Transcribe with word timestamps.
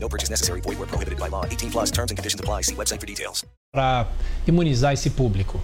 No 0.00 0.08
purchase 0.08 0.30
necessary. 0.30 0.60
Void 0.60 0.78
where 0.78 0.86
prohibited 0.86 1.18
by 1.18 1.28
law. 1.28 1.44
18 1.44 1.70
plus 1.70 1.90
terms 1.90 2.10
and 2.10 2.16
conditions 2.16 2.40
apply. 2.40 2.62
See 2.62 2.74
website 2.74 3.00
for 3.00 3.06
details. 3.06 3.44
Para 3.72 4.06
imunizar 4.46 4.94
esse 4.94 5.10
público? 5.10 5.60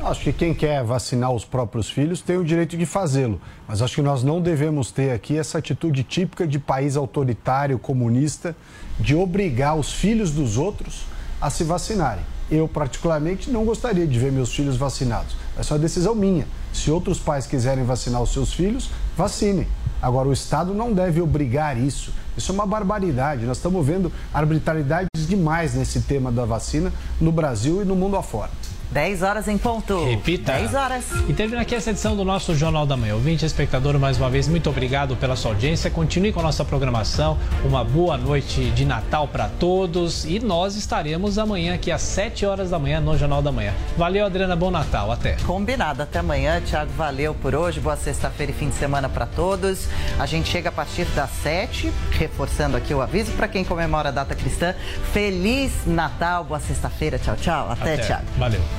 Acho 0.00 0.20
que 0.22 0.32
quem 0.32 0.54
quer 0.54 0.84
vacinar 0.84 1.32
os 1.32 1.44
próprios 1.44 1.90
filhos 1.90 2.20
tem 2.20 2.36
o 2.36 2.44
direito 2.44 2.76
de 2.76 2.86
fazê-lo, 2.86 3.40
mas 3.66 3.82
acho 3.82 3.96
que 3.96 4.02
nós 4.02 4.22
não 4.22 4.40
devemos 4.40 4.92
ter 4.92 5.10
aqui 5.10 5.36
essa 5.36 5.58
atitude 5.58 6.04
típica 6.04 6.46
de 6.46 6.56
país 6.56 6.96
autoritário, 6.96 7.80
comunista, 7.80 8.54
de 9.00 9.16
obrigar 9.16 9.76
os 9.76 9.92
filhos 9.92 10.30
dos 10.30 10.56
outros 10.56 11.04
a 11.40 11.50
se 11.50 11.64
vacinarem. 11.64 12.24
Eu, 12.48 12.68
particularmente, 12.68 13.50
não 13.50 13.64
gostaria 13.64 14.06
de 14.06 14.18
ver 14.18 14.30
meus 14.30 14.54
filhos 14.54 14.76
vacinados. 14.76 15.36
Essa 15.58 15.74
é 15.74 15.76
uma 15.76 15.80
decisão 15.80 16.14
minha. 16.14 16.46
Se 16.72 16.92
outros 16.92 17.18
pais 17.18 17.46
quiserem 17.46 17.84
vacinar 17.84 18.22
os 18.22 18.32
seus 18.32 18.52
filhos, 18.52 18.88
vacinem. 19.16 19.66
Agora, 20.00 20.28
o 20.28 20.32
Estado 20.32 20.72
não 20.72 20.92
deve 20.92 21.20
obrigar 21.20 21.76
isso. 21.76 22.12
Isso 22.38 22.52
é 22.52 22.54
uma 22.54 22.66
barbaridade. 22.66 23.44
Nós 23.44 23.56
estamos 23.56 23.84
vendo 23.84 24.12
arbitrariedades 24.32 25.26
demais 25.26 25.74
nesse 25.74 26.00
tema 26.02 26.30
da 26.30 26.44
vacina 26.44 26.92
no 27.20 27.32
Brasil 27.32 27.82
e 27.82 27.84
no 27.84 27.96
mundo 27.96 28.16
afora. 28.16 28.50
10 28.90 29.22
horas 29.22 29.48
em 29.48 29.58
ponto. 29.58 30.04
Repita. 30.04 30.52
10 30.52 30.74
horas. 30.74 31.04
E 31.28 31.32
termina 31.32 31.62
aqui 31.62 31.74
essa 31.74 31.90
edição 31.90 32.16
do 32.16 32.24
nosso 32.24 32.54
Jornal 32.54 32.86
da 32.86 32.96
Manhã. 32.96 33.14
Ouvinte, 33.14 33.44
espectador, 33.44 33.98
mais 33.98 34.16
uma 34.16 34.30
vez, 34.30 34.48
muito 34.48 34.70
obrigado 34.70 35.16
pela 35.16 35.36
sua 35.36 35.50
audiência. 35.50 35.90
Continue 35.90 36.32
com 36.32 36.40
a 36.40 36.42
nossa 36.42 36.64
programação. 36.64 37.38
Uma 37.64 37.84
boa 37.84 38.16
noite 38.16 38.70
de 38.70 38.84
Natal 38.84 39.28
para 39.28 39.48
todos. 39.48 40.24
E 40.24 40.38
nós 40.38 40.76
estaremos 40.76 41.38
amanhã 41.38 41.74
aqui 41.74 41.90
às 41.90 42.02
7 42.02 42.46
horas 42.46 42.70
da 42.70 42.78
manhã 42.78 43.00
no 43.00 43.16
Jornal 43.16 43.42
da 43.42 43.52
Manhã. 43.52 43.74
Valeu, 43.96 44.24
Adriana. 44.24 44.56
Bom 44.56 44.70
Natal. 44.70 45.12
Até. 45.12 45.36
Combinado. 45.46 46.02
Até 46.02 46.20
amanhã. 46.20 46.60
Tiago, 46.60 46.90
valeu 46.96 47.34
por 47.34 47.54
hoje. 47.54 47.80
Boa 47.80 47.96
sexta-feira 47.96 48.52
e 48.52 48.54
fim 48.54 48.68
de 48.68 48.74
semana 48.74 49.08
para 49.08 49.26
todos. 49.26 49.86
A 50.18 50.26
gente 50.26 50.48
chega 50.48 50.70
a 50.70 50.72
partir 50.72 51.04
das 51.06 51.30
7, 51.42 51.92
reforçando 52.12 52.76
aqui 52.76 52.94
o 52.94 53.02
aviso 53.02 53.32
para 53.32 53.48
quem 53.48 53.64
comemora 53.64 54.08
a 54.08 54.12
data 54.12 54.34
cristã. 54.34 54.74
Feliz 55.12 55.72
Natal. 55.86 56.44
Boa 56.44 56.60
sexta-feira. 56.60 57.18
Tchau, 57.18 57.36
tchau. 57.36 57.70
Até, 57.70 57.94
Até. 57.94 58.02
Tiago. 58.04 58.24
Valeu. 58.38 58.77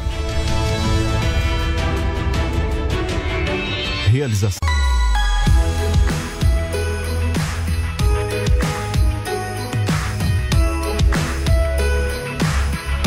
Realização. 4.11 4.57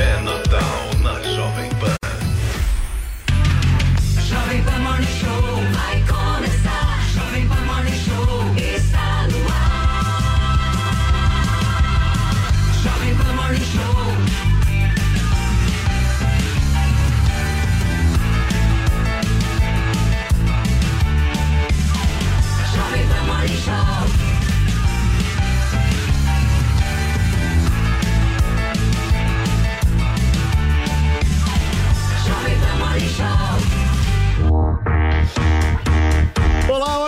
É 0.01 0.21
Natal 0.23 0.63
na 1.03 1.21
Jovem 1.23 1.71
Pan. 1.81 1.97
Jovem 4.23 4.63
Pan 4.63 4.79
Morning 4.79 5.07
Show 5.07 6.12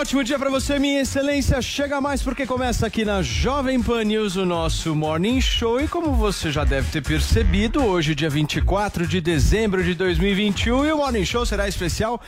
ótimo 0.05 0.23
dia 0.23 0.37
pra 0.37 0.51
você, 0.51 0.77
minha 0.77 1.01
excelência. 1.01 1.59
Chega 1.63 1.99
mais 1.99 2.21
porque 2.21 2.45
começa 2.45 2.85
aqui 2.85 3.03
na 3.03 3.23
Jovem 3.23 3.81
Pan 3.81 4.03
News 4.03 4.35
o 4.35 4.45
nosso 4.45 4.93
Morning 4.93 5.41
Show. 5.41 5.81
E 5.81 5.87
como 5.87 6.11
você 6.13 6.51
já 6.51 6.63
deve 6.63 6.91
ter 6.91 7.01
percebido, 7.01 7.83
hoje, 7.83 8.13
dia 8.13 8.29
24 8.29 9.07
de 9.07 9.19
dezembro 9.19 9.83
de 9.83 9.95
2021, 9.95 10.85
e 10.85 10.91
o 10.91 10.97
Morning 10.97 11.25
Show 11.25 11.43
será 11.43 11.67
especial 11.67 12.21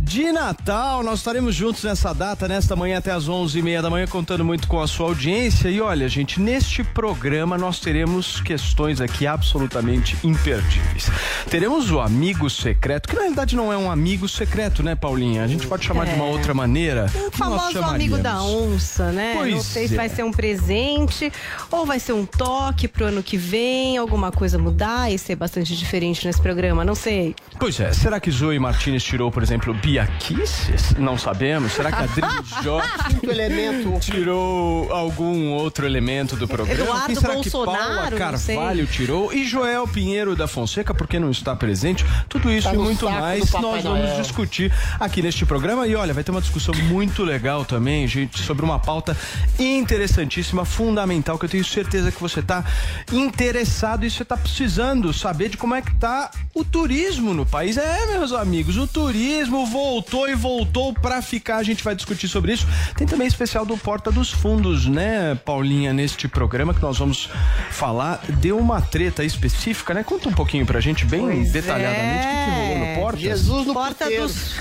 de 0.00 0.30
Natal. 0.30 1.02
Nós 1.02 1.18
estaremos 1.18 1.56
juntos 1.56 1.82
nessa 1.82 2.12
data, 2.12 2.46
nesta 2.46 2.76
manhã 2.76 2.98
até 2.98 3.10
às 3.10 3.28
11h30 3.28 3.82
da 3.82 3.90
manhã, 3.90 4.06
contando 4.06 4.44
muito 4.44 4.68
com 4.68 4.80
a 4.80 4.86
sua 4.86 5.06
audiência. 5.08 5.68
E 5.68 5.80
olha, 5.80 6.08
gente, 6.08 6.40
neste 6.40 6.84
programa 6.84 7.58
nós 7.58 7.80
teremos 7.80 8.40
questões 8.42 9.00
aqui 9.00 9.26
absolutamente 9.26 10.16
imperdíveis. 10.22 11.10
Teremos 11.50 11.90
o 11.90 11.98
amigo 11.98 12.48
secreto, 12.48 13.08
que 13.08 13.16
na 13.16 13.22
realidade 13.22 13.56
não 13.56 13.72
é 13.72 13.76
um 13.76 13.90
amigo 13.90 14.28
secreto, 14.28 14.84
né, 14.84 14.94
Paulinha? 14.94 15.42
A 15.42 15.48
gente 15.48 15.66
pode 15.66 15.84
chamar 15.84 16.06
de 16.06 16.14
uma 16.14 16.26
É. 16.26 16.30
outra 16.30 16.54
maneira. 16.54 17.06
O 17.26 17.30
famoso 17.30 17.82
amigo 17.82 18.18
da 18.18 18.42
onça, 18.42 19.10
né? 19.12 19.34
Não 19.34 19.40
Pois 19.40 19.64
sei 19.64 19.88
se 19.88 19.94
é. 19.94 19.96
vai 19.96 20.08
ser 20.08 20.22
um 20.24 20.32
presente 20.32 21.32
ou 21.70 21.84
vai 21.86 21.98
ser 21.98 22.12
um 22.12 22.24
toque 22.26 22.86
pro 22.88 23.06
ano 23.06 23.22
que 23.22 23.36
vem, 23.36 23.96
alguma 23.96 24.30
coisa 24.30 24.58
mudar 24.58 25.10
e 25.12 25.18
ser 25.18 25.36
bastante 25.36 25.74
diferente 25.76 26.26
nesse 26.26 26.40
programa, 26.40 26.84
não 26.84 26.94
sei. 26.94 27.34
Pois 27.58 27.78
é, 27.80 27.92
será 27.92 28.18
que 28.20 28.30
Zoe 28.30 28.58
Martinez 28.58 29.02
tirou, 29.02 29.30
por 29.30 29.42
exemplo, 29.42 29.72
Bia 29.74 30.06
Kisses? 30.18 30.94
Não 30.98 31.16
sabemos. 31.18 31.72
Será 31.72 31.90
que 31.92 32.02
Adriano 32.02 32.44
Jorge 32.62 32.92
Quinto 33.08 33.30
elemento. 33.30 34.00
tirou 34.00 34.92
algum 34.92 35.50
outro 35.52 35.86
elemento 35.86 36.36
do 36.36 36.46
programa? 36.48 36.80
Eduardo 36.80 37.06
Quem 37.06 37.14
será 37.16 37.34
Bolsonaro, 37.34 37.74
que 37.74 37.80
Paula 37.80 38.10
não 38.10 38.18
Carvalho 38.18 38.86
tirou? 38.86 39.32
E 39.32 39.44
Joel 39.46 39.86
Pinheiro 39.88 40.34
da 40.36 40.46
Fonseca, 40.46 40.92
por 40.94 41.06
que 41.06 41.18
não 41.18 41.30
está 41.30 41.54
presente? 41.54 42.04
Tudo 42.28 42.50
isso 42.50 42.68
Tá 42.68 42.74
e 42.74 42.78
muito 42.78 43.08
mais 43.08 43.50
nós 43.52 43.82
vamos 43.82 44.00
Noel. 44.08 44.20
discutir 44.22 44.72
aqui 44.98 45.20
neste 45.22 45.44
programa. 45.46 45.86
E 45.86 45.94
olha, 45.94 46.12
vai 46.14 46.24
ter 46.24 46.30
uma 46.30 46.40
discussão 46.40 46.74
muito 46.74 47.13
legal 47.22 47.64
também, 47.64 48.06
gente, 48.06 48.40
sobre 48.40 48.64
uma 48.64 48.78
pauta 48.78 49.16
interessantíssima, 49.58 50.64
fundamental, 50.64 51.38
que 51.38 51.44
eu 51.44 51.48
tenho 51.48 51.64
certeza 51.64 52.10
que 52.10 52.20
você 52.20 52.40
está 52.40 52.64
interessado 53.12 54.04
e 54.04 54.10
você 54.10 54.22
está 54.22 54.36
precisando 54.36 55.12
saber 55.12 55.50
de 55.50 55.56
como 55.56 55.74
é 55.74 55.82
que 55.82 55.94
tá 55.94 56.30
o 56.54 56.64
turismo 56.64 57.34
no 57.34 57.44
país. 57.44 57.76
É, 57.76 58.06
meus 58.06 58.32
amigos, 58.32 58.76
o 58.76 58.86
turismo 58.86 59.66
voltou 59.66 60.28
e 60.28 60.34
voltou 60.34 60.92
para 60.94 61.20
ficar. 61.22 61.56
A 61.56 61.62
gente 61.62 61.84
vai 61.84 61.94
discutir 61.94 62.28
sobre 62.28 62.52
isso. 62.52 62.66
Tem 62.96 63.06
também 63.06 63.26
especial 63.26 63.64
do 63.64 63.76
Porta 63.76 64.10
dos 64.10 64.30
Fundos, 64.30 64.86
né, 64.86 65.34
Paulinha, 65.44 65.92
neste 65.92 66.26
programa 66.26 66.72
que 66.74 66.82
nós 66.82 66.98
vamos 66.98 67.28
falar 67.70 68.20
de 68.40 68.52
uma 68.52 68.80
treta 68.80 69.24
específica, 69.24 69.92
né? 69.94 70.02
Conta 70.02 70.28
um 70.28 70.32
pouquinho 70.32 70.64
pra 70.64 70.80
gente, 70.80 71.04
bem 71.04 71.20
Pois 71.20 71.52
detalhadamente, 71.52 72.26
o 72.26 72.28
que, 72.28 72.44
que 72.44 72.50
rolou 72.50 72.78
no 72.78 73.00
Porta. 73.00 73.18
Jesus 73.20 73.66
no 73.66 73.74
Porta 73.74 74.04
puteiro. 74.04 74.22
dos. 74.24 74.54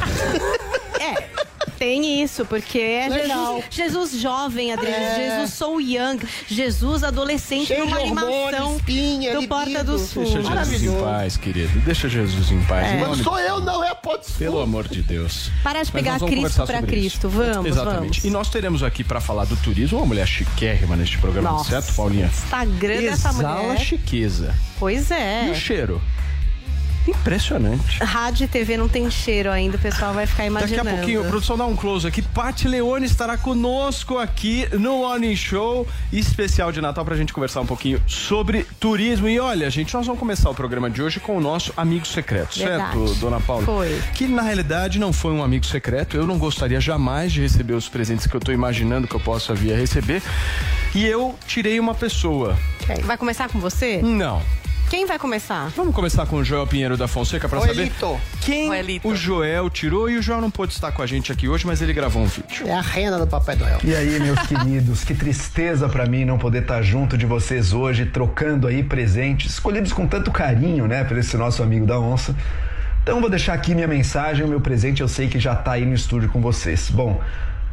É. 1.00 1.49
Tem 1.80 2.22
isso, 2.22 2.44
porque 2.44 2.78
é. 2.78 3.08
Jesus, 3.10 3.64
Jesus 3.70 4.20
jovem, 4.20 4.70
Adriano. 4.70 5.02
É. 5.02 5.16
Jesus 5.38 5.54
sou 5.54 5.80
young. 5.80 6.18
Jesus 6.46 7.02
adolescente 7.02 7.68
Cheio 7.68 7.86
numa 7.86 7.96
de 7.96 8.02
animação 8.02 8.76
espinha, 8.76 9.40
do 9.40 9.48
Porta 9.48 9.64
libido. 9.70 9.92
dos 9.92 10.12
Deixa. 10.12 10.42
Jesus 10.42 10.82
em 10.82 11.00
paz, 11.02 11.36
querido. 11.38 11.80
Deixa 11.80 12.06
Jesus 12.06 12.50
em 12.52 12.62
paz. 12.64 12.86
Mas 13.00 13.08
nome 13.08 13.24
sou 13.24 13.38
eu, 13.38 13.60
não 13.60 13.82
é 13.82 13.94
pode 13.94 14.26
ser. 14.26 14.44
Pelo 14.44 14.60
amor 14.60 14.86
de 14.88 15.00
Deus. 15.00 15.50
Parar 15.64 15.82
de 15.82 15.90
pegar 15.90 16.20
Cristo 16.20 16.52
sobre 16.66 16.82
Cristo. 16.82 17.26
isso. 17.26 17.28
Vamos, 17.30 17.66
Exatamente. 17.70 18.20
vamos. 18.20 18.24
E 18.24 18.30
nós 18.30 18.50
teremos 18.50 18.82
aqui 18.82 19.02
pra 19.02 19.18
falar 19.18 19.46
do 19.46 19.56
turismo 19.56 20.00
uma 20.00 20.06
mulher 20.06 20.26
chiquérrima 20.26 20.96
neste 20.96 21.16
programa, 21.16 21.50
Nossa. 21.52 21.70
certo, 21.70 21.94
Paulinha? 21.94 22.26
Instagram 22.26 23.00
dessa 23.00 23.30
Exala 23.30 23.62
mulher. 23.62 23.80
chiqueza. 23.80 24.54
Pois 24.78 25.10
E 25.10 25.14
é. 25.14 25.48
o 25.50 25.54
cheiro? 25.54 26.02
Impressionante. 27.06 28.02
Rádio 28.02 28.44
e 28.44 28.48
TV 28.48 28.76
não 28.76 28.88
tem 28.88 29.10
cheiro 29.10 29.50
ainda, 29.50 29.76
o 29.76 29.80
pessoal 29.80 30.12
vai 30.14 30.26
ficar 30.26 30.42
Daqui 30.44 30.50
imaginando. 30.74 30.88
a 30.88 30.92
pouquinho, 30.94 31.20
a 31.22 31.24
produção 31.24 31.56
dá 31.56 31.66
um 31.66 31.76
close 31.76 32.06
aqui. 32.06 32.22
Paty 32.22 32.68
Leone 32.68 33.06
estará 33.06 33.36
conosco 33.36 34.18
aqui 34.18 34.68
no 34.72 34.98
Morning 34.98 35.34
Show 35.36 35.86
especial 36.12 36.70
de 36.72 36.80
Natal 36.80 37.04
pra 37.04 37.16
gente 37.16 37.32
conversar 37.32 37.60
um 37.60 37.66
pouquinho 37.66 38.00
sobre 38.06 38.66
turismo. 38.78 39.28
E 39.28 39.38
olha, 39.40 39.68
gente, 39.70 39.94
nós 39.94 40.06
vamos 40.06 40.18
começar 40.18 40.50
o 40.50 40.54
programa 40.54 40.90
de 40.90 41.02
hoje 41.02 41.20
com 41.20 41.36
o 41.36 41.40
nosso 41.40 41.72
amigo 41.76 42.06
secreto, 42.06 42.58
Verdade. 42.58 42.96
certo, 42.98 43.14
dona 43.20 43.40
Paula? 43.40 43.64
Foi. 43.64 44.00
Que 44.14 44.26
na 44.26 44.42
realidade 44.42 44.98
não 44.98 45.12
foi 45.12 45.32
um 45.32 45.42
amigo 45.42 45.66
secreto. 45.66 46.16
Eu 46.16 46.26
não 46.26 46.38
gostaria 46.38 46.80
jamais 46.80 47.32
de 47.32 47.40
receber 47.40 47.74
os 47.74 47.88
presentes 47.88 48.26
que 48.26 48.34
eu 48.34 48.40
tô 48.40 48.52
imaginando 48.52 49.06
que 49.08 49.14
eu 49.14 49.20
possa 49.20 49.54
vir 49.54 49.72
a 49.72 49.76
receber. 49.76 50.22
E 50.94 51.06
eu 51.06 51.34
tirei 51.46 51.78
uma 51.78 51.94
pessoa. 51.94 52.56
Vai 53.04 53.16
começar 53.16 53.48
com 53.48 53.60
você? 53.60 54.00
Não. 54.02 54.42
Quem 54.90 55.06
vai 55.06 55.20
começar? 55.20 55.68
Vamos 55.76 55.94
começar 55.94 56.26
com 56.26 56.34
o 56.34 56.44
Joel 56.44 56.66
Pinheiro 56.66 56.96
da 56.96 57.06
Fonseca 57.06 57.48
pra 57.48 57.60
saber 57.60 57.92
quem 58.40 58.66
Joelito. 58.66 59.06
o 59.06 59.14
Joel 59.14 59.70
tirou. 59.70 60.10
E 60.10 60.18
o 60.18 60.22
Joel 60.22 60.40
não 60.40 60.50
pôde 60.50 60.72
estar 60.72 60.90
com 60.90 61.00
a 61.00 61.06
gente 61.06 61.30
aqui 61.30 61.48
hoje, 61.48 61.64
mas 61.64 61.80
ele 61.80 61.92
gravou 61.92 62.20
um 62.20 62.26
vídeo. 62.26 62.66
É 62.66 62.74
a 62.74 62.80
rena 62.80 63.16
do 63.16 63.24
Papai 63.24 63.54
Noel. 63.54 63.78
E 63.84 63.94
aí, 63.94 64.18
meus 64.18 64.40
queridos, 64.48 65.04
que 65.04 65.14
tristeza 65.14 65.88
pra 65.88 66.06
mim 66.06 66.24
não 66.24 66.38
poder 66.38 66.62
estar 66.62 66.82
junto 66.82 67.16
de 67.16 67.24
vocês 67.24 67.72
hoje, 67.72 68.04
trocando 68.04 68.66
aí 68.66 68.82
presentes, 68.82 69.52
escolhidos 69.52 69.92
com 69.92 70.08
tanto 70.08 70.32
carinho, 70.32 70.88
né, 70.88 71.04
por 71.04 71.16
esse 71.16 71.36
nosso 71.36 71.62
amigo 71.62 71.86
da 71.86 72.00
onça. 72.00 72.34
Então 73.04 73.20
vou 73.20 73.30
deixar 73.30 73.52
aqui 73.54 73.76
minha 73.76 73.86
mensagem, 73.86 74.44
o 74.44 74.48
meu 74.48 74.60
presente 74.60 75.02
eu 75.02 75.08
sei 75.08 75.28
que 75.28 75.38
já 75.38 75.54
tá 75.54 75.72
aí 75.72 75.86
no 75.86 75.94
estúdio 75.94 76.28
com 76.30 76.40
vocês. 76.40 76.90
Bom, 76.90 77.20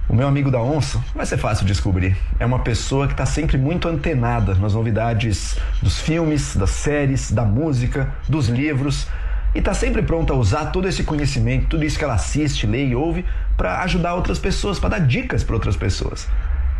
o 0.09 0.15
meu 0.15 0.27
amigo 0.27 0.49
da 0.49 0.59
onça 0.61 1.03
vai 1.13 1.25
ser 1.25 1.37
fácil 1.37 1.65
de 1.65 1.73
descobrir. 1.73 2.15
É 2.39 2.45
uma 2.45 2.59
pessoa 2.59 3.07
que 3.07 3.13
está 3.13 3.25
sempre 3.25 3.57
muito 3.57 3.87
antenada 3.87 4.55
nas 4.55 4.73
novidades 4.73 5.57
dos 5.81 5.99
filmes, 5.99 6.55
das 6.55 6.69
séries, 6.69 7.31
da 7.31 7.43
música, 7.43 8.09
dos 8.27 8.47
livros 8.47 9.07
e 9.55 9.59
está 9.59 9.73
sempre 9.73 10.01
pronta 10.01 10.33
a 10.33 10.35
usar 10.35 10.67
todo 10.67 10.87
esse 10.87 11.03
conhecimento, 11.03 11.67
tudo 11.67 11.83
isso 11.83 11.97
que 11.97 12.03
ela 12.03 12.13
assiste, 12.13 12.67
lê 12.67 12.87
e 12.87 12.95
ouve 12.95 13.25
para 13.55 13.81
ajudar 13.81 14.13
outras 14.13 14.37
pessoas, 14.37 14.77
para 14.77 14.89
dar 14.89 14.99
dicas 14.99 15.43
para 15.43 15.55
outras 15.55 15.75
pessoas. 15.75 16.27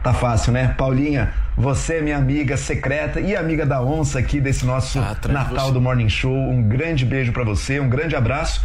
Tá 0.04 0.14
fácil, 0.14 0.54
né? 0.54 0.76
Paulinha, 0.78 1.34
você 1.58 1.96
é 1.96 2.02
minha 2.02 2.18
amiga 2.18 2.56
secreta 2.56 3.20
e 3.20 3.36
amiga 3.36 3.66
da 3.66 3.82
onça 3.82 4.20
aqui 4.20 4.40
desse 4.40 4.66
nosso 4.66 5.00
Ah, 5.00 5.18
Natal 5.28 5.72
do 5.72 5.82
Morning 5.82 6.08
Show. 6.08 6.34
Um 6.34 6.62
grande 6.62 7.04
beijo 7.04 7.32
pra 7.32 7.44
você, 7.44 7.80
um 7.80 7.90
grande 7.90 8.16
abraço. 8.16 8.64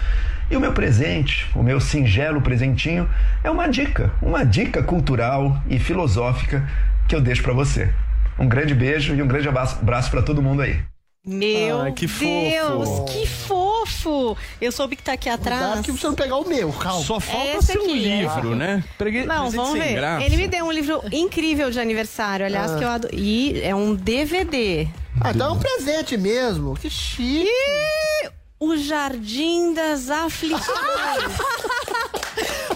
E 0.52 0.56
o 0.56 0.60
meu 0.60 0.74
presente, 0.74 1.46
o 1.56 1.62
meu 1.62 1.80
singelo 1.80 2.42
presentinho, 2.42 3.08
é 3.42 3.50
uma 3.50 3.66
dica, 3.66 4.12
uma 4.20 4.44
dica 4.44 4.82
cultural 4.82 5.56
e 5.66 5.78
filosófica 5.78 6.68
que 7.08 7.16
eu 7.16 7.22
deixo 7.22 7.42
pra 7.42 7.54
você. 7.54 7.90
Um 8.38 8.46
grande 8.46 8.74
beijo 8.74 9.14
e 9.14 9.22
um 9.22 9.26
grande 9.26 9.48
abraço, 9.48 10.10
para 10.10 10.20
todo 10.20 10.42
mundo 10.42 10.60
aí. 10.60 10.78
Meu 11.24 11.80
Ai, 11.80 11.92
que 11.92 12.06
Deus, 12.06 12.86
fofo. 12.86 13.04
que 13.06 13.26
fofo! 13.26 14.36
Eu 14.60 14.70
soube 14.70 14.94
que 14.94 15.02
tá 15.02 15.14
aqui 15.14 15.30
atrás. 15.30 15.62
Cuidado 15.62 15.84
que 15.84 15.92
você 15.92 16.06
não 16.06 16.14
pegar 16.14 16.36
o 16.36 16.46
meu, 16.46 16.70
calma. 16.70 17.02
Só 17.02 17.18
falta 17.18 17.62
ser 17.62 17.78
um 17.78 17.84
aqui, 17.84 18.12
é. 18.12 18.20
livro, 18.20 18.54
né? 18.54 18.84
Pregue... 18.98 19.24
Não, 19.24 19.50
vamos 19.50 19.72
ver. 19.72 19.94
graça. 19.94 20.22
Ele 20.26 20.36
me 20.36 20.48
deu 20.48 20.66
um 20.66 20.72
livro 20.72 21.00
incrível 21.10 21.70
de 21.70 21.80
aniversário, 21.80 22.44
aliás, 22.44 22.72
Ah. 22.72 22.76
que 22.76 22.84
eu 22.84 22.88
adoro. 22.90 23.14
E 23.14 23.58
é 23.62 23.74
um 23.74 23.94
DVD. 23.94 24.86
Ah, 25.18 25.30
então 25.30 25.48
é 25.48 25.52
um 25.52 25.58
presente 25.58 26.18
mesmo. 26.18 26.74
Que 26.74 26.90
chique. 26.90 27.48
E 27.48 28.41
o 28.62 28.76
Jardim 28.76 29.74
das 29.74 30.08
Aflições. 30.08 30.62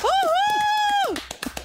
Uhul! 0.03 1.15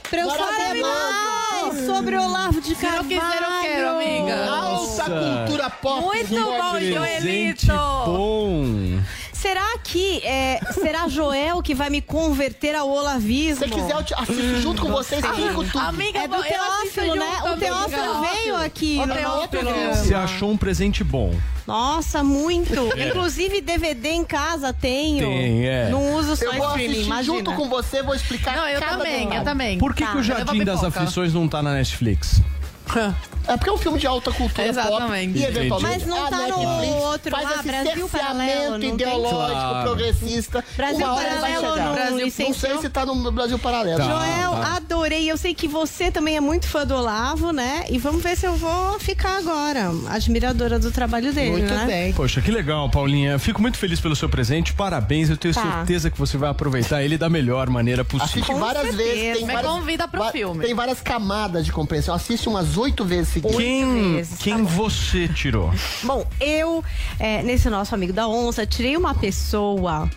Pra 0.09 0.19
eu 0.21 0.29
saber 0.29 0.81
mais 0.81 1.85
sobre 1.87 2.15
Olavo 2.17 2.61
de 2.61 2.75
Se 2.75 2.83
não 2.85 2.91
Carvalho. 2.91 3.07
quiser, 3.09 3.41
eu 3.41 3.61
quero, 3.61 3.89
amiga. 3.89 4.45
Alta 4.45 5.03
cultura 5.05 5.69
pop. 5.71 6.01
Muito 6.05 6.35
bom, 6.35 6.79
Joelito. 6.79 7.65
bom. 8.05 9.01
Será 9.41 9.77
que 9.83 10.19
é, 10.23 10.59
será 10.73 11.07
Joel 11.07 11.63
que 11.63 11.73
vai 11.73 11.89
me 11.89 11.99
converter 12.01 12.75
ao 12.75 12.87
olavismo? 12.87 13.65
Se 13.65 13.71
quiser, 13.71 13.93
eu 13.95 14.03
te 14.03 14.13
assisto 14.13 14.61
junto 14.61 14.81
com 14.83 14.91
você 14.91 15.15
e 15.15 15.19
explico 15.19 15.63
tudo. 15.63 15.79
Amiga, 15.79 16.19
É 16.19 16.27
do 16.27 16.35
eu 16.35 16.43
Teófilo, 16.43 17.15
né? 17.15 17.25
O 17.41 17.47
amiga. 17.47 17.57
Teófilo 17.65 18.21
veio 18.21 18.55
aqui 18.57 18.99
O 19.03 19.07
Teófilo. 19.07 19.71
Você 19.95 20.13
achou 20.13 20.51
um 20.51 20.57
presente 20.57 21.03
bom. 21.03 21.33
Nossa, 21.65 22.23
muito. 22.23 22.75
Inclusive, 22.97 23.61
DVD 23.61 24.09
em 24.09 24.25
casa 24.25 24.73
tenho. 24.73 25.25
Tem, 25.25 25.67
é. 25.67 25.89
Não 25.89 26.15
uso 26.15 26.35
só 26.35 26.45
Eu 26.45 26.53
vou 26.53 26.67
streaming, 26.67 26.85
assistir 26.91 27.05
imagina. 27.05 27.37
junto 27.37 27.53
com 27.53 27.69
você, 27.69 28.03
vou 28.03 28.13
explicar 28.13 28.55
Não, 28.57 28.67
eu 28.67 28.79
cada 28.79 28.97
também, 28.97 29.19
detalhe. 29.21 29.37
eu 29.37 29.43
também. 29.43 29.77
Por 29.79 29.95
que, 29.95 30.03
Tá, 30.03 30.11
que 30.11 30.17
o 30.17 30.23
Jardim 30.23 30.63
das. 30.63 30.83
Aflições 30.83 31.33
não 31.33 31.47
tá 31.47 31.61
na 31.63 31.73
Netflix? 31.73 32.41
É 33.47 33.57
porque 33.57 33.71
é 33.71 33.73
um 33.73 33.77
filme 33.77 33.97
de 33.97 34.05
alta 34.05 34.31
cultura 34.31 34.67
Exatamente. 34.67 35.33
pop. 35.33 35.39
E 35.39 35.45
eventualmente 35.45 35.97
Mas 35.97 36.07
não 36.07 36.29
tá 36.29 36.47
no 36.47 36.95
outro 36.97 37.31
faz 37.31 37.43
lá, 37.43 37.55
esse 37.55 37.63
Brasil 37.67 38.07
Paralelo, 38.07 38.71
não 38.73 38.79
tem? 38.79 38.93
ideológico, 38.93 39.49
Claro. 39.59 39.83
progressista. 39.89 40.65
Brasil 40.77 40.97
Uma 41.07 41.15
vai 41.15 41.25
Paralelo 41.25 41.59
chegar. 41.73 41.85
não 41.85 41.93
Brasil- 41.93 42.45
Não 42.47 42.53
sei 42.53 42.77
se 42.77 42.89
tá 42.89 43.03
no 43.05 43.31
Brasil 43.31 43.57
Paralelo. 43.57 43.97
Tá. 43.97 44.03
Joel, 44.05 44.53
adorei. 44.75 45.29
Eu 45.29 45.37
sei 45.37 45.55
que 45.55 45.67
você 45.67 46.11
também 46.11 46.37
é 46.37 46.39
muito 46.39 46.67
fã 46.67 46.85
do 46.85 46.93
Olavo, 46.95 47.51
né? 47.51 47.83
E 47.89 47.97
vamos 47.97 48.21
ver 48.21 48.37
se 48.37 48.45
eu 48.45 48.55
vou 48.55 48.99
ficar 48.99 49.39
agora. 49.39 49.89
Admiradora 50.09 50.77
do 50.77 50.91
trabalho 50.91 51.33
dele, 51.33 51.49
Muito 51.49 51.73
né? 51.73 51.85
bem. 51.87 52.13
Poxa, 52.13 52.41
que 52.41 52.51
legal, 52.51 52.91
Paulinha. 52.91 53.39
Fico 53.39 53.59
muito 53.59 53.79
feliz 53.79 53.99
pelo 53.99 54.15
seu 54.15 54.29
presente. 54.29 54.71
Parabéns. 54.71 55.31
Eu 55.31 55.35
tenho 55.37 55.53
Tá. 55.53 55.61
certeza 55.63 56.11
que 56.11 56.17
você 56.17 56.37
vai 56.37 56.49
aproveitar 56.51 57.01
ele 57.03 57.17
da 57.17 57.27
melhor 57.27 57.71
maneira 57.71 58.05
possível. 58.05 58.25
Assiste 58.25 58.45
Com 58.53 58.59
várias 58.59 58.83
certeza. 58.83 59.03
vezes. 59.03 59.37
Tem 59.39 59.47
Me 59.47 59.53
várias, 59.53 59.71
convida 59.71 60.07
pro 60.07 60.23
filme. 60.25 60.63
Tem 60.63 60.75
várias 60.75 61.01
camadas 61.01 61.65
de 61.65 61.71
compreensão. 61.71 62.13
Assiste 62.13 62.47
umas 62.47 62.70
oito 62.77 63.03
vezes 63.05 63.33
seguidas. 63.33 63.55
Quem, 63.57 64.13
vezes, 64.15 64.37
tá 64.37 64.43
quem 64.43 64.63
você 64.63 65.27
tirou? 65.27 65.71
Bom, 66.03 66.25
eu, 66.39 66.83
é, 67.19 67.41
nesse 67.43 67.69
nosso 67.69 67.93
amigo 67.95 68.13
da 68.13 68.27
onça, 68.27 68.65
tirei 68.65 68.95
uma 68.97 69.13
pessoa 69.13 70.09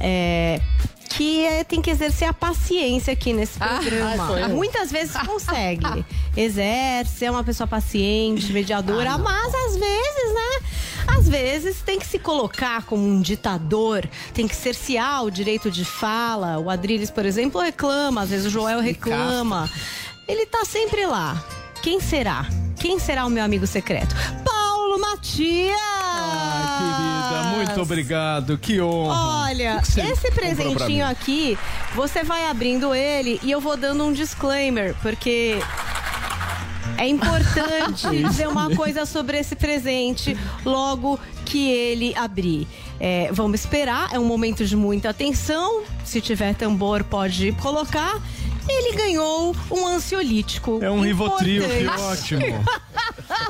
é, 0.00 0.60
que 1.10 1.44
é, 1.44 1.62
tem 1.64 1.82
que 1.82 1.90
exercer 1.90 2.26
a 2.28 2.32
paciência 2.32 3.12
aqui 3.12 3.32
nesse 3.32 3.58
Ah, 3.60 3.78
programa. 3.80 4.44
ah. 4.44 4.48
Muitas 4.48 4.90
vezes 4.90 5.14
consegue. 5.16 6.04
Exerce, 6.36 7.24
é 7.26 7.30
uma 7.30 7.44
pessoa 7.44 7.66
paciente, 7.66 8.50
mediadora, 8.52 9.18
mas 9.18 9.54
às 9.54 9.76
vezes, 9.76 10.34
né? 10.34 10.68
Às 11.18 11.28
vezes 11.28 11.82
tem 11.82 11.98
que 11.98 12.06
se 12.06 12.18
colocar 12.18 12.84
como 12.84 13.06
um 13.06 13.20
ditador, 13.20 14.08
tem 14.32 14.48
que 14.48 14.56
cercear 14.56 15.24
o 15.24 15.30
direito 15.30 15.70
de 15.70 15.84
fala. 15.84 16.58
O 16.58 16.70
Adriles, 16.70 17.10
por 17.10 17.26
exemplo, 17.26 17.60
reclama, 17.60 18.22
às 18.22 18.30
vezes 18.30 18.46
o 18.46 18.50
Joel 18.50 18.80
reclama. 18.80 19.70
Ele 20.26 20.46
tá 20.46 20.64
sempre 20.64 21.04
lá. 21.04 21.44
Quem 21.82 22.00
será? 22.00 22.46
Quem 22.78 23.00
será 23.00 23.26
o 23.26 23.30
meu 23.30 23.42
amigo 23.42 23.66
secreto? 23.66 24.14
Paulo 24.44 25.00
Matias! 25.00 25.76
Ah, 25.76 27.28
querida, 27.28 27.56
muito 27.56 27.82
obrigado. 27.82 28.56
Que 28.56 28.80
honra. 28.80 29.48
Olha, 29.48 29.82
que 29.82 30.00
esse 30.00 30.30
presentinho 30.30 31.04
aqui, 31.04 31.58
você 31.92 32.22
vai 32.22 32.46
abrindo 32.46 32.94
ele 32.94 33.40
e 33.42 33.50
eu 33.50 33.60
vou 33.60 33.76
dando 33.76 34.04
um 34.04 34.12
disclaimer, 34.12 34.94
porque 35.02 35.58
é 36.96 37.08
importante 37.08 38.08
dizer 38.28 38.46
uma 38.46 38.74
coisa 38.76 39.04
sobre 39.04 39.38
esse 39.38 39.56
presente 39.56 40.36
logo 40.64 41.18
que 41.44 41.68
ele 41.68 42.14
abrir. 42.16 42.68
É, 43.00 43.28
vamos 43.32 43.58
esperar, 43.58 44.08
é 44.12 44.20
um 44.20 44.24
momento 44.24 44.64
de 44.64 44.76
muita 44.76 45.10
atenção. 45.10 45.82
Se 46.04 46.20
tiver 46.20 46.54
tambor, 46.54 47.02
pode 47.02 47.50
colocar. 47.60 48.20
Ele 48.68 48.96
ganhou 48.96 49.54
um 49.70 49.86
ansiolítico. 49.86 50.78
É 50.82 50.90
um 50.90 51.00
Rivotril, 51.00 51.62
que 51.68 51.86
ótimo. 51.86 52.64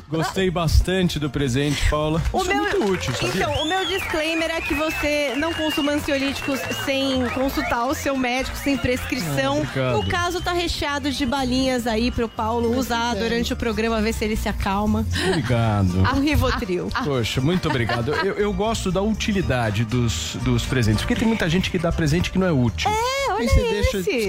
Gostei 0.08 0.50
bastante 0.50 1.18
do 1.18 1.30
presente, 1.30 1.88
Paula. 1.88 2.22
O 2.32 2.42
Isso 2.42 2.50
é 2.50 2.54
meu- 2.54 2.62
muito 2.62 2.92
útil, 2.92 3.14
sabia? 3.14 3.42
Então, 3.42 3.62
o 3.62 3.68
meu 3.68 3.86
disclaimer 3.86 4.50
é 4.50 4.60
que 4.60 4.74
você 4.74 5.34
não 5.36 5.52
consuma 5.54 5.92
ansiolíticos 5.92 6.60
sem 6.84 7.26
consultar 7.30 7.86
o 7.86 7.94
seu 7.94 8.16
médico, 8.16 8.56
sem 8.56 8.76
prescrição. 8.76 9.66
Ah, 9.74 9.92
no 9.92 10.06
caso, 10.06 10.40
tá 10.40 10.52
recheado 10.52 11.10
de 11.10 11.24
balinhas 11.24 11.86
aí 11.86 12.10
pro 12.10 12.28
Paulo 12.28 12.76
usar 12.78 13.14
durante 13.14 13.52
o 13.52 13.56
programa, 13.56 14.00
ver 14.02 14.12
se 14.12 14.24
ele 14.24 14.36
se 14.36 14.48
acalma. 14.48 15.06
Obrigado. 15.28 16.02
Um 16.12 16.20
Rivotril. 16.20 16.88
Poxa, 17.04 17.40
muito 17.40 17.68
obrigado. 17.68 18.12
Eu, 18.14 18.34
eu 18.34 18.52
gosto 18.52 18.92
da 18.92 19.00
utilidade 19.00 19.84
dos, 19.84 20.36
dos 20.42 20.64
presentes, 20.64 21.00
porque 21.02 21.14
tem 21.16 21.26
muita 21.26 21.48
gente 21.48 21.70
que 21.70 21.78
dá 21.78 21.90
presente 21.90 22.30
que 22.30 22.38
não 22.38 22.46
é 22.46 22.52
útil. 22.52 22.90
É, 22.90 23.32
olha 23.32 23.40
Aí 23.42 23.48
você 23.48 23.60
deixa 23.62 23.98
esses. 23.98 24.24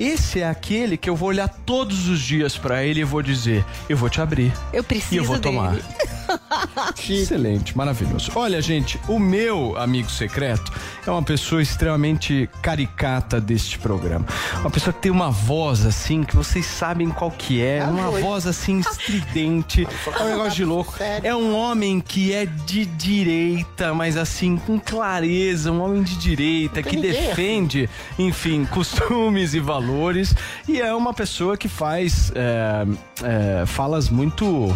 Esse 0.00 0.40
é 0.40 0.48
aquele 0.48 0.96
que 0.96 1.10
eu 1.10 1.14
vou 1.14 1.28
olhar 1.28 1.48
todos 1.48 2.08
os 2.08 2.20
dias 2.20 2.56
pra 2.56 2.82
ele 2.82 3.00
e 3.00 3.04
vou 3.04 3.20
dizer: 3.22 3.64
eu 3.88 3.96
vou 3.96 4.08
te 4.08 4.20
abrir. 4.20 4.52
Eu 4.72 4.82
preciso 4.82 5.14
E 5.14 5.18
eu 5.18 5.24
vou 5.24 5.38
dele. 5.38 5.56
tomar. 5.56 5.76
Excelente, 7.08 7.76
maravilhoso. 7.76 8.30
Olha, 8.34 8.60
gente, 8.60 9.00
o 9.08 9.18
meu 9.18 9.76
amigo 9.76 10.10
secreto 10.10 10.72
é 11.06 11.10
uma 11.10 11.22
pessoa 11.22 11.62
extremamente 11.62 12.48
caricata 12.60 13.40
deste 13.40 13.78
programa. 13.78 14.24
Uma 14.60 14.70
pessoa 14.70 14.92
que 14.92 15.00
tem 15.00 15.12
uma 15.12 15.30
voz 15.30 15.84
assim, 15.84 16.22
que 16.22 16.36
vocês 16.36 16.66
sabem 16.66 17.10
qual 17.10 17.30
que 17.30 17.62
é, 17.62 17.84
uma 17.84 18.10
foi. 18.10 18.22
voz 18.22 18.46
assim 18.46 18.80
estridente, 18.80 19.86
é 20.18 20.22
um 20.22 20.28
negócio 20.28 20.52
de 20.52 20.64
louco. 20.64 20.94
É 21.22 21.34
um 21.34 21.54
homem 21.54 22.00
que 22.00 22.32
é 22.32 22.46
de 22.46 22.86
direita, 22.86 23.92
mas 23.94 24.16
assim, 24.16 24.56
com 24.56 24.78
clareza, 24.78 25.72
um 25.72 25.82
homem 25.82 26.02
de 26.02 26.16
direita 26.16 26.82
que 26.82 26.96
defende, 26.96 27.88
enfim, 28.18 28.64
costumes 28.70 29.54
e 29.54 29.60
valores. 29.60 30.34
E 30.68 30.80
é 30.80 30.94
uma 30.94 31.12
pessoa 31.12 31.56
que 31.56 31.68
faz 31.68 32.32
é, 32.34 32.86
é, 33.22 33.66
falas 33.66 34.08
muito. 34.08 34.74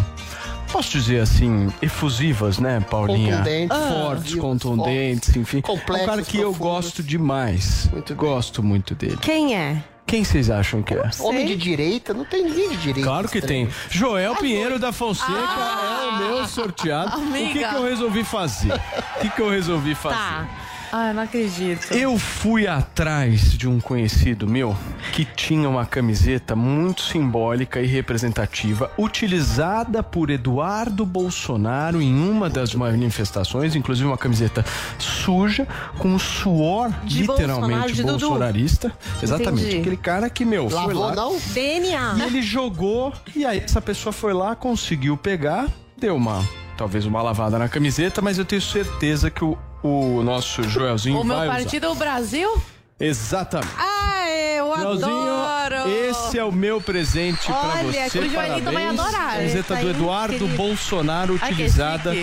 Posso 0.71 0.91
dizer 0.91 1.21
assim, 1.21 1.71
efusivas, 1.81 2.59
né, 2.59 2.79
Paulinha? 2.89 3.37
Contundentes. 3.37 3.77
Fortes, 3.77 4.33
Ah. 4.35 4.39
contundentes, 4.41 5.35
enfim. 5.35 5.57
é 5.57 5.59
um 5.59 5.61
Complexos, 5.61 6.05
cara 6.05 6.21
que 6.21 6.37
eu 6.37 6.51
profundos. 6.51 6.57
gosto 6.83 7.03
demais. 7.03 7.89
Muito 7.91 8.15
bem. 8.15 8.29
gosto 8.29 8.61
muito 8.63 8.93
dele. 8.93 9.17
Quem 9.21 9.55
é? 9.55 9.81
Quem 10.05 10.23
vocês 10.23 10.49
acham 10.49 10.81
que 10.81 10.93
é? 10.93 11.09
Homem 11.19 11.45
de 11.45 11.55
direita? 11.57 12.13
Não 12.13 12.23
tem 12.23 12.43
ninguém 12.45 12.69
de 12.69 12.77
direita. 12.77 13.09
Claro 13.09 13.27
que 13.27 13.41
tem. 13.41 13.67
Joel 13.89 14.35
Pinheiro 14.37 14.79
da 14.79 14.93
Fonseca 14.93 15.31
é 15.31 16.07
o 16.07 16.17
meu 16.19 16.47
sorteado. 16.47 17.17
O 17.19 17.25
que, 17.25 17.29
que 17.51 17.63
Amiga. 17.63 17.71
eu 17.79 17.83
resolvi 17.89 18.23
fazer? 18.23 18.71
O 18.71 19.19
que, 19.21 19.29
que 19.29 19.41
eu 19.41 19.49
resolvi 19.49 19.95
fazer? 19.95 20.15
Tá. 20.15 20.47
Ah, 20.91 21.11
não 21.13 21.23
acredito. 21.23 21.93
Eu 21.93 22.17
fui 22.17 22.65
atrás 22.65 23.51
de 23.57 23.67
um 23.67 23.79
conhecido 23.79 24.47
meu 24.47 24.75
que 25.11 25.25
tinha 25.25 25.67
uma 25.69 25.85
camiseta 25.85 26.55
muito 26.55 27.01
simbólica 27.01 27.81
e 27.81 27.85
representativa, 27.85 28.89
utilizada 28.97 30.01
por 30.01 30.29
Eduardo 30.29 31.05
Bolsonaro 31.05 32.01
em 32.01 32.13
uma 32.29 32.49
das 32.49 32.73
manifestações, 32.73 33.75
inclusive 33.75 34.07
uma 34.07 34.17
camiseta 34.17 34.63
suja, 34.97 35.67
com 35.97 36.15
o 36.15 36.19
suor 36.19 36.89
De 37.03 37.23
Bolsonaro, 37.25 37.61
literalmente 37.65 38.01
Dudu. 38.03 38.19
bolsonarista. 38.19 38.93
Exatamente. 39.21 39.63
Entendi. 39.63 39.81
Aquele 39.81 39.97
cara 39.97 40.29
que, 40.29 40.45
meu, 40.45 40.69
foi 40.69 40.79
Lavou, 40.79 41.01
lá. 41.07 41.15
não? 41.15 41.37
DNA. 41.53 42.15
E 42.17 42.21
ele 42.21 42.41
jogou, 42.41 43.13
e 43.35 43.45
aí 43.45 43.59
essa 43.59 43.81
pessoa 43.81 44.13
foi 44.13 44.33
lá, 44.33 44.55
conseguiu 44.55 45.17
pegar, 45.17 45.67
deu 45.97 46.15
uma, 46.15 46.43
talvez 46.77 47.05
uma 47.05 47.21
lavada 47.21 47.57
na 47.57 47.67
camiseta, 47.67 48.21
mas 48.21 48.37
eu 48.37 48.45
tenho 48.45 48.61
certeza 48.61 49.29
que 49.31 49.43
o, 49.43 49.57
o 49.83 50.21
nosso 50.23 50.63
Joelzinho 50.63 51.19
O 51.19 51.23
meu 51.23 51.35
vai 51.35 51.47
usar. 51.47 51.57
partido 51.57 51.85
é 51.87 51.89
o 51.89 51.95
Brasil? 51.95 52.61
Exatamente. 52.99 53.73
Ah, 53.77 54.29
eu 54.57 54.75
Joelzinho, 54.75 55.29
adoro! 55.33 55.89
esse 55.89 56.37
é 56.39 56.43
o 56.43 56.51
meu 56.51 56.79
presente 56.81 57.45
pra 57.45 57.55
Olha, 57.75 57.83
você. 57.83 58.09
que 58.09 58.19
o 58.19 58.29
Joelito 58.29 58.71
vai 58.71 58.87
adorar. 58.87 59.35
Camiseta 59.35 59.75
do 59.75 59.89
Eduardo 59.89 60.33
querido. 60.39 60.55
Bolsonaro 60.57 61.39
Ai, 61.41 61.51
utilizada. 61.51 62.13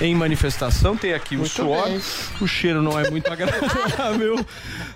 Em 0.00 0.14
manifestação. 0.14 0.96
Tem 0.96 1.12
aqui 1.12 1.34
o 1.36 1.40
Muito 1.40 1.52
suor. 1.52 1.84
bem. 1.84 2.00
O 2.40 2.46
cheiro 2.46 2.80
não 2.82 2.98
é 2.98 3.10
muito 3.10 3.26
agradável. 3.32 4.44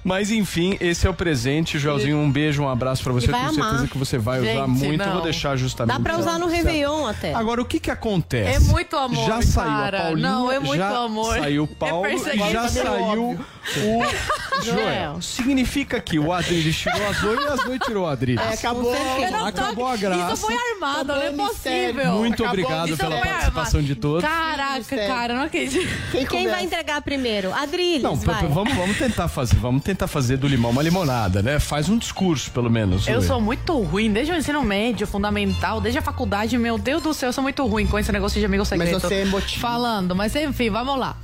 Mas 0.02 0.30
enfim, 0.30 0.76
esse 0.80 1.06
é 1.06 1.11
o 1.11 1.14
presente. 1.14 1.78
Joelzinho, 1.78 2.16
um 2.16 2.30
beijo, 2.30 2.62
um 2.62 2.68
abraço 2.68 3.02
pra 3.02 3.12
você. 3.12 3.26
Tenho 3.26 3.38
certeza 3.52 3.61
amar. 3.76 3.88
que 3.88 3.99
você 3.99 4.16
vai 4.18 4.40
usar 4.40 4.66
Gente, 4.66 4.68
muito. 4.68 5.04
não. 5.04 5.12
Vou 5.14 5.23
deixar 5.23 5.56
justamente. 5.56 5.96
Dá 5.96 6.02
pra 6.02 6.18
usar 6.18 6.38
no. 6.38 6.54
Réveillon 6.54 7.06
até. 7.06 7.34
Agora, 7.34 7.61
o 7.61 7.64
que 7.64 7.80
que 7.80 7.90
acontece? 7.90 8.56
É 8.56 8.61
muito 8.61 8.96
amor, 8.96 9.26
Já 9.26 9.42
saiu 9.42 9.70
cara. 9.70 9.99
a 9.99 10.02
Paulinha, 10.02 10.28
Não, 10.28 10.52
é 10.52 10.61
muito 10.61 10.76
já 10.78 10.99
amor. 10.99 11.37
saiu 11.38 11.64
o 11.64 11.66
Paulo 11.66 12.06
É 12.06 12.14
e 12.14 12.18
já 12.52 12.64
é 12.64 12.68
saiu 12.68 13.30
o 13.30 14.02
Joel. 14.62 15.20
Significa 15.23 16.00
que 16.00 16.18
o 16.18 16.32
Adriles 16.32 16.76
tirou 16.76 17.06
a 17.08 17.12
Zoe 17.12 17.37
e 17.37 17.46
a 17.46 17.56
Zoe 17.56 17.78
tirou 17.78 18.04
o 18.04 18.06
Adriles. 18.08 18.44
É, 18.44 18.54
acabou. 18.54 18.94
Eu 18.94 19.44
Acabou 19.44 19.87
a 19.88 19.96
graça. 19.96 20.34
Isso 20.34 20.46
foi 20.46 20.54
armado, 20.73 21.08
não 21.14 21.23
é 21.23 21.30
possível. 21.30 22.12
Muito 22.14 22.44
Acabou, 22.44 22.49
obrigado 22.64 22.88
isso 22.88 22.96
pela 22.96 23.16
participação 23.18 23.80
armado. 23.80 23.82
de 23.82 23.94
todos. 23.94 24.23
Caraca, 24.25 24.96
cara, 24.96 25.34
não 25.34 25.42
acredito. 25.44 25.88
Quem 26.11 26.26
começa? 26.26 26.50
vai 26.50 26.64
entregar 26.64 27.02
primeiro? 27.02 27.52
Adriles, 27.52 28.02
Não, 28.02 28.16
vai. 28.16 28.46
vamos, 28.49 28.75
vamos 28.75 28.96
tentar 28.99 29.28
fazer, 29.28 29.56
vamos 29.56 29.82
tentar 29.82 30.06
fazer 30.06 30.37
do 30.37 30.46
limão 30.49 30.70
uma 30.70 30.82
limonada, 30.82 31.42
né? 31.42 31.58
Faz 31.58 31.88
um 31.88 31.99
discurso, 31.99 32.50
pelo 32.50 32.70
menos. 32.70 33.06
Eu 33.06 33.20
Zoe. 33.20 33.28
sou 33.28 33.40
muito 33.40 33.78
ruim, 33.80 34.12
desde 34.12 34.32
o 34.32 34.37
ensino 34.37 34.62
médio, 34.62 35.06
fundamental, 35.06 35.80
desde 35.80 35.99
a 35.99 36.02
faculdade, 36.02 36.56
meu 36.58 36.78
Deus 36.78 37.02
do 37.02 37.12
céu, 37.14 37.28
eu 37.28 37.32
sou 37.32 37.42
muito 37.42 37.64
ruim 37.66 37.87
com 37.87 37.99
esse 37.99 38.11
negócio 38.12 38.38
de 38.40 38.46
amigo 38.46 38.64
secreto. 38.64 39.00
você 39.00 39.14
é 39.14 39.20
emotivo. 39.23 39.61
Falando, 39.61 40.14
mas 40.14 40.34
enfim, 40.37 40.70
vamos 40.70 40.99
lá. 40.99 41.16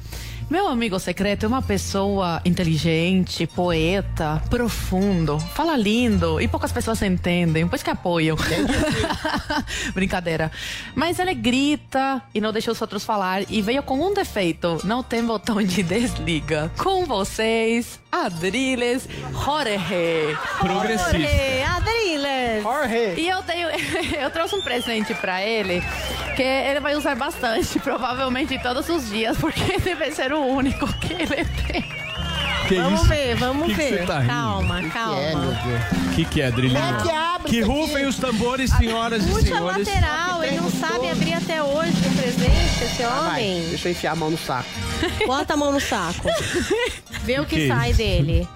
Meu 0.51 0.67
amigo 0.67 0.99
secreto 0.99 1.45
é 1.45 1.49
uma 1.49 1.63
pessoa 1.63 2.43
inteligente, 2.45 3.47
poeta, 3.47 4.43
profundo, 4.51 5.39
fala 5.39 5.77
lindo 5.77 6.41
e 6.41 6.49
poucas 6.49 6.73
pessoas 6.73 7.01
entendem, 7.03 7.69
pois 7.69 7.85
que 7.85 7.91
apoiam. 7.91 8.37
Brincadeira. 9.95 10.51
Mas 10.93 11.21
ele 11.21 11.35
grita 11.35 12.21
e 12.35 12.41
não 12.41 12.51
deixa 12.51 12.73
os 12.73 12.81
outros 12.81 13.05
falar 13.05 13.45
e 13.49 13.63
veio 13.63 13.81
com 13.85 14.01
um 14.01 14.13
defeito: 14.13 14.81
não 14.83 15.05
tem 15.05 15.25
botão 15.25 15.63
de 15.63 15.85
desliga. 15.85 16.69
Com 16.77 17.07
vocês, 17.07 18.01
Adriles 18.11 19.09
Jorge. 19.45 20.37
Progressista. 20.59 21.13
Jorge, 21.13 21.63
Adriles. 21.63 22.63
Jorge. 22.65 23.21
E 23.21 23.29
eu 23.29 23.41
tenho, 23.45 23.69
eu 24.21 24.31
trouxe 24.31 24.57
um 24.57 24.63
presente 24.63 25.15
pra 25.15 25.45
ele 25.45 25.81
que 26.35 26.43
ele 26.43 26.81
vai 26.81 26.97
usar 26.97 27.15
bastante, 27.15 27.79
provavelmente 27.79 28.59
todos 28.59 28.89
os 28.89 29.09
dias, 29.11 29.37
porque 29.37 29.79
deve 29.79 30.11
ser 30.11 30.33
o 30.41 30.57
único 30.57 30.87
que 30.99 31.13
ele 31.15 31.45
tem. 31.67 31.85
Que 32.69 32.77
Vamos 32.77 33.01
isso? 33.01 33.09
ver, 33.09 33.35
vamos 33.37 33.67
Que 33.67 33.75
que 33.75 33.77
ver. 33.81 33.89
você 34.01 34.07
tá 34.07 34.25
calma, 34.25 34.79
É, 34.79 34.83
meu 34.83 34.91
calma. 34.93 35.61
Deus. 35.65 36.07
O 36.07 36.15
que, 36.15 36.25
que 36.25 36.41
é, 36.41 36.51
Drilinho? 36.53 36.79
É 36.79 37.03
que 37.03 37.11
abre 37.11 37.51
Que 37.51 37.61
rufem 37.63 38.07
os 38.07 38.17
tambores, 38.17 38.71
senhoras 38.71 39.25
e 39.27 39.29
Puxa 39.29 39.43
senhores. 39.47 39.89
lateral, 39.89 40.45
ele 40.45 40.57
não 40.61 40.71
sabe 40.71 41.09
abrir 41.11 41.35
até 41.35 41.61
hoje 41.63 41.91
um 42.07 42.15
presente, 42.15 42.85
esse 42.85 43.03
Ah, 43.03 43.09
vai. 43.09 43.41
homem. 43.43 43.69
Deixa 43.71 43.89
eu 43.89 43.93
enfiar 43.93 44.13
a 44.13 44.17
mão 44.17 44.31
no 44.31 44.39
saco. 44.39 44.69
Bota 45.27 45.55
a 45.55 45.57
mão 45.57 45.73
no 45.73 45.81
saco. 45.81 46.29
Vê 47.25 47.41
o 47.41 47.45
que, 47.47 47.57
Que 47.57 47.69
sai 47.69 47.89
isso? 47.91 47.99
dele. 47.99 48.49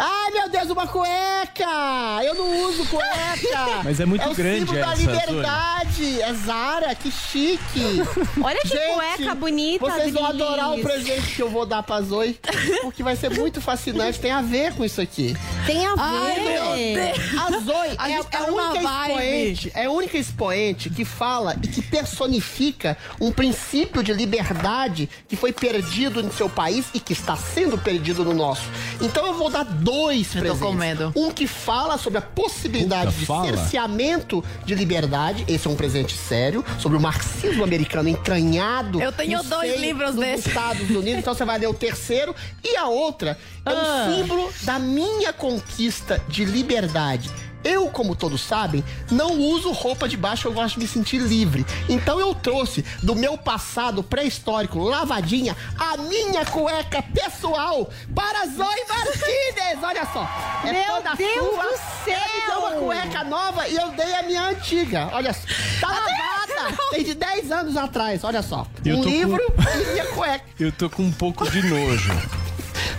Ai, 0.00 0.30
meu 0.30 0.48
Deus, 0.48 0.70
uma 0.70 0.86
cueca! 0.86 2.22
Eu 2.22 2.34
não 2.34 2.68
uso 2.68 2.86
cueca! 2.86 3.82
Mas 3.82 3.98
é 3.98 4.06
muito 4.06 4.22
é 4.22 4.28
o 4.28 4.34
grande 4.34 4.60
símbolo 4.60 4.78
da 4.78 4.92
essa, 4.92 5.00
liberdade! 5.00 6.22
É 6.22 6.32
Zara, 6.34 6.94
que 6.94 7.10
chique! 7.10 8.00
Olha 8.40 8.60
que 8.60 8.68
Gente, 8.68 8.94
cueca 8.94 9.34
bonita, 9.34 9.84
Vocês 9.84 10.12
vão 10.12 10.26
adorar 10.26 10.74
o 10.74 10.80
presente 10.80 11.34
que 11.34 11.42
eu 11.42 11.50
vou 11.50 11.66
dar 11.66 11.82
pra 11.82 12.00
Zoe, 12.00 12.38
porque 12.82 13.02
vai 13.02 13.16
ser 13.16 13.30
muito 13.30 13.60
fascinante, 13.60 14.20
tem 14.20 14.30
a 14.30 14.40
ver 14.40 14.72
com 14.74 14.84
isso 14.84 15.00
aqui. 15.00 15.36
Tem 15.66 15.84
a 15.84 15.94
ver. 15.94 16.00
Ai, 16.00 16.40
meu 16.40 17.14
Deus. 17.14 17.38
A 17.40 17.58
Zoe 17.58 17.94
A 17.98 18.10
é, 18.10 18.16
gente 18.16 18.28
é 18.30 18.36
a 18.36 18.42
única 18.44 18.80
vibe. 18.80 19.14
expoente, 19.14 19.72
é 19.74 19.84
a 19.86 19.90
única 19.90 20.18
expoente 20.18 20.90
que 20.90 21.04
fala 21.04 21.56
e 21.60 21.66
que 21.66 21.82
personifica 21.82 22.96
um 23.20 23.32
princípio 23.32 24.02
de 24.02 24.12
liberdade 24.12 25.08
que 25.28 25.34
foi 25.34 25.52
perdido 25.52 26.22
no 26.22 26.32
seu 26.32 26.48
país 26.48 26.86
e 26.94 27.00
que 27.00 27.12
está 27.12 27.36
sendo 27.36 27.76
perdido 27.76 28.24
no 28.24 28.32
nosso. 28.32 28.62
Então 29.00 29.26
eu 29.26 29.34
vou 29.34 29.50
dar 29.50 29.64
dois 29.90 30.26
Eu 30.26 30.32
tô 30.34 30.38
presentes. 30.40 30.60
com 30.60 30.72
medo. 30.72 31.12
Um 31.16 31.30
que 31.30 31.46
fala 31.46 31.96
sobre 31.98 32.18
a 32.18 32.22
possibilidade 32.22 33.06
Puta, 33.06 33.18
de 33.20 33.26
fala. 33.26 33.46
cerceamento 33.56 34.44
de 34.64 34.74
liberdade, 34.74 35.44
esse 35.48 35.66
é 35.66 35.70
um 35.70 35.74
presente 35.76 36.14
sério, 36.16 36.64
sobre 36.78 36.98
o 36.98 37.00
marxismo 37.00 37.64
americano 37.64 38.08
entranhado. 38.08 39.00
Eu 39.00 39.12
tenho 39.12 39.42
dois 39.42 39.80
livros 39.80 40.14
dos 40.14 40.24
desses. 40.24 40.46
Estados 40.46 40.90
Unidos, 40.90 41.18
então 41.20 41.34
você 41.34 41.44
vai 41.44 41.58
ler 41.58 41.68
o 41.68 41.74
terceiro. 41.74 42.34
E 42.62 42.76
a 42.76 42.86
outra 42.86 43.38
é 43.64 43.70
Ah. 43.70 44.06
um 44.08 44.14
símbolo 44.16 44.52
da 44.62 44.78
minha 44.78 45.32
conquista 45.32 46.20
de 46.28 46.44
liberdade. 46.44 47.30
Eu, 47.64 47.88
como 47.90 48.14
todos 48.14 48.40
sabem, 48.40 48.84
não 49.10 49.38
uso 49.38 49.72
roupa 49.72 50.08
de 50.08 50.16
baixo, 50.16 50.46
eu 50.48 50.52
gosto 50.52 50.74
de 50.74 50.80
me 50.80 50.86
sentir 50.86 51.18
livre. 51.18 51.66
Então 51.88 52.18
eu 52.20 52.34
trouxe 52.34 52.84
do 53.02 53.14
meu 53.14 53.36
passado 53.36 54.02
pré-histórico, 54.02 54.78
lavadinha, 54.78 55.56
a 55.78 55.96
minha 55.96 56.44
cueca 56.46 57.02
pessoal 57.02 57.90
para 58.14 58.46
Zoe 58.46 58.84
Martinez. 58.88 59.82
Olha 59.82 60.06
só. 60.12 60.28
É 60.64 60.72
Meu 60.72 60.84
toda 60.96 61.14
Deus 61.14 61.54
sua. 61.54 61.62
do 61.62 62.10
Ela 62.10 62.26
me 62.26 62.46
deu 62.46 62.58
uma 62.58 62.70
céu! 62.70 62.80
cueca 62.80 63.24
nova 63.24 63.68
e 63.68 63.76
eu 63.76 63.88
dei 63.90 64.14
a 64.14 64.22
minha 64.22 64.48
antiga. 64.48 65.08
Olha 65.12 65.32
só. 65.32 65.40
Tá 65.80 65.88
lavada. 65.88 66.76
Tem 66.90 67.04
de 67.04 67.14
10 67.14 67.50
anos 67.52 67.76
atrás, 67.76 68.24
olha 68.24 68.42
só. 68.42 68.66
Eu 68.84 68.96
um 68.96 69.02
tô 69.02 69.08
com- 69.08 69.14
livro 69.14 69.42
e 69.58 69.92
minha 69.92 70.06
cueca. 70.06 70.44
Eu 70.58 70.72
tô 70.72 70.88
com 70.88 71.02
um 71.02 71.12
pouco 71.12 71.48
de 71.50 71.62
nojo. 71.62 72.12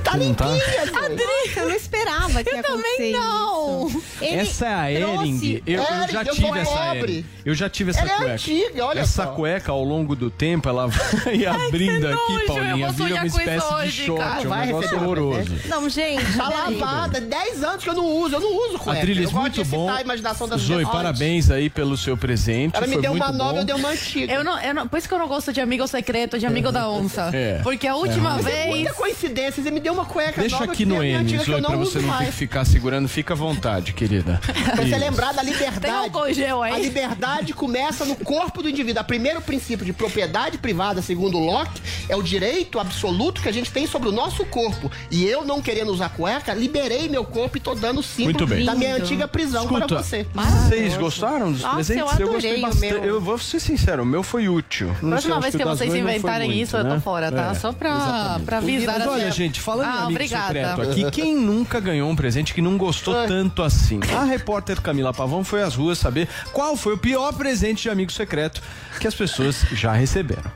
Tá 0.04 0.12
tá? 0.12 0.18
limpinha, 0.18 0.50
Zoe. 0.86 1.16
Nossa, 1.16 1.60
eu 1.60 1.70
não 1.70 1.76
esperava 1.76 2.44
que 2.44 2.50
ia 2.50 2.58
Eu 2.58 2.64
também 2.64 3.12
não. 3.12 3.88
isso. 3.88 4.04
Essa 4.22 4.66
é 4.68 4.74
a 4.74 4.92
Ering. 4.92 5.62
Eu, 5.66 5.82
eu 5.84 6.08
já 6.12 6.26
tive 6.26 6.42
sou 6.42 6.56
essa. 6.56 6.96
Ering. 6.96 7.26
Eu 7.46 7.56
já 7.56 7.70
tive 7.70 7.92
essa 7.92 8.00
Ela 8.02 8.12
é 8.12 8.16
cueca. 8.18 8.34
antiga, 8.34 8.86
olha 8.86 9.00
essa 9.00 9.24
só. 9.26 9.32
cueca, 9.32 9.72
ao 9.72 9.84
longo 9.84 10.16
do 10.16 10.30
tempo, 10.32 10.68
ela 10.70 10.88
vai 10.88 11.46
abrindo 11.46 12.08
aqui, 12.08 12.16
nojo, 12.34 12.40
eu 12.42 12.46
Paulinha. 12.48 12.76
vou 12.88 12.94
Vira 12.94 12.94
sonhar 12.94 13.12
uma 13.14 13.20
com 13.22 13.28
isso 13.28 13.40
espécie 13.40 13.68
de 13.68 13.74
hoje, 13.76 14.06
short. 14.06 14.22
cara. 14.24 14.42
É 14.42 14.46
um 14.46 14.50
Vai 14.50 14.66
negócio 14.68 14.96
horroroso. 14.98 15.56
Não, 15.66 15.90
gente. 15.90 16.38
Tá 16.38 16.50
lavada, 16.50 17.22
10 17.22 17.64
anos 17.64 17.84
que 17.84 17.90
eu 17.90 17.96
não 17.96 18.06
uso, 18.06 18.36
eu 18.36 18.40
não 18.40 18.68
uso 18.68 18.80
cueca. 18.80 19.00
Adriles, 19.00 19.26
eu 19.26 19.32
gosto 19.32 19.42
muito 19.42 19.64
de 19.64 19.70
bom. 19.70 19.78
excitar 19.84 19.98
a 19.98 20.02
imaginação 20.02 20.48
das 20.48 20.62
Zoe, 20.62 20.86
parabéns 20.86 21.52
aí 21.52 21.70
pelo 21.70 21.96
seu 21.98 22.16
presente. 22.18 22.76
Ela 22.76 22.88
me 22.88 22.94
Foi 22.94 23.02
deu 23.02 23.12
uma 23.12 23.32
nova, 23.32 23.54
bom. 23.54 23.60
eu 23.60 23.66
dei 23.66 23.76
uma 23.76 23.90
antiga. 23.90 24.34
Eu 24.34 24.44
não, 24.44 24.60
eu 24.60 24.74
não, 24.74 24.88
por 24.88 24.98
isso 24.98 25.08
que 25.08 25.14
eu 25.14 25.20
não 25.20 25.28
gosto 25.28 25.52
de 25.54 25.62
amigo 25.62 25.88
secreto, 25.88 26.38
de 26.40 26.46
amigo 26.46 26.72
da 26.72 26.90
onça. 26.90 27.30
É. 27.34 27.60
Porque 27.64 27.88
a 27.88 27.96
última 27.96 28.40
é 28.40 28.42
vez. 28.42 28.68
muita 28.68 28.94
coincidência, 28.94 29.62
você 29.64 29.72
me 29.72 29.80
deu 29.80 29.89
uma 29.92 30.06
cueca 30.06 30.42
Deixa 30.42 30.60
nova 30.60 30.72
aqui 30.72 30.86
no 30.86 31.04
N, 31.04 31.34
eu 31.34 31.44
Zoe, 31.44 31.62
pra 31.62 31.76
você 31.78 32.00
não 32.00 32.04
ter 32.06 32.08
mais. 32.10 32.26
que 32.30 32.36
ficar 32.36 32.66
segurando. 32.66 33.08
Fica 33.08 33.34
à 33.34 33.38
vontade, 33.38 33.94
querida. 33.94 34.40
Pra 34.70 34.86
você 34.86 34.98
lembrar 34.98 35.34
da 35.34 35.42
Tem 35.42 35.50
um 35.52 35.54
liberdade. 35.54 36.10
congel 36.12 36.64
aí. 36.64 36.74
A 36.74 36.78
liberdade 36.78 37.54
começa 37.54 38.06
no 38.06 38.16
corpo 38.16 38.62
do 38.62 38.70
indivíduo. 38.70 39.02
O 39.02 39.06
primeiro 39.06 39.42
princípio 39.42 39.86
de 39.86 39.94
propriedade 39.94 40.58
privada, 40.58 41.02
segundo 41.02 41.38
Locke, 41.40 41.82
é 42.08 42.16
o 42.16 42.22
direito 42.24 42.80
absoluto 42.80 43.42
que 43.42 43.50
a 43.50 43.52
gente 43.52 43.72
tem 43.72 43.88
sobre 43.88 44.10
o 44.10 44.12
nosso 44.12 44.46
corpo. 44.46 44.92
E 45.10 45.26
eu, 45.26 45.44
não 45.46 45.62
querendo 45.62 45.90
usar 45.92 46.10
cueca, 46.10 46.54
liberei 46.54 47.08
meu 47.10 47.24
corpo 47.26 47.58
e 47.58 47.60
tô 47.60 47.74
dando 47.76 48.02
símbolo 48.04 48.38
Muito 48.40 48.48
bem. 48.48 48.66
da 48.66 48.76
minha 48.76 48.94
Lindo. 48.94 49.04
antiga 49.06 49.28
prisão 49.28 49.64
Escuta, 49.64 49.88
para 49.88 49.98
você. 50.04 50.26
vocês 50.68 50.98
gostaram 50.98 51.52
dos 51.52 51.62
Nossa, 51.62 51.76
presentes? 51.76 52.02
eu 52.02 52.06
gostei 52.08 52.26
adorei 52.28 52.58
o 52.58 52.62
bastante. 52.62 52.94
meu. 52.94 53.04
Eu 53.04 53.22
vou 53.22 53.38
ser 53.38 53.60
sincero, 53.60 54.04
o 54.04 54.06
meu 54.06 54.24
foi 54.24 54.48
útil. 54.50 54.88
Não 55.02 55.10
Próxima 55.12 55.40
vez 55.40 55.56
que 55.56 55.64
vocês 55.64 55.94
inventarem 55.96 56.50
muito, 56.50 56.62
isso, 56.64 56.78
eu 56.78 56.84
né? 56.84 56.96
tô 56.96 57.02
fora, 57.02 57.32
tá? 57.32 57.52
É, 57.52 57.56
Só 57.56 57.72
pra, 57.72 58.40
pra 58.46 58.58
avisar 58.58 59.00
Mas 59.00 59.08
olha, 59.08 59.32
gente, 59.32 59.60
falando 59.60 59.79
em 59.82 59.86
ah, 59.86 59.92
amigo 59.92 60.12
obrigada. 60.12 60.48
secreto 60.48 60.82
aqui, 60.82 61.12
quem 61.12 61.36
nunca 61.36 61.80
ganhou 61.80 62.10
um 62.10 62.16
presente 62.16 62.54
que 62.54 62.62
não 62.62 62.78
gostou 62.78 63.14
tanto 63.28 63.64
assim? 63.64 64.00
A 64.16 64.24
repórter 64.24 64.82
Camila 64.82 65.14
Pavão 65.14 65.44
foi 65.44 65.62
às 65.62 65.76
ruas 65.76 65.98
saber 65.98 66.28
qual 66.52 66.76
foi 66.76 66.94
o 66.94 66.98
pior 66.98 67.34
presente 67.34 67.84
de 67.84 67.90
amigo 67.90 68.12
secreto 68.12 68.62
que 69.00 69.08
as 69.08 69.16
pessoas 69.16 69.62
já 69.72 69.94
receberam. 69.94 70.52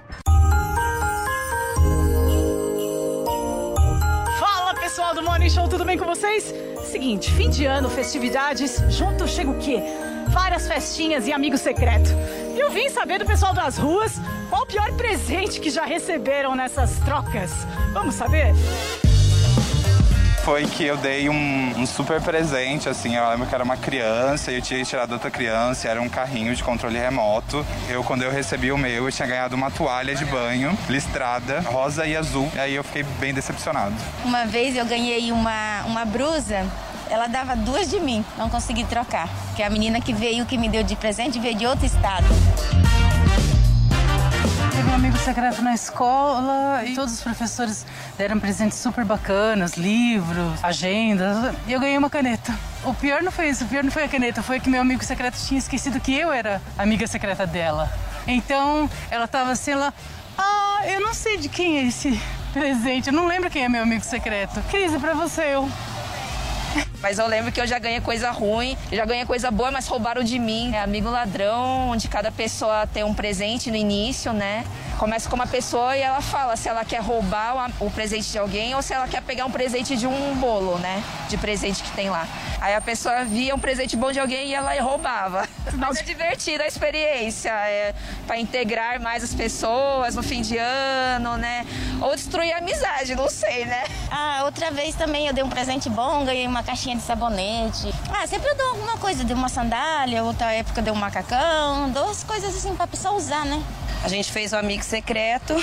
Fala 4.39 4.74
pessoal 4.75 5.15
do 5.15 5.24
Morning 5.24 5.50
Show, 5.50 5.68
tudo 5.68 5.86
bem 5.86 5.98
com 5.98 6.06
vocês? 6.06 6.53
Seguinte, 6.84 7.32
fim 7.32 7.50
de 7.50 7.65
ano, 7.65 7.89
festividades, 7.89 8.84
junto 8.89 9.27
chega 9.27 9.50
o 9.50 9.58
quê? 9.58 9.82
Várias 10.27 10.68
festinhas 10.68 11.27
e 11.27 11.34
amigo 11.34 11.58
secreto. 11.58 12.10
E 12.56 12.60
eu 12.60 12.70
vim 12.70 12.89
saber 12.89 13.20
do 13.20 13.25
pessoal 13.25 13.53
das 13.53 13.77
ruas 13.77 14.13
qual 14.50 14.63
o 14.63 14.65
pior 14.65 14.92
presente 14.94 15.60
que 15.60 15.70
já 15.70 15.86
receberam 15.86 16.56
nessas 16.56 17.00
trocas. 17.00 17.51
Vamos 17.92 18.13
saber? 18.13 18.53
Foi 20.44 20.66
que 20.66 20.84
eu 20.84 20.98
dei 20.98 21.30
um, 21.30 21.74
um 21.78 21.86
super 21.86 22.22
presente, 22.22 22.90
assim, 22.90 23.16
eu 23.16 23.30
lembro 23.30 23.48
que 23.48 23.56
era 23.56 23.64
uma 23.64 23.78
criança 23.78 24.52
eu 24.52 24.62
tinha 24.62 24.84
tirado 24.84 25.14
outra 25.14 25.32
criança, 25.32 25.88
era 25.88 26.02
um 26.02 26.10
carrinho 26.10 26.54
de 26.54 26.64
controle 26.64 26.98
remoto. 26.98 27.66
Eu, 27.90 28.04
quando 28.04 28.24
eu 28.24 28.32
recebi 28.32 28.72
o 28.72 28.78
meu, 28.78 29.06
eu 29.06 29.12
tinha 29.12 29.28
ganhado 29.28 29.56
uma 29.56 29.72
toalha 29.72 30.14
de 30.14 30.26
banho, 30.26 30.78
listrada, 30.90 31.62
rosa 31.62 32.06
e 32.06 32.16
azul, 32.16 32.52
e 32.56 32.60
aí 32.60 32.76
eu 32.76 32.84
fiquei 32.84 33.04
bem 33.20 33.34
decepcionado. 33.34 33.96
Uma 34.24 34.46
vez 34.46 34.76
eu 34.76 34.86
ganhei 34.86 35.32
uma, 35.32 35.84
uma 35.86 36.06
brusa, 36.06 36.66
ela 37.10 37.28
dava 37.28 37.56
duas 37.56 37.90
de 37.90 38.00
mim, 38.00 38.24
não 38.38 38.50
consegui 38.50 38.84
trocar. 38.84 39.30
Que 39.56 39.64
a 39.64 39.70
menina 39.70 40.02
que 40.02 40.14
veio, 40.14 40.46
que 40.46 40.58
me 40.58 40.68
deu 40.68 40.84
de 40.84 40.96
presente, 40.96 41.40
veio 41.40 41.56
de 41.56 41.66
outro 41.66 41.86
estado. 41.86 42.26
Teve 44.74 44.89
um 44.89 44.96
amigo 44.96 45.18
secreto 45.20 45.62
na 45.62 45.75
escola 45.75 46.84
e 46.84 46.96
todos 46.96 47.13
os 47.13 47.22
professores 47.22 47.86
deram 48.18 48.39
presentes 48.39 48.80
super 48.80 49.06
bacanas, 49.06 49.74
livros, 49.74 50.63
agendas. 50.63 51.53
E 51.68 51.74
eu 51.74 51.80
ganhei 51.80 51.96
uma 51.96 52.10
caneta. 52.10 52.51
O 52.84 52.92
pior 52.92 53.22
não 53.22 53.32
foi 53.32 53.50
isso, 53.50 53.65
o 53.65 53.68
pior 53.68 53.84
não 53.84 53.92
foi 53.92 54.06
a 54.06 54.08
caneta, 54.08 54.42
foi 54.42 54.60
que 54.60 54.68
meu 54.68 54.82
amigo 54.82 55.03
secreto 55.03 55.38
tinha 55.38 55.60
esquecido 55.60 56.00
que 56.00 56.15
eu 56.15 56.34
era 56.34 56.60
amiga 56.75 57.06
secreta 57.06 57.46
dela. 57.46 57.88
Então 58.25 58.89
ela 59.12 59.27
tava 59.27 59.51
assim, 59.51 59.72
ela. 59.72 59.94
Ah, 60.36 60.82
eu 60.88 61.01
não 61.01 61.13
sei 61.13 61.38
de 61.38 61.50
quem 61.50 61.77
é 61.77 61.84
esse 61.84 62.20
presente, 62.51 63.10
eu 63.10 63.13
não 63.13 63.27
lembro 63.27 63.51
quem 63.51 63.63
é 63.63 63.70
meu 63.70 63.84
amigo 63.84 64.03
secreto. 64.03 64.60
Cris, 64.72 64.92
é 64.92 64.98
pra 64.98 65.13
você, 65.13 65.53
eu. 65.53 65.70
Mas 67.03 67.19
eu 67.19 67.27
lembro 67.27 67.51
que 67.51 67.60
eu 67.60 67.67
já 67.67 67.77
ganhei 67.77 68.00
coisa 68.00 68.31
ruim, 68.31 68.77
já 68.89 69.03
ganhei 69.03 69.25
coisa 69.25 69.51
boa, 69.51 69.69
mas 69.69 69.86
roubaram 69.88 70.24
de 70.24 70.39
mim. 70.39 70.74
É 70.74 70.79
amigo 70.79 71.10
ladrão, 71.10 71.89
onde 71.89 72.07
cada 72.07 72.31
pessoa 72.31 72.88
tem 72.88 73.03
um 73.03 73.13
presente 73.13 73.69
no 73.69 73.75
início, 73.75 74.31
né? 74.31 74.63
Começa 74.98 75.29
com 75.29 75.36
uma 75.36 75.45
pessoa 75.45 75.98
e 75.98 76.01
ela 76.01 76.22
fala 76.22 76.55
se 76.55 76.69
ela 76.69 76.86
quer 76.86 77.01
roubar 77.01 77.74
o, 77.81 77.88
o 77.88 77.91
presente 77.91 78.31
de 78.31 78.39
alguém 78.39 78.74
ou 78.74 78.81
se 78.81 78.93
ela 78.93 79.05
quer 79.05 79.22
pegar 79.22 79.45
um 79.45 79.51
presente 79.51 79.98
de 79.98 80.07
um 80.07 80.36
bolo, 80.36 80.77
né? 80.79 81.03
De 81.27 81.36
presente 81.36 81.83
que 81.83 81.91
tem 81.91 82.10
lá. 82.10 82.25
Aí 82.62 82.74
a 82.74 82.79
pessoa 82.79 83.25
via 83.25 83.53
um 83.53 83.60
presente 83.60 83.98
bom 83.98 84.10
de 84.10 84.22
alguém 84.22 84.48
e 84.48 84.53
ela 84.53 84.74
roubava. 84.81 85.45
Mas 85.74 85.98
é 85.98 86.03
divertida 86.03 86.63
a 86.63 86.67
experiência, 86.67 87.50
é 87.50 87.93
para 88.25 88.38
integrar 88.38 89.01
mais 89.01 89.22
as 89.22 89.33
pessoas 89.33 90.15
no 90.15 90.24
fim 90.24 90.41
de 90.41 90.57
ano, 90.57 91.36
né? 91.38 91.65
Ou 92.01 92.15
destruir 92.15 92.53
a 92.53 92.60
amizade, 92.60 93.15
não 93.15 93.29
sei, 93.29 93.65
né? 93.65 93.83
Ah, 94.10 94.43
outra 94.45 94.72
vez 94.72 94.95
também 94.95 95.27
eu 95.27 95.33
dei 95.33 95.43
um 95.43 95.50
presente 95.50 95.89
bom, 95.89 96.24
ganhei 96.24 96.48
uma 96.48 96.63
caixinha 96.63 96.93
de 96.96 97.04
sabonete. 97.04 97.94
Ah, 98.10 98.26
sempre 98.28 98.50
eu 98.50 98.56
dou 98.56 98.68
alguma 98.70 98.98
coisa, 98.98 99.24
dei 99.24 99.36
uma 99.36 99.50
sandália, 99.50 100.24
outra 100.24 100.52
época 100.52 100.82
dei 100.82 100.92
um 100.92 100.96
macacão, 100.96 101.90
dou 101.92 102.10
as 102.10 102.24
coisas 102.24 102.56
assim 102.56 102.76
pra 102.76 102.88
pessoa 102.88 103.16
usar, 103.16 103.46
né? 103.46 103.64
A 104.04 104.10
gente 104.10 104.32
fez 104.34 104.52
o 104.52 104.58
amigo 104.58 104.84
secreto, 104.84 105.56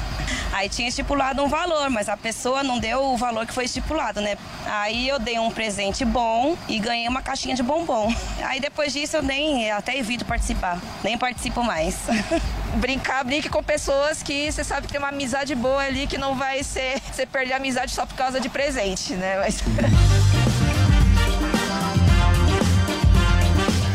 aí 0.50 0.66
tinha 0.66 0.88
estipulado 0.88 1.44
um 1.44 1.48
valor, 1.48 1.90
mas 1.90 2.08
a 2.08 2.16
pessoa 2.16 2.62
não 2.62 2.78
deu 2.78 3.04
o 3.04 3.18
valor 3.18 3.46
que 3.46 3.52
foi 3.52 3.66
estipulado, 3.66 4.18
né? 4.22 4.38
Aí 4.64 5.06
eu 5.06 5.18
dei 5.18 5.38
um 5.38 5.50
presente 5.50 6.02
bom 6.02 6.56
e 6.66 6.78
ganhei 6.78 7.06
uma 7.06 7.20
caixinha 7.20 7.54
de 7.54 7.62
bombom. 7.62 8.10
Aí 8.44 8.60
depois 8.60 8.94
disso 8.94 9.18
eu 9.18 9.22
nem 9.22 9.70
até 9.70 9.96
evito 9.96 10.24
participar, 10.24 10.80
nem 11.04 11.18
participo 11.18 11.62
mais. 11.62 11.96
Brincar, 12.76 13.22
brinque 13.22 13.50
com 13.50 13.62
pessoas 13.62 14.22
que 14.22 14.50
você 14.50 14.64
sabe 14.64 14.86
que 14.86 14.92
tem 14.94 14.98
uma 14.98 15.10
amizade 15.10 15.54
boa 15.54 15.82
ali, 15.82 16.06
que 16.06 16.16
não 16.16 16.34
vai 16.34 16.62
ser 16.62 16.98
você 17.12 17.26
perder 17.26 17.52
a 17.52 17.56
amizade 17.56 17.92
só 17.92 18.06
por 18.06 18.14
causa 18.14 18.40
de 18.40 18.48
presente, 18.48 19.12
né? 19.12 19.36
Mas... 19.38 19.62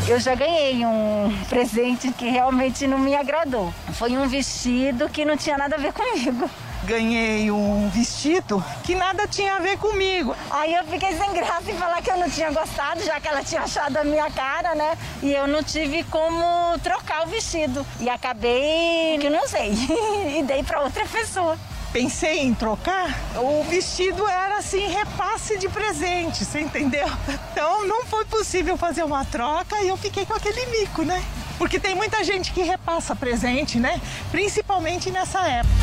Eu 0.08 0.18
já 0.18 0.34
ganhei 0.34 0.86
um 0.86 1.30
presente 1.50 2.10
que 2.12 2.30
realmente 2.30 2.86
não 2.86 2.98
me 2.98 3.14
agradou. 3.14 3.70
Foi 3.92 4.16
um 4.16 4.26
vestido 4.26 5.06
que 5.06 5.22
não 5.22 5.36
tinha 5.36 5.58
nada 5.58 5.76
a 5.76 5.78
ver 5.78 5.92
comigo. 5.92 6.48
Ganhei 6.84 7.50
um 7.50 7.90
vestido 7.90 8.64
que 8.84 8.94
nada 8.94 9.28
tinha 9.28 9.56
a 9.56 9.58
ver 9.58 9.76
comigo. 9.76 10.34
Aí 10.50 10.72
eu 10.72 10.82
fiquei 10.84 11.14
sem 11.14 11.30
graça 11.34 11.70
em 11.70 11.76
falar 11.76 12.00
que 12.00 12.10
eu 12.10 12.16
não 12.16 12.30
tinha 12.30 12.50
gostado, 12.50 13.04
já 13.04 13.20
que 13.20 13.28
ela 13.28 13.44
tinha 13.44 13.60
achado 13.60 13.98
a 13.98 14.04
minha 14.04 14.30
cara, 14.30 14.74
né? 14.74 14.96
E 15.22 15.30
eu 15.30 15.46
não 15.46 15.62
tive 15.62 16.02
como 16.04 16.78
trocar 16.82 17.24
o 17.24 17.26
vestido. 17.26 17.84
E 18.00 18.08
acabei 18.08 19.18
que 19.20 19.28
não 19.28 19.46
sei. 19.46 19.72
e 20.38 20.42
dei 20.42 20.62
para 20.62 20.80
outra 20.80 21.04
pessoa. 21.04 21.58
Pensei 21.92 22.40
em 22.40 22.54
trocar, 22.54 23.18
o 23.36 23.64
vestido 23.64 24.28
era 24.28 24.58
assim, 24.58 24.86
repasse 24.88 25.56
de 25.56 25.68
presente, 25.70 26.44
você 26.44 26.60
entendeu? 26.60 27.08
Então 27.50 27.86
não 27.86 28.04
foi 28.04 28.26
possível 28.26 28.76
fazer 28.76 29.02
uma 29.02 29.24
troca 29.24 29.80
e 29.82 29.88
eu 29.88 29.96
fiquei 29.96 30.26
com 30.26 30.34
aquele 30.34 30.66
mico, 30.66 31.02
né? 31.02 31.24
Porque 31.56 31.80
tem 31.80 31.94
muita 31.94 32.22
gente 32.22 32.52
que 32.52 32.62
repassa 32.62 33.16
presente, 33.16 33.80
né? 33.80 34.00
Principalmente 34.30 35.10
nessa 35.10 35.40
época. 35.48 35.74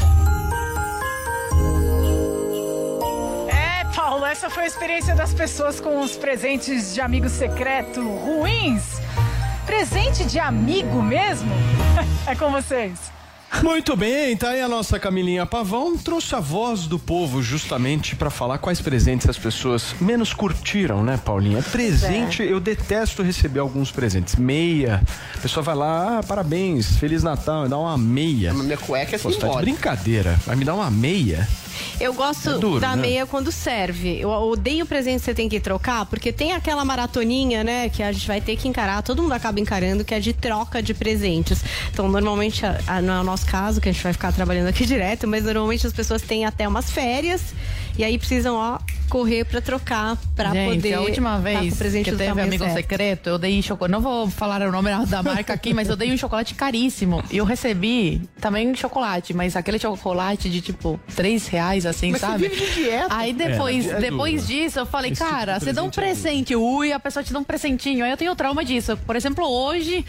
É, 3.50 3.84
Paulo, 3.96 4.26
essa 4.26 4.50
foi 4.50 4.64
a 4.64 4.68
experiência 4.68 5.16
das 5.16 5.34
pessoas 5.34 5.80
com 5.80 6.02
os 6.02 6.16
presentes 6.16 6.94
de 6.94 7.02
amigo 7.02 7.30
secreto 7.30 8.02
ruins. 8.02 8.84
Presente 9.66 10.24
de 10.24 10.40
amigo 10.40 11.02
mesmo? 11.02 11.52
É 12.28 12.36
com 12.36 12.52
vocês. 12.52 13.15
Muito 13.64 13.96
bem, 13.96 14.36
tá 14.38 14.50
aí 14.50 14.62
a 14.62 14.68
nossa 14.68 15.00
Camilinha 15.00 15.46
Pavão, 15.46 15.98
trouxe 15.98 16.36
a 16.36 16.40
voz 16.40 16.88
do 16.88 17.00
povo 17.00 17.42
justamente 17.42 18.16
para 18.16 18.30
falar 18.30 18.58
quais 18.58 18.80
presentes 18.82 19.28
as 19.28 19.38
pessoas 19.38 19.96
menos 20.00 20.34
curtiram, 20.34 21.04
né, 21.04 21.20
Paulinha? 21.24 21.62
Presente, 21.64 22.44
eu 22.44 22.60
detesto 22.60 23.24
receber 23.24 23.60
alguns 23.60 23.92
presentes. 23.92 24.36
Meia, 24.36 25.02
a 25.36 25.38
pessoa 25.40 25.64
vai 25.64 25.76
lá, 25.76 26.20
ah, 26.20 26.24
parabéns, 26.24 26.98
Feliz 26.98 27.24
Natal, 27.24 27.64
me 27.64 27.70
dá 27.70 27.78
uma 27.78 27.98
meia. 27.98 28.54
Minha 28.54 28.78
cueca 28.78 29.16
é 29.16 29.20
Pô, 29.20 29.32
tá 29.32 29.48
de 29.48 29.58
brincadeira, 29.58 30.38
vai 30.46 30.56
me 30.56 30.64
dar 30.66 30.76
uma 30.76 30.92
meia? 30.92 31.48
Eu 32.00 32.14
gosto 32.14 32.50
É 32.52 32.58
duro, 32.58 32.80
da 32.80 32.96
né? 32.96 33.02
meia 33.02 33.26
quando 33.26 33.52
serve. 33.52 34.20
Eu 34.20 34.30
odeio 34.30 34.86
o 34.86 34.88
presente 34.88 35.20
que 35.20 35.26
você 35.26 35.34
tem 35.34 35.48
que 35.50 35.60
trocar, 35.60 36.06
porque 36.06 36.32
tem 36.32 36.54
aquela 36.54 36.86
maratoninha, 36.86 37.64
né, 37.66 37.90
que 37.90 38.02
a 38.02 38.12
gente 38.14 38.26
vai 38.28 38.40
ter 38.40 38.56
que 38.56 38.68
encarar, 38.68 39.02
todo 39.02 39.22
mundo 39.22 39.34
acaba 39.34 39.60
encarando, 39.60 40.04
que 40.04 40.14
é 40.14 40.20
de 40.20 40.32
troca 40.34 40.82
de 40.82 40.94
presentes. 40.94 41.64
Então, 41.92 42.08
normalmente, 42.08 42.66
a- 42.66 42.80
a- 42.88 43.02
não 43.02 43.14
é 43.16 43.22
o 43.22 43.24
nosso 43.46 43.48
caso, 43.48 43.82
que 43.82 43.88
a 43.90 43.92
gente 43.92 44.04
vai 44.04 44.14
ficar 44.14 44.32
trabalhando 44.32 44.68
aqui 44.68 44.86
direto, 44.86 45.28
mas 45.28 45.44
normalmente 45.44 45.86
as 45.86 45.94
pessoas 45.94 46.22
têm 46.22 46.46
até 46.46 46.68
umas 46.68 46.90
férias 46.90 47.54
e 47.98 48.04
aí 48.04 48.18
precisam, 48.18 48.56
ó, 48.56 48.80
correr 49.10 49.46
pra 49.46 49.62
trocar, 49.62 50.18
pra 50.36 50.52
Gente, 50.52 50.76
poder 50.76 50.94
a 50.96 51.02
última 51.02 51.30
tá 51.32 51.36
com 51.38 51.44
vez 51.44 51.74
o 51.74 51.78
presente 51.78 52.06
que 52.06 52.12
do 52.12 52.18
teve 52.18 52.42
amigo 52.42 52.64
certo. 52.64 52.76
secreto, 52.76 53.30
eu 53.30 53.38
dei 53.38 53.62
chocolate. 53.62 53.92
Não 53.92 54.02
vou 54.02 54.30
falar 54.30 54.62
o 54.64 54.72
nome 54.72 54.90
da 55.08 55.24
marca 55.24 55.54
aqui, 55.54 55.74
mas 55.74 55.88
eu 55.88 55.96
dei 55.96 56.12
um 56.12 56.18
chocolate 56.18 56.56
caríssimo. 56.56 57.24
E 57.32 57.38
eu 57.38 57.46
recebi 57.46 58.22
também 58.42 58.74
chocolate, 58.76 59.34
mas 59.34 59.56
aquele 59.56 59.80
chocolate 59.80 60.50
de 60.50 60.60
tipo 60.60 61.00
3 61.16 61.48
reais, 61.48 61.86
assim, 61.86 62.12
Mas 62.12 62.20
você 62.22 62.28
sabe? 62.28 62.48
vive 62.50 62.66
de 62.66 62.74
dieta. 62.74 63.08
Aí 63.16 63.32
depois, 63.34 63.88
É, 63.88 63.92
é 63.92 64.00
depois 64.00 64.42
duro. 64.42 64.54
disso, 64.54 64.80
eu 64.80 64.86
falei, 64.86 65.12
Esse 65.12 65.22
tipo 65.24 65.34
cara, 65.34 65.60
você 65.60 65.72
dá 65.72 65.84
um 65.84 65.90
presente 65.90 66.16
é 66.16 66.24
presente, 66.26 66.56
ui, 66.56 66.92
a 66.92 67.00
pessoa 67.00 67.24
te 67.24 67.32
dá 67.32 67.40
um 67.40 67.44
presentinho. 67.44 68.04
Aí 68.04 68.12
eu 68.12 68.18
tenho 68.18 68.36
trauma 68.36 68.66
disso. 68.66 68.98
Por 69.06 69.16
exemplo, 69.16 69.46
hoje. 69.48 70.06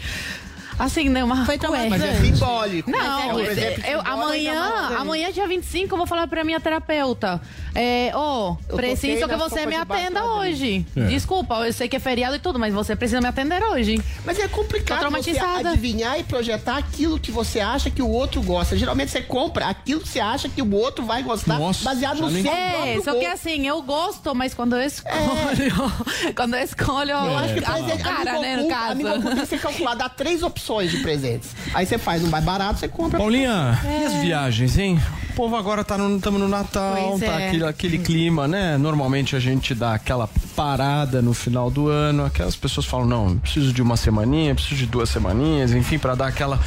Assim, 0.79 1.09
né? 1.09 1.23
Uma 1.23 1.45
Foi 1.45 1.57
Mas 1.89 2.03
é 2.03 2.13
simbólico. 2.21 2.91
Não, 2.91 3.21
É 3.21 3.33
um 3.33 3.35
presente 3.43 3.79
eu, 3.79 3.99
simbólico, 3.99 4.09
amanhã, 4.09 4.97
amanhã, 4.97 5.31
dia 5.31 5.47
25, 5.47 5.93
eu 5.93 5.97
vou 5.97 6.05
falar 6.05 6.27
pra 6.27 6.43
minha 6.43 6.59
terapeuta. 6.59 7.41
É, 7.73 8.11
ó, 8.13 8.55
Eu 8.69 8.75
preciso 8.75 9.27
que 9.27 9.35
você 9.35 9.65
me 9.65 9.75
atenda 9.75 10.21
da 10.21 10.25
hoje. 10.35 10.85
É. 10.95 11.05
Desculpa, 11.07 11.55
eu 11.65 11.73
sei 11.73 11.87
que 11.87 11.95
é 11.95 11.99
feriado 11.99 12.35
e 12.35 12.39
tudo, 12.39 12.59
mas 12.59 12.73
você 12.73 12.95
precisa 12.95 13.19
me 13.19 13.27
atender 13.27 13.61
hoje. 13.63 14.01
Mas 14.23 14.39
é 14.39 14.47
complicado 14.47 15.09
você 15.09 15.37
adivinhar 15.39 16.19
e 16.19 16.23
projetar 16.23 16.77
aquilo 16.77 17.19
que 17.19 17.31
você 17.31 17.59
acha 17.59 17.89
que 17.89 18.01
o 18.01 18.09
outro 18.09 18.41
gosta. 18.41 18.77
Geralmente 18.77 19.11
você 19.11 19.21
compra 19.21 19.67
aquilo 19.67 20.01
que 20.01 20.09
você 20.09 20.19
acha 20.19 20.47
que 20.47 20.61
o 20.61 20.73
outro 20.73 21.05
vai 21.05 21.23
gostar, 21.23 21.59
baseado 21.83 22.19
no 22.19 22.29
seu 22.29 22.51
É, 22.51 22.99
só 23.03 23.15
que 23.15 23.25
assim, 23.25 23.67
eu 23.67 23.81
gosto, 23.81 24.33
mas 24.35 24.53
quando 24.53 24.75
eu 24.75 24.81
escolho. 24.81 25.07
Quando 26.35 26.55
eu 26.55 26.63
escolho, 26.63 27.11
Eu 27.11 27.37
acho 27.37 27.53
que 27.53 27.65
a, 27.65 27.71
presente, 27.71 28.01
o 28.01 28.03
cara, 28.03 28.39
né, 28.39 28.55
no 28.57 28.61
amigo 28.63 28.69
caso. 28.69 28.91
amigo 28.91 29.35
você 29.35 29.57
calcular, 29.57 29.95
dá 29.95 30.09
três 30.09 30.43
opções 30.43 30.66
de 30.67 30.97
presentes. 30.97 31.55
Aí 31.73 31.85
você 31.85 31.97
faz 31.97 32.23
um 32.23 32.27
mais 32.29 32.43
barato, 32.43 32.79
você 32.79 32.87
compra. 32.87 33.17
Paulinha, 33.17 33.79
e 33.83 34.05
as 34.05 34.13
É. 34.13 34.21
viagens, 34.21 34.77
hein? 34.77 34.99
O 35.31 35.33
povo 35.33 35.55
agora 35.55 35.83
tá 35.83 35.97
no, 35.97 36.19
tamo 36.19 36.37
no 36.39 36.47
Natal, 36.47 37.09
Pois 37.11 37.21
tá 37.21 37.39
é. 37.39 37.47
aquele, 37.47 37.63
aquele 37.65 37.97
clima, 37.99 38.47
né? 38.47 38.77
Normalmente 38.77 39.35
a 39.35 39.39
gente 39.39 39.73
dá 39.75 39.93
aquela 39.93 40.27
parada 40.55 41.21
no 41.21 41.33
final 41.33 41.69
do 41.69 41.87
ano, 41.87 42.25
aquelas 42.25 42.55
pessoas 42.55 42.85
falam, 42.85 43.05
não, 43.05 43.37
preciso 43.37 43.71
de 43.71 43.81
uma 43.81 43.95
semaninha, 43.95 44.53
preciso 44.55 44.75
de 44.75 44.85
duas 44.87 45.09
semaninhas, 45.09 45.71
enfim, 45.73 45.97
pra 45.99 46.15
dar 46.15 46.27
aquela, 46.27 46.59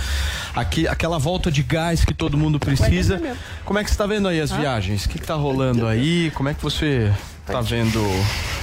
aqui, 0.54 0.86
aquela 0.88 1.18
volta 1.18 1.50
de 1.50 1.62
gás 1.62 2.04
que 2.04 2.14
todo 2.14 2.38
mundo 2.38 2.58
precisa. 2.60 3.20
Como 3.64 3.78
é 3.78 3.84
que 3.84 3.90
você 3.90 3.96
tá 3.96 4.06
vendo 4.06 4.28
aí 4.28 4.40
as 4.40 4.52
Ah. 4.52 4.56
viagens? 4.56 5.04
O 5.04 5.08
que, 5.08 5.18
que 5.18 5.26
tá 5.26 5.34
rolando 5.34 5.86
aí? 5.86 6.30
Como 6.34 6.48
é 6.48 6.54
que 6.54 6.62
você 6.62 7.12
tá 7.46 7.60
vendo 7.60 8.00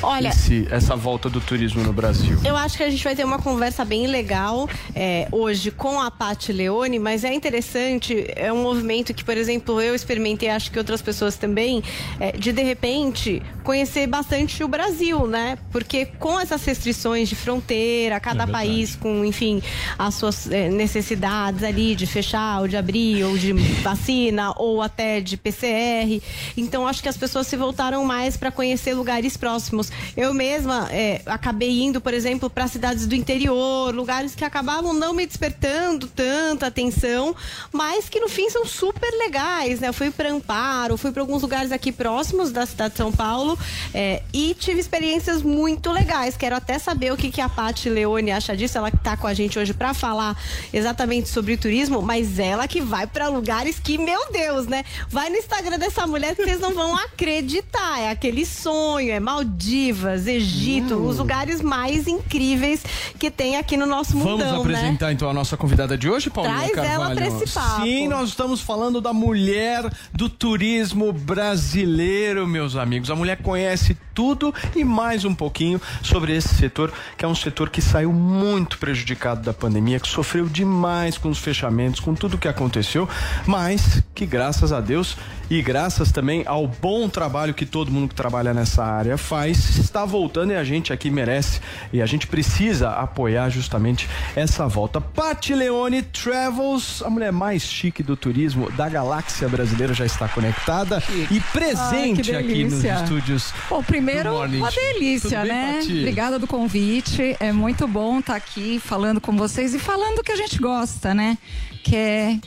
Olha- 0.02 0.30
esse- 0.30 0.68
essa 0.72 0.96
volta 0.96 1.30
do 1.30 1.42
turismo 1.42 1.84
no 1.84 1.92
Brasil? 1.94 2.38
Eu 2.46 2.56
acho 2.56 2.78
que 2.78 2.84
a 2.84 2.90
gente 2.90 3.04
vai 3.04 3.16
ter 3.16 3.24
uma 3.26 3.40
conversa 3.40 3.84
bem 3.84 4.08
legal 4.08 4.70
é, 4.96 5.28
hoje 5.32 5.72
com 5.72 6.00
a 6.00 6.10
Paty 6.12 6.54
Leone, 6.54 7.00
mas 7.00 7.24
é 7.24 7.34
interessante, 7.34 8.26
é 8.36 8.52
um 8.54 8.62
movimento 8.62 9.14
que, 9.14 9.24
por 9.24 9.36
exemplo, 9.38 9.82
eu 9.82 9.94
experimentei, 9.96 10.50
acho 10.50 10.72
que 10.72 10.78
outras 10.78 11.02
pessoas 11.02 11.36
também, 11.36 11.84
é, 12.20 12.32
de 12.32 12.52
de 12.52 12.64
repente 12.64 13.42
conhecer 13.64 14.08
bastante 14.08 14.64
o 14.64 14.68
Brasil, 14.68 15.28
né? 15.28 15.58
Porque 15.72 16.06
com 16.06 16.40
essas 16.40 16.64
restrições 16.64 17.28
de 17.30 17.36
fronteira, 17.36 18.20
cada 18.20 18.44
É 18.44 18.48
país 18.48 18.96
com, 18.96 19.26
enfim, 19.26 19.62
as 20.00 20.16
suas 20.16 20.50
é, 20.50 20.70
necessidades 20.70 21.64
ali 21.64 21.94
de 21.96 22.06
fechar 22.08 22.62
ou 22.62 22.68
de 22.68 22.78
abrir, 22.78 23.24
ou 23.24 23.38
de 23.38 23.52
vacina, 23.82 24.54
ou 24.56 24.82
até 24.82 25.20
de 25.20 25.36
PCR. 25.38 26.22
Então, 26.56 26.88
acho 26.88 27.02
que 27.04 27.10
as 27.10 27.18
pessoas 27.18 27.46
se 27.48 27.56
voltaram 27.58 28.04
mais 28.06 28.38
para 28.38 28.50
conhecer 28.52 28.77
lugares 28.94 29.38
próximos. 29.38 29.92
Eu 30.16 30.34
mesma 30.34 30.88
é, 30.92 31.22
acabei 31.26 31.82
indo, 31.82 32.02
por 32.02 32.14
exemplo, 32.14 32.50
para 32.50 32.68
cidades 32.68 33.06
do 33.06 33.16
interior, 33.16 33.94
lugares 33.94 34.36
que 34.36 34.44
acabavam 34.44 34.94
não 34.94 35.14
me 35.14 35.26
despertando 35.26 36.08
tanta 36.08 36.68
atenção, 36.68 37.36
mas 37.72 38.10
que 38.10 38.20
no 38.20 38.30
fim 38.30 38.50
são 38.50 38.66
super 38.66 39.10
legais, 39.18 39.80
né? 39.80 39.88
Eu 39.90 39.94
fui 39.94 40.12
para 40.12 40.30
Amparo, 40.30 40.98
fui 40.98 41.12
para 41.12 41.22
alguns 41.22 41.42
lugares 41.42 41.72
aqui 41.72 41.92
próximos 41.92 42.52
da 42.52 42.66
cidade 42.66 42.92
de 42.92 42.98
São 42.98 43.12
Paulo 43.12 43.58
é, 43.94 44.22
e 44.34 44.54
tive 44.54 44.80
experiências 44.80 45.42
muito 45.42 45.92
legais. 45.92 46.38
Quero 46.38 46.56
até 46.56 46.80
saber 46.80 47.12
o 47.12 47.18
que, 47.18 47.32
que 47.32 47.42
a 47.42 47.50
Paty 47.50 47.90
Leone 47.90 48.32
acha 48.32 48.56
disso. 48.56 48.78
Ela 48.78 48.92
que 48.92 48.98
tá 48.98 49.18
com 49.18 49.28
a 49.28 49.34
gente 49.34 49.58
hoje 49.58 49.74
para 49.74 49.94
falar 49.94 50.38
exatamente 50.74 51.30
sobre 51.30 51.58
turismo, 51.58 52.02
mas 52.02 52.40
ela 52.40 52.68
que 52.68 52.82
vai 52.82 53.08
para 53.08 53.28
lugares 53.28 53.80
que, 53.80 53.98
meu 53.98 54.32
Deus, 54.32 54.68
né? 54.68 54.84
Vai 55.10 55.30
no 55.30 55.38
Instagram 55.38 55.78
dessa 55.80 56.06
mulher 56.06 56.36
que 56.36 56.44
vocês 56.44 56.60
não 56.60 56.74
vão 56.74 56.96
acreditar. 56.96 58.00
É 58.00 58.10
aquele 58.10 58.46
sonho, 58.58 59.12
é 59.12 59.20
Maldivas, 59.20 60.28
Egito, 60.28 60.96
Hum. 60.96 61.08
os 61.08 61.18
lugares 61.18 61.62
mais 61.62 62.08
incríveis 62.08 62.84
que 63.20 63.30
tem 63.30 63.58
aqui 63.58 63.78
no 63.78 63.86
nosso 63.86 64.16
mundão, 64.18 64.38
Vamos 64.38 64.66
né? 64.68 64.76
apresentar 64.78 65.12
então 65.12 65.30
a 65.30 65.34
nossa 65.34 65.56
convidada 65.56 65.98
de 65.98 66.10
hoje, 66.10 66.30
Paulinha 66.30 66.56
Traz 66.58 66.72
Carvalho. 66.72 66.94
ela 66.94 67.16
pra 67.16 67.28
esse 67.28 67.54
papo. 67.54 67.82
Sim, 67.84 68.08
nós 68.08 68.30
estamos 68.30 68.62
falando 68.62 69.00
da 69.00 69.14
mulher 69.14 69.90
do 70.14 70.28
turismo 70.30 71.12
brasileiro, 71.14 72.48
meus 72.48 72.76
amigos. 72.76 73.10
A 73.12 73.16
mulher 73.16 73.38
conhece 73.42 73.98
tudo 74.14 74.54
e 74.76 74.84
mais 74.84 75.26
um 75.26 75.34
pouquinho 75.36 75.80
sobre 76.02 76.36
esse 76.36 76.56
setor, 76.56 76.92
que 77.18 77.24
é 77.24 77.28
um 77.28 77.36
setor 77.36 77.70
que 77.70 77.82
saiu 77.82 78.12
muito 78.12 78.78
prejudicado 78.80 79.42
da 79.42 79.54
pandemia, 79.54 80.00
que 80.00 80.08
sofreu 80.08 80.48
demais 80.48 81.18
com 81.18 81.30
os 81.30 81.38
fechamentos, 81.38 82.00
com 82.00 82.16
tudo 82.16 82.38
que 82.38 82.48
aconteceu, 82.48 83.08
mas 83.46 84.02
que 84.16 84.26
graças 84.26 84.72
a 84.72 84.82
Deus 84.82 85.16
e 85.50 85.62
graças 85.62 86.12
também 86.12 86.44
ao 86.46 86.68
bom 86.68 87.08
trabalho 87.08 87.54
que 87.54 87.66
todo 87.66 87.92
mundo 87.92 88.10
que 88.10 88.16
trabalha 88.16 88.47
nessa 88.54 88.84
área 88.84 89.18
faz, 89.18 89.78
está 89.78 90.06
voltando 90.06 90.52
e 90.52 90.56
a 90.56 90.64
gente 90.64 90.94
aqui 90.94 91.10
merece 91.10 91.60
e 91.92 92.02
a 92.02 92.06
gente 92.06 92.28
precisa 92.28 92.90
apoiar 92.92 93.50
justamente 93.50 94.08
essa 94.36 94.68
volta. 94.68 95.00
Pati 95.00 95.54
Leone 95.54 96.02
Travels, 96.02 97.02
a 97.04 97.10
mulher 97.10 97.32
mais 97.32 97.64
chique 97.64 98.04
do 98.04 98.16
turismo 98.16 98.72
da 98.72 98.88
galáxia 98.90 99.48
brasileira 99.48 99.94
já 99.94 100.06
está 100.06 100.28
conectada 100.28 101.02
e 101.32 101.40
presente 101.52 102.34
Ai, 102.34 102.44
que 102.44 102.52
aqui 102.52 102.64
nos 102.64 102.84
estúdios. 102.84 103.54
Bom, 103.70 103.84
primeiro, 103.84 104.34
uma 104.34 104.72
delícia, 104.72 105.42
Tudo 105.42 105.50
né? 105.50 105.80
Obrigada 105.84 106.40
do 106.40 106.48
convite. 106.48 107.36
É 107.40 107.52
muito 107.52 107.88
bom 107.88 108.20
estar 108.20 108.36
aqui 108.36 108.80
falando 108.80 109.20
com 109.20 109.36
vocês 109.36 109.74
e 109.74 109.80
falando 109.80 110.20
o 110.20 110.24
que 110.24 110.32
a 110.32 110.36
gente 110.36 110.60
gosta, 110.60 111.14
né? 111.14 111.38
Que 111.84 111.96
é 111.96 112.40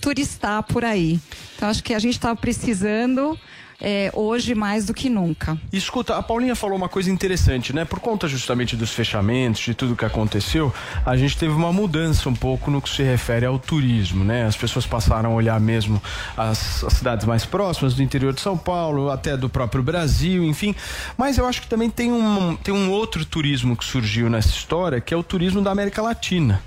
turistar 0.00 0.62
por 0.64 0.84
aí. 0.84 1.20
Então, 1.56 1.68
acho 1.68 1.82
que 1.82 1.94
a 1.94 1.98
gente 1.98 2.14
está 2.14 2.34
precisando 2.34 3.38
é, 3.82 4.10
hoje 4.14 4.54
mais 4.54 4.86
do 4.86 4.94
que 4.94 5.10
nunca. 5.10 5.58
Escuta, 5.72 6.16
a 6.16 6.22
Paulinha 6.22 6.54
falou 6.54 6.76
uma 6.76 6.88
coisa 6.88 7.10
interessante, 7.10 7.72
né? 7.74 7.84
Por 7.84 7.98
conta 7.98 8.28
justamente 8.28 8.76
dos 8.76 8.92
fechamentos, 8.92 9.60
de 9.60 9.74
tudo 9.74 9.96
que 9.96 10.04
aconteceu, 10.04 10.72
a 11.04 11.16
gente 11.16 11.36
teve 11.36 11.52
uma 11.52 11.72
mudança 11.72 12.28
um 12.28 12.34
pouco 12.34 12.70
no 12.70 12.80
que 12.80 12.88
se 12.88 13.02
refere 13.02 13.44
ao 13.44 13.58
turismo, 13.58 14.22
né? 14.22 14.46
As 14.46 14.56
pessoas 14.56 14.86
passaram 14.86 15.32
a 15.32 15.34
olhar 15.34 15.58
mesmo 15.58 16.00
as, 16.36 16.84
as 16.84 16.92
cidades 16.92 17.26
mais 17.26 17.44
próximas 17.44 17.94
do 17.94 18.02
interior 18.02 18.32
de 18.32 18.40
São 18.40 18.56
Paulo, 18.56 19.10
até 19.10 19.36
do 19.36 19.48
próprio 19.48 19.82
Brasil, 19.82 20.44
enfim. 20.44 20.74
Mas 21.18 21.36
eu 21.36 21.44
acho 21.44 21.60
que 21.60 21.66
também 21.66 21.90
tem 21.90 22.12
um, 22.12 22.54
tem 22.54 22.72
um 22.72 22.88
outro 22.88 23.24
turismo 23.24 23.76
que 23.76 23.84
surgiu 23.84 24.30
nessa 24.30 24.50
história, 24.50 25.00
que 25.00 25.12
é 25.12 25.16
o 25.16 25.24
turismo 25.24 25.60
da 25.60 25.72
América 25.72 26.00
Latina. 26.00 26.62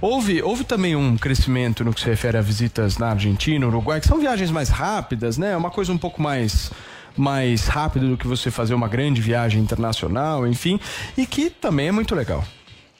Houve, 0.00 0.42
houve 0.42 0.64
também 0.64 0.94
um 0.94 1.16
crescimento 1.16 1.84
no 1.84 1.92
que 1.92 2.00
se 2.00 2.06
refere 2.06 2.36
a 2.36 2.42
visitas 2.42 2.98
na 2.98 3.10
Argentina, 3.10 3.66
Uruguai, 3.66 4.00
que 4.00 4.06
são 4.06 4.18
viagens 4.18 4.50
mais 4.50 4.68
rápidas, 4.68 5.38
né? 5.38 5.56
Uma 5.56 5.70
coisa 5.70 5.92
um 5.92 5.98
pouco 5.98 6.20
mais 6.20 6.70
mais 7.16 7.66
rápida 7.66 8.06
do 8.06 8.16
que 8.16 8.26
você 8.26 8.50
fazer 8.50 8.74
uma 8.74 8.88
grande 8.88 9.22
viagem 9.22 9.62
internacional, 9.62 10.46
enfim, 10.46 10.78
e 11.16 11.24
que 11.24 11.48
também 11.48 11.88
é 11.88 11.92
muito 11.92 12.14
legal. 12.14 12.44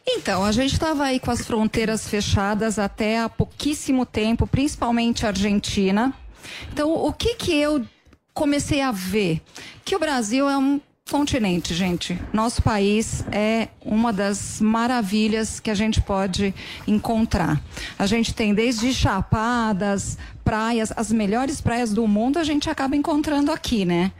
Então, 0.08 0.42
a 0.44 0.52
gente 0.52 0.72
estava 0.72 1.04
aí 1.04 1.20
com 1.20 1.30
as 1.30 1.44
fronteiras 1.44 2.08
fechadas 2.08 2.78
até 2.78 3.20
há 3.20 3.28
pouquíssimo 3.28 4.06
tempo, 4.06 4.46
principalmente 4.46 5.26
a 5.26 5.28
Argentina. 5.28 6.14
Então, 6.72 6.92
o 6.92 7.12
que 7.12 7.34
que 7.34 7.54
eu 7.54 7.84
comecei 8.32 8.80
a 8.80 8.92
ver? 8.92 9.42
Que 9.84 9.96
o 9.96 9.98
Brasil 9.98 10.48
é 10.48 10.56
um 10.56 10.80
continente, 11.10 11.72
gente. 11.72 12.20
Nosso 12.32 12.60
país 12.60 13.24
é 13.30 13.68
uma 13.80 14.12
das 14.12 14.60
maravilhas 14.60 15.60
que 15.60 15.70
a 15.70 15.74
gente 15.74 16.00
pode 16.00 16.52
encontrar. 16.86 17.62
A 17.96 18.06
gente 18.06 18.34
tem 18.34 18.52
desde 18.52 18.92
chapadas, 18.92 20.18
praias, 20.44 20.92
as 20.96 21.12
melhores 21.12 21.60
praias 21.60 21.92
do 21.92 22.06
mundo 22.08 22.38
a 22.38 22.44
gente 22.44 22.68
acaba 22.68 22.96
encontrando 22.96 23.52
aqui, 23.52 23.84
né? 23.84 24.10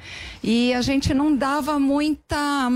E 0.43 0.73
a 0.75 0.81
gente 0.81 1.13
não 1.13 1.35
dava 1.37 1.79
muita 1.79 2.71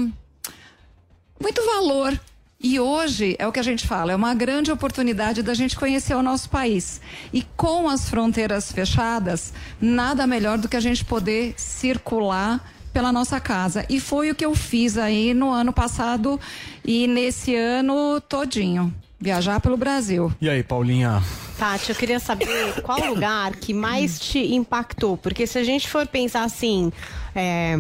muito 1.40 1.64
valor. 1.64 2.18
E 2.62 2.78
hoje 2.78 3.36
é 3.38 3.46
o 3.46 3.52
que 3.52 3.60
a 3.60 3.62
gente 3.62 3.86
fala, 3.86 4.12
é 4.12 4.16
uma 4.16 4.34
grande 4.34 4.70
oportunidade 4.70 5.42
da 5.42 5.54
gente 5.54 5.74
conhecer 5.76 6.14
o 6.14 6.22
nosso 6.22 6.50
país. 6.50 7.00
E 7.32 7.42
com 7.56 7.88
as 7.88 8.10
fronteiras 8.10 8.70
fechadas, 8.70 9.54
nada 9.80 10.26
melhor 10.26 10.58
do 10.58 10.68
que 10.68 10.76
a 10.76 10.80
gente 10.80 11.02
poder 11.02 11.54
circular 11.56 12.60
pela 12.92 13.12
nossa 13.12 13.40
casa. 13.40 13.84
E 13.88 14.00
foi 14.00 14.30
o 14.30 14.34
que 14.34 14.44
eu 14.44 14.54
fiz 14.54 14.98
aí 14.98 15.34
no 15.34 15.50
ano 15.50 15.72
passado 15.72 16.38
e 16.84 17.06
nesse 17.06 17.54
ano 17.54 18.20
todinho. 18.20 18.92
Viajar 19.20 19.60
pelo 19.60 19.76
Brasil. 19.76 20.32
E 20.40 20.48
aí, 20.48 20.62
Paulinha? 20.62 21.22
Tati, 21.58 21.90
eu 21.90 21.94
queria 21.94 22.18
saber 22.18 22.80
qual 22.82 22.98
lugar 23.04 23.52
que 23.56 23.74
mais 23.74 24.18
te 24.18 24.38
impactou. 24.54 25.14
Porque 25.16 25.46
se 25.46 25.58
a 25.58 25.64
gente 25.64 25.88
for 25.88 26.06
pensar 26.06 26.42
assim. 26.44 26.90
é, 27.34 27.78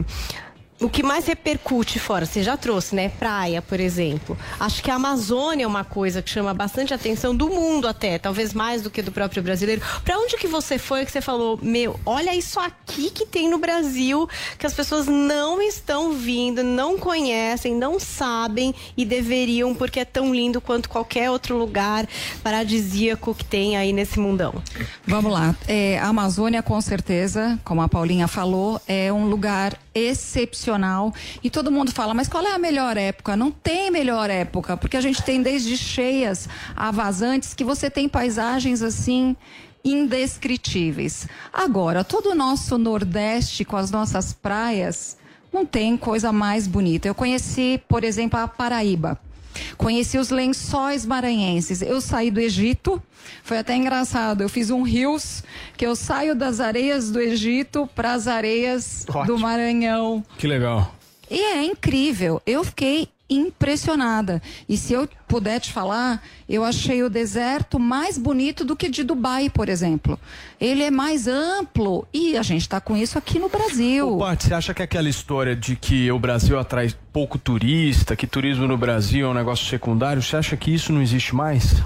o 0.80 0.88
que 0.88 1.02
mais 1.02 1.26
repercute 1.26 1.98
fora, 1.98 2.24
você 2.24 2.42
já 2.42 2.56
trouxe, 2.56 2.94
né? 2.94 3.10
Praia, 3.10 3.60
por 3.60 3.78
exemplo. 3.78 4.36
Acho 4.58 4.82
que 4.82 4.90
a 4.90 4.94
Amazônia 4.94 5.64
é 5.64 5.66
uma 5.66 5.84
coisa 5.84 6.22
que 6.22 6.30
chama 6.30 6.54
bastante 6.54 6.94
atenção 6.94 7.36
do 7.36 7.48
mundo 7.48 7.86
até, 7.86 8.18
talvez 8.18 8.54
mais 8.54 8.80
do 8.80 8.90
que 8.90 9.02
do 9.02 9.12
próprio 9.12 9.42
brasileiro. 9.42 9.82
Pra 10.02 10.18
onde 10.18 10.36
que 10.36 10.46
você 10.46 10.78
foi 10.78 11.04
que 11.04 11.12
você 11.12 11.20
falou, 11.20 11.58
meu, 11.62 12.00
olha 12.06 12.34
isso 12.34 12.58
aqui 12.58 13.10
que 13.10 13.26
tem 13.26 13.48
no 13.48 13.58
Brasil, 13.58 14.28
que 14.58 14.66
as 14.66 14.72
pessoas 14.72 15.06
não 15.06 15.60
estão 15.60 16.12
vindo, 16.12 16.62
não 16.62 16.98
conhecem, 16.98 17.74
não 17.74 18.00
sabem 18.00 18.74
e 18.96 19.04
deveriam, 19.04 19.74
porque 19.74 20.00
é 20.00 20.04
tão 20.04 20.34
lindo 20.34 20.60
quanto 20.60 20.88
qualquer 20.88 21.30
outro 21.30 21.58
lugar 21.58 22.08
paradisíaco 22.42 23.34
que 23.34 23.44
tem 23.44 23.76
aí 23.76 23.92
nesse 23.92 24.18
mundão. 24.18 24.54
Vamos 25.06 25.30
lá. 25.30 25.54
É, 25.68 25.98
a 25.98 26.06
Amazônia, 26.06 26.62
com 26.62 26.80
certeza, 26.80 27.58
como 27.64 27.82
a 27.82 27.88
Paulinha 27.88 28.26
falou, 28.26 28.80
é 28.88 29.12
um 29.12 29.26
lugar 29.26 29.76
excepcional. 29.94 31.12
E 31.42 31.50
todo 31.50 31.70
mundo 31.70 31.92
fala, 31.92 32.14
mas 32.14 32.28
qual 32.28 32.44
é 32.44 32.52
a 32.52 32.58
melhor 32.58 32.96
época? 32.96 33.36
Não 33.36 33.50
tem 33.50 33.90
melhor 33.90 34.30
época, 34.30 34.76
porque 34.76 34.96
a 34.96 35.00
gente 35.00 35.22
tem 35.22 35.42
desde 35.42 35.76
cheias 35.76 36.48
a 36.76 36.90
vazantes 36.90 37.54
que 37.54 37.64
você 37.64 37.90
tem 37.90 38.08
paisagens 38.08 38.82
assim 38.82 39.36
indescritíveis. 39.84 41.26
Agora, 41.52 42.04
todo 42.04 42.30
o 42.30 42.34
nosso 42.34 42.76
Nordeste 42.76 43.64
com 43.64 43.76
as 43.76 43.90
nossas 43.90 44.32
praias 44.32 45.16
não 45.52 45.66
tem 45.66 45.96
coisa 45.96 46.32
mais 46.32 46.66
bonita. 46.66 47.08
Eu 47.08 47.14
conheci, 47.14 47.82
por 47.88 48.04
exemplo, 48.04 48.38
a 48.38 48.46
Paraíba. 48.46 49.18
Conheci 49.76 50.18
os 50.18 50.30
lençóis 50.30 51.06
maranhenses. 51.06 51.82
Eu 51.82 52.00
saí 52.00 52.30
do 52.30 52.40
Egito, 52.40 53.02
foi 53.42 53.58
até 53.58 53.74
engraçado. 53.76 54.42
Eu 54.42 54.48
fiz 54.48 54.70
um 54.70 54.82
rios 54.82 55.42
que 55.76 55.86
eu 55.86 55.96
saio 55.96 56.34
das 56.34 56.60
areias 56.60 57.10
do 57.10 57.20
Egito 57.20 57.88
para 57.94 58.12
as 58.12 58.26
areias 58.26 59.04
do 59.06 59.18
Ótimo. 59.18 59.38
Maranhão. 59.38 60.24
Que 60.38 60.46
legal. 60.46 60.94
E 61.30 61.40
é 61.40 61.64
incrível. 61.64 62.42
Eu 62.46 62.64
fiquei 62.64 63.08
impressionada. 63.30 64.42
E 64.68 64.76
se 64.76 64.92
eu 64.92 65.08
puder 65.28 65.60
te 65.60 65.72
falar, 65.72 66.22
eu 66.48 66.64
achei 66.64 67.02
o 67.04 67.08
deserto 67.08 67.78
mais 67.78 68.18
bonito 68.18 68.64
do 68.64 68.74
que 68.74 68.88
de 68.88 69.04
Dubai, 69.04 69.48
por 69.48 69.68
exemplo. 69.68 70.18
Ele 70.60 70.82
é 70.82 70.90
mais 70.90 71.28
amplo 71.28 72.06
e 72.12 72.36
a 72.36 72.42
gente 72.42 72.62
está 72.62 72.80
com 72.80 72.96
isso 72.96 73.16
aqui 73.16 73.38
no 73.38 73.48
Brasil. 73.48 74.16
Ô, 74.16 74.18
Paty, 74.18 74.48
você 74.48 74.54
acha 74.54 74.74
que 74.74 74.82
aquela 74.82 75.08
história 75.08 75.54
de 75.54 75.76
que 75.76 76.10
o 76.10 76.18
Brasil 76.18 76.58
atrai 76.58 76.92
pouco 77.12 77.38
turista, 77.38 78.16
que 78.16 78.26
turismo 78.26 78.66
no 78.66 78.76
Brasil 78.76 79.26
é 79.28 79.30
um 79.30 79.34
negócio 79.34 79.66
secundário, 79.66 80.20
você 80.20 80.36
acha 80.36 80.56
que 80.56 80.74
isso 80.74 80.92
não 80.92 81.00
existe 81.00 81.34
mais? 81.34 81.82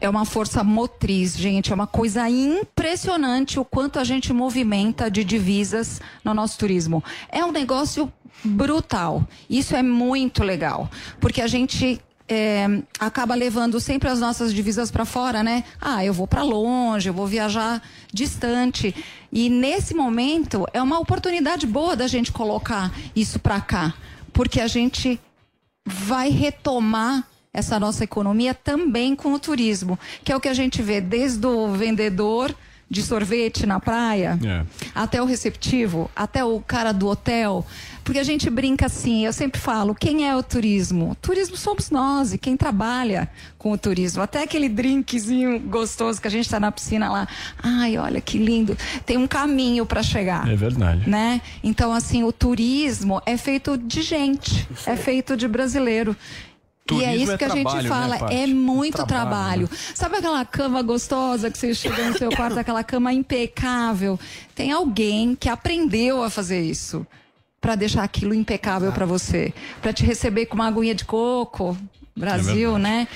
É 0.00 0.08
uma 0.08 0.24
força 0.24 0.62
motriz, 0.62 1.36
gente. 1.36 1.72
É 1.72 1.74
uma 1.74 1.86
coisa 1.86 2.28
impressionante 2.28 3.58
o 3.58 3.64
quanto 3.64 3.98
a 3.98 4.04
gente 4.04 4.32
movimenta 4.32 5.10
de 5.10 5.24
divisas 5.24 6.00
no 6.24 6.32
nosso 6.34 6.58
turismo. 6.58 7.02
É 7.28 7.44
um 7.44 7.52
negócio 7.52 8.12
brutal. 8.44 9.26
Isso 9.48 9.74
é 9.74 9.82
muito 9.82 10.44
legal, 10.44 10.88
porque 11.20 11.40
a 11.40 11.46
gente 11.46 12.00
é, 12.28 12.66
acaba 13.00 13.34
levando 13.34 13.80
sempre 13.80 14.08
as 14.08 14.20
nossas 14.20 14.52
divisas 14.52 14.90
para 14.90 15.04
fora, 15.04 15.42
né? 15.42 15.64
Ah, 15.80 16.04
eu 16.04 16.12
vou 16.12 16.26
para 16.26 16.42
longe, 16.42 17.08
eu 17.08 17.14
vou 17.14 17.26
viajar 17.26 17.82
distante. 18.12 18.94
E 19.32 19.48
nesse 19.48 19.94
momento 19.94 20.66
é 20.72 20.80
uma 20.80 20.98
oportunidade 20.98 21.66
boa 21.66 21.96
da 21.96 22.06
gente 22.06 22.30
colocar 22.30 22.92
isso 23.16 23.38
para 23.38 23.60
cá, 23.60 23.94
porque 24.32 24.60
a 24.60 24.68
gente 24.68 25.18
vai 25.84 26.28
retomar 26.28 27.26
essa 27.52 27.78
nossa 27.80 28.04
economia 28.04 28.54
também 28.54 29.14
com 29.16 29.32
o 29.32 29.38
turismo, 29.38 29.98
que 30.24 30.30
é 30.32 30.36
o 30.36 30.40
que 30.40 30.48
a 30.48 30.54
gente 30.54 30.82
vê 30.82 31.00
desde 31.00 31.46
o 31.46 31.68
vendedor 31.72 32.54
de 32.90 33.02
sorvete 33.02 33.66
na 33.66 33.78
praia, 33.78 34.38
É. 34.42 34.64
até 34.94 35.20
o 35.20 35.26
receptivo, 35.26 36.10
até 36.16 36.42
o 36.42 36.58
cara 36.60 36.90
do 36.92 37.06
hotel. 37.06 37.66
Porque 38.02 38.18
a 38.18 38.22
gente 38.24 38.48
brinca 38.48 38.86
assim, 38.86 39.26
eu 39.26 39.32
sempre 39.34 39.60
falo, 39.60 39.94
quem 39.94 40.26
é 40.26 40.34
o 40.34 40.42
turismo? 40.42 41.10
O 41.10 41.14
turismo 41.14 41.54
somos 41.54 41.90
nós 41.90 42.32
e 42.32 42.38
quem 42.38 42.56
trabalha 42.56 43.28
com 43.58 43.72
o 43.72 43.76
turismo. 43.76 44.22
Até 44.22 44.42
aquele 44.42 44.70
drinkzinho 44.70 45.60
gostoso 45.60 46.18
que 46.18 46.26
a 46.26 46.30
gente 46.30 46.46
está 46.46 46.58
na 46.58 46.72
piscina 46.72 47.10
lá. 47.10 47.28
Ai, 47.62 47.98
olha 47.98 48.22
que 48.22 48.38
lindo. 48.38 48.74
Tem 49.04 49.18
um 49.18 49.26
caminho 49.26 49.84
para 49.84 50.02
chegar 50.02 50.48
É 50.48 50.56
verdade. 50.56 51.06
né? 51.06 51.42
Então, 51.62 51.92
assim, 51.92 52.24
o 52.24 52.32
turismo 52.32 53.20
é 53.26 53.36
feito 53.36 53.76
de 53.76 54.00
gente, 54.00 54.66
é 54.86 54.96
feito 54.96 55.36
de 55.36 55.46
brasileiro. 55.46 56.16
E 56.94 56.98
Turismo 56.98 57.12
é 57.12 57.16
isso 57.16 57.32
é 57.32 57.38
que 57.38 57.44
a 57.44 57.48
gente 57.48 57.62
trabalho, 57.62 57.82
né, 57.82 58.18
fala, 58.18 58.32
é 58.32 58.46
muito 58.46 59.04
Trabalho, 59.04 59.68
trabalho. 59.68 59.70
Sabe 59.94 60.16
aquela 60.16 60.44
cama 60.44 60.82
gostosa 60.82 61.50
que 61.50 61.58
você 61.58 61.74
chega 61.74 62.08
no 62.08 62.16
seu 62.16 62.30
quarto, 62.30 62.58
aquela 62.58 62.82
cama 62.82 63.12
impecável? 63.12 64.18
Tem 64.54 64.72
alguém 64.72 65.34
que 65.34 65.48
aprendeu 65.48 66.22
a 66.22 66.30
fazer 66.30 66.60
isso 66.60 67.06
para 67.60 67.74
deixar 67.74 68.04
aquilo 68.04 68.32
impecável 68.34 68.92
para 68.92 69.04
você, 69.04 69.52
para 69.82 69.92
te 69.92 70.04
receber 70.04 70.46
com 70.46 70.54
uma 70.54 70.68
aguinha 70.68 70.94
de 70.94 71.04
coco. 71.04 71.76
Brasil, 72.18 72.78
né? 72.78 73.06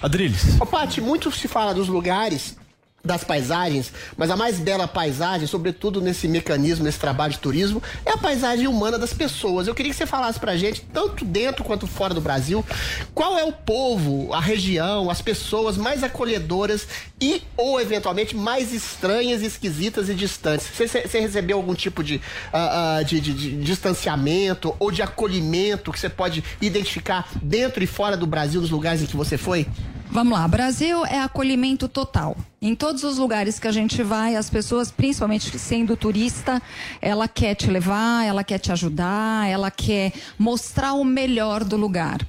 Adriles. 0.00 0.60
Ô, 0.60 0.66
Paty, 0.66 1.00
muito 1.00 1.30
se 1.30 1.46
fala 1.46 1.74
dos 1.74 1.88
lugares, 1.88 2.56
das 3.04 3.24
paisagens, 3.24 3.92
mas 4.16 4.30
a 4.30 4.36
mais 4.36 4.58
bela 4.60 4.86
paisagem, 4.86 5.46
sobretudo 5.46 6.00
nesse 6.00 6.28
mecanismo, 6.28 6.84
nesse 6.84 6.98
trabalho 6.98 7.32
de 7.32 7.38
turismo, 7.40 7.82
é 8.06 8.12
a 8.12 8.16
paisagem 8.18 8.68
humana 8.68 8.98
das 8.98 9.12
pessoas. 9.12 9.66
Eu 9.66 9.74
queria 9.74 9.90
que 9.90 9.96
você 9.98 10.06
falasse 10.06 10.38
pra 10.38 10.56
gente, 10.56 10.82
tanto 10.92 11.24
dentro 11.24 11.64
quanto 11.64 11.86
fora 11.86 12.14
do 12.14 12.20
Brasil, 12.20 12.64
qual 13.12 13.36
é 13.36 13.44
o 13.44 13.52
povo, 13.52 14.32
a 14.32 14.40
região, 14.40 15.10
as 15.10 15.20
pessoas 15.20 15.76
mais 15.76 16.04
acolhedoras 16.04 16.86
e, 17.20 17.42
ou 17.56 17.80
eventualmente, 17.80 18.36
mais 18.36 18.72
estranhas, 18.72 19.42
esquisitas 19.42 20.08
e 20.08 20.14
distantes. 20.14 20.68
Você, 20.68 20.86
você 21.06 21.18
recebeu 21.20 21.56
algum 21.56 21.74
tipo 21.74 22.04
de, 22.04 22.20
ah, 22.52 22.98
ah, 22.98 23.02
de, 23.02 23.20
de- 23.20 23.34
de 23.34 23.56
distanciamento 23.64 24.74
ou 24.78 24.90
de 24.92 25.02
acolhimento 25.02 25.90
que 25.92 25.98
você 25.98 26.08
pode 26.08 26.42
identificar 26.60 27.28
dentro 27.42 27.82
e 27.82 27.86
fora 27.86 28.16
do 28.16 28.26
Brasil, 28.26 28.60
nos 28.60 28.70
lugares 28.70 29.02
em 29.02 29.06
que 29.06 29.16
você 29.16 29.36
foi? 29.36 29.66
Vamos 30.10 30.38
lá, 30.38 30.46
Brasil 30.46 31.04
é 31.06 31.18
acolhimento 31.20 31.88
total. 31.88 32.36
Em 32.64 32.76
todos 32.76 33.02
os 33.02 33.18
lugares 33.18 33.58
que 33.58 33.66
a 33.66 33.72
gente 33.72 34.04
vai, 34.04 34.36
as 34.36 34.48
pessoas, 34.48 34.88
principalmente 34.88 35.58
sendo 35.58 35.96
turista, 35.96 36.62
ela 37.00 37.26
quer 37.26 37.56
te 37.56 37.68
levar, 37.68 38.24
ela 38.24 38.44
quer 38.44 38.58
te 38.60 38.70
ajudar, 38.70 39.48
ela 39.50 39.68
quer 39.68 40.12
mostrar 40.38 40.92
o 40.92 41.02
melhor 41.04 41.64
do 41.64 41.76
lugar. 41.76 42.20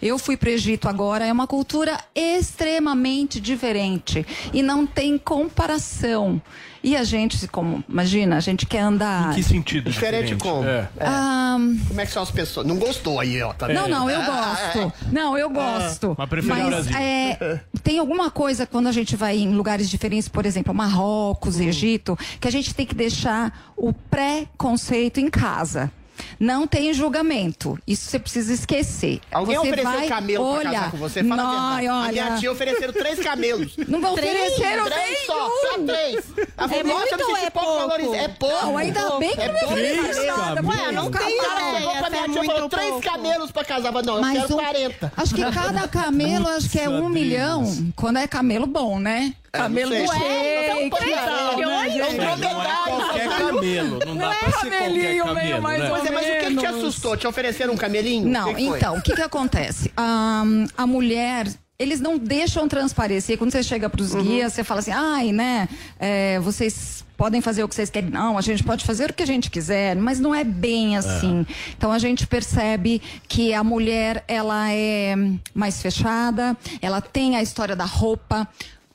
Eu 0.00 0.18
fui 0.18 0.34
para 0.34 0.48
o 0.48 0.52
Egito 0.52 0.88
agora, 0.88 1.26
é 1.26 1.30
uma 1.32 1.46
cultura 1.46 2.00
extremamente 2.14 3.38
diferente 3.38 4.26
e 4.52 4.62
não 4.62 4.86
tem 4.86 5.18
comparação. 5.18 6.40
E 6.84 6.96
a 6.96 7.04
gente, 7.04 7.46
como, 7.46 7.84
imagina, 7.88 8.36
a 8.36 8.40
gente 8.40 8.66
quer 8.66 8.80
andar. 8.80 9.30
Em 9.30 9.34
que 9.36 9.42
sentido? 9.44 9.88
Diferente 9.88 10.34
como? 10.34 10.66
É. 10.66 10.88
Ah, 10.98 11.56
Como 11.86 12.00
é 12.00 12.04
que 12.04 12.10
são 12.10 12.24
as 12.24 12.30
pessoas? 12.32 12.66
Não 12.66 12.76
gostou 12.76 13.20
aí, 13.20 13.40
ó. 13.40 13.52
Tá 13.52 13.68
Não, 13.68 13.86
não, 13.86 14.10
eu 14.10 14.20
Ah, 14.20 14.26
gosto. 14.74 14.92
Não, 15.12 15.38
eu 15.38 15.48
gosto. 15.48 16.16
Mas 16.18 16.28
prefere 16.28 16.52
o 16.52 16.56
Mas 16.64 16.68
Brasil. 16.86 16.96
é, 16.96 17.60
tem 17.84 18.00
alguma 18.00 18.32
coisa 18.32 18.66
quando 18.66 18.88
a 18.88 18.92
gente 18.92 19.14
vai 19.14 19.38
em 19.38 19.54
lugares 19.54 19.81
diferentes, 19.88 20.28
por 20.28 20.44
exemplo, 20.46 20.72
Marrocos, 20.74 21.56
Hum. 21.58 21.62
Egito, 21.64 22.18
que 22.40 22.48
a 22.48 22.50
gente 22.52 22.74
tem 22.74 22.86
que 22.86 22.94
deixar 22.94 23.72
o 23.76 23.92
pré-conceito 23.92 25.20
em 25.20 25.28
casa. 25.28 25.90
Não 26.38 26.66
tem 26.68 26.92
julgamento. 26.92 27.76
Isso 27.86 28.08
você 28.08 28.18
precisa 28.18 28.52
esquecer. 28.52 29.20
Alguém 29.32 29.56
você 29.56 29.66
ofereceu 29.66 29.90
vai, 29.92 30.06
camelo 30.08 30.44
olha, 30.44 30.60
pra 30.62 30.72
casar 30.72 30.90
com 30.90 30.96
você? 30.98 31.24
Fala 31.24 31.42
não, 31.42 31.50
a 31.50 31.70
verdade. 31.76 31.88
A 31.88 31.94
olha, 31.96 32.12
minha 32.12 32.38
tia 32.38 32.52
ofereceram 32.52 32.92
três 32.92 33.18
camelos. 33.18 33.76
Não 33.88 34.00
vão 34.00 34.14
Três? 34.14 34.52
ofereceram 34.52 34.84
Três 34.84 35.26
só, 35.26 35.34
nenhum. 35.34 35.50
só 35.62 35.92
três. 35.92 36.24
Ela 36.56 36.68
falou, 36.68 36.74
É 36.80 36.82
nossa, 36.84 37.00
muito 37.00 37.20
eu 37.20 37.26
senti 37.26 37.44
é 37.46 37.50
pouco 37.50 37.66
pouco? 37.68 37.80
valorizado. 37.88 38.14
É 38.16 38.28
pouco. 38.28 38.66
Não, 38.66 38.76
ainda 38.78 39.18
bem 39.18 39.32
que 39.34 39.40
é 39.40 39.48
não 39.52 39.70
me 39.74 40.26
nada. 40.26 40.62
Ué, 40.66 40.92
não 40.92 41.10
tem 41.10 41.38
ideia, 41.38 41.80
minha 41.80 42.22
é 42.22 42.24
tia 42.28 42.44
falou, 42.44 42.44
muito 42.60 42.68
três 42.68 42.90
pouco. 42.90 43.02
camelos 43.06 43.50
pra 43.50 43.64
casar. 43.64 43.90
Mas 43.92 44.06
não, 44.06 44.14
eu 44.16 44.20
Mas 44.20 44.40
quero 44.42 44.54
um- 44.54 44.56
40. 44.58 45.12
Acho 45.16 45.34
que 45.34 45.42
cada 45.50 45.88
camelo, 45.88 46.48
acho 46.48 46.68
que 46.68 46.78
é 46.78 46.88
um 46.88 47.08
milhão. 47.08 47.92
Quando 47.96 48.18
é 48.18 48.26
camelo 48.28 48.66
bom, 48.66 48.98
né? 48.98 49.34
Camelo 49.52 49.90
não 49.90 50.04
do. 50.06 50.10
Ué, 50.10 50.86
então, 50.86 50.98
tal, 50.98 51.50
porque 51.50 51.66
né, 51.66 51.90
gente? 51.90 52.00
é 52.00 52.08
um 52.08 52.16
dromedário. 52.16 52.96
Qualquer 52.96 53.28
camelo. 53.28 53.98
Não 54.06 54.16
dá 54.16 54.24
Não 54.24 54.32
é 54.32 54.38
pra 54.38 54.46
ser 54.46 54.52
qualquer 54.52 54.70
camelinho, 54.78 55.02
meio 55.02 55.24
camelo, 55.26 55.62
mais 55.62 55.82
né? 55.82 55.88
Pois 55.90 56.04
é, 56.06 56.10
mas 56.10 56.26
o 56.26 56.30
que, 56.30 56.46
que 56.46 56.56
te 56.56 56.66
assustou? 56.66 57.16
Te 57.18 57.26
ofereceram 57.26 57.74
um 57.74 57.76
camelinho? 57.76 58.26
Não, 58.26 58.50
O 58.50 58.54
que 58.54 58.62
que 58.62 58.66
então, 58.66 58.96
o 58.96 59.02
que 59.02 59.14
que 59.14 59.20
acontece? 59.20 59.92
A, 59.94 60.42
a 60.74 60.86
mulher, 60.86 61.46
eles 61.78 62.00
não 62.00 62.16
deixam 62.16 62.66
transparecer. 62.66 63.36
Quando 63.36 63.50
você 63.52 63.62
chega 63.62 63.90
pros 63.90 64.14
Uhum. 64.14 64.22
guias, 64.22 64.54
você 64.54 64.64
fala 64.64 64.80
assim, 64.80 64.92
ai, 64.92 65.32
né, 65.32 65.68
é, 66.00 66.40
vocês 66.40 67.04
podem 67.14 67.42
fazer 67.42 67.62
o 67.62 67.68
que 67.68 67.74
vocês 67.74 67.90
querem. 67.90 68.08
Não, 68.08 68.38
a 68.38 68.40
gente 68.40 68.64
pode 68.64 68.86
fazer 68.86 69.10
o 69.10 69.12
que 69.12 69.22
a 69.22 69.26
gente 69.26 69.50
quiser, 69.50 69.94
mas 69.96 70.18
não 70.18 70.34
é 70.34 70.44
bem 70.44 70.96
assim. 70.96 71.44
Então 71.76 71.92
a 71.92 71.98
gente 71.98 72.26
percebe 72.26 73.02
que 73.28 73.52
a 73.52 73.62
mulher, 73.62 74.24
ela 74.26 74.72
é 74.72 75.14
mais 75.54 75.82
fechada, 75.82 76.56
ela 76.80 77.02
tem 77.02 77.36
a 77.36 77.42
história 77.42 77.76
da 77.76 77.84
roupa, 77.84 78.48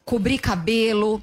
cobrir 0.07 0.37
cabelo. 0.39 1.21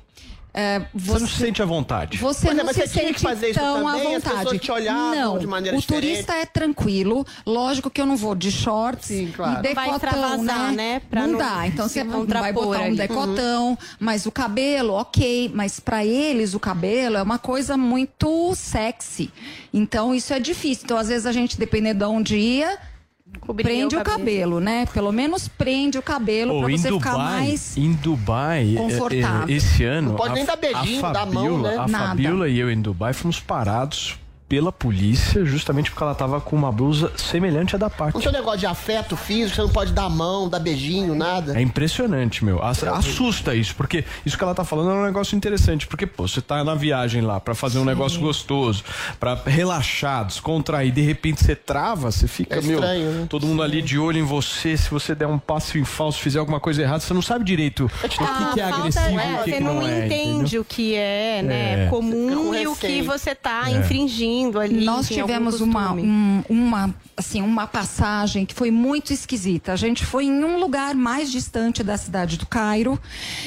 é, 0.52 0.82
Você 0.94 1.18
não 1.20 1.26
se 1.26 1.36
sente 1.38 1.60
à 1.62 1.64
vontade. 1.64 2.16
você 2.18 2.46
Pois 2.46 2.52
é, 2.52 2.56
não 2.58 2.64
mas 2.66 2.76
se 2.76 2.82
você 2.82 2.88
tinha 3.00 3.12
que 3.12 3.18
sente 3.20 3.22
fazer 3.22 3.50
isso 3.50 3.58
tão 3.58 3.84
também? 3.84 4.14
à 4.14 4.16
As 4.18 4.22
vontade. 4.24 4.58
te 4.60 4.70
olhavam 4.70 5.14
não, 5.16 5.38
de 5.38 5.46
maneira 5.48 5.76
o 5.76 5.80
diferente? 5.80 6.06
turista 6.06 6.34
é 6.34 6.46
tranquilo. 6.46 7.26
Lógico 7.44 7.90
que 7.90 8.00
eu 8.00 8.06
não 8.06 8.16
vou 8.16 8.34
de 8.36 8.52
shorts 8.52 9.10
claro. 9.34 9.58
e 9.58 9.62
decotão, 9.62 10.42
né? 10.44 10.72
né? 10.76 11.02
Não, 11.10 11.26
não 11.26 11.38
dá. 11.38 11.66
Então 11.66 11.88
se 11.88 12.00
você 12.04 12.26
vai 12.26 12.52
botar 12.52 12.82
um 12.82 12.94
decotão, 12.94 13.76
mas 13.98 14.26
o 14.26 14.30
cabelo, 14.30 14.92
ok. 14.92 15.50
Mas 15.52 15.80
pra 15.80 16.04
eles 16.04 16.54
o 16.54 16.60
cabelo 16.60 17.16
é 17.16 17.22
uma 17.22 17.38
coisa 17.38 17.76
muito 17.76 18.54
sexy. 18.54 19.32
Então 19.72 20.14
isso 20.14 20.32
é 20.32 20.38
difícil. 20.38 20.84
Então 20.84 20.98
às 20.98 21.08
vezes 21.08 21.26
a 21.26 21.32
gente, 21.32 21.58
dependendo 21.58 21.98
de 22.00 22.04
onde 22.04 22.36
ia, 22.36 22.78
Cobria 23.40 23.64
prende 23.64 23.96
o 23.96 24.00
o 24.00 24.02
cabelo. 24.04 24.18
cabelo, 24.24 24.60
né? 24.60 24.86
Pelo 24.92 25.12
menos 25.12 25.48
prende 25.48 25.98
o 25.98 26.02
cabelo 26.02 26.52
Pô, 26.54 26.60
pra 26.60 26.68
você 26.76 26.88
Dubai, 26.88 26.98
ficar 27.12 27.18
mais 27.18 27.76
em 27.76 27.92
Dubai, 27.92 28.74
é, 28.74 28.76
confortável. 28.78 29.48
é, 29.48 29.52
esse 29.52 29.84
ano, 29.84 30.08
Não 30.10 30.16
pode 30.16 30.30
a, 30.32 30.34
nem 30.34 30.44
dar 30.44 30.56
beijinho, 30.56 31.04
a 31.06 31.12
dar 31.12 31.26
mão, 31.26 31.34
Fabiola, 31.44 31.70
né? 31.70 31.76
a 31.78 31.86
Nada. 31.88 32.08
Fabiola 32.08 32.48
e 32.48 32.58
eu 32.58 32.70
em 32.70 32.80
Dubai 32.80 33.12
fomos 33.12 33.40
parados 33.40 34.16
pela 34.54 34.70
polícia 34.70 35.44
justamente 35.44 35.90
porque 35.90 36.04
ela 36.04 36.14
tava 36.14 36.40
com 36.40 36.54
uma 36.54 36.70
blusa 36.70 37.10
semelhante 37.16 37.74
à 37.74 37.78
da 37.78 37.90
Paty. 37.90 38.14
Não 38.14 38.20
tem 38.20 38.30
um 38.30 38.34
negócio 38.34 38.60
de 38.60 38.66
afeto 38.66 39.16
físico, 39.16 39.56
você 39.56 39.62
não 39.62 39.68
pode 39.68 39.92
dar 39.92 40.08
mão, 40.08 40.48
dar 40.48 40.60
beijinho, 40.60 41.12
nada. 41.12 41.58
É 41.58 41.60
impressionante, 41.60 42.44
meu. 42.44 42.62
Ass- 42.62 42.84
Assusta 42.84 43.52
isso, 43.52 43.74
porque 43.74 44.04
isso 44.24 44.38
que 44.38 44.44
ela 44.44 44.54
tá 44.54 44.62
falando 44.64 44.90
é 44.92 44.94
um 44.94 45.04
negócio 45.04 45.34
interessante, 45.36 45.88
porque 45.88 46.06
pô, 46.06 46.28
você 46.28 46.40
tá 46.40 46.62
na 46.62 46.76
viagem 46.76 47.20
lá 47.20 47.40
pra 47.40 47.52
fazer 47.52 47.80
um 47.80 47.84
negócio 47.84 48.20
gostoso, 48.20 48.84
pra 49.18 49.34
relaxar, 49.44 50.24
descontrair, 50.24 50.92
de 50.92 51.00
repente 51.00 51.42
você 51.44 51.56
trava, 51.56 52.12
você 52.12 52.28
fica, 52.28 52.54
É 52.54 52.60
meu, 52.60 52.74
estranho, 52.78 53.10
né? 53.10 53.26
todo 53.28 53.44
mundo 53.48 53.60
ali 53.60 53.82
de 53.82 53.98
olho 53.98 54.18
em 54.20 54.22
você, 54.22 54.76
se 54.76 54.88
você 54.88 55.16
der 55.16 55.26
um 55.26 55.38
passo 55.38 55.76
em 55.78 55.84
falso, 55.84 56.20
fizer 56.20 56.38
alguma 56.38 56.60
coisa 56.60 56.80
errada, 56.80 57.00
você 57.00 57.12
não 57.12 57.22
sabe 57.22 57.44
direito 57.44 57.86
o 57.86 58.08
que, 58.08 58.16
que 58.16 58.22
é 58.22 58.26
falta- 58.26 58.64
agressivo 58.76 59.08
e 59.10 59.14
o 59.14 59.18
que, 59.18 59.20
Ah, 59.34 59.42
você 59.42 59.52
que 59.52 59.60
não, 59.60 59.74
não 59.74 59.88
é. 59.88 60.06
entende 60.06 60.30
entendeu? 60.42 60.60
o 60.60 60.64
que 60.64 60.94
é, 60.94 61.42
né, 61.42 61.86
É. 61.86 61.88
comum 61.90 62.54
e 62.54 62.66
o 62.68 62.76
que 62.76 63.02
você 63.02 63.34
tá 63.34 63.64
É. 63.66 63.72
infringindo 63.72 64.43
ali. 64.59 64.85
Nós 64.85 65.07
enfim, 65.11 65.20
algum 65.20 65.33
tivemos 65.33 65.61
uma, 65.61 65.92
um- 65.92 66.42
uma, 66.48 66.94
assim, 67.16 67.40
uma 67.42 67.66
passagem 67.66 68.44
que 68.46 68.54
foi 68.54 68.70
muito 68.70 69.12
esquisita. 69.12 69.72
A 69.72 69.76
gente 69.76 70.04
foi 70.04 70.24
em 70.24 70.44
um 70.44 70.59
lugar 70.59 70.94
mais 70.94 71.30
distante 71.30 71.83
da 71.83 71.96
cidade 71.96 72.37
do 72.37 72.46
Cairo 72.46 72.98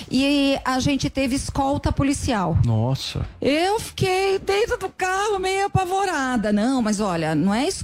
e 0.10 0.58
a 0.64 0.80
gente 0.80 1.10
teve 1.10 1.36
escolta 1.36 1.92
policial. 1.92 2.58
Nossa. 2.66 3.26
Eu 3.42 3.80
fiquei 3.80 4.40
dentro 4.40 4.78
do 4.78 4.90
carro 4.90 5.40
meio 5.40 5.66
apavorada. 5.68 6.52
Não, 6.54 6.82
mas 6.82 7.00
olha, 7.00 7.34
não 7.36 7.54
é 7.54 7.68
es- 7.68 7.84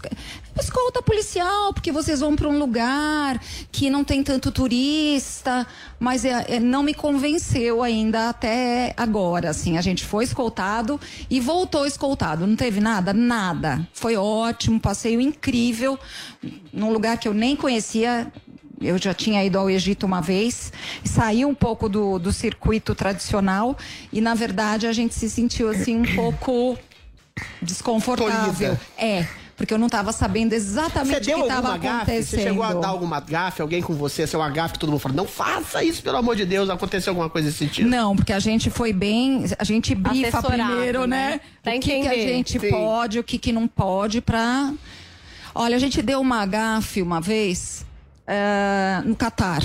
escolta 0.60 1.02
policial, 1.02 1.74
porque 1.74 1.92
vocês 1.92 2.20
vão 2.20 2.36
para 2.36 2.48
um 2.48 2.60
lugar 2.60 3.42
que 3.72 3.90
não 3.90 4.04
tem 4.04 4.24
tanto 4.24 4.52
turista, 4.52 5.66
mas 6.00 6.24
é- 6.26 6.46
é, 6.56 6.60
não 6.60 6.84
me 6.84 6.94
convenceu 6.94 7.82
ainda 7.82 8.30
até 8.30 8.94
agora. 8.96 9.50
Assim, 9.50 9.78
a 9.78 9.82
gente 9.82 10.04
foi 10.06 10.24
escoltado 10.24 11.00
e 11.30 11.40
voltou 11.40 11.86
escoltado. 11.86 12.46
Não 12.46 12.56
teve 12.56 12.80
nada? 12.80 13.14
Nada. 13.14 13.88
Foi 13.94 14.16
ótimo, 14.16 14.80
passeio 14.80 15.20
incrível, 15.20 15.98
num 16.72 16.92
lugar 16.92 17.18
que 17.18 17.28
eu 17.28 17.34
nem 17.34 17.56
conhecia 17.56 18.32
Eu 18.82 18.98
já 18.98 19.14
tinha 19.14 19.42
ido 19.46 19.58
ao 19.58 19.70
Egito 19.70 20.06
uma 20.06 20.20
vez, 20.20 20.74
saí 21.06 21.46
um 21.46 21.56
pouco 21.56 21.88
do, 21.88 22.20
do 22.20 22.34
circuito 22.34 22.94
tradicional 22.94 23.78
e, 24.12 24.20
na 24.20 24.34
verdade, 24.36 24.88
a 24.88 24.92
gente 24.92 25.14
se 25.16 25.30
sentiu 25.30 25.70
assim 25.70 25.96
um 26.02 26.16
pouco 26.16 26.78
desconfortável. 27.62 28.54
Tolhida. 28.54 28.82
É, 28.98 29.26
porque 29.56 29.74
eu 29.74 29.78
não 29.78 29.86
estava 29.86 30.12
sabendo 30.12 30.54
exatamente 30.54 31.32
o 31.32 31.36
que 31.36 31.42
estava 31.42 31.70
alguma 31.70 31.78
gafe? 31.78 32.12
acontecendo. 32.12 32.40
Você 32.40 32.48
chegou 32.48 32.64
a 32.64 32.74
dar 32.74 32.88
alguma 32.88 33.20
gafe? 33.20 33.62
Alguém 33.62 33.82
com 33.82 33.94
você, 33.94 34.26
seu 34.26 34.40
gafe 34.52 34.74
que 34.74 34.80
todo 34.80 34.90
mundo 34.90 35.00
falou, 35.00 35.16
não 35.16 35.28
faça 35.28 35.84
isso, 35.84 36.02
pelo 36.02 36.18
amor 36.18 36.36
de 36.36 36.46
Deus, 36.46 36.70
aconteceu 36.70 37.12
alguma 37.12 37.30
coisa 37.30 37.48
nesse 37.48 37.60
sentido? 37.60 37.90
Não, 37.90 38.16
porque 38.16 38.34
a 38.34 38.40
gente 38.40 38.70
foi 38.70 38.92
bem, 38.92 39.46
a 39.58 39.64
gente 39.64 39.94
brifa 39.94 40.40
Assessorado, 40.40 40.72
primeiro, 40.72 41.06
né? 41.06 41.40
né? 41.64 41.76
O 41.76 41.80
que, 41.80 42.02
que 42.02 42.08
a 42.08 42.14
gente 42.14 42.60
Sim. 42.60 42.70
pode, 42.70 43.20
o 43.20 43.24
que, 43.24 43.38
que 43.38 43.52
não 43.52 43.68
pode 43.68 44.22
pra. 44.22 44.74
Olha, 45.56 45.76
a 45.76 45.80
gente 45.80 46.02
deu 46.02 46.20
uma 46.20 46.46
gafe 46.46 47.02
uma 47.02 47.22
vez 47.22 47.86
eh, 48.26 49.02
no 49.06 49.16
Catar. 49.16 49.62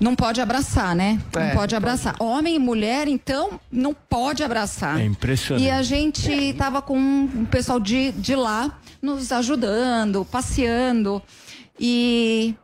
Não 0.00 0.14
pode 0.14 0.40
abraçar, 0.40 0.94
né? 0.94 1.20
É, 1.34 1.48
não 1.48 1.56
pode 1.56 1.74
abraçar. 1.74 2.14
Homem 2.20 2.54
e 2.54 2.58
mulher, 2.58 3.08
então, 3.08 3.60
não 3.70 3.92
pode 3.92 4.42
abraçar. 4.44 5.00
É 5.00 5.04
impressionante. 5.04 5.66
E 5.66 5.70
a 5.70 5.82
gente 5.82 6.52
tava 6.54 6.80
com 6.80 6.96
um 6.96 7.44
pessoal 7.44 7.80
de, 7.80 8.12
de 8.12 8.36
lá 8.36 8.78
nos 9.02 9.32
ajudando, 9.32 10.24
passeando. 10.24 11.22
E 11.78 12.54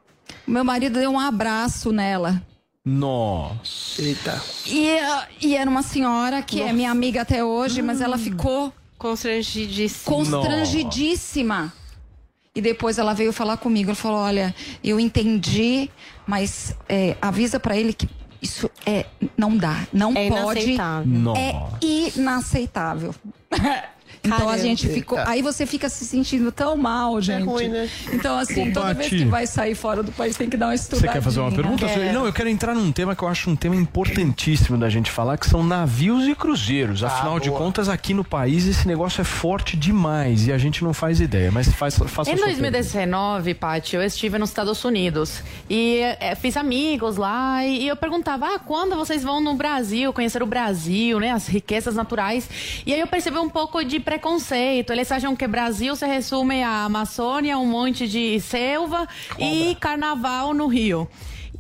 meu 0.47 0.65
marido 0.65 0.99
deu 0.99 1.11
um 1.11 1.19
abraço 1.19 1.93
nela. 1.93 2.41
Nossa. 2.85 4.03
Eita. 4.03 4.43
E, 4.67 4.99
e 5.41 5.57
era 5.57 5.69
uma 5.69 5.83
senhora 5.83 6.43
que 6.43 6.61
é 6.61 6.73
minha 6.73 6.91
amiga 6.91 7.23
até 7.23 7.43
hoje, 7.43 7.81
mas 7.81 8.01
ela 8.01 8.19
ficou 8.19 8.73
constrangidíssima. 8.99 10.15
constrangidíssima. 10.15 11.73
E 12.55 12.61
depois 12.61 12.99
ela 12.99 13.15
veio 13.15 13.33
falar 13.33 13.57
comigo. 13.57 13.91
Ela 13.91 13.97
falou: 13.97 14.19
Olha, 14.19 14.55
eu 14.83 15.01
entendi, 15.01 15.91
mas 16.27 16.77
é, 16.89 17.17
avisa 17.21 17.59
pra 17.59 17.77
ele 17.77 17.93
que 17.93 18.09
isso 18.41 18.71
é 18.87 19.07
não 19.37 19.57
dá, 19.57 19.87
não 19.93 20.13
É 20.15 20.29
pode. 20.29 20.61
inaceitável. 20.61 21.35
É 21.37 21.55
inaceitável. 21.85 23.15
Então 24.25 24.49
a 24.49 24.57
gente 24.57 24.89
ficou. 24.89 25.19
Aí 25.19 25.43
você 25.43 25.67
fica 25.67 25.89
se 25.89 26.05
sentindo 26.05 26.51
tão 26.51 26.77
mal, 26.77 27.21
gente. 27.21 27.45
ruim, 27.45 27.69
né? 27.69 27.89
Então, 28.13 28.39
assim, 28.39 28.71
Ô, 28.71 28.73
toda 28.73 28.95
vez 28.95 29.09
que 29.09 29.25
vai 29.25 29.47
sair 29.47 29.75
fora 29.75 30.03
do 30.03 30.11
país 30.13 30.37
tem 30.37 30.49
que 30.49 30.57
dar 30.57 30.67
uma 30.67 30.77
Você 30.77 30.83
estudadinha. 30.85 31.13
quer 31.13 31.23
fazer 31.23 31.41
uma 31.41 31.53
pergunta? 31.53 31.87
É. 31.87 32.13
Não, 32.13 32.27
eu 32.27 32.33
quero 32.33 32.49
entrar 32.49 32.75
num 32.75 32.91
tema 32.91 33.15
que 33.15 33.23
eu 33.23 33.29
acho 33.29 33.51
um 33.51 33.57
tema 33.57 33.77
importantíssimo 33.77 34.79
da 34.79 34.89
gente 34.89 35.11
falar, 35.11 35.37
que 35.37 35.47
são 35.49 35.63
navios 35.63 36.27
e 36.27 36.35
cruzeiros. 36.35 37.03
Afinal 37.05 37.39
de 37.39 37.51
contas, 37.51 37.89
aqui 37.89 38.15
no 38.15 38.25
país 38.25 38.67
esse 38.67 38.87
negócio 38.87 39.21
é 39.21 39.25
forte 39.25 39.77
demais 39.77 40.47
e 40.47 40.53
a 40.53 40.59
gente 40.59 40.83
não 40.83 40.95
faz 40.95 41.21
ideia. 41.21 41.51
Mas 41.53 41.69
faz, 41.73 41.97
faça 41.97 42.31
Em 42.31 42.35
a 42.35 42.37
sua 42.37 42.47
pergunta. 42.47 42.71
2019, 42.71 43.55
Paty, 43.55 43.97
eu 43.97 44.03
estive 44.03 44.39
nos 44.39 44.51
Estados 44.51 44.83
Unidos 44.85 45.43
e 45.69 45.99
eh, 46.21 46.35
fiz 46.35 46.57
amigos 46.57 47.17
lá 47.17 47.65
e, 47.65 47.83
e 47.83 47.89
eu 47.89 47.97
perguntava, 47.97 48.47
ah, 48.55 48.59
quando 48.59 48.97
vocês 48.97 49.23
vão 49.23 49.41
no 49.41 49.55
Brasil, 49.55 50.13
conhecer 50.13 50.43
o 50.43 50.47
Brasil, 50.47 51.19
né, 51.21 51.31
as 51.31 51.47
riquezas 51.47 51.95
naturais? 51.95 52.49
E 52.87 52.93
aí 52.93 53.01
eu 53.01 53.07
percebi 53.07 53.39
um 53.39 53.49
pouco 53.49 53.85
de 53.85 54.01
preconceito. 54.15 54.93
Eles 54.93 55.11
acham 55.11 55.35
que 55.35 55.47
Brasil 55.47 55.97
se 55.97 56.07
resume 56.07 56.63
à 56.63 56.85
Amazônia, 56.85 57.59
um 57.59 57.67
monte 57.67 58.07
de 58.07 58.39
selva 58.41 59.09
e 59.39 59.77
carnaval 59.81 60.55
no 60.55 60.69
Rio. 60.69 61.09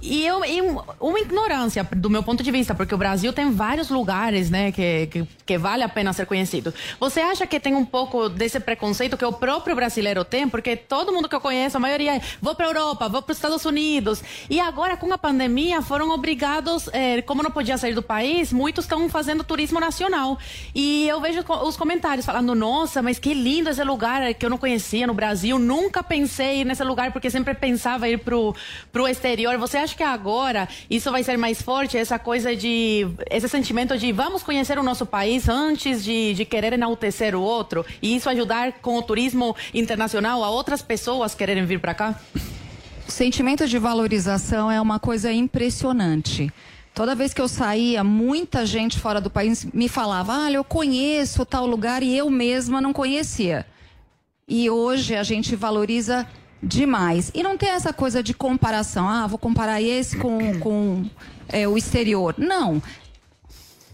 E 0.06 0.24
eu, 0.26 0.44
e 0.44 0.60
um- 0.60 0.80
uma 1.00 1.18
ignorância 1.18 1.82
do 1.96 2.10
meu 2.10 2.22
ponto 2.22 2.42
de 2.42 2.50
vista, 2.50 2.74
porque 2.74 2.94
o 2.94 2.98
Brasil 2.98 3.32
tem 3.32 3.50
vários 3.50 3.88
lugares, 3.88 4.50
né, 4.50 4.70
que, 4.70 5.06
que, 5.06 5.26
que 5.46 5.56
vale 5.56 5.82
a 5.82 5.88
pena 5.88 6.12
ser 6.12 6.26
conhecido. 6.26 6.74
Você 7.00 7.20
acha 7.20 7.46
que 7.46 7.58
tem 7.58 7.74
um 7.74 7.86
pouco 7.86 8.28
desse 8.28 8.60
preconceito 8.60 9.16
que 9.16 9.24
o 9.24 9.32
próprio 9.32 9.74
brasileiro 9.74 10.22
tem? 10.22 10.46
Porque 10.46 10.76
todo 10.76 11.10
mundo 11.10 11.26
que 11.26 11.34
eu 11.34 11.40
conheço, 11.40 11.78
a 11.78 11.80
maioria 11.80 12.16
é, 12.16 12.20
vou 12.38 12.54
para 12.54 12.66
Europa, 12.66 13.08
vou 13.08 13.22
para 13.22 13.32
os 13.32 13.38
Estados 13.38 13.64
Unidos. 13.64 14.22
E 14.50 14.60
agora, 14.60 14.94
com 14.94 15.10
a 15.10 15.16
pandemia, 15.16 15.80
foram 15.80 16.10
obrigados, 16.10 16.86
eh, 16.92 17.22
como 17.22 17.42
não 17.42 17.50
podia 17.50 17.78
sair 17.78 17.94
do 17.94 18.02
país, 18.02 18.52
muitos 18.52 18.84
estão 18.84 19.08
fazendo 19.08 19.42
turismo 19.42 19.80
nacional. 19.80 20.38
E 20.74 21.08
eu 21.08 21.18
vejo 21.18 21.42
os 21.62 21.76
comentários 21.78 22.26
falando, 22.26 22.54
nossa, 22.54 23.00
mas 23.00 23.18
que 23.18 23.32
lindo 23.32 23.70
esse 23.70 23.82
lugar 23.82 24.34
que 24.34 24.44
eu 24.44 24.50
não 24.50 24.58
conhecia 24.58 25.06
no 25.06 25.14
Brasil. 25.14 25.58
Nunca 25.58 26.02
pensei 26.02 26.62
nesse 26.62 26.84
lugar, 26.84 27.10
porque 27.10 27.30
sempre 27.30 27.54
pensava 27.54 28.06
ir 28.06 28.18
pro, 28.18 28.54
pro 28.92 29.08
exterior. 29.08 29.56
Você 29.56 29.78
acha 29.78 29.93
que 29.96 30.02
agora 30.02 30.68
isso 30.90 31.10
vai 31.10 31.22
ser 31.22 31.36
mais 31.36 31.60
forte? 31.60 31.96
Essa 31.96 32.18
coisa 32.18 32.54
de. 32.54 33.06
Esse 33.30 33.48
sentimento 33.48 33.96
de 33.96 34.12
vamos 34.12 34.42
conhecer 34.42 34.78
o 34.78 34.82
nosso 34.82 35.06
país 35.06 35.48
antes 35.48 36.04
de, 36.04 36.34
de 36.34 36.44
querer 36.44 36.72
enaltecer 36.72 37.34
o 37.34 37.40
outro? 37.40 37.84
E 38.02 38.16
isso 38.16 38.28
ajudar 38.28 38.72
com 38.80 38.96
o 38.96 39.02
turismo 39.02 39.56
internacional 39.72 40.42
a 40.44 40.50
outras 40.50 40.82
pessoas 40.82 41.34
quererem 41.34 41.64
vir 41.64 41.80
para 41.80 41.94
cá? 41.94 42.20
O 43.06 43.10
sentimento 43.10 43.66
de 43.68 43.78
valorização 43.78 44.70
é 44.70 44.80
uma 44.80 44.98
coisa 44.98 45.30
impressionante. 45.30 46.52
Toda 46.94 47.14
vez 47.14 47.34
que 47.34 47.40
eu 47.40 47.48
saía, 47.48 48.04
muita 48.04 48.64
gente 48.64 49.00
fora 49.00 49.20
do 49.20 49.28
país 49.28 49.64
me 49.64 49.88
falava: 49.88 50.44
Olha, 50.44 50.56
eu 50.56 50.64
conheço 50.64 51.44
tal 51.44 51.66
lugar 51.66 52.02
e 52.02 52.16
eu 52.16 52.30
mesma 52.30 52.80
não 52.80 52.92
conhecia. 52.92 53.66
E 54.46 54.70
hoje 54.70 55.16
a 55.16 55.22
gente 55.22 55.56
valoriza 55.56 56.26
demais. 56.64 57.30
E 57.34 57.42
não 57.42 57.56
tem 57.56 57.70
essa 57.70 57.92
coisa 57.92 58.22
de 58.22 58.34
comparação. 58.34 59.08
Ah, 59.08 59.26
vou 59.26 59.38
comparar 59.38 59.80
esse 59.80 60.16
com, 60.16 60.58
com 60.60 61.04
é, 61.48 61.68
o 61.68 61.76
exterior. 61.76 62.34
Não. 62.38 62.82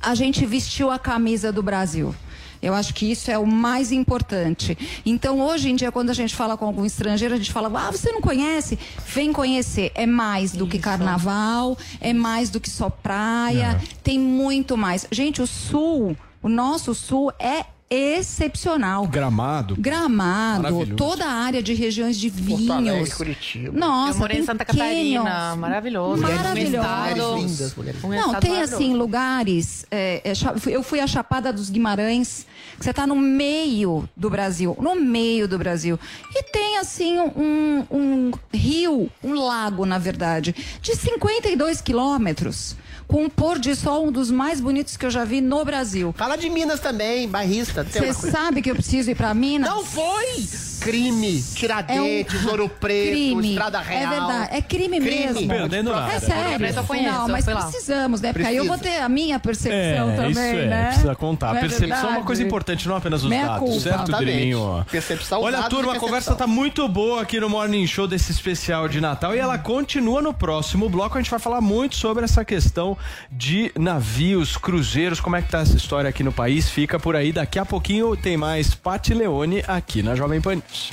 A 0.00 0.14
gente 0.14 0.46
vestiu 0.46 0.90
a 0.90 0.98
camisa 0.98 1.52
do 1.52 1.62
Brasil. 1.62 2.14
Eu 2.62 2.74
acho 2.74 2.92
que 2.92 3.10
isso 3.10 3.30
é 3.30 3.38
o 3.38 3.46
mais 3.46 3.90
importante. 3.90 4.76
Então, 5.04 5.40
hoje 5.40 5.70
em 5.70 5.76
dia, 5.76 5.90
quando 5.90 6.10
a 6.10 6.14
gente 6.14 6.36
fala 6.36 6.58
com 6.58 6.66
algum 6.66 6.84
estrangeiro, 6.84 7.34
a 7.34 7.38
gente 7.38 7.52
fala: 7.52 7.70
ah, 7.88 7.90
você 7.90 8.12
não 8.12 8.20
conhece? 8.20 8.78
Vem 9.06 9.32
conhecer. 9.32 9.90
É 9.94 10.04
mais 10.06 10.52
do 10.52 10.66
que 10.66 10.78
carnaval, 10.78 11.76
é 12.00 12.12
mais 12.12 12.50
do 12.50 12.60
que 12.60 12.68
só 12.68 12.90
praia, 12.90 13.80
tem 14.02 14.18
muito 14.18 14.76
mais. 14.76 15.06
Gente, 15.10 15.40
o 15.40 15.46
sul, 15.46 16.16
o 16.42 16.48
nosso 16.48 16.94
sul 16.94 17.32
é 17.38 17.64
excepcional. 17.90 19.06
Gramado. 19.08 19.74
Gramado, 19.76 20.62
Maravilhoso. 20.62 20.94
toda 20.96 21.24
a 21.24 21.32
área 21.32 21.60
de 21.62 21.74
regiões 21.74 22.16
de 22.16 22.28
vinhos. 22.28 22.70
Alegre, 22.70 23.10
Curitiba. 23.10 23.76
Nossa, 23.78 24.14
eu 24.14 24.18
morei 24.20 24.38
em 24.38 24.44
Santa 24.44 24.64
canyons. 24.64 24.84
Catarina, 25.24 25.56
maravilhoso. 25.56 26.22
Maravilhoso. 26.22 26.50
Mulheres 26.52 26.72
estado- 26.74 27.36
lindas, 27.36 27.74
mulheres 27.74 28.04
um 28.04 28.08
Não, 28.08 28.16
tem 28.16 28.50
maravilhoso. 28.50 28.74
assim 28.74 28.94
lugares. 28.94 29.86
é, 29.90 30.22
é, 30.24 30.32
eu 30.70 30.82
fui 30.84 31.00
a 31.00 31.06
Chapada 31.06 31.52
dos 31.52 31.68
Guimarães, 31.68 32.46
que 32.78 32.84
você 32.84 32.90
está 32.90 33.06
no 33.06 33.16
meio 33.16 34.08
do 34.16 34.30
Brasil, 34.30 34.76
no 34.80 34.94
meio 34.94 35.48
do 35.48 35.58
Brasil. 35.58 35.98
E 36.32 36.44
tem 36.44 36.78
assim 36.78 37.18
um, 37.18 37.84
um 37.90 38.30
rio, 38.54 39.10
um 39.22 39.34
lago, 39.34 39.84
na 39.84 39.98
verdade, 39.98 40.54
de 40.80 40.94
52 40.94 41.80
quilômetros. 41.80 42.76
Com 43.10 43.24
um 43.24 43.28
pôr 43.28 43.58
de 43.58 43.74
sol, 43.74 44.06
um 44.06 44.12
dos 44.12 44.30
mais 44.30 44.60
bonitos 44.60 44.96
que 44.96 45.04
eu 45.04 45.10
já 45.10 45.24
vi 45.24 45.40
no 45.40 45.64
Brasil. 45.64 46.14
Fala 46.16 46.36
de 46.36 46.48
Minas 46.48 46.78
também, 46.78 47.28
barrista. 47.28 47.84
tem 47.84 48.02
Você 48.12 48.30
sabe 48.30 48.62
que 48.62 48.70
eu 48.70 48.74
preciso 48.74 49.10
ir 49.10 49.16
para 49.16 49.34
Minas? 49.34 49.68
Não 49.68 49.84
foi! 49.84 50.44
Crime, 50.80 51.42
Tiradentes, 51.54 52.46
Ouro 52.46 52.66
Preto, 52.66 53.08
É 53.08 53.10
um 53.10 53.14
crime. 53.14 53.48
Estrada 53.50 53.80
Real. 53.80 54.00
É 54.02 54.08
verdade, 54.18 54.56
é 54.56 54.62
crime, 54.62 54.98
mesmo. 54.98 55.46
Perdendo 55.46 55.90
nada. 55.90 56.10
É 56.10 56.14
Ouro 56.14 56.26
sério. 56.26 56.58
Preto 56.58 56.76
eu 56.78 56.84
conheço, 56.84 57.12
não, 57.18 57.28
mas 57.28 57.44
precisamos, 57.44 58.20
né? 58.22 58.32
Porque 58.32 58.48
aí 58.48 58.56
eu 58.56 58.64
vou 58.64 58.78
ter 58.78 58.98
a 59.00 59.08
minha 59.08 59.38
percepção 59.38 60.10
É, 60.10 60.16
também, 60.16 60.30
isso 60.30 60.40
é, 60.40 60.66
né? 60.68 60.86
precisa 60.86 61.14
contar. 61.14 61.56
É 61.56 61.60
Percepção 61.60 62.08
é 62.10 62.12
uma 62.16 62.24
coisa 62.24 62.42
importante, 62.42 62.88
não 62.88 62.96
apenas 62.96 63.22
os 63.24 63.28
Meia 63.28 63.46
dados, 63.46 63.58
culpa. 63.68 63.80
certo. 63.80 64.12
Drilinho? 64.12 64.86
Percepção, 64.90 65.42
Olha, 65.42 65.62
turma, 65.64 65.94
a 65.96 65.98
conversa 65.98 66.34
tá 66.34 66.46
muito 66.46 66.88
boa 66.88 67.20
aqui 67.22 67.38
no 67.38 67.50
Morning 67.50 67.86
Show 67.86 68.06
desse 68.08 68.32
especial 68.32 68.88
de 68.88 69.00
Natal 69.02 69.34
e 69.34 69.38
ela 69.38 69.58
continua 69.58 70.22
no 70.22 70.32
próximo 70.32 70.88
bloco. 70.88 71.18
A 71.18 71.20
gente 71.20 71.30
vai 71.30 71.40
falar 71.40 71.60
muito 71.60 71.96
sobre 71.96 72.24
essa 72.24 72.42
questão 72.42 72.96
de 73.30 73.72
navios, 73.78 74.56
cruzeiros, 74.56 75.20
como 75.20 75.36
é 75.36 75.42
que 75.42 75.50
tá 75.50 75.60
essa 75.60 75.76
história 75.76 76.10
aqui 76.10 76.22
no 76.22 76.32
país. 76.32 76.68
Fica 76.68 76.98
por 76.98 77.16
aí, 77.16 77.32
daqui 77.32 77.58
a 77.58 77.64
pouquinho 77.64 78.16
tem 78.16 78.36
mais 78.36 78.74
Pati 78.74 79.14
Leone 79.14 79.62
aqui 79.66 80.02
na 80.02 80.14
Jovem 80.14 80.40
Pan 80.40 80.56
News. 80.56 80.92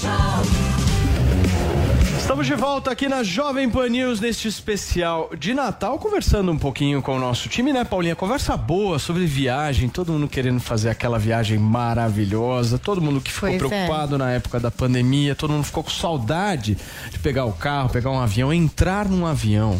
Show. 0.00 0.69
Estamos 2.30 2.46
de 2.46 2.54
volta 2.54 2.92
aqui 2.92 3.08
na 3.08 3.24
Jovem 3.24 3.68
Pan 3.68 3.88
News 3.88 4.20
neste 4.20 4.46
especial 4.46 5.30
de 5.36 5.52
Natal, 5.52 5.98
conversando 5.98 6.52
um 6.52 6.56
pouquinho 6.56 7.02
com 7.02 7.16
o 7.16 7.18
nosso 7.18 7.48
time, 7.48 7.72
né, 7.72 7.82
Paulinha? 7.82 8.14
Conversa 8.14 8.56
boa 8.56 9.00
sobre 9.00 9.26
viagem, 9.26 9.88
todo 9.88 10.12
mundo 10.12 10.28
querendo 10.28 10.60
fazer 10.60 10.90
aquela 10.90 11.18
viagem 11.18 11.58
maravilhosa, 11.58 12.78
todo 12.78 13.00
mundo 13.00 13.20
que 13.20 13.32
ficou 13.32 13.48
Pois 13.48 13.60
é. 13.60 13.66
preocupado 13.66 14.16
na 14.16 14.30
época 14.30 14.60
da 14.60 14.70
pandemia, 14.70 15.34
todo 15.34 15.52
mundo 15.52 15.64
ficou 15.64 15.82
com 15.82 15.90
saudade 15.90 16.78
de 17.10 17.18
pegar 17.18 17.46
o 17.46 17.52
carro, 17.52 17.88
pegar 17.90 18.10
um 18.10 18.20
avião, 18.20 18.52
entrar 18.52 19.08
num 19.08 19.26
avião 19.26 19.76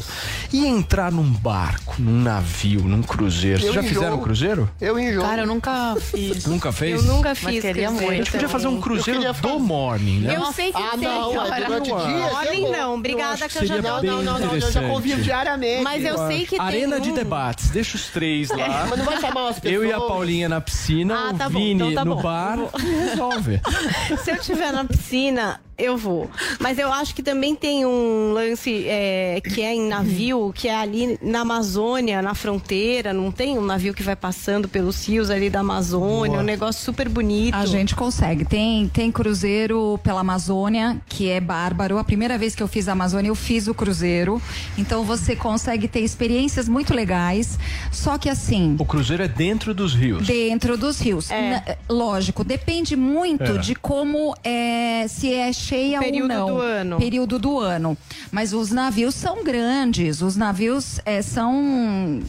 e 0.53 0.67
entrar 0.67 1.13
num 1.13 1.31
barco, 1.31 1.95
num 2.01 2.21
navio, 2.21 2.81
num 2.81 3.01
cruzeiro. 3.01 3.61
Vocês 3.61 3.75
já 3.75 3.81
enjoo. 3.81 3.95
fizeram 3.95 4.19
cruzeiro? 4.19 4.69
Eu 4.81 4.99
enjoo. 4.99 5.23
Cara, 5.23 5.43
eu 5.43 5.47
nunca 5.47 5.95
fiz. 6.01 6.47
Nunca 6.47 6.73
fez? 6.73 6.97
Eu 6.97 7.15
nunca 7.15 7.29
Mas 7.29 7.39
fiz 7.39 7.63
queria 7.63 7.87
cruzeiro 7.87 8.13
A 8.13 8.17
gente 8.17 8.33
podia 8.33 8.49
fazer 8.49 8.67
um 8.67 8.81
cruzeiro 8.81 9.21
do 9.35 9.61
morning, 9.61 10.19
né? 10.19 10.35
Eu 10.35 10.53
sei 10.53 10.73
que 10.73 10.83
Ah, 10.83 10.91
sei. 10.99 11.07
não, 11.07 11.47
é 11.47 11.65
durante 11.65 11.93
o 11.93 11.97
dia. 11.97 12.40
Assim 12.43 12.61
vou. 12.63 12.73
não, 12.73 12.95
obrigada 12.95 13.49
que 13.49 13.59
eu 13.59 13.67
já 13.67 13.81
não. 13.83 14.03
não, 14.03 14.23
não, 14.23 14.39
não, 14.39 14.55
eu 14.55 14.61
já 14.71 14.83
convivo 14.89 15.23
diariamente. 15.23 15.83
Mas 15.83 16.05
eu 16.05 16.17
sei 16.27 16.41
que 16.45 16.51
tem 16.57 16.61
Arena 16.61 17.01
de 17.01 17.11
um- 17.11 17.15
debates, 17.15 17.71
deixa 17.71 17.97
os 17.97 18.07
três 18.09 18.49
lá. 18.51 18.87
Mas 18.91 18.99
não 18.99 19.05
vai 19.05 19.21
chamar 19.21 19.43
umas 19.45 19.57
Eu 19.65 19.85
e 19.85 19.89
a 19.91 19.95
pessoas? 19.95 20.09
Paulinha 20.13 20.49
na 20.49 20.61
piscina, 20.61 21.29
Ah, 21.31 21.35
tá 21.35 21.47
o 21.47 21.51
bom, 21.51 21.59
Vini 21.59 21.73
então 21.83 21.95
tá 21.95 22.05
no 22.05 22.17
bom. 22.17 22.23
bar 22.23 22.59
Eu 22.59 22.71
e 22.81 22.95
resolve. 23.11 23.61
Se 24.25 24.31
eu 24.31 24.37
estiver 24.37 24.73
na 24.73 24.85
piscina, 24.85 25.61
eu 25.81 25.97
vou. 25.97 26.31
Mas 26.59 26.79
eu 26.79 26.93
acho 26.93 27.15
que 27.15 27.23
também 27.23 27.55
tem 27.55 27.85
um 27.87 28.33
lance 28.33 28.85
é, 28.87 29.41
que 29.43 29.63
é 29.63 29.75
em 29.75 29.89
navio, 29.89 30.53
que 30.55 30.69
é 30.69 30.75
ali 30.77 31.19
na 31.23 31.41
Amazônia, 31.41 32.21
na 32.23 32.35
fronteira. 32.35 33.13
Não 33.13 33.31
tem 33.31 33.59
um 33.59 33.65
navio 33.65 33.95
que 33.95 34.03
vai 34.03 34.17
passando 34.17 34.69
pelos 34.69 35.07
rios 35.09 35.31
ali 35.31 35.49
da 35.51 35.61
Amazônia, 35.61 36.31
Boa. 36.33 36.41
um 36.43 36.45
negócio 36.45 36.83
super 36.85 37.09
bonito. 37.09 37.55
A 37.55 37.67
gente 37.67 37.95
consegue. 37.95 38.45
Tem, 38.45 38.89
tem 38.89 39.11
cruzeiro 39.11 39.99
pela 40.03 40.21
Amazônia, 40.21 41.01
que 41.09 41.29
é 41.29 41.41
bárbaro. 41.41 41.99
A 41.99 42.05
primeira 42.05 42.37
vez 42.39 42.55
que 42.55 42.63
eu 42.63 42.69
fiz 42.69 42.89
a 42.89 42.93
Amazônia, 42.93 43.29
eu 43.29 43.35
fiz 43.35 43.67
o 43.69 43.75
cruzeiro. 43.75 44.41
Então 44.77 45.05
você 45.05 45.35
consegue 45.37 45.89
ter 45.89 46.01
experiências 46.01 46.69
muito 46.69 46.95
legais. 46.95 47.59
Só 47.91 48.19
que 48.19 48.29
assim. 48.29 48.77
O 48.79 48.85
cruzeiro 48.85 49.23
é 49.23 49.29
dentro 49.29 49.75
dos 49.75 49.95
rios. 49.95 50.27
Dentro 50.27 50.77
dos 50.77 51.01
rios. 51.01 51.29
Na- 51.31 51.77
lógico, 51.89 52.45
depende 52.45 52.97
muito 52.97 53.43
É. 53.45 53.59
de 53.59 53.75
como 53.75 54.35
é, 54.45 55.07
se 55.09 55.33
é 55.33 55.53
cheia 55.71 56.01
Período 56.01 56.33
ou 56.33 56.39
não. 56.39 56.47
do 56.47 56.61
ano. 56.61 56.97
Período 56.99 57.39
do 57.39 57.59
ano. 57.59 57.97
Mas 58.31 58.53
os 58.53 58.71
navios 58.71 59.15
são 59.15 59.45
grandes, 59.45 60.21
os 60.21 60.37
navios 60.37 61.01
é, 61.05 61.23
são 61.23 62.21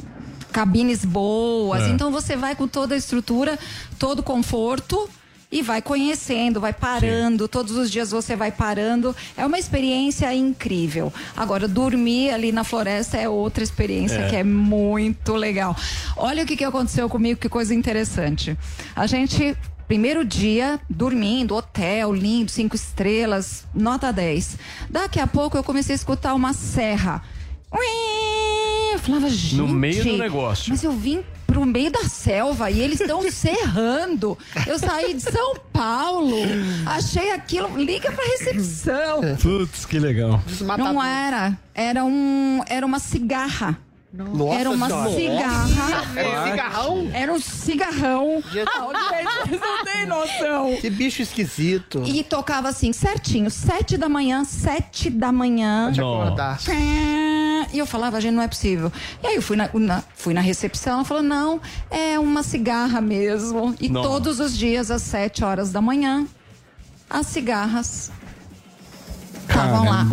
cabines 0.51 1.03
boas. 1.03 1.83
É. 1.83 1.89
Então 1.89 2.11
você 2.11 2.35
vai 2.35 2.55
com 2.55 2.67
toda 2.67 2.93
a 2.93 2.97
estrutura, 2.97 3.57
todo 3.97 4.19
o 4.19 4.23
conforto. 4.23 5.09
E 5.53 5.61
vai 5.61 5.81
conhecendo, 5.81 6.61
vai 6.61 6.71
parando, 6.71 7.45
todos 7.45 7.75
os 7.75 7.91
dias 7.91 8.09
você 8.09 8.37
vai 8.37 8.53
parando. 8.53 9.13
É 9.35 9.45
uma 9.45 9.59
experiência 9.59 10.33
incrível. 10.33 11.11
Agora, 11.35 11.67
dormir 11.67 12.29
ali 12.31 12.53
na 12.53 12.63
floresta 12.63 13.17
é 13.17 13.27
outra 13.27 13.61
experiência 13.61 14.15
É. 14.19 14.29
que 14.29 14.35
é 14.37 14.45
muito 14.45 15.33
legal. 15.35 15.75
Olha 16.15 16.43
o 16.43 16.45
que, 16.45 16.55
que 16.55 16.63
aconteceu 16.63 17.09
comigo, 17.09 17.37
que 17.37 17.49
coisa 17.49 17.75
interessante. 17.75 18.57
A 18.95 19.05
gente, 19.07 19.53
primeiro 19.91 20.23
dia, 20.23 20.79
dormindo, 20.89 21.53
hotel, 21.53 22.13
lindo, 22.13 22.49
cinco 22.49 22.77
estrelas, 22.77 23.67
nota 23.75 24.09
10. 24.13 24.57
Daqui 24.89 25.19
a 25.19 25.27
pouco 25.27 25.57
eu 25.57 25.63
comecei 25.65 25.93
a 25.93 25.97
escutar 25.97 26.33
uma 26.33 26.53
serra. 26.53 27.21
Ui! 27.69 28.93
Eu 28.93 28.99
falava, 28.99 29.29
gente. 29.29 29.57
No 29.57 29.67
meio 29.67 30.01
do 30.01 30.17
negócio. 30.17 30.69
Mas 30.69 30.81
eu 30.81 30.93
vim 30.93 31.21
pro 31.45 31.65
meio 31.65 31.91
da 31.91 32.05
selva 32.05 32.71
e 32.71 32.79
eles 32.79 33.01
estão 33.01 33.21
serrando. 33.29 34.37
Eu 34.65 34.79
saí 34.79 35.13
de 35.13 35.23
São 35.23 35.55
Paulo, 35.73 36.37
achei 36.85 37.33
aquilo, 37.33 37.75
liga 37.75 38.13
pra 38.13 38.23
recepção. 38.23 39.19
Putz, 39.41 39.85
que 39.85 39.99
legal. 39.99 40.41
Não 40.77 41.03
era, 41.03 41.59
era 41.75 42.05
um, 42.05 42.61
era 42.65 42.85
uma 42.85 42.99
cigarra. 42.99 43.77
Nossa 44.13 44.59
era 44.59 44.69
uma 44.69 44.87
Senhora. 44.87 45.09
cigarra. 45.11 46.19
Era 46.19 46.43
cigarrão? 46.49 47.09
Era 47.13 47.33
um 47.33 47.39
cigarrão. 47.39 48.43
Ah, 48.65 49.45
Vocês 49.45 49.61
não 49.61 49.85
têm 49.85 50.05
noção. 50.05 50.75
Que 50.81 50.89
bicho 50.89 51.21
esquisito. 51.21 52.03
E 52.05 52.21
tocava 52.23 52.67
assim, 52.67 52.91
certinho, 52.91 53.49
sete 53.49 53.95
da 53.97 54.09
manhã, 54.09 54.43
sete 54.43 55.09
da 55.09 55.31
manhã. 55.31 55.85
Pode 55.85 56.01
acordar. 56.01 56.59
E 57.73 57.77
eu 57.77 57.85
falava, 57.85 58.19
gente, 58.19 58.33
não 58.33 58.43
é 58.43 58.49
possível. 58.49 58.91
E 59.23 59.27
aí 59.27 59.35
eu 59.35 59.41
fui 59.41 59.55
na, 59.55 59.69
na- 59.73 60.03
fui 60.15 60.33
na 60.33 60.41
recepção, 60.41 60.95
ela 60.95 61.05
falou, 61.05 61.23
não, 61.23 61.61
é 61.89 62.19
uma 62.19 62.43
cigarra 62.43 62.99
mesmo. 62.99 63.73
E 63.79 63.87
Nossa. 63.87 64.09
todos 64.09 64.39
os 64.41 64.57
dias, 64.57 64.91
às 64.91 65.03
sete 65.03 65.41
horas 65.41 65.71
da 65.71 65.81
manhã, 65.81 66.27
as 67.09 67.27
cigarras 67.27 68.11
estavam 69.65 69.85
lá. 69.85 70.05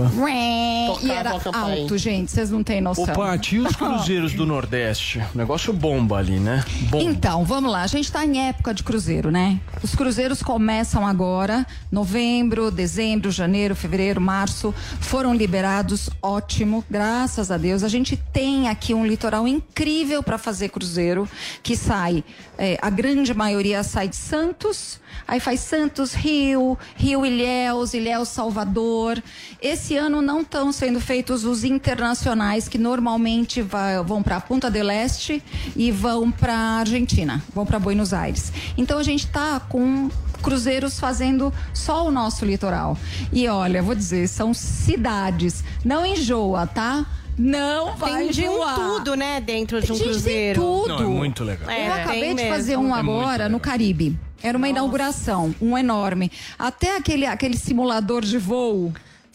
E 1.02 1.10
era 1.10 1.32
alto, 1.52 1.98
gente, 1.98 2.30
vocês 2.30 2.50
não 2.50 2.62
têm 2.62 2.80
noção. 2.80 3.04
Ô, 3.04 3.12
Paty, 3.12 3.56
e 3.56 3.60
os 3.60 3.76
cruzeiros 3.76 4.32
do 4.32 4.46
Nordeste? 4.46 5.22
O 5.34 5.38
negócio 5.38 5.72
bomba 5.72 6.18
ali, 6.18 6.38
né? 6.38 6.64
Bomba. 6.90 7.04
Então, 7.04 7.44
vamos 7.44 7.70
lá. 7.70 7.82
A 7.82 7.86
gente 7.86 8.04
está 8.04 8.24
em 8.24 8.48
época 8.48 8.74
de 8.74 8.82
cruzeiro, 8.82 9.30
né? 9.30 9.60
Os 9.82 9.94
cruzeiros 9.94 10.42
começam 10.42 11.06
agora, 11.06 11.66
novembro, 11.90 12.70
dezembro, 12.70 13.30
janeiro, 13.30 13.74
fevereiro, 13.74 14.20
março. 14.20 14.74
Foram 15.00 15.34
liberados, 15.34 16.10
ótimo, 16.22 16.84
graças 16.90 17.50
a 17.50 17.56
Deus. 17.56 17.82
A 17.82 17.88
gente 17.88 18.16
tem 18.16 18.68
aqui 18.68 18.94
um 18.94 19.06
litoral 19.06 19.46
incrível 19.46 20.22
para 20.22 20.38
fazer 20.38 20.68
cruzeiro, 20.68 21.28
que 21.62 21.76
sai, 21.76 22.24
eh, 22.58 22.78
a 22.80 22.90
grande 22.90 23.32
maioria 23.34 23.82
sai 23.82 24.08
de 24.08 24.16
Santos, 24.16 25.00
aí 25.26 25.40
faz 25.40 25.60
Santos, 25.60 26.12
Rio, 26.14 26.78
Rio 26.96 27.24
Ilhéus, 27.24 27.94
Ilhéus 27.94 28.28
Salvador. 28.28 29.22
Esse 29.60 29.96
ano 29.96 30.22
não 30.22 30.42
estão 30.42 30.70
sendo 30.72 31.00
feitos 31.00 31.44
os 31.44 31.64
internacionais 31.64 32.68
que 32.68 32.78
normalmente 32.78 33.60
vai- 33.62 34.02
vão 34.02 34.22
para 34.22 34.40
Punta 34.40 34.70
del 34.70 34.90
Este 34.90 35.42
e 35.76 35.90
vão 35.90 36.30
para 36.30 36.54
Argentina, 36.56 37.42
vão 37.54 37.66
para 37.66 37.78
Buenos 37.78 38.12
Aires. 38.12 38.52
Então 38.76 38.98
a 38.98 39.02
gente 39.02 39.26
está 39.26 39.58
com 39.60 40.08
cruzeiros 40.42 41.00
fazendo 41.00 41.52
só 41.74 42.06
o 42.06 42.10
nosso 42.10 42.44
litoral. 42.44 42.96
E 43.32 43.48
olha, 43.48 43.82
vou 43.82 43.94
dizer, 43.94 44.28
são 44.28 44.54
cidades, 44.54 45.62
não 45.84 46.06
enjoa, 46.06 46.66
tá? 46.66 47.04
Não 47.36 47.94
vai 47.96 48.22
Tem 48.24 48.30
de 48.30 48.48
um 48.48 48.74
tudo, 48.74 49.14
né, 49.14 49.40
dentro 49.40 49.80
de 49.80 49.92
um 49.92 49.94
Gente, 49.94 50.04
tem 50.04 50.12
cruzeiro. 50.12 50.60
tudo. 50.60 50.88
Não, 50.88 51.00
é 51.02 51.04
muito 51.06 51.44
legal. 51.44 51.70
É, 51.70 51.88
Eu 51.88 51.92
acabei 51.92 52.20
tem 52.20 52.28
de 52.30 52.34
mesmo. 52.42 52.50
fazer 52.56 52.76
um 52.76 52.94
É 52.94 52.98
agora 52.98 53.48
no 53.48 53.60
Caribe. 53.60 54.18
Era 54.42 54.56
uma 54.58 54.68
inauguração, 54.68 55.54
um 55.60 55.76
enorme. 55.78 56.30
Até 56.58 56.96
aquele, 56.96 57.26
aquele 57.26 57.56
simulador 57.56 58.24
de 58.24 58.38
voo. 58.38 58.92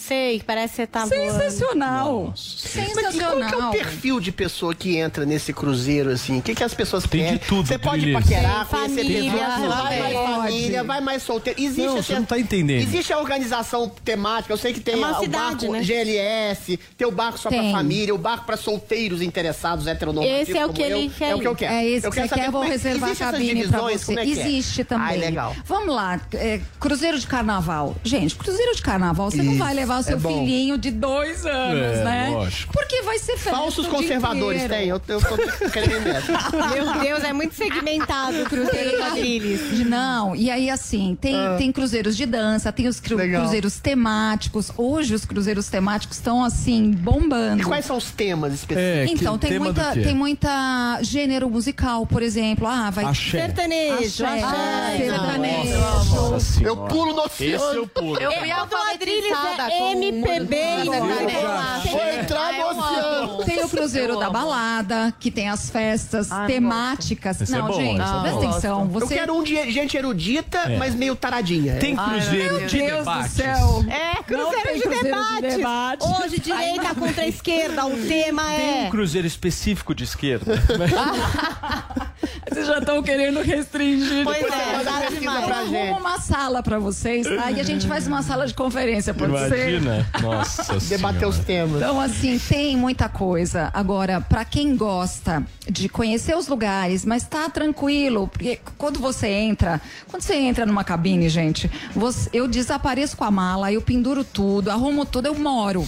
Sei, 0.08 0.42
parece 0.46 0.72
que 0.72 0.76
você 0.82 0.88
tá 0.88 1.08
Sensacional. 1.08 2.28
Mas 2.28 2.66
e 2.76 2.94
qual 2.94 3.12
que 3.12 3.20
é 3.24 3.30
o 3.30 3.34
Sensacional. 3.36 3.72
perfil 3.72 4.20
de 4.20 4.32
pessoa 4.32 4.76
que 4.76 4.98
entra 4.98 5.26
nesse 5.26 5.54
cruzeiro, 5.54 6.10
assim? 6.10 6.40
O 6.40 6.42
que, 6.42 6.54
que 6.56 6.64
as 6.64 6.74
pessoas 6.74 7.04
Tem 7.06 7.22
de 7.22 7.26
querem? 7.26 7.40
tudo, 7.48 7.68
Você 7.68 7.78
pode 7.78 8.02
Trilha. 8.02 8.20
paquerar, 8.20 8.68
Tem 8.68 8.80
conhecer 8.80 9.02
família, 9.04 9.32
pessoas, 9.32 9.74
vai 9.76 10.00
mais 10.00 10.14
família, 10.14 10.84
vai 10.84 11.02
mais 11.02 11.24
solteiro. 11.24 11.62
Existe, 11.62 11.82
Não, 11.88 11.96
você 12.04 12.14
não 12.16 12.26
tá 12.26 12.40
entendendo. 12.40 12.82
Existe 12.82 13.14
a 13.14 13.20
organização 13.20 13.90
temática, 14.04 14.52
eu 14.54 14.58
sei 14.58 14.74
que 14.74 14.80
tem 14.82 14.96
É 14.96 14.98
uma 14.98 15.18
o 15.18 15.22
cidade, 15.22 15.68
barco 15.68 15.72
né? 15.72 15.82
GLS, 15.84 16.80
tem 16.98 17.08
o 17.08 17.12
barco 17.12 17.38
só 17.40 17.50
Tem. 17.50 17.62
pra 17.62 17.72
família, 17.72 18.14
o 18.14 18.18
barco 18.18 18.46
pra 18.46 18.58
solteiros 18.58 19.22
interessados, 19.22 19.88
heteronormativos 19.88 20.50
Esse 20.50 20.58
é 20.58 20.66
o 20.66 20.68
como 20.68 20.74
que 20.74 20.82
ele 20.84 21.06
eu. 21.06 21.12
quer 21.12 21.30
É 21.30 21.36
o 21.36 21.40
que 21.40 21.48
eu 21.48 21.52
ir. 21.54 21.56
quero. 21.56 21.74
É 21.74 21.86
esse 21.86 22.08
eu 22.08 22.12
que 22.12 22.16
quero 22.16 22.28
você 22.28 22.36
saber 22.36 22.42
quer, 22.46 22.52
vou 22.52 22.62
como 22.62 22.74
é- 22.74 22.76
reservar 22.76 23.04
a 23.04 23.12
existe 23.12 23.24
essas 23.24 23.32
cabine 23.34 23.54
pra 23.54 23.62
divisões, 23.80 24.02
você. 24.02 24.06
como 24.08 24.20
é 24.20 24.24
que 24.26 24.40
é? 24.40 24.48
Existe 24.48 24.84
também. 24.84 25.08
Ai, 25.08 25.18
legal. 25.18 25.56
Vamos 25.66 25.96
lá, 25.96 26.20
é, 26.34 26.60
cruzeiro 26.80 27.18
de 27.20 27.26
carnaval. 27.28 27.96
Gente, 28.04 28.36
cruzeiro 28.36 28.76
de 28.76 28.82
carnaval, 28.82 29.32
você 29.32 29.38
não 29.42 29.54
Isso, 29.54 29.64
vai 29.64 29.74
levar 29.74 29.93
o 30.00 30.04
seu 30.04 30.18
é 30.18 30.20
bom. 30.20 30.40
filhinho 30.40 30.78
de 30.78 30.92
dois 30.92 31.46
anos, 31.46 32.00
É, 32.00 32.04
né? 32.04 32.30
lógico. 32.32 32.74
Porque 32.74 33.02
vai 33.04 33.20
ser 33.20 33.38
festa 33.38 33.52
Falsos 33.52 33.88
conservadores 33.88 34.64
tem, 34.68 34.88
eu, 34.90 35.02
eu 35.08 35.20
tô 35.22 35.70
querendo. 35.70 36.04
Meu 36.74 37.00
Deus, 37.02 37.24
é 37.24 37.34
muito 37.34 37.56
segmentado 37.56 38.42
o 38.44 38.46
cruzeiro 38.46 38.98
quadrilhas. 38.98 39.62
Não, 39.88 40.36
e 40.36 40.50
aí 40.50 40.70
assim, 40.70 41.18
tem, 41.20 41.36
tem 41.58 41.72
cruzeiros 41.72 42.16
de 42.18 42.26
dança, 42.26 42.72
tem 42.72 42.88
os 42.88 43.00
cru- 43.00 43.18
cruzeiros 43.18 43.80
temáticos. 43.80 44.72
Hoje 44.78 45.14
os 45.14 45.26
cruzeiros 45.26 45.68
temáticos 45.68 46.18
estão 46.18 46.44
assim, 46.44 46.92
bombando. 46.92 47.62
E 47.62 47.66
quais 47.66 47.86
são 47.86 47.98
os 47.98 48.12
temas 48.12 48.54
específicos? 48.54 48.84
É, 48.84 49.06
Então, 49.06 49.38
tem 49.38 49.60
muita, 49.60 49.92
tem 49.94 50.16
muita 50.16 51.00
gênero 51.02 51.50
musical, 51.50 52.06
por 52.06 52.22
exemplo. 52.22 52.68
Ah, 52.68 52.90
vai 52.90 53.06
Axé. 53.06 53.42
Sertanejo, 53.42 54.26
Axé, 54.26 54.26
axé, 54.44 54.98
sertanejo. 54.98 55.78
Nossa 55.78 56.64
Eu 56.64 56.78
pulo 56.78 57.14
no 57.14 57.26
Esse 57.26 57.56
oceano. 57.56 57.74
eu 57.76 57.88
pulo. 57.88 58.18
Eu 58.20 58.32
fui 58.34 58.52
O 58.52 58.56
quadrilhas 58.68 59.32
alfabetizada 59.38 59.72
é 59.74 59.83
MPB 59.92 60.56
e 60.84 60.86
bolacha. 60.86 61.90
Vou 61.90 62.08
entrar 62.10 62.54
no 62.54 62.68
oceano. 62.68 63.44
Tem 63.46 63.64
o 63.64 63.70
Cruzeiro 63.70 64.14
Eu 64.14 64.20
da. 64.20 64.30
Balada, 64.30 65.14
que 65.20 65.30
tem 65.30 65.50
as 65.50 65.70
festas 65.70 66.32
Ah, 66.32 66.46
temáticas. 66.46 67.42
É 67.42 67.58
não, 67.58 67.68
bom, 67.68 67.74
gente, 67.74 68.02
esse 68.02 68.12
é 68.16 68.20
presta 68.22 68.40
atenção. 68.50 68.82
Eu 68.82 68.88
Você... 68.90 69.14
quero 69.16 69.34
um 69.36 69.44
de 69.44 69.72
gente 69.72 69.96
erudita, 69.98 70.58
É. 70.60 70.78
mas 70.78 70.96
meio 70.96 71.16
taradinha. 71.16 71.76
Tem 71.78 71.96
cruzeiro 71.96 72.58
Meu 72.60 72.68
de 72.68 72.78
Deus 72.78 72.92
do 72.92 72.98
debates. 73.00 73.32
céu. 73.34 73.86
É, 73.90 74.14
Não 74.16 74.24
cruzeiro, 74.24 74.64
tem 74.64 74.76
de, 74.76 74.82
cruzeiro 74.82 75.04
de 75.04 75.04
debates. 75.04 75.58
debate. 75.58 76.06
Hoje, 76.24 76.40
direita 76.40 76.96
contra 76.96 77.28
esquerda, 77.28 77.86
o 77.86 77.98
tema 78.08 78.44
Tem 78.44 78.84
é. 78.84 78.88
um 78.88 78.90
cruzeiro 78.90 79.28
específico 79.28 79.94
de 79.94 80.04
esquerda. 80.04 80.54
Vocês 82.50 82.68
já 82.68 82.78
estão 82.80 83.02
querendo 83.02 83.42
restringir. 83.42 84.24
Pois 84.24 84.44
é, 84.44 84.84
dá 84.84 85.10
demais. 85.10 85.46
pra 85.46 85.58
Eu 85.62 85.66
gente. 85.68 85.78
arrumo 85.78 86.00
uma 86.00 86.20
sala 86.20 86.62
pra 86.64 86.80
vocês, 86.80 87.26
tá? 87.28 87.52
E 87.52 87.60
a 87.60 87.64
gente 87.64 87.88
faz 87.88 88.06
uma 88.08 88.22
sala 88.22 88.46
de 88.46 88.54
conferência, 88.54 89.14
pode 89.14 89.32
ser? 89.50 89.70
Imagina. 89.82 90.10
Nossa 90.22 90.78
Debater 90.88 91.28
os 91.28 91.40
temas. 91.40 91.78
Então, 91.82 92.00
assim, 92.00 92.38
tem 92.40 92.76
muita 92.78 93.08
coisa. 93.10 93.70
Agora, 93.74 94.20
pra 94.22 94.44
quem 94.46 94.76
gosta 94.76 95.44
de 95.70 95.88
conhecer 95.90 96.36
os 96.36 96.48
lugares, 96.48 97.06
mas 97.06 97.24
tá 97.24 97.50
tranquilo, 97.50 98.28
porque 98.28 98.60
quando 98.78 99.00
você 99.00 99.28
entra, 99.28 99.80
quando 100.10 100.22
você 100.22 100.36
entra 100.36 100.66
numa 100.66 100.84
cabine, 100.84 101.30
gente, 101.30 101.70
você- 101.96 102.30
eu 102.34 102.48
desapareço 102.48 103.16
com 103.18 103.24
a 103.24 103.32
mala, 103.32 103.72
eu 103.72 103.82
penduro 103.82 104.24
tudo, 104.24 104.70
arrumo 104.70 105.06
tudo, 105.06 105.28
eu 105.28 105.36
moro. 105.36 105.88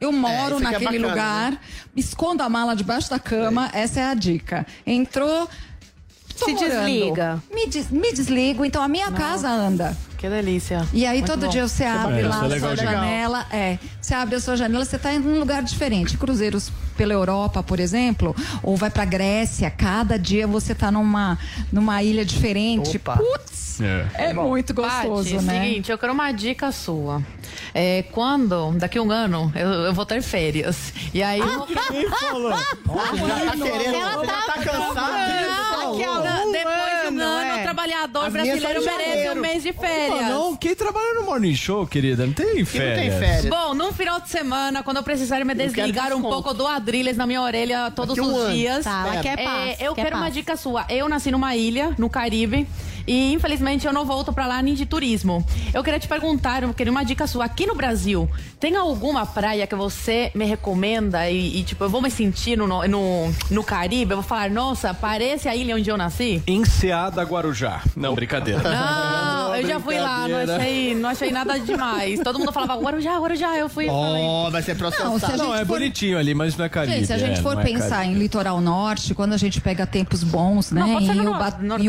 Eu 0.00 0.12
moro 0.12 0.56
isso 0.58 0.66
aqui 0.68 0.76
é 0.76 0.78
naquele 0.78 0.98
bacana, 0.98 1.08
lugar, 1.08 1.60
escondo 1.96 2.42
a 2.42 2.48
mala 2.50 2.76
debaixo 2.76 3.08
da 3.08 3.18
cama, 3.18 3.70
essa 3.72 4.00
é 4.00 4.04
a 4.04 4.14
dica. 4.14 4.66
Entrou. 4.86 5.48
Tô 6.36 6.44
Se 6.46 6.52
morando. 6.52 6.68
desliga. 6.84 7.42
Me, 7.52 7.66
des- 7.66 7.90
me 7.90 8.12
desligo, 8.12 8.64
então 8.64 8.82
a 8.82 8.88
minha 8.88 9.10
casa 9.12 9.48
anda. 9.48 9.96
Que 10.18 10.28
delícia. 10.28 10.86
E 10.92 11.04
aí 11.06 11.18
Muito 11.18 11.30
todo 11.30 11.42
bom. 11.46 11.48
dia 11.52 11.66
você 11.68 11.84
abre 11.84 12.22
bacana. 12.22 12.28
lá 12.28 12.42
a 12.42 12.46
é 12.56 12.58
sua 12.60 12.68
legal. 12.70 12.76
janela. 12.76 13.46
É, 13.52 13.78
você 14.00 14.14
abre 14.14 14.34
a 14.36 14.40
sua 14.40 14.56
janela, 14.56 14.84
você 14.84 14.96
está 14.96 15.12
em 15.12 15.18
um 15.18 15.38
lugar 15.38 15.62
diferente. 15.62 16.16
Cruzeiros 16.16 16.70
pela 16.96 17.12
Europa, 17.12 17.62
por 17.62 17.78
exemplo, 17.78 18.34
ou 18.62 18.76
vai 18.76 18.88
pra 18.90 19.04
Grécia, 19.04 19.70
cada 19.70 20.18
dia 20.18 20.46
você 20.46 20.74
tá 20.74 20.90
numa, 20.90 21.38
numa 21.70 22.02
ilha 22.02 22.24
diferente. 22.24 22.98
Putz! 22.98 23.65
É, 23.84 24.32
muito 24.32 24.72
gostoso, 24.74 25.34
Paty, 25.34 25.44
né? 25.44 25.64
Seguinte, 25.64 25.90
eu 25.90 25.98
quero 25.98 26.12
uma 26.12 26.32
dica 26.32 26.70
sua. 26.72 27.22
É, 27.74 28.04
quando, 28.12 28.72
daqui 28.72 28.98
a 28.98 29.02
um 29.02 29.10
ano, 29.10 29.52
eu, 29.54 29.68
eu 29.68 29.92
vou 29.92 30.06
ter 30.06 30.22
férias. 30.22 30.92
E 31.12 31.22
aí. 31.22 31.40
Quem 31.88 32.08
falou? 32.10 32.50
Já 32.50 32.64
tá 33.44 33.52
querendo, 33.52 33.94
Ela 33.94 34.24
já 34.24 34.32
tá, 34.32 34.42
tá 34.46 34.52
cansada. 34.62 35.56
Daqui 35.76 36.04
a 36.04 36.12
um 36.12 36.14
ano, 36.14 36.52
depois 36.52 37.00
de 37.02 37.14
um 37.14 37.20
ano, 37.20 37.60
o 37.60 37.62
trabalhador 37.62 38.24
As 38.24 38.32
minhas 38.32 38.60
brasileiro 38.60 38.84
merece 38.84 39.30
um 39.30 39.40
mês 39.40 39.62
de 39.62 39.72
férias. 39.72 40.20
Não, 40.22 40.50
não, 40.50 40.56
quem 40.56 40.74
trabalha 40.74 41.14
no 41.14 41.22
Morning 41.24 41.54
Show, 41.54 41.86
querida, 41.86 42.26
não 42.26 42.32
tem 42.32 42.64
férias. 42.64 43.44
Bom, 43.46 43.74
num 43.74 43.92
final 43.92 44.20
de 44.20 44.28
semana, 44.30 44.82
quando 44.82 44.98
eu 44.98 45.02
precisar 45.02 45.44
me 45.44 45.54
desligar 45.54 46.12
um 46.14 46.22
pouco 46.22 46.54
do 46.54 46.66
Adrilles 46.66 47.16
na 47.16 47.26
minha 47.26 47.42
orelha 47.42 47.90
todos 47.94 48.16
os 48.18 48.52
dias. 48.52 48.84
Tá, 48.84 49.06
ela 49.06 49.22
quer 49.22 49.42
paz, 49.42 49.80
eu 49.80 49.94
quer 49.94 50.04
quero 50.04 50.16
uma 50.16 50.30
dica 50.30 50.56
sua. 50.56 50.86
Eu 50.88 51.08
nasci 51.08 51.30
numa 51.30 51.54
ilha, 51.56 51.94
no 51.98 52.08
Caribe. 52.08 52.66
E 53.06 53.32
infelizmente 53.32 53.86
eu 53.86 53.92
não 53.92 54.04
volto 54.04 54.32
pra 54.32 54.46
lá 54.46 54.60
nem 54.62 54.74
de 54.74 54.84
turismo. 54.86 55.44
Eu 55.72 55.82
queria 55.84 55.98
te 56.00 56.08
perguntar, 56.08 56.62
eu 56.62 56.74
queria 56.74 56.90
uma 56.90 57.04
dica 57.04 57.26
sua. 57.26 57.44
Aqui 57.46 57.66
no 57.66 57.74
Brasil, 57.74 58.28
tem 58.58 58.74
alguma 58.76 59.24
praia 59.24 59.66
que 59.66 59.74
você 59.74 60.30
me 60.34 60.44
recomenda 60.44 61.28
e, 61.30 61.58
e, 61.60 61.62
tipo, 61.62 61.84
eu 61.84 61.88
vou 61.88 62.02
me 62.02 62.10
sentir 62.10 62.56
no, 62.56 62.66
no, 62.66 63.32
no 63.50 63.62
Caribe? 63.64 64.10
Eu 64.12 64.16
vou 64.18 64.24
falar, 64.26 64.50
nossa, 64.50 64.92
parece 64.92 65.48
a 65.48 65.54
ilha 65.54 65.76
onde 65.76 65.88
eu 65.88 65.96
nasci? 65.96 66.42
Enseada 66.46 67.22
Guarujá. 67.22 67.80
Não, 67.96 68.14
brincadeira. 68.14 68.60
Não, 68.62 69.54
eu 69.56 69.66
já 69.66 69.78
fui 69.80 69.98
lá, 69.98 70.26
não 70.28 70.38
achei, 70.54 70.94
não 70.94 71.08
achei 71.08 71.30
nada 71.30 71.58
demais. 71.58 72.20
Todo 72.20 72.38
mundo 72.38 72.52
falava, 72.52 72.74
Guarujá, 72.80 73.16
Guarujá, 73.18 73.56
eu 73.56 73.68
fui. 73.68 73.86
falei, 73.86 74.22
Ó, 74.24 74.50
vai 74.50 74.62
ser 74.62 74.74
processado. 74.76 75.36
Não, 75.36 75.46
Não, 75.46 75.54
é 75.54 75.58
for- 75.58 75.66
bonitinho 75.66 76.18
ali, 76.18 76.34
mas 76.34 76.56
não 76.56 76.64
é 76.64 76.68
Caribe. 76.68 76.96
Gente, 76.96 77.06
se 77.06 77.12
a 77.12 77.18
gente 77.18 77.38
é, 77.38 77.42
for 77.42 77.58
é 77.58 77.62
pensar 77.62 77.96
Caribe. 77.98 78.14
em 78.14 78.18
litoral 78.18 78.60
norte, 78.60 79.14
quando 79.14 79.32
a 79.32 79.36
gente 79.36 79.60
pega 79.60 79.86
tempos 79.86 80.22
bons, 80.24 80.70
né? 80.72 80.80
Não, 80.80 81.00
em 81.00 81.14
no 81.14 81.30
Uba, 81.30 81.56
nor- 81.60 81.80
em 81.80 81.88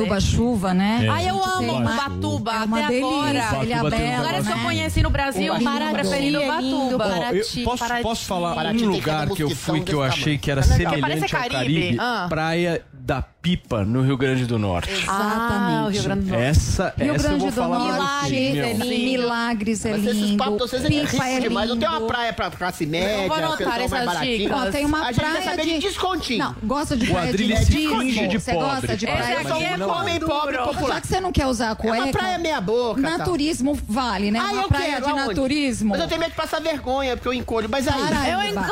Né? 1.08 1.14
Ai, 1.14 1.30
eu 1.30 1.44
amo 1.44 1.78
Ubatuba, 1.80 2.52
é 2.52 2.64
uma 2.64 2.80
até 2.80 2.88
delícia, 2.88 3.44
agora. 3.44 3.66
Ilha 3.66 3.84
Bela, 3.90 4.18
Agora 4.18 4.44
que 4.44 4.52
eu 4.52 4.64
conheci 4.64 5.04
no 5.04 5.10
Brasil, 5.10 5.54
Paraty 5.64 5.84
é 5.84 5.92
preferido 5.92 6.40
lindo, 6.40 6.96
Ubatuba. 6.96 7.08
Ó, 7.08 7.34
eu 7.34 7.64
posso, 7.64 7.78
Paraty. 7.78 8.04
posso 8.04 8.26
falar 8.26 8.56
Paraty 8.56 8.86
um 8.86 8.90
lugar 8.90 9.30
que 9.30 9.44
eu 9.44 9.50
fui 9.50 9.82
que 9.82 9.94
eu 9.94 10.04
achei 10.04 10.38
que 10.38 10.52
era 10.52 10.62
semelhante 10.62 11.36
ao 11.36 11.42
Caribe. 11.42 11.56
Caribe? 11.56 11.98
Ah. 12.00 12.26
Praia 12.30 12.84
da 12.94 13.22
Pipa, 13.48 13.86
no 13.86 14.02
Rio 14.02 14.18
Grande 14.18 14.46
do 14.46 14.60
Norte. 14.60 14.92
Ah, 15.08 15.84
o 15.86 15.90
Rio 15.90 16.04
Grande 16.04 16.26
do 16.26 16.32
Norte. 16.32 16.44
Essa, 16.44 16.94
Rio 16.98 17.14
essa 17.16 17.28
eu 17.28 17.30
Grande 17.30 17.40
vou 17.40 17.50
do 17.50 17.56
falar 17.56 17.80
Norte, 17.80 18.30
meu. 18.34 18.66
é 18.66 18.74
lindo. 18.74 18.86
Milagres 18.88 19.86
é 19.86 19.92
Mas 19.92 20.06
esses 20.06 20.18
lindo. 20.22 20.38
papos 20.38 20.54
de 20.56 20.60
vocês 20.60 20.84
é 20.84 20.88
Pipa 20.90 21.26
é 21.28 21.40
demais. 21.40 21.70
Não 21.70 21.78
tem 21.78 21.88
uma 21.88 21.96
lindo. 21.98 22.08
praia 22.08 22.34
pra 22.34 22.52
classe 22.52 22.86
média, 22.86 23.26
vou 23.26 23.38
anotar 23.38 23.80
essas 23.80 24.20
dicas. 24.20 24.58
Ó, 24.68 24.70
tem 24.72 24.86
uma 24.86 25.00
a 25.02 25.12
gente 25.14 25.16
praia 25.22 25.36
quer 25.38 25.44
saber 25.50 25.64
de, 25.64 25.70
de- 25.76 25.80
descontinho. 25.80 26.40
Não, 26.40 26.56
gosta 26.62 26.98
de 26.98 27.06
O 27.10 27.14
praia 27.14 27.32
de 27.32 27.38
finge 27.38 28.28
de 28.28 28.38
Você 28.40 28.52
pobre. 28.52 28.70
gosta 28.70 28.98
de 28.98 29.06
Essa 29.06 29.16
praia 29.18 29.40
aqui 29.40 29.48
São 29.48 29.62
é 29.62 29.78
um 29.78 29.90
homem 29.92 30.20
pobre 30.20 30.58
popular. 30.58 30.94
Já 30.96 31.02
que 31.02 31.08
você 31.08 31.22
não 31.22 31.32
quer 31.32 31.48
usar 31.48 31.70
a 31.70 31.72
É 31.72 31.76
cueca. 31.76 32.04
uma 32.04 32.12
praia 32.12 32.38
meia 32.38 32.60
boca. 32.60 33.02
tá? 33.02 33.18
Naturismo 33.18 33.80
vale, 33.88 34.30
né? 34.30 34.40
Ah, 34.46 34.52
uma 34.52 34.62
eu 34.64 34.68
praia 34.68 34.92
quero, 34.96 35.06
de 35.06 35.12
aonde? 35.12 35.28
naturismo. 35.28 35.90
Mas 35.92 36.02
eu 36.02 36.08
tenho 36.10 36.20
medo 36.20 36.32
de 36.32 36.36
passar 36.36 36.60
vergonha, 36.60 37.16
porque 37.16 37.30
eu 37.30 37.34
encolho. 37.34 37.70
Mas 37.72 37.88
aí... 37.88 37.94
Paraíba. 37.98 38.68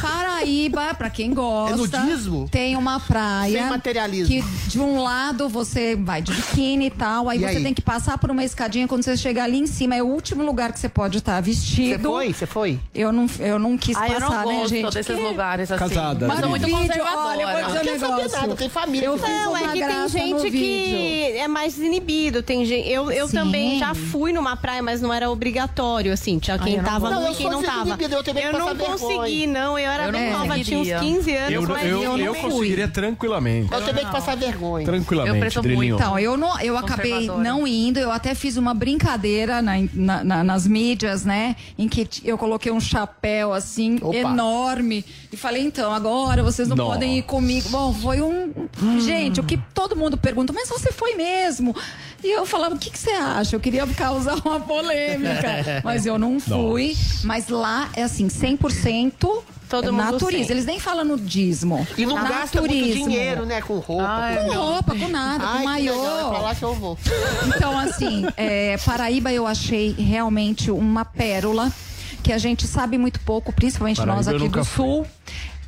Paraíba, 0.00 0.94
pra 0.94 1.10
quem 1.10 1.34
gosta. 1.34 1.74
É 1.74 1.76
nudismo? 1.76 2.48
Tem 2.48 2.76
uma 2.76 3.00
praia. 3.00 3.58
Sem 3.60 3.68
materialismo. 3.68 4.19
Que 4.26 4.42
de 4.68 4.78
um 4.80 5.02
lado 5.02 5.48
você 5.48 5.96
vai 5.96 6.22
de 6.22 6.32
biquíni 6.32 6.86
e 6.86 6.90
tal, 6.90 7.28
aí 7.28 7.38
E 7.38 7.40
você 7.40 7.56
aí? 7.58 7.62
tem 7.62 7.74
que 7.74 7.82
passar 7.82 8.18
por 8.18 8.30
uma 8.30 8.44
escadinha. 8.44 8.86
Quando 8.88 9.02
você 9.02 9.16
chegar 9.16 9.44
ali 9.44 9.58
em 9.58 9.66
cima, 9.66 9.94
é 9.96 10.02
o 10.02 10.06
último 10.06 10.42
lugar 10.44 10.72
que 10.72 10.78
você 10.78 10.88
pode 10.88 11.18
estar 11.18 11.36
Você 11.42 11.50
vestido. 11.50 12.08
foi? 12.10 12.32
Você 12.32 12.46
foi? 12.46 12.78
Eu 12.94 13.12
não, 13.12 13.26
eu 13.38 13.58
não 13.58 13.76
quis 13.78 13.96
Ai, 13.96 14.08
eu 14.10 14.14
passar, 14.20 14.30
não 14.44 14.52
né, 14.52 14.54
gosto 14.60 14.68
gente? 14.68 14.94
desses 14.94 15.16
Que- 15.16 15.22
lugares 15.22 15.70
assim. 15.70 15.78
Casada, 15.88 16.26
Mas 16.26 16.36
né? 16.36 16.42
sou 16.42 16.50
muito 16.50 16.66
vídeo, 16.66 16.78
conservadora. 16.78 17.26
olha, 17.28 17.42
eu 17.42 17.48
vou 17.48 17.56
dizer 17.82 17.84
Não 18.00 18.10
um 18.10 18.16
negócio. 18.16 18.40
nada, 18.40 18.56
tem 18.56 18.68
família. 18.68 19.06
Eu 19.06 19.16
Não, 19.16 19.56
é 19.56 19.68
que 19.72 19.84
tem 19.84 20.08
gente 20.08 20.50
que 20.50 21.22
é 21.36 21.48
mais 21.48 21.78
inibido. 21.78 22.42
Tem 22.42 22.64
gente, 22.64 22.88
eu, 22.88 23.10
eu 23.10 23.28
Sim. 23.28 23.36
também 23.36 23.78
já 23.78 23.94
fui 23.94 24.32
numa 24.32 24.56
praia, 24.56 24.82
mas 24.82 25.00
não 25.00 25.12
era 25.12 25.30
obrigatório, 25.30 26.12
assim. 26.12 26.38
Tinha 26.38 26.58
quem 26.58 26.76
eu 26.76 26.82
não 26.82 26.90
tava 26.90 27.10
Não, 27.10 27.22
e 27.22 27.26
eu 27.26 27.34
quem 27.34 27.50
não 27.50 27.62
tava. 27.62 27.96
eu 28.00 28.22
também 28.24 28.44
Eu 28.44 28.52
não 28.52 28.66
vergonha. 28.66 28.98
consegui, 28.98 29.46
não. 29.46 29.78
Eu 29.78 29.90
era 29.90 30.04
Eu 30.06 30.12
não 30.12 30.18
bem 30.18 30.30
nova, 30.32 30.44
tinha 30.60 30.78
uns 30.78 30.88
conseguiria. 30.88 30.98
15 30.98 31.36
anos, 31.36 31.52
Eu, 31.52 31.62
mas 31.62 31.82
eu, 31.84 32.02
eu, 32.02 32.18
eu, 32.18 32.26
não 32.26 32.34
fui. 32.34 32.50
conseguiria 32.50 32.88
tranquilamente. 32.88 33.72
Eu 33.72 33.82
de 34.04 34.10
passar 34.12 34.36
vergonha. 34.36 34.84
Tranquilamente, 34.84 35.56
Eu 35.56 35.62
muito. 35.62 35.94
Então, 35.94 36.18
eu, 36.18 36.36
não, 36.36 36.60
eu 36.60 36.76
acabei 36.76 37.26
não 37.26 37.66
indo, 37.66 37.98
eu 37.98 38.10
até 38.10 38.34
fiz 38.34 38.56
uma 38.56 38.72
brincadeira 38.74 39.60
na- 39.62 39.74
na- 39.92 40.24
na- 40.24 40.44
nas 40.44 40.66
mídias, 40.66 41.24
né? 41.24 41.56
Em 41.78 41.88
que 41.88 42.08
eu 42.24 42.36
coloquei 42.38 42.70
um 42.72 42.80
chapéu 42.80 43.52
assim, 43.52 43.98
Opa. 44.02 44.16
enorme. 44.16 45.04
E 45.32 45.36
falei, 45.36 45.62
então, 45.62 45.92
agora 45.92 46.42
vocês 46.42 46.68
não 46.68 46.76
Nossa. 46.76 46.92
podem 46.92 47.18
ir 47.18 47.22
comigo. 47.22 47.68
Bom, 47.68 47.92
foi 47.92 48.20
um. 48.20 48.52
Gente, 49.00 49.40
o 49.40 49.44
que 49.44 49.56
todo 49.74 49.94
mundo 49.96 50.16
pergunta, 50.16 50.52
mas 50.52 50.68
você 50.68 50.90
foi 50.92 51.14
mesmo? 51.14 51.74
E 52.22 52.30
eu 52.30 52.44
falava, 52.44 52.74
o 52.74 52.78
que, 52.78 52.90
que 52.90 52.98
você 52.98 53.10
acha? 53.10 53.56
Eu 53.56 53.60
queria 53.60 53.86
causar 53.86 54.36
uma 54.44 54.60
polêmica. 54.60 55.80
mas 55.84 56.04
eu 56.06 56.18
não 56.18 56.38
fui. 56.38 56.96
Mas 57.24 57.48
lá 57.48 57.88
é 57.94 58.02
assim, 58.02 58.28
100%. 58.28 59.42
Todo 59.70 59.92
mundo 59.92 60.02
naturismo. 60.02 60.46
sem. 60.46 60.50
Eles 60.56 60.66
nem 60.66 60.80
falam 60.80 61.04
nudismo. 61.04 61.86
E 61.96 62.04
não 62.04 62.16
gasta 62.16 62.60
muito 62.60 62.74
Naturismo. 62.74 63.08
dinheiro, 63.08 63.46
né? 63.46 63.62
Com 63.62 63.78
roupa. 63.78 64.20
Com 64.44 64.52
roupa, 64.52 64.94
com 64.96 65.08
nada, 65.08 65.44
Ai, 65.46 65.58
com 65.58 65.64
maiô. 65.64 65.94
é 65.94 66.28
pra 66.28 66.38
lá 66.40 66.54
que 66.56 66.64
eu 66.64 66.74
vou. 66.74 66.98
Então, 67.46 67.78
assim, 67.78 68.26
é, 68.36 68.76
Paraíba 68.78 69.32
eu 69.32 69.46
achei 69.46 69.92
realmente 69.92 70.72
uma 70.72 71.04
pérola 71.04 71.72
que 72.20 72.32
a 72.32 72.38
gente 72.38 72.66
sabe 72.66 72.98
muito 72.98 73.20
pouco, 73.20 73.52
principalmente 73.52 73.98
Paraíba 73.98 74.16
nós 74.16 74.26
aqui 74.26 74.48
do 74.48 74.64
fui. 74.64 74.84
Sul. 74.86 75.06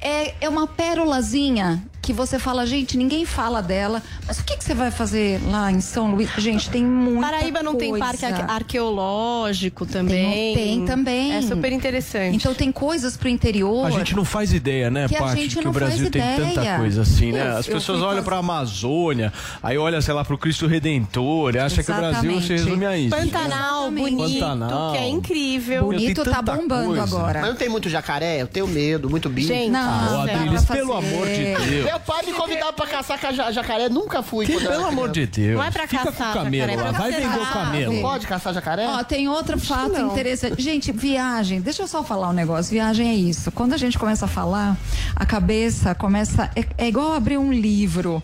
É, 0.02 0.34
é 0.40 0.48
uma 0.48 0.66
pérolazinha 0.66 1.82
que 2.02 2.12
você 2.12 2.36
fala, 2.36 2.66
gente, 2.66 2.96
ninguém 2.98 3.24
fala 3.24 3.62
dela. 3.62 4.02
Mas 4.26 4.40
o 4.40 4.44
que, 4.44 4.56
que 4.56 4.64
você 4.64 4.74
vai 4.74 4.90
fazer 4.90 5.40
lá 5.48 5.70
em 5.70 5.80
São 5.80 6.12
Luís? 6.12 6.28
Gente, 6.36 6.68
tem 6.68 6.84
muita 6.84 7.20
Paraíba 7.30 7.62
não 7.62 7.76
tem 7.76 7.90
coisa. 7.90 8.04
parque 8.04 8.24
arque- 8.24 8.50
arqueológico 8.50 9.86
também. 9.86 10.54
Tem, 10.54 10.54
tem 10.78 10.84
também. 10.84 11.32
É 11.34 11.42
super 11.42 11.70
interessante. 11.70 12.34
Então 12.34 12.52
tem 12.54 12.72
coisas 12.72 13.16
pro 13.16 13.28
interior. 13.28 13.86
A 13.86 13.90
gente 13.90 14.16
não 14.16 14.24
faz 14.24 14.52
ideia, 14.52 14.90
né, 14.90 15.06
Que 15.06 15.14
a 15.14 15.20
Paty, 15.20 15.46
que 15.48 15.68
o 15.68 15.70
Brasil 15.70 15.98
faz 15.98 16.10
tem 16.10 16.22
tanta 16.54 16.76
coisa 16.76 17.02
assim, 17.02 17.30
né? 17.30 17.40
Eu- 17.52 17.56
As 17.58 17.68
eu 17.68 17.74
pessoas 17.74 17.98
olham 18.00 18.10
fazer- 18.16 18.22
pra 18.24 18.38
Amazônia, 18.38 19.32
aí 19.62 19.78
olha, 19.78 20.00
sei 20.02 20.12
lá, 20.12 20.24
pro 20.24 20.36
Cristo 20.36 20.66
Redentor, 20.66 21.54
e 21.54 21.58
acha 21.60 21.84
que 21.84 21.92
o 21.92 21.94
Brasil 21.94 22.32
Exatamente. 22.32 22.46
se 22.46 22.52
resume 22.52 22.84
a 22.86 22.98
isso. 22.98 23.16
Pantanal, 23.16 23.82
Exatamente. 23.92 24.10
bonito, 24.16 24.40
Pantanal. 24.40 24.92
que 24.92 24.98
é 24.98 25.08
incrível. 25.08 25.88
Tem 25.88 25.98
Bonito 25.98 26.24
tá 26.24 26.42
bombando 26.42 26.86
coisa. 26.86 27.02
agora. 27.04 27.40
Mas 27.42 27.50
não 27.50 27.56
tem 27.56 27.68
muito 27.68 27.88
jacaré? 27.88 28.42
Eu 28.42 28.48
tenho 28.48 28.66
medo, 28.66 29.08
muito 29.08 29.28
bicho. 29.28 29.46
Gente, 29.48 29.70
Não, 29.70 29.91
Ah, 29.92 30.22
Adriles, 30.22 30.64
pelo 30.64 30.92
amor 30.94 31.26
de 31.26 31.44
Deus. 31.44 31.84
Meu 31.84 32.00
pai 32.00 32.24
me 32.26 32.32
convidava 32.32 32.72
pra 32.72 32.86
caçar 32.86 33.18
com 33.20 33.32
ja- 33.32 33.50
jacaré, 33.52 33.88
nunca 33.88 34.22
fui. 34.22 34.46
Que, 34.46 34.52
quando 34.52 34.64
eu 34.64 34.70
era 34.70 34.78
pelo 34.80 34.88
amor 34.90 35.10
criança. 35.10 35.30
de 35.32 35.40
Deus. 35.42 35.56
Não 35.58 35.64
é 35.64 35.70
pra 35.70 35.86
Fica 35.86 36.04
caçar, 36.04 36.32
com 36.32 36.38
o 36.40 36.42
camelo 36.44 36.70
jacaré, 36.70 36.72
é 36.72 36.76
lá. 36.84 36.90
pra 36.92 36.98
Vai 37.00 37.12
vender 37.12 37.38
o 37.38 37.46
camelo. 37.46 37.92
Não 37.94 38.02
pode 38.02 38.26
caçar 38.26 38.54
jacaré? 38.54 38.86
Ó, 38.88 39.04
tem 39.04 39.28
outro 39.28 39.58
fato 39.58 39.92
não. 39.92 40.12
interessante. 40.12 40.60
Gente, 40.62 40.92
viagem, 40.92 41.60
deixa 41.60 41.82
eu 41.82 41.88
só 41.88 42.02
falar 42.02 42.28
um 42.30 42.32
negócio. 42.32 42.72
Viagem 42.72 43.08
é 43.10 43.14
isso. 43.14 43.50
Quando 43.52 43.72
a 43.74 43.76
gente 43.76 43.98
começa 43.98 44.24
a 44.24 44.28
falar, 44.28 44.76
a 45.14 45.26
cabeça 45.26 45.94
começa. 45.94 46.50
É, 46.56 46.64
é 46.84 46.88
igual 46.88 47.12
abrir 47.14 47.38
um 47.38 47.52
livro. 47.52 48.22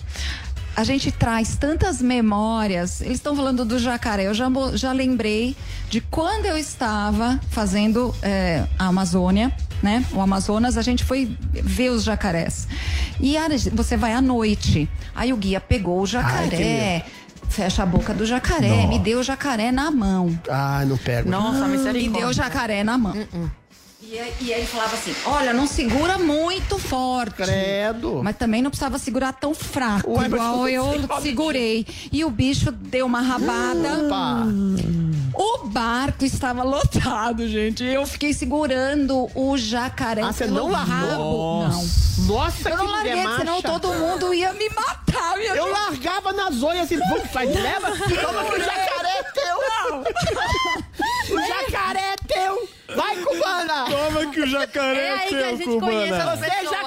A 0.76 0.84
gente 0.84 1.10
traz 1.10 1.56
tantas 1.56 2.00
memórias. 2.00 3.00
Eles 3.00 3.14
estão 3.14 3.34
falando 3.34 3.64
do 3.64 3.80
jacaré. 3.80 4.28
Eu 4.28 4.34
já, 4.34 4.48
mo- 4.48 4.76
já 4.76 4.92
lembrei 4.92 5.56
de 5.90 6.00
quando 6.00 6.46
eu 6.46 6.56
estava 6.56 7.40
fazendo 7.50 8.14
é, 8.22 8.64
a 8.78 8.86
Amazônia, 8.86 9.52
né? 9.82 10.04
O 10.12 10.20
Amazonas, 10.20 10.76
a 10.76 10.82
gente 10.82 11.04
foi 11.04 11.36
ver 11.52 11.90
os 11.90 12.02
jacarés. 12.04 12.66
E 13.20 13.36
a- 13.36 13.48
você 13.72 13.96
vai 13.96 14.12
à 14.12 14.20
noite. 14.20 14.88
Aí 15.14 15.32
o 15.32 15.36
guia 15.36 15.60
pegou 15.60 16.00
o 16.00 16.06
jacaré. 16.06 17.04
Fecha 17.48 17.82
a 17.82 17.86
boca 17.86 18.12
do 18.12 18.26
jacaré, 18.26 18.86
me 18.86 18.98
deu 18.98 19.20
o 19.20 19.22
jacaré 19.22 19.72
na 19.72 19.90
mão. 19.90 20.38
Ah, 20.50 20.84
não 20.86 20.98
pego. 20.98 21.30
Nossa, 21.30 21.66
Me 21.66 21.78
misericórdia. 21.78 22.20
deu 22.20 22.28
o 22.28 22.32
jacaré 22.32 22.84
na 22.84 22.98
mão. 22.98 23.14
E, 24.00 24.18
aí- 24.18 24.32
e 24.40 24.52
aí 24.54 24.60
ele 24.60 24.66
falava 24.66 24.94
assim: 24.94 25.14
olha, 25.26 25.52
não 25.54 25.66
segura 25.66 26.18
muito 26.18 26.78
forte. 26.78 27.36
Credo. 27.36 28.20
Mas 28.22 28.36
também 28.36 28.60
não 28.62 28.70
precisava 28.70 28.98
segurar 28.98 29.32
tão 29.32 29.54
fraco, 29.54 30.10
Ué, 30.12 30.28
mas 30.28 30.32
igual 30.32 30.68
eu 30.68 30.84
assim? 31.10 31.22
segurei. 31.22 31.86
E 32.12 32.22
o 32.24 32.30
bicho 32.30 32.70
deu 32.70 33.06
uma 33.06 33.20
rabada. 33.22 34.04
Opa. 34.06 34.46
O 35.34 35.66
barco 35.68 36.24
estava 36.24 36.62
lotado, 36.62 37.48
gente. 37.48 37.84
Eu 37.84 38.06
fiquei 38.06 38.32
segurando 38.32 39.28
o 39.34 39.56
jacaré. 39.56 40.22
Ah, 40.22 40.32
você 40.32 40.46
não 40.46 40.70
largou? 40.70 40.94
rabo. 40.94 41.62
Nossa. 41.68 42.08
Nossa, 42.26 42.70
Não. 42.70 42.70
Eu 42.70 42.76
não 42.78 42.86
que 42.86 42.92
larguei, 42.92 43.14
mulher 43.14 43.38
senão 43.38 43.54
macha. 43.56 43.68
todo 43.68 43.92
mundo 43.94 44.34
ia 44.34 44.52
me 44.52 44.68
matar. 44.70 45.38
Ia 45.40 45.54
Eu 45.56 45.70
largava 45.70 46.32
nas 46.32 46.62
olhas 46.62 46.90
e 46.90 46.96
vamos, 46.96 47.30
faz 47.30 47.54
leva. 47.54 47.88
Toma 47.90 48.44
que 48.44 48.54
o 48.54 48.64
jacaré 48.64 49.18
é 49.18 49.22
teu. 49.22 49.58
o 51.36 51.46
jacaré 51.46 52.12
é 52.12 52.16
teu. 52.26 52.68
Vai, 52.96 53.16
cubana. 53.16 53.84
Toma 53.84 54.26
que 54.32 54.40
o 54.40 54.46
jacaré 54.46 55.06
É 55.06 55.12
aí 55.12 55.28
que 55.28 55.34
a 55.36 55.50
gente 55.56 55.78
conhece 55.80 56.12
as 56.14 56.38
Você 56.38 56.46
é 56.46 56.50
pessoas, 56.50 56.80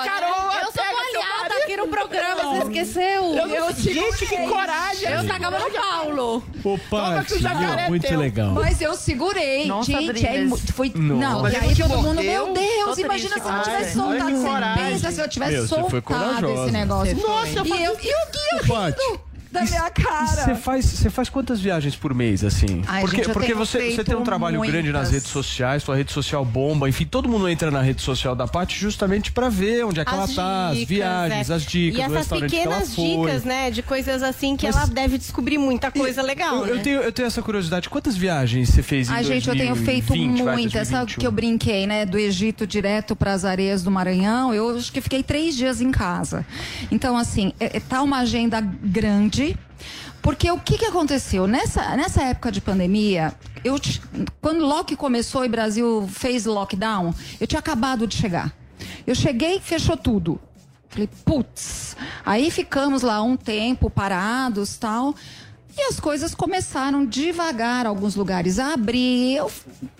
no 1.81 1.87
programa. 1.87 2.41
Vocês 2.43 2.63
esqueceu. 2.67 3.23
Eu, 3.35 3.47
Eu 3.47 3.73
gente, 3.73 4.25
que 4.25 4.37
coragem. 4.47 5.09
Eu 5.09 5.27
tacava 5.27 5.59
no 5.59 5.71
Paulo. 5.71 6.43
Ô, 6.63 6.77
Toma 6.89 7.23
que 7.23 7.33
o 7.33 7.35
Paty, 7.35 7.41
jacaré 7.41 7.67
meu, 7.67 7.79
é 7.79 7.89
muito 7.89 8.07
teu. 8.07 8.19
legal. 8.19 8.53
Mas 8.53 8.81
eu 8.81 8.93
segurei. 8.95 9.65
Nossa, 9.65 9.91
gente, 9.91 10.25
é, 10.25 10.47
foi. 10.73 10.91
Não. 10.95 11.47
E 11.47 11.55
aí 11.55 11.73
te 11.73 11.81
todo 11.81 12.01
mundo, 12.01 12.21
meu 12.21 12.53
Deus, 12.53 12.97
imagina 12.97 13.39
se 13.39 13.45
eu 13.45 13.51
não 13.51 13.63
tivesse 13.63 13.93
soltado 13.93 14.41
coragem. 14.41 14.85
pensa 14.85 15.11
se 15.11 15.21
eu 15.21 15.27
tivesse 15.29 15.57
você 15.57 15.67
soltado 15.67 16.47
esse 16.53 16.71
negócio. 16.71 17.17
Nossa, 17.17 17.59
eu 17.59 17.65
e, 17.65 17.83
eu, 17.83 17.93
e 17.93 17.93
o 17.93 17.97
Guia 17.97 18.67
Paty, 18.67 18.97
rindo 19.01 19.30
da 19.51 19.61
minha 19.63 19.81
Você 19.83 19.91
cara. 19.91 20.55
faz, 20.55 20.85
você 20.85 21.09
faz 21.09 21.29
quantas 21.29 21.59
viagens 21.59 21.95
por 21.95 22.13
mês, 22.13 22.43
assim? 22.43 22.81
Ai, 22.87 23.01
porque 23.01 23.17
gente, 23.17 23.27
eu 23.27 23.33
porque 23.33 23.53
você, 23.53 23.91
você 23.91 24.03
tem 24.03 24.15
um 24.15 24.23
trabalho 24.23 24.59
grande 24.61 24.91
nas 24.91 25.01
muitas. 25.03 25.11
redes 25.11 25.27
sociais, 25.29 25.83
sua 25.83 25.95
rede 25.95 26.11
social 26.11 26.43
bomba, 26.45 26.87
enfim, 26.87 27.05
todo 27.05 27.27
mundo 27.27 27.47
entra 27.49 27.69
na 27.69 27.81
rede 27.81 28.01
social 28.01 28.35
da 28.35 28.47
Paty 28.47 28.77
justamente 28.79 29.31
pra 29.31 29.49
ver 29.49 29.83
onde 29.85 29.99
é 29.99 30.05
que 30.05 30.13
ela 30.13 30.27
tá, 30.27 30.69
as 30.69 30.77
viagens, 30.83 31.49
é. 31.49 31.53
as 31.53 31.63
dicas, 31.65 31.99
E 31.99 32.03
do 32.03 32.05
essas 32.05 32.17
restaurante 32.17 32.49
que 32.49 32.55
ela 32.57 32.65
pequenas 32.79 32.95
foi. 32.95 33.05
dicas, 33.27 33.43
né? 33.43 33.71
De 33.71 33.81
coisas 33.83 34.23
assim 34.23 34.55
que 34.55 34.65
Mas- 34.65 34.75
ela 34.75 34.85
deve 34.87 35.17
descobrir 35.17 35.57
muita 35.57 35.91
coisa 35.91 36.21
legal. 36.21 36.59
Eu, 36.61 36.67
eu 36.67 36.75
né? 36.77 36.81
tenho, 36.81 37.01
eu 37.01 37.11
tenho 37.11 37.25
essa 37.27 37.41
curiosidade. 37.41 37.89
Quantas 37.89 38.15
viagens 38.15 38.69
você 38.69 38.81
fez 38.81 39.09
em 39.09 39.13
Ai, 39.13 39.23
gente, 39.23 39.49
eu 39.49 39.55
tenho 39.55 39.75
feito 39.75 40.07
2020, 40.07 40.43
vai, 40.43 40.53
muitas. 40.55 40.87
Sabe 40.87 41.05
2021? 41.07 41.19
que 41.19 41.27
eu 41.27 41.31
brinquei, 41.31 41.85
né? 41.87 42.05
Do 42.05 42.17
Egito 42.17 42.65
direto 42.65 43.15
para 43.15 43.33
as 43.33 43.43
areias 43.45 43.83
do 43.83 43.91
Maranhão. 43.91 44.53
Eu 44.53 44.77
acho 44.77 44.91
que 44.91 45.01
fiquei 45.01 45.21
três 45.23 45.55
dias 45.55 45.81
em 45.81 45.91
casa. 45.91 46.45
Então, 46.91 47.17
assim, 47.17 47.51
é, 47.59 47.77
é, 47.77 47.79
tá 47.79 48.01
uma 48.01 48.19
agenda 48.19 48.61
grande. 48.61 49.40
Porque 50.21 50.51
o 50.51 50.59
que, 50.59 50.77
que 50.77 50.85
aconteceu? 50.85 51.47
Nessa, 51.47 51.95
nessa 51.95 52.21
época 52.23 52.51
de 52.51 52.61
pandemia, 52.61 53.33
eu, 53.63 53.79
quando 54.39 54.65
logo 54.65 54.95
começou 54.95 55.43
e 55.43 55.47
o 55.47 55.51
Brasil 55.51 56.09
fez 56.11 56.45
lockdown, 56.45 57.13
eu 57.39 57.47
tinha 57.47 57.59
acabado 57.59 58.05
de 58.05 58.15
chegar. 58.15 58.53
Eu 59.05 59.15
cheguei 59.15 59.59
fechou 59.59 59.97
tudo. 59.97 60.39
Falei, 60.89 61.09
putz. 61.25 61.95
Aí 62.25 62.51
ficamos 62.51 63.01
lá 63.01 63.21
um 63.23 63.37
tempo 63.37 63.89
parados 63.89 64.77
tal. 64.77 65.15
E 65.77 65.81
as 65.83 65.99
coisas 65.99 66.35
começaram 66.35 67.05
devagar, 67.05 67.87
alguns 67.87 68.15
lugares 68.15 68.59
a 68.59 68.73
abrir. 68.73 69.37
Eu 69.37 69.49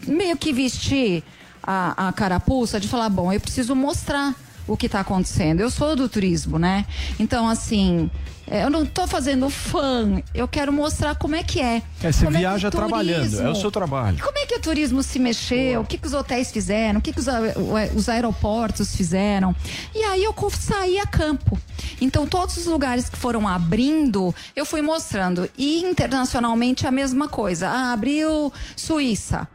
meio 0.06 0.38
que 0.38 0.52
vesti 0.52 1.24
a, 1.64 2.10
a 2.10 2.14
carapuça 2.14 2.80
de 2.80 2.88
falar, 2.88 3.10
bom, 3.10 3.32
eu 3.32 3.40
preciso 3.40 3.76
mostrar 3.76 4.36
o 4.68 4.78
que 4.78 4.86
está 4.86 5.00
acontecendo. 5.02 5.60
Eu 5.62 5.70
sou 5.70 5.96
do 5.96 6.08
turismo, 6.08 6.58
né? 6.60 6.86
Então, 7.20 7.48
assim, 7.48 8.10
é, 8.48 8.64
eu 8.64 8.70
não 8.70 8.84
estou 8.84 9.08
fazendo 9.08 9.50
fã, 9.50 10.22
eu 10.34 10.48
quero 10.48 10.72
mostrar 10.74 11.16
como 11.16 11.36
é 11.36 11.44
que 11.44 11.60
é. 11.62 11.82
É, 12.04 12.12
você 12.12 12.26
Como 12.26 12.36
que 12.36 12.40
viaja 12.42 12.68
o 12.68 12.72
trabalhando, 12.72 13.42
é 13.42 13.50
o 13.50 13.56
seu 13.56 13.72
trabalho. 13.72 14.18
como 14.24 14.38
é 14.38 14.46
que 14.46 14.56
o 14.56 14.60
turismo 14.60 15.02
se 15.04 15.20
mexeu? 15.20 15.82
O 15.82 15.86
que, 15.86 15.98
que 15.98 16.08
os 16.08 16.14
hotéis 16.14 16.52
fizeram? 16.52 17.00
O 17.00 17.02
que, 17.02 17.12
que 17.14 17.20
os, 17.20 17.28
o- 17.28 17.98
os 17.98 18.10
aeroportos 18.10 18.96
fizeram? 18.96 19.56
E 19.96 20.04
aí 20.04 20.24
eu 20.24 20.36
saí 20.58 21.00
a 21.00 21.06
campo. 21.08 21.58
Então, 22.00 22.26
todos 22.28 22.58
os 22.58 22.66
lugares 22.66 23.10
que 23.10 23.18
foram 23.18 23.48
abrindo, 23.48 24.34
eu 24.56 24.66
fui 24.66 24.82
mostrando. 24.82 25.50
E 25.58 25.82
internacionalmente 25.84 26.86
a 26.88 26.92
mesma 26.92 27.28
coisa. 27.28 27.70
Ah, 27.70 27.94
abriu 27.94 28.52
Suíça. 28.76 29.48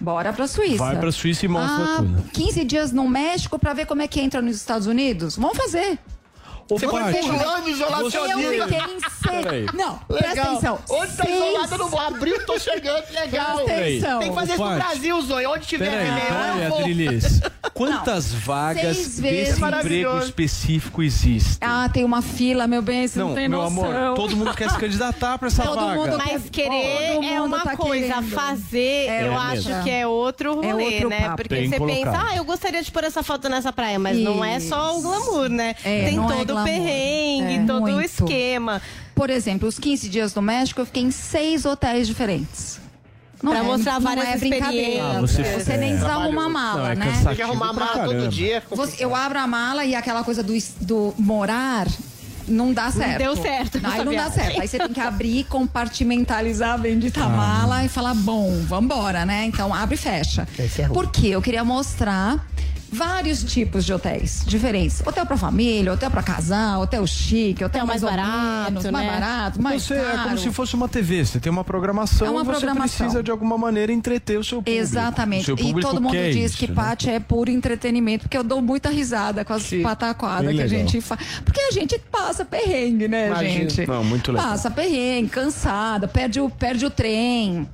Bora 0.00 0.32
pra 0.32 0.46
Suíça. 0.46 0.76
Vai 0.78 0.98
pra 0.98 1.10
Suíça 1.12 1.46
e 1.46 1.48
mostra 1.48 1.84
ah, 1.84 1.96
tudo. 1.98 2.22
15 2.32 2.64
dias 2.64 2.92
no 2.92 3.08
México 3.08 3.58
pra 3.58 3.72
ver 3.72 3.86
como 3.86 4.02
é 4.02 4.08
que 4.08 4.20
entra 4.20 4.42
nos 4.42 4.56
Estados 4.56 4.86
Unidos? 4.86 5.36
Vamos 5.36 5.56
fazer. 5.56 5.98
Ô, 6.70 6.78
Você 6.78 6.86
Paty, 6.88 7.12
foi 7.22 7.38
pulando 7.38 7.68
isolacionista. 7.68 8.32
Eu 8.32 8.68
fiquei 8.68 8.78
em 8.78 9.00
seis. 9.50 9.72
Não, 9.74 9.98
presta 9.98 10.42
atenção. 10.42 10.78
Onde 10.88 11.12
tá 11.12 11.24
Seis- 11.24 11.36
isolado, 11.36 11.74
eu 11.74 11.78
não 11.78 11.88
vou 11.88 12.00
abrir, 12.00 12.30
eu 12.30 12.46
tô 12.46 12.58
chegando. 12.58 13.04
Legal. 13.12 13.56
Presta 13.64 13.72
atenção. 13.74 14.18
Tem 14.20 14.28
que 14.30 14.34
fazer 14.34 14.52
isso 14.54 14.64
no. 14.64 14.74
Brasil, 14.74 15.22
Zoe. 15.22 15.46
Onde 15.46 15.66
tiver 15.66 15.90
Peraí, 15.90 16.20
peraí, 16.22 16.62
eu 16.64 16.70
vou. 16.70 16.78
Adrilis. 16.78 17.40
Quantas 17.74 18.32
vagas 18.32 18.96
seis 18.96 19.18
desse 19.18 19.60
emprego 19.64 20.18
específico 20.18 21.02
existe? 21.02 21.58
Ah, 21.60 21.88
tem 21.92 22.04
uma 22.04 22.22
fila, 22.22 22.66
meu 22.68 22.80
bem, 22.80 23.06
você 23.08 23.18
não, 23.18 23.28
Não, 23.30 23.34
tem 23.34 23.48
meu 23.48 23.62
noção. 23.62 23.84
amor, 23.84 24.14
todo 24.14 24.36
mundo 24.36 24.54
quer 24.54 24.70
se 24.70 24.78
candidatar 24.78 25.36
pra 25.38 25.48
essa 25.48 25.64
Todo 25.64 25.80
vaga. 25.80 26.00
mundo 26.00 26.16
Mas 26.16 26.42
querer 26.50 27.14
Todo 27.14 27.24
é 27.26 27.40
uma 27.40 27.60
tá 27.60 27.76
coisa, 27.76 28.06
querendo. 28.14 28.30
fazer 28.30 28.78
É 29.08 29.22
eu 29.26 29.32
mesmo. 29.32 29.74
acho 29.74 29.82
que 29.82 29.90
é 29.90 30.06
outro 30.06 30.62
É 30.64 30.70
rolê, 30.70 30.84
outro 30.94 31.08
né? 31.08 31.20
papo. 31.22 31.36
Porque 31.36 31.54
Bem 31.54 31.68
você 31.68 31.80
pensa, 31.80 32.04
colocado. 32.04 32.26
ah, 32.30 32.36
eu 32.36 32.44
gostaria 32.44 32.82
de 32.82 32.90
pôr 32.92 33.02
essa 33.04 33.22
foto 33.24 33.48
nessa 33.48 33.72
praia, 33.72 33.98
mas 33.98 34.16
não 34.18 34.44
é 34.44 34.60
só 34.60 34.96
o 34.96 35.02
glamour, 35.02 35.48
né? 35.48 35.74
É, 35.84 36.04
Tem 36.04 36.16
não 36.16 36.30
é 36.32 36.36
todo 36.44 36.56
o 36.60 36.62
perrengue, 36.64 37.54
É, 37.54 37.64
todo 37.66 37.86
o 37.88 37.92
muito. 37.92 38.04
esquema. 38.04 38.80
Por 39.16 39.30
exemplo, 39.30 39.68
os 39.68 39.78
15 39.78 40.08
dias 40.08 40.34
no 40.34 40.42
México, 40.42 40.80
eu 40.80 40.86
fiquei 40.86 41.02
em 41.02 41.10
seis 41.10 41.64
hotéis 41.64 42.06
diferentes. 42.06 42.80
Pra 43.50 43.62
mostrar 43.64 43.98
várias 43.98 44.26
é 44.28 44.36
brincadeira. 44.38 44.88
experiências. 44.88 45.16
Ah, 45.16 45.20
você- 45.20 45.64
Você 45.64 45.76
nem 45.76 45.92
é. 45.92 45.94
desarruma 45.96 46.46
a 46.46 46.48
mala, 46.48 46.82
Não, 46.82 46.90
é 46.90 46.94
né? 46.94 47.22
Tem 47.24 47.34
que 47.36 47.42
arrumar 47.42 47.68
a 47.70 47.72
mala 47.72 47.86
caramba. 47.92 48.14
todo 48.14 48.28
dia. 48.28 48.62
Você- 48.70 49.04
eu 49.04 49.14
abro 49.14 49.38
a 49.38 49.46
mala 49.46 49.84
e 49.84 49.94
aquela 49.94 50.22
coisa 50.24 50.42
do, 50.42 50.52
do 50.80 51.14
morar 51.18 51.86
não 52.46 52.72
dá 52.74 52.90
certo. 52.90 53.18
deu 53.18 53.34
certo 53.36 53.80
Não, 53.80 53.90
Aí 53.90 54.04
não 54.04 54.14
dá 54.14 54.30
certo. 54.30 54.60
Aí 54.60 54.68
você 54.68 54.78
tem 54.78 54.88
que 54.92 55.00
abrir, 55.00 55.44
compartimentalizar 55.44 56.74
a 56.74 56.78
bendita 56.78 57.24
Ah. 57.24 57.28
mala 57.28 57.84
e 57.84 57.88
falar, 57.88 58.14
bom, 58.14 58.50
vambora, 58.66 59.24
né? 59.24 59.44
Então 59.46 59.72
abre 59.74 59.94
e 59.94 59.98
fecha. 59.98 60.46
Esse 60.58 60.82
é 60.82 60.84
ruim. 60.84 60.94
Por 60.94 61.10
quê? 61.10 61.28
Eu 61.28 61.40
queria 61.42 61.64
mostrar 61.64 62.46
vários 62.94 63.42
tipos 63.44 63.84
de 63.84 63.92
hotéis 63.92 64.42
diferentes. 64.46 65.02
Hotel 65.06 65.26
pra 65.26 65.36
família, 65.36 65.92
hotel 65.92 66.10
pra 66.10 66.22
casal, 66.22 66.82
hotel 66.82 67.06
chique, 67.06 67.64
hotel, 67.64 67.82
Hotel 67.82 67.86
mais 67.86 68.02
ou 68.02 68.08
barato, 68.10 68.72
menos, 68.72 68.90
mais 68.90 69.06
né? 69.06 69.12
barato, 69.20 69.62
mais 69.62 69.82
Você 69.82 69.94
é 69.94 70.02
caro. 70.02 70.22
como 70.22 70.38
se 70.38 70.50
fosse 70.52 70.74
uma 70.74 70.88
TV, 70.88 71.24
você 71.24 71.40
tem 71.40 71.50
uma 71.50 71.64
programação 71.64 72.26
É 72.26 72.30
uma 72.30 72.40
e 72.42 72.44
você 72.44 72.50
programação. 72.52 72.98
precisa 73.06 73.22
de 73.22 73.30
alguma 73.30 73.58
maneira 73.58 73.92
entreter 73.92 74.38
o 74.38 74.44
seu 74.44 74.58
público. 74.58 74.78
Exatamente. 74.80 75.42
O 75.42 75.44
seu 75.44 75.54
E 75.56 75.62
público 75.62 75.90
todo 75.90 76.00
mundo 76.00 76.12
diz 76.16 76.52
isso, 76.52 76.56
que 76.58 76.68
né? 76.70 76.74
É 77.06 77.20
puro 77.20 77.50
entretenimento, 77.50 78.22
porque 78.24 78.36
eu 78.38 78.44
dou 78.44 78.62
muita 78.62 78.88
risada 78.90 79.44
com 79.44 79.52
as 79.52 79.68
pataquadas 79.82 80.54
que 80.54 80.62
a 80.62 80.66
gente 80.66 81.00
faz. 81.00 81.20
Porque 81.44 81.60
a 81.60 81.70
gente 81.72 81.98
passa 82.10 82.44
perrengue, 82.44 83.08
né, 83.08 83.26
Imagino. 83.28 83.70
gente? 83.70 83.86
Não, 83.86 84.04
muito 84.04 84.30
legal. 84.32 84.50
Passa 84.50 84.70
perrengue, 84.70 85.28
cansada, 85.30 86.06
perde 86.06 86.40
o, 86.40 86.48
perde 86.48 86.86
o 86.86 86.90
trem. 86.90 87.68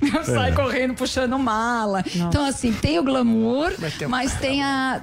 Sai 0.24 0.54
correndo 0.54 0.94
puxando 0.94 1.38
mala. 1.38 2.04
Então, 2.14 2.44
assim, 2.44 2.72
tem 2.72 2.98
o 2.98 3.02
glamour, 3.02 3.72
mas 4.08 4.34
tem, 4.34 4.62
a, 4.62 5.00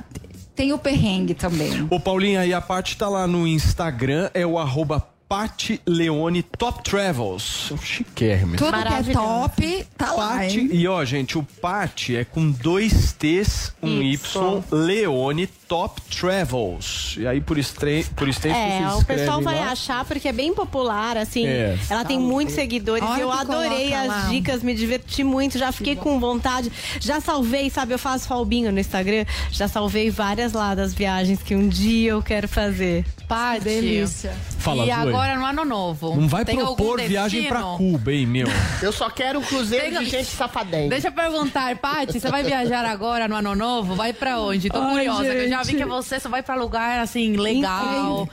tem 0.56 0.74
o 0.74 0.78
perrengue 0.78 1.34
também. 1.34 1.88
Ô 1.90 2.00
Paulinha, 2.00 2.46
e 2.46 2.54
a 2.54 2.62
Paty 2.62 2.98
tá 2.98 3.08
lá 3.08 3.28
no 3.28 3.48
Instagram, 3.48 4.30
é 4.34 4.46
o 4.46 4.58
arroba 4.58 5.06
Paty 5.28 5.82
Leone 5.86 6.42
Top 6.42 6.82
Travels. 6.84 7.74
Chiquérrimo. 7.84 8.56
Tudo 8.56 8.72
que 8.72 9.10
é 9.10 9.14
top, 9.14 9.88
tá 9.98 10.14
lá, 10.14 10.38
Paty, 10.38 10.60
hein? 10.60 10.70
e 10.72 10.88
ó, 10.88 11.04
gente, 11.04 11.38
o 11.38 11.44
Paty 11.44 12.16
é 12.16 12.24
com 12.24 12.50
dois 12.50 13.12
T's, 13.12 13.74
um 13.84 14.02
Y, 14.02 14.14
Y. 14.14 14.64
Leone 14.72 15.48
Top 15.68 16.00
Travels. 16.10 17.16
E 17.18 17.28
aí, 17.28 17.42
por, 17.42 17.58
estre... 17.58 18.06
por 18.16 18.28
extenso, 18.28 18.56
É, 18.56 18.88
o 18.96 19.04
pessoal 19.04 19.42
vai 19.42 19.56
lá. 19.60 19.72
achar 19.72 20.06
porque 20.06 20.28
é 20.28 20.32
bem 20.32 20.54
popular, 20.54 21.18
assim. 21.18 21.46
É. 21.46 21.78
Ela 21.90 22.06
tem 22.06 22.18
muitos 22.20 22.56
seguidores 22.56 23.04
Olha 23.04 23.18
e 23.18 23.22
eu 23.22 23.32
adorei 23.32 23.94
as 23.94 24.08
lá. 24.08 24.28
dicas, 24.30 24.64
me 24.64 24.74
diverti 24.74 25.24
muito, 25.24 25.58
já 25.58 25.72
fiquei 25.72 25.96
com 25.96 26.20
vontade. 26.20 26.72
Já 27.02 27.20
salvei, 27.20 27.70
sabe? 27.70 27.94
Eu 27.94 28.00
faço 28.00 28.28
falbinho 28.28 28.72
no 28.72 28.80
Instagram, 28.80 29.26
já 29.52 29.68
salvei 29.68 30.10
várias 30.10 30.54
lá 30.54 30.74
das 30.74 30.94
viagens 30.94 31.42
que 31.44 31.54
um 31.56 31.68
dia 31.68 32.12
eu 32.12 32.22
quero 32.24 32.48
fazer. 32.48 33.06
Paty. 33.28 33.60
Delícia. 33.66 34.34
Fala, 34.60 34.86
e 34.86 34.92
agora 34.92 35.36
no 35.38 35.46
ano 35.46 35.66
novo. 35.66 36.16
Não 36.16 36.30
vai 36.30 36.46
tem 36.46 36.56
propor 36.58 36.98
viagem 37.02 37.44
pra 37.44 37.60
destino? 37.62 37.78
Cuba, 37.78 38.14
hein, 38.14 38.26
meu? 38.26 38.48
Eu 38.82 38.92
só 38.94 39.10
quero 39.10 39.40
um 39.40 39.42
cruzeiro 39.42 39.86
Tem- 39.86 40.00
de 40.00 40.10
gente 40.10 40.28
safadinha. 40.28 40.88
Deixa 40.88 41.10
eu 41.10 41.12
perguntar, 41.12 41.76
Paty, 41.78 42.20
você 42.22 42.30
vai 42.30 42.42
viajar 42.44 42.86
agora 42.86 43.28
no 43.28 43.36
ano 43.36 43.54
novo? 43.54 43.96
Vai 43.96 44.14
pra 44.14 44.40
onde? 44.40 44.70
Tô 44.70 44.80
Ai, 44.80 44.92
curiosa, 44.92 45.24
que 45.24 45.30
eu 45.44 45.50
já 45.50 45.57
vi 45.64 45.72
gente. 45.72 45.84
que 45.84 45.86
você 45.86 46.20
só 46.20 46.30
vai 46.30 46.42
pra 46.44 46.56
lugar 46.56 47.00
assim, 47.00 47.36
legal. 47.36 48.28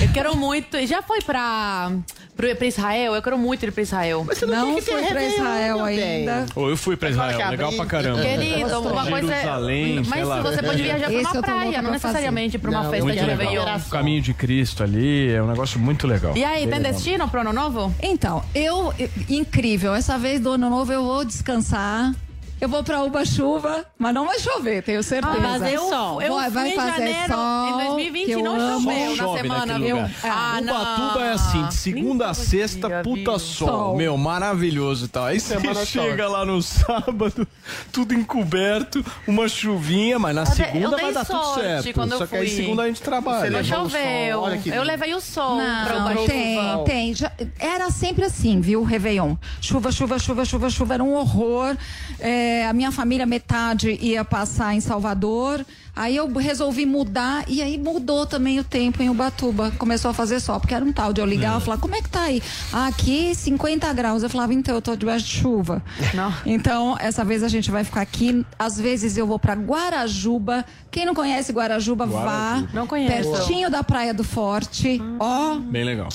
Eu 0.00 0.08
quero 0.12 0.36
muito. 0.36 0.86
Já 0.86 1.02
foi 1.02 1.20
pra, 1.20 1.90
pra 2.36 2.66
Israel? 2.66 3.14
Eu 3.14 3.22
quero 3.22 3.36
muito 3.36 3.64
ir 3.64 3.72
pra 3.72 3.82
Israel. 3.82 4.24
Você 4.24 4.46
não, 4.46 4.68
Não 4.68 4.74
que 4.76 4.82
fui 4.82 5.02
pra 5.02 5.24
Israel 5.24 5.84
ainda. 5.84 6.46
Ô, 6.54 6.68
eu 6.68 6.76
fui 6.76 6.96
pra 6.96 7.10
Israel, 7.10 7.36
que 7.38 7.44
legal 7.48 7.72
pra 7.72 7.86
caramba. 7.86 8.22
Querido, 8.22 8.80
uma 8.80 9.06
coisa. 9.06 9.26
Jerusalém, 9.34 9.96
Mas 9.96 10.08
sei 10.08 10.24
lá. 10.24 10.40
você 10.42 10.62
pode 10.62 10.82
viajar 10.82 11.10
pra 11.10 11.20
uma 11.32 11.42
praia, 11.42 11.82
não 11.82 11.90
necessariamente 11.90 12.58
pra 12.58 12.70
uma 12.70 12.82
Não, 12.84 12.90
festa 12.90 13.04
Muito 13.04 13.18
de. 13.18 13.24
Réveillon. 13.24 13.64
O 13.76 13.90
caminho 13.90 14.22
de 14.22 14.32
Cristo 14.32 14.82
ali 14.84 15.32
é 15.32 15.42
um 15.42 15.46
negócio 15.48 15.78
muito 15.80 16.06
legal. 16.06 16.36
E 16.36 16.44
aí, 16.44 16.66
Bem 16.66 16.80
tem 16.80 16.92
destino 16.92 17.28
pro 17.28 17.40
ano 17.40 17.52
novo? 17.52 17.92
Então, 18.00 18.42
eu- 18.54 18.94
incrível, 19.28 19.94
essa 19.94 20.16
vez 20.16 20.40
do 20.40 20.52
ano 20.52 20.70
novo 20.70 20.92
eu 20.92 21.02
vou 21.04 21.24
descansar. 21.24 22.12
Eu 22.60 22.68
vou 22.68 22.84
pra 22.84 23.02
Uba 23.02 23.24
Chuva, 23.24 23.86
mas 23.98 24.12
não 24.12 24.26
vai 24.26 24.38
chover, 24.38 24.82
tenho 24.82 25.02
certeza. 25.02 25.34
Vai 25.38 25.58
fazer 25.58 25.78
sol. 25.78 26.20
Eu 26.20 26.34
Vai- 26.34 26.50
vai 26.50 26.64
fui 26.64 26.72
em 26.72 26.76
fazer 26.76 26.90
janeiro, 26.92 27.32
sol, 27.34 27.68
em 27.68 27.86
2020 27.86 28.26
que 28.26 28.32
eu 28.32 28.42
não 28.44 28.54
amo. 28.60 28.80
choveu 28.90 29.10
na 29.10 29.16
Chove 29.16 29.40
semana, 29.40 29.78
viu? 29.78 29.96
lugar. 29.96 30.10
Ah, 30.22 30.60
não. 30.60 30.74
Ubatuba 30.74 31.24
é 31.24 31.32
assim, 31.32 31.66
de 31.66 31.74
segunda 31.74 32.28
a 32.28 32.34
sexta, 32.34 32.86
dia, 32.88 33.00
puta 33.02 33.38
sol, 33.38 33.68
Sol. 33.68 33.96
Meu, 33.96 34.16
maravilhoso 34.18 35.06
e 35.06 35.08
tal. 35.08 35.24
Aí 35.24 35.40
você 35.40 35.56
chega 35.86 36.28
lá 36.28 36.44
no 36.44 36.60
sábado, 36.62 37.48
tudo 37.92 38.14
encoberto, 38.14 39.04
uma 39.26 39.48
chuvinha, 39.48 40.18
mas 40.18 40.34
na 40.34 40.42
Eu 40.42 40.46
dei- 40.46 40.54
segunda 40.54 40.96
eu 40.96 41.00
vai 41.02 41.12
dar 41.12 41.24
tudo 41.24 41.54
certo. 41.54 41.92
quando 41.94 42.12
eu 42.12 42.18
Só 42.18 42.26
que 42.26 42.36
aí 42.36 42.46
fui. 42.48 42.56
segunda 42.56 42.82
a 42.82 42.86
gente 42.86 43.02
trabalha. 43.02 43.50
Não 43.50 43.64
choveu. 43.64 44.46
Eu 44.74 44.82
levei 44.82 45.14
o 45.14 45.20
sol 45.20 45.58
pra 45.84 45.98
Não, 45.98 46.04
baixo 46.04 46.26
tem, 46.26 46.58
tem. 46.84 47.14
Já- 47.14 47.32
era 47.58 47.90
sempre 47.90 48.24
assim, 48.24 48.60
viu, 48.60 48.82
Réveillon? 48.82 49.36
Chuva, 49.60 49.90
chuva, 49.92 50.18
chuva, 50.18 50.44
chuva, 50.44 50.70
chuva, 50.70 50.94
era 50.94 51.04
um 51.04 51.14
horror. 51.14 51.76
É, 52.18 52.66
a 52.66 52.72
minha 52.72 52.90
família, 52.92 53.26
metade 53.26 53.98
ia 54.00 54.24
passar 54.24 54.74
em 54.74 54.80
Salvador. 54.80 55.64
Aí 55.94 56.16
eu 56.16 56.30
resolvi 56.32 56.86
mudar 56.86 57.44
e 57.48 57.60
aí 57.62 57.76
mudou 57.78 58.26
também 58.26 58.58
o 58.58 58.64
tempo 58.64 59.02
em 59.02 59.10
Ubatuba. 59.10 59.70
Começou 59.78 60.10
a 60.10 60.14
fazer 60.14 60.40
sol, 60.40 60.60
porque 60.60 60.74
era 60.74 60.84
um 60.84 60.92
tal 60.92 61.12
de 61.12 61.20
eu 61.20 61.26
ligar 61.26 61.60
e 61.60 61.64
falar, 61.64 61.78
como 61.78 61.94
é 61.94 62.02
que 62.02 62.08
tá 62.08 62.22
aí? 62.22 62.42
Ah, 62.72 62.86
aqui 62.86 63.34
50 63.34 63.92
graus. 63.92 64.22
Eu 64.22 64.30
falava, 64.30 64.54
então, 64.54 64.74
eu 64.74 64.82
tô 64.82 64.94
debaixo 64.96 65.26
de 65.26 65.32
chuva. 65.32 65.82
Então, 66.46 66.96
essa 66.98 67.24
vez 67.24 67.42
a 67.42 67.48
gente 67.48 67.70
vai 67.70 67.84
ficar 67.84 68.00
aqui. 68.00 68.44
Às 68.58 68.78
vezes 68.80 69.16
eu 69.16 69.26
vou 69.26 69.38
pra 69.38 69.54
Guarajuba. 69.54 70.64
Quem 70.90 71.04
não 71.04 71.14
conhece 71.14 71.52
Guarajuba, 71.52 72.06
vá. 72.06 72.64
Não 72.72 72.86
conheço. 72.86 73.30
Pertinho 73.30 73.70
da 73.70 73.82
Praia 73.82 74.12
do 74.14 74.24
Forte. 74.24 75.00
Ó, 75.18 75.56
Bem 75.56 75.84
legal. 75.84 76.08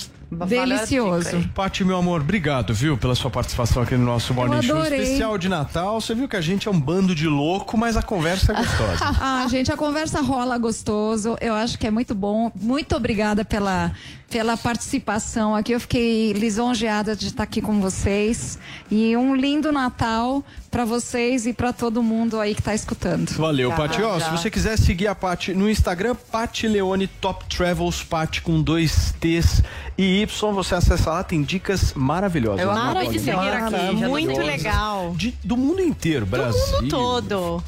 Delicioso. 0.48 1.50
Pati, 1.54 1.84
meu 1.84 1.98
amor, 1.98 2.22
obrigado, 2.22 2.74
viu, 2.74 2.98
pela 2.98 3.16
sua 3.16 3.30
participação 3.30 3.84
aqui 3.84 3.96
no 3.96 4.06
nosso 4.06 4.34
Morning 4.34 4.62
Show 4.62 4.82
especial 4.84 5.38
de 5.38 5.50
Natal. 5.50 6.00
Você 6.02 6.14
viu 6.14 6.28
que 6.28 6.36
a 6.36 6.42
gente 6.42 6.68
é 6.68 6.72
um 6.72 6.80
bando 6.80 7.16
de 7.16 7.28
louco, 7.28 7.78
mas 7.78 7.96
a 7.96 8.02
conversa 8.02 8.52
é 8.52 8.56
gostosa. 8.56 9.16
Ah, 9.28 9.48
gente, 9.50 9.72
a 9.72 9.78
conversa 9.78 10.22
rola 10.22 10.58
gostoso. 10.58 11.36
Eu 11.42 11.54
acho 11.54 11.80
que 11.80 11.88
é 11.88 11.92
muito 11.92 12.14
bom. 12.14 12.52
Muito 12.56 12.96
obrigada 12.96 13.44
pela, 13.46 13.92
pela 14.30 14.58
participação 14.58 15.56
aqui. 15.56 15.72
Eu 15.74 15.80
fiquei 15.80 16.34
lisonjeada 16.34 17.16
de 17.16 17.28
estar 17.28 17.44
aqui 17.44 17.62
com 17.62 17.80
vocês. 17.80 18.58
E 18.90 19.16
um 19.18 19.36
lindo 19.36 19.72
Natal 19.72 20.44
para 20.70 20.84
vocês 20.86 21.46
e 21.48 21.54
para 21.54 21.72
todo 21.72 22.04
mundo 22.04 22.40
aí 22.40 22.54
que 22.54 22.62
está 22.62 22.76
escutando. 22.76 23.30
Valeu, 23.32 23.72
Pati. 23.72 24.02
Ó, 24.02 24.20
se 24.20 24.30
você 24.30 24.50
quiser 24.52 24.78
seguir 24.78 25.08
a 25.08 25.16
Pati 25.16 25.54
no 25.54 25.70
Instagram, 25.70 26.16
Pati 26.32 26.68
Leone 26.68 27.08
Top 27.08 27.46
Travels, 27.46 28.04
Pati 28.04 28.42
com 28.42 28.62
dois 28.62 29.14
T's 29.20 29.64
e 29.98 30.22
Y, 30.22 30.52
você 30.54 30.76
acessa 30.76 31.10
lá, 31.12 31.24
tem 31.24 31.42
dicas 31.42 31.94
maravilhosas. 31.94 32.62
Eu 32.62 32.72
acabei 32.72 33.08
de 33.10 33.20
seguir 33.20 33.32
aqui. 33.32 33.94
Muito 33.96 34.40
legal. 34.42 35.14
De- 35.16 35.34
do 35.44 35.56
mundo 35.56 35.82
inteiro, 35.82 36.26
Brasil. 36.26 36.62
Do 36.68 36.82
mundo 36.82 36.90
todo. 36.90 37.64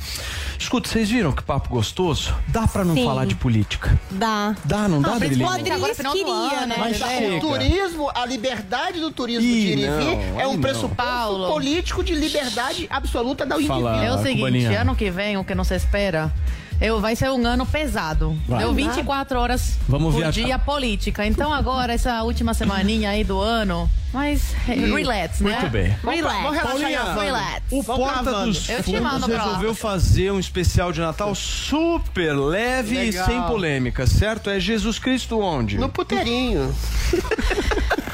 Escuta, 0.59 0.89
vocês 0.89 1.07
viram 1.09 1.31
que 1.31 1.43
papo 1.43 1.69
gostoso? 1.69 2.33
Dá 2.47 2.67
pra 2.67 2.83
não 2.83 2.95
Sim. 2.95 3.05
falar 3.05 3.25
de 3.25 3.35
política? 3.35 3.97
Dá. 4.09 4.55
Dá, 4.65 4.87
não 4.87 4.99
dá, 5.01 5.11
Ah, 5.11 5.15
Adriline? 5.15 5.43
O 5.43 5.47
Adriles 5.49 5.97
queria, 5.97 6.46
né? 6.65 6.75
Mas 6.77 6.99
o 7.01 7.39
turismo, 7.39 8.11
a 8.13 8.25
liberdade 8.25 8.99
do 8.99 9.11
turismo 9.11 9.47
Ih, 9.47 9.61
de 9.61 9.67
ir 9.67 9.79
e 9.79 9.89
vir 9.89 10.39
é 10.39 10.47
um 10.47 10.59
pressuposto 10.59 10.95
Paulo. 10.95 11.47
político 11.51 12.03
de 12.03 12.13
liberdade 12.13 12.87
absoluta 12.89 13.45
da 13.45 13.55
indivíduo. 13.55 13.87
É 13.89 14.13
o 14.13 14.17
seguinte, 14.17 14.65
ano 14.73 14.95
que 14.95 15.09
vem, 15.09 15.37
o 15.37 15.43
que 15.43 15.53
não 15.53 15.63
se 15.63 15.75
espera, 15.75 16.31
eu, 16.79 16.99
vai 17.01 17.15
ser 17.15 17.29
um 17.31 17.45
ano 17.45 17.65
pesado. 17.65 18.37
Vai. 18.47 18.59
Deu 18.59 18.73
24 18.73 19.39
horas 19.39 19.77
Vamos 19.87 20.13
por 20.13 20.19
viajar. 20.21 20.31
dia 20.43 20.59
política. 20.59 21.25
Então 21.25 21.53
agora, 21.53 21.93
essa 21.93 22.21
última 22.23 22.53
semaninha 22.53 23.09
aí 23.11 23.23
do 23.23 23.39
ano, 23.39 23.89
mas 24.13 24.53
é, 24.67 24.73
relax, 24.73 25.39
né? 25.41 25.57
Muito 25.59 25.71
bem. 25.71 25.95
Relax. 26.03 26.43
Vamos 26.43 26.61
Paulinha, 26.61 27.13
relax. 27.13 27.61
O 27.71 27.83
Porta 27.83 28.23
dos 28.45 28.69
Eu 28.69 28.77
te 28.77 28.83
Fundos 28.83 29.01
mando 29.01 29.25
pra 29.27 29.37
lá. 29.37 29.43
resolveu 29.45 29.75
fazer 29.75 30.31
um 30.31 30.39
especial 30.39 30.91
de 30.91 31.01
Natal 31.01 31.33
super 31.35 32.33
leve 32.33 32.95
Legal. 32.97 33.23
e 33.25 33.25
sem 33.31 33.41
polêmica, 33.43 34.05
certo? 34.07 34.49
É 34.49 34.59
Jesus 34.59 34.99
Cristo 34.99 35.39
onde? 35.39 35.77
No 35.77 35.89
puteirinho. 35.89 36.73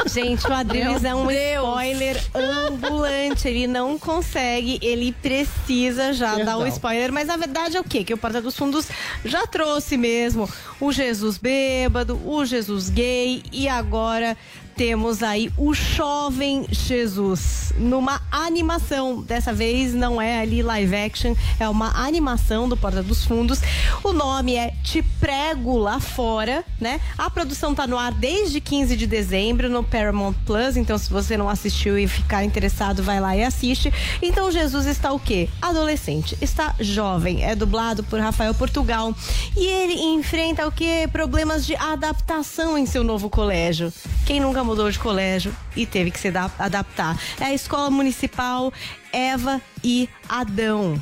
Gente, 0.05 0.45
o 0.47 0.53
Adriles 0.53 1.03
é 1.03 1.15
um 1.15 1.25
Deus. 1.25 1.63
spoiler 1.65 2.23
ambulante. 2.35 3.47
Ele 3.47 3.67
não 3.67 3.97
consegue, 3.97 4.77
ele 4.81 5.11
precisa 5.13 6.11
já 6.13 6.35
Perdão. 6.35 6.45
dar 6.45 6.57
o 6.57 6.67
spoiler. 6.67 7.11
Mas 7.11 7.29
a 7.29 7.37
verdade 7.37 7.77
é 7.77 7.79
o 7.79 7.83
quê? 7.83 8.03
Que 8.03 8.13
o 8.13 8.17
Porta 8.17 8.41
dos 8.41 8.52
Fundos 8.55 8.87
já 9.23 9.45
trouxe 9.47 9.97
mesmo 9.97 10.49
o 10.79 10.91
Jesus 10.91 11.37
bêbado, 11.37 12.19
o 12.25 12.45
Jesus 12.45 12.89
gay 12.89 13.43
e 13.51 13.67
agora 13.67 14.37
temos 14.75 15.21
aí 15.21 15.51
o 15.57 15.73
jovem 15.73 16.65
Jesus 16.69 17.73
numa 17.77 18.21
animação. 18.31 19.21
Dessa 19.21 19.53
vez 19.53 19.93
não 19.93 20.21
é 20.21 20.41
ali 20.41 20.61
live 20.61 20.95
action, 20.95 21.35
é 21.59 21.67
uma 21.69 22.05
animação 22.05 22.67
do 22.67 22.75
Porta 22.75 23.03
dos 23.03 23.25
Fundos. 23.25 23.59
O 24.03 24.11
nome 24.11 24.55
é 24.55 24.73
Te 24.83 25.01
Prego 25.19 25.77
Lá 25.77 25.99
Fora, 25.99 26.63
né? 26.79 26.99
A 27.17 27.29
produção 27.29 27.75
tá 27.75 27.85
no 27.85 27.97
ar 27.97 28.11
desde 28.11 28.59
15 28.59 28.95
de 28.95 29.07
dezembro 29.07 29.69
no 29.69 29.83
Paramount 29.83 30.35
Plus, 30.45 30.77
então 30.77 30.97
se 30.97 31.09
você 31.09 31.37
não 31.37 31.49
assistiu 31.49 31.97
e 31.97 32.07
ficar 32.07 32.43
interessado, 32.43 33.03
vai 33.03 33.19
lá 33.19 33.35
e 33.35 33.43
assiste. 33.43 33.93
Então 34.21 34.51
Jesus 34.51 34.85
está 34.85 35.11
o 35.11 35.19
quê? 35.19 35.49
Adolescente, 35.61 36.37
está 36.41 36.75
jovem, 36.79 37.43
é 37.43 37.55
dublado 37.55 38.03
por 38.03 38.19
Rafael 38.19 38.53
Portugal 38.53 39.13
e 39.55 39.65
ele 39.65 39.93
enfrenta 39.93 40.67
o 40.67 40.71
quê? 40.71 41.07
Problemas 41.11 41.65
de 41.65 41.75
adaptação 41.75 42.77
em 42.77 42.85
seu 42.85 43.03
novo 43.03 43.29
colégio. 43.29 43.93
Quem 44.25 44.39
nunca 44.39 44.62
mudou 44.63 44.89
de 44.89 44.99
colégio 44.99 45.55
e 45.75 45.85
teve 45.85 46.11
que 46.11 46.19
se 46.19 46.31
da- 46.31 46.49
adaptar? 46.59 47.17
É 47.39 47.45
a 47.45 47.53
escola 47.53 47.89
municipal 47.89 48.71
Eva 49.11 49.61
e 49.83 50.09
Adão. 50.27 51.01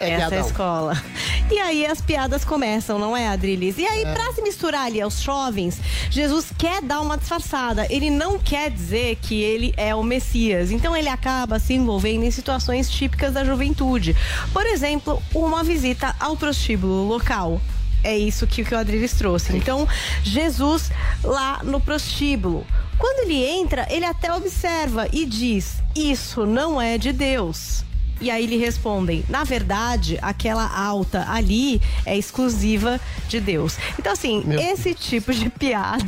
É 0.00 0.10
Essa 0.10 0.22
é 0.22 0.24
a 0.24 0.26
Adão. 0.26 0.46
escola. 0.46 1.02
E 1.50 1.58
aí 1.58 1.86
as 1.86 2.00
piadas 2.00 2.44
começam, 2.44 2.98
não 2.98 3.16
é, 3.16 3.28
Adrilis? 3.28 3.78
E 3.78 3.86
aí, 3.86 4.02
pra 4.12 4.32
se 4.32 4.42
misturar 4.42 4.86
ali 4.86 5.00
aos 5.00 5.20
jovens, 5.20 5.78
Jesus 6.10 6.46
quer 6.58 6.82
dar 6.82 7.00
uma 7.00 7.16
disfarçada. 7.16 7.86
Ele 7.90 8.10
não 8.10 8.38
quer 8.38 8.70
dizer 8.70 9.16
que 9.22 9.40
ele 9.40 9.72
é 9.76 9.94
o 9.94 10.02
Messias. 10.02 10.70
Então 10.72 10.96
ele 10.96 11.08
acaba 11.08 11.58
se 11.60 11.74
envolvendo 11.74 12.24
em 12.24 12.30
situações 12.30 12.90
típicas 12.90 13.32
da 13.34 13.44
juventude. 13.44 14.16
Por 14.52 14.66
exemplo, 14.66 15.22
uma 15.34 15.62
visita 15.62 16.14
ao 16.18 16.36
prostíbulo 16.36 17.06
local. 17.06 17.60
É 18.02 18.16
isso 18.18 18.46
que, 18.46 18.64
que 18.64 18.74
o 18.74 18.78
Adriles 18.78 19.12
trouxe. 19.14 19.56
Então, 19.56 19.88
Jesus 20.22 20.90
lá 21.22 21.60
no 21.62 21.80
prostíbulo. 21.80 22.66
Quando 22.98 23.28
ele 23.28 23.44
entra, 23.44 23.86
ele 23.90 24.04
até 24.04 24.32
observa 24.32 25.08
e 25.12 25.26
diz: 25.26 25.76
Isso 25.94 26.46
não 26.46 26.80
é 26.80 26.96
de 26.96 27.12
Deus. 27.12 27.84
E 28.24 28.30
aí 28.30 28.46
lhe 28.46 28.56
respondem: 28.56 29.22
na 29.28 29.44
verdade, 29.44 30.18
aquela 30.22 30.66
alta 30.66 31.26
ali 31.28 31.78
é 32.06 32.16
exclusiva 32.16 32.98
de 33.28 33.38
Deus. 33.38 33.76
Então, 33.98 34.10
assim, 34.12 34.42
esse 34.58 34.94
tipo 34.94 35.30
de 35.34 35.50
piada, 35.50 36.04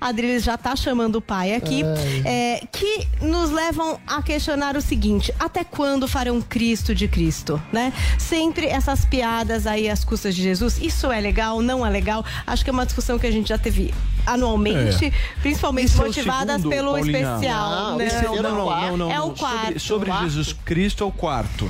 a 0.00 0.08
Adriles 0.08 0.42
já 0.42 0.58
tá 0.58 0.74
chamando 0.74 1.16
o 1.16 1.20
pai 1.20 1.54
aqui, 1.54 1.82
é, 2.24 2.66
que 2.72 3.06
nos 3.20 3.50
levam 3.52 4.00
a 4.08 4.20
questionar 4.22 4.76
o 4.76 4.80
seguinte: 4.80 5.32
até 5.38 5.62
quando 5.62 6.08
farão 6.08 6.42
Cristo 6.42 6.92
de 6.92 7.06
Cristo, 7.06 7.62
né? 7.72 7.92
Sempre 8.18 8.66
essas 8.66 9.04
piadas 9.04 9.68
aí 9.68 9.88
às 9.88 10.04
custas 10.04 10.34
de 10.34 10.42
Jesus, 10.42 10.78
isso 10.82 11.12
é 11.12 11.20
legal, 11.20 11.62
não 11.62 11.86
é 11.86 11.90
legal? 11.90 12.24
Acho 12.44 12.64
que 12.64 12.70
é 12.70 12.72
uma 12.72 12.84
discussão 12.84 13.20
que 13.20 13.26
a 13.28 13.30
gente 13.30 13.48
já 13.50 13.58
teve 13.58 13.94
anualmente, 14.26 15.06
É. 15.06 15.12
principalmente 15.42 15.86
Esse 15.86 16.00
é 16.00 16.04
motivadas 16.06 16.56
segundo, 16.56 16.70
pelo 16.70 16.92
Paulinha. 16.92 17.18
especial. 17.20 17.70
Não, 17.70 17.98
né? 17.98 18.06
esse 18.06 18.24
Não, 18.24 18.36
não, 18.36 18.42
não, 18.42 18.96
não, 18.96 19.10
É 19.12 19.16
não. 19.16 19.28
o 19.28 19.34
quarto. 19.34 19.78
Sobre, 19.78 20.10
sobre 20.10 20.12
Jesus 20.24 20.52
Cristo 20.64 21.03
é 21.04 21.06
o 21.06 21.12
quarto. 21.12 21.66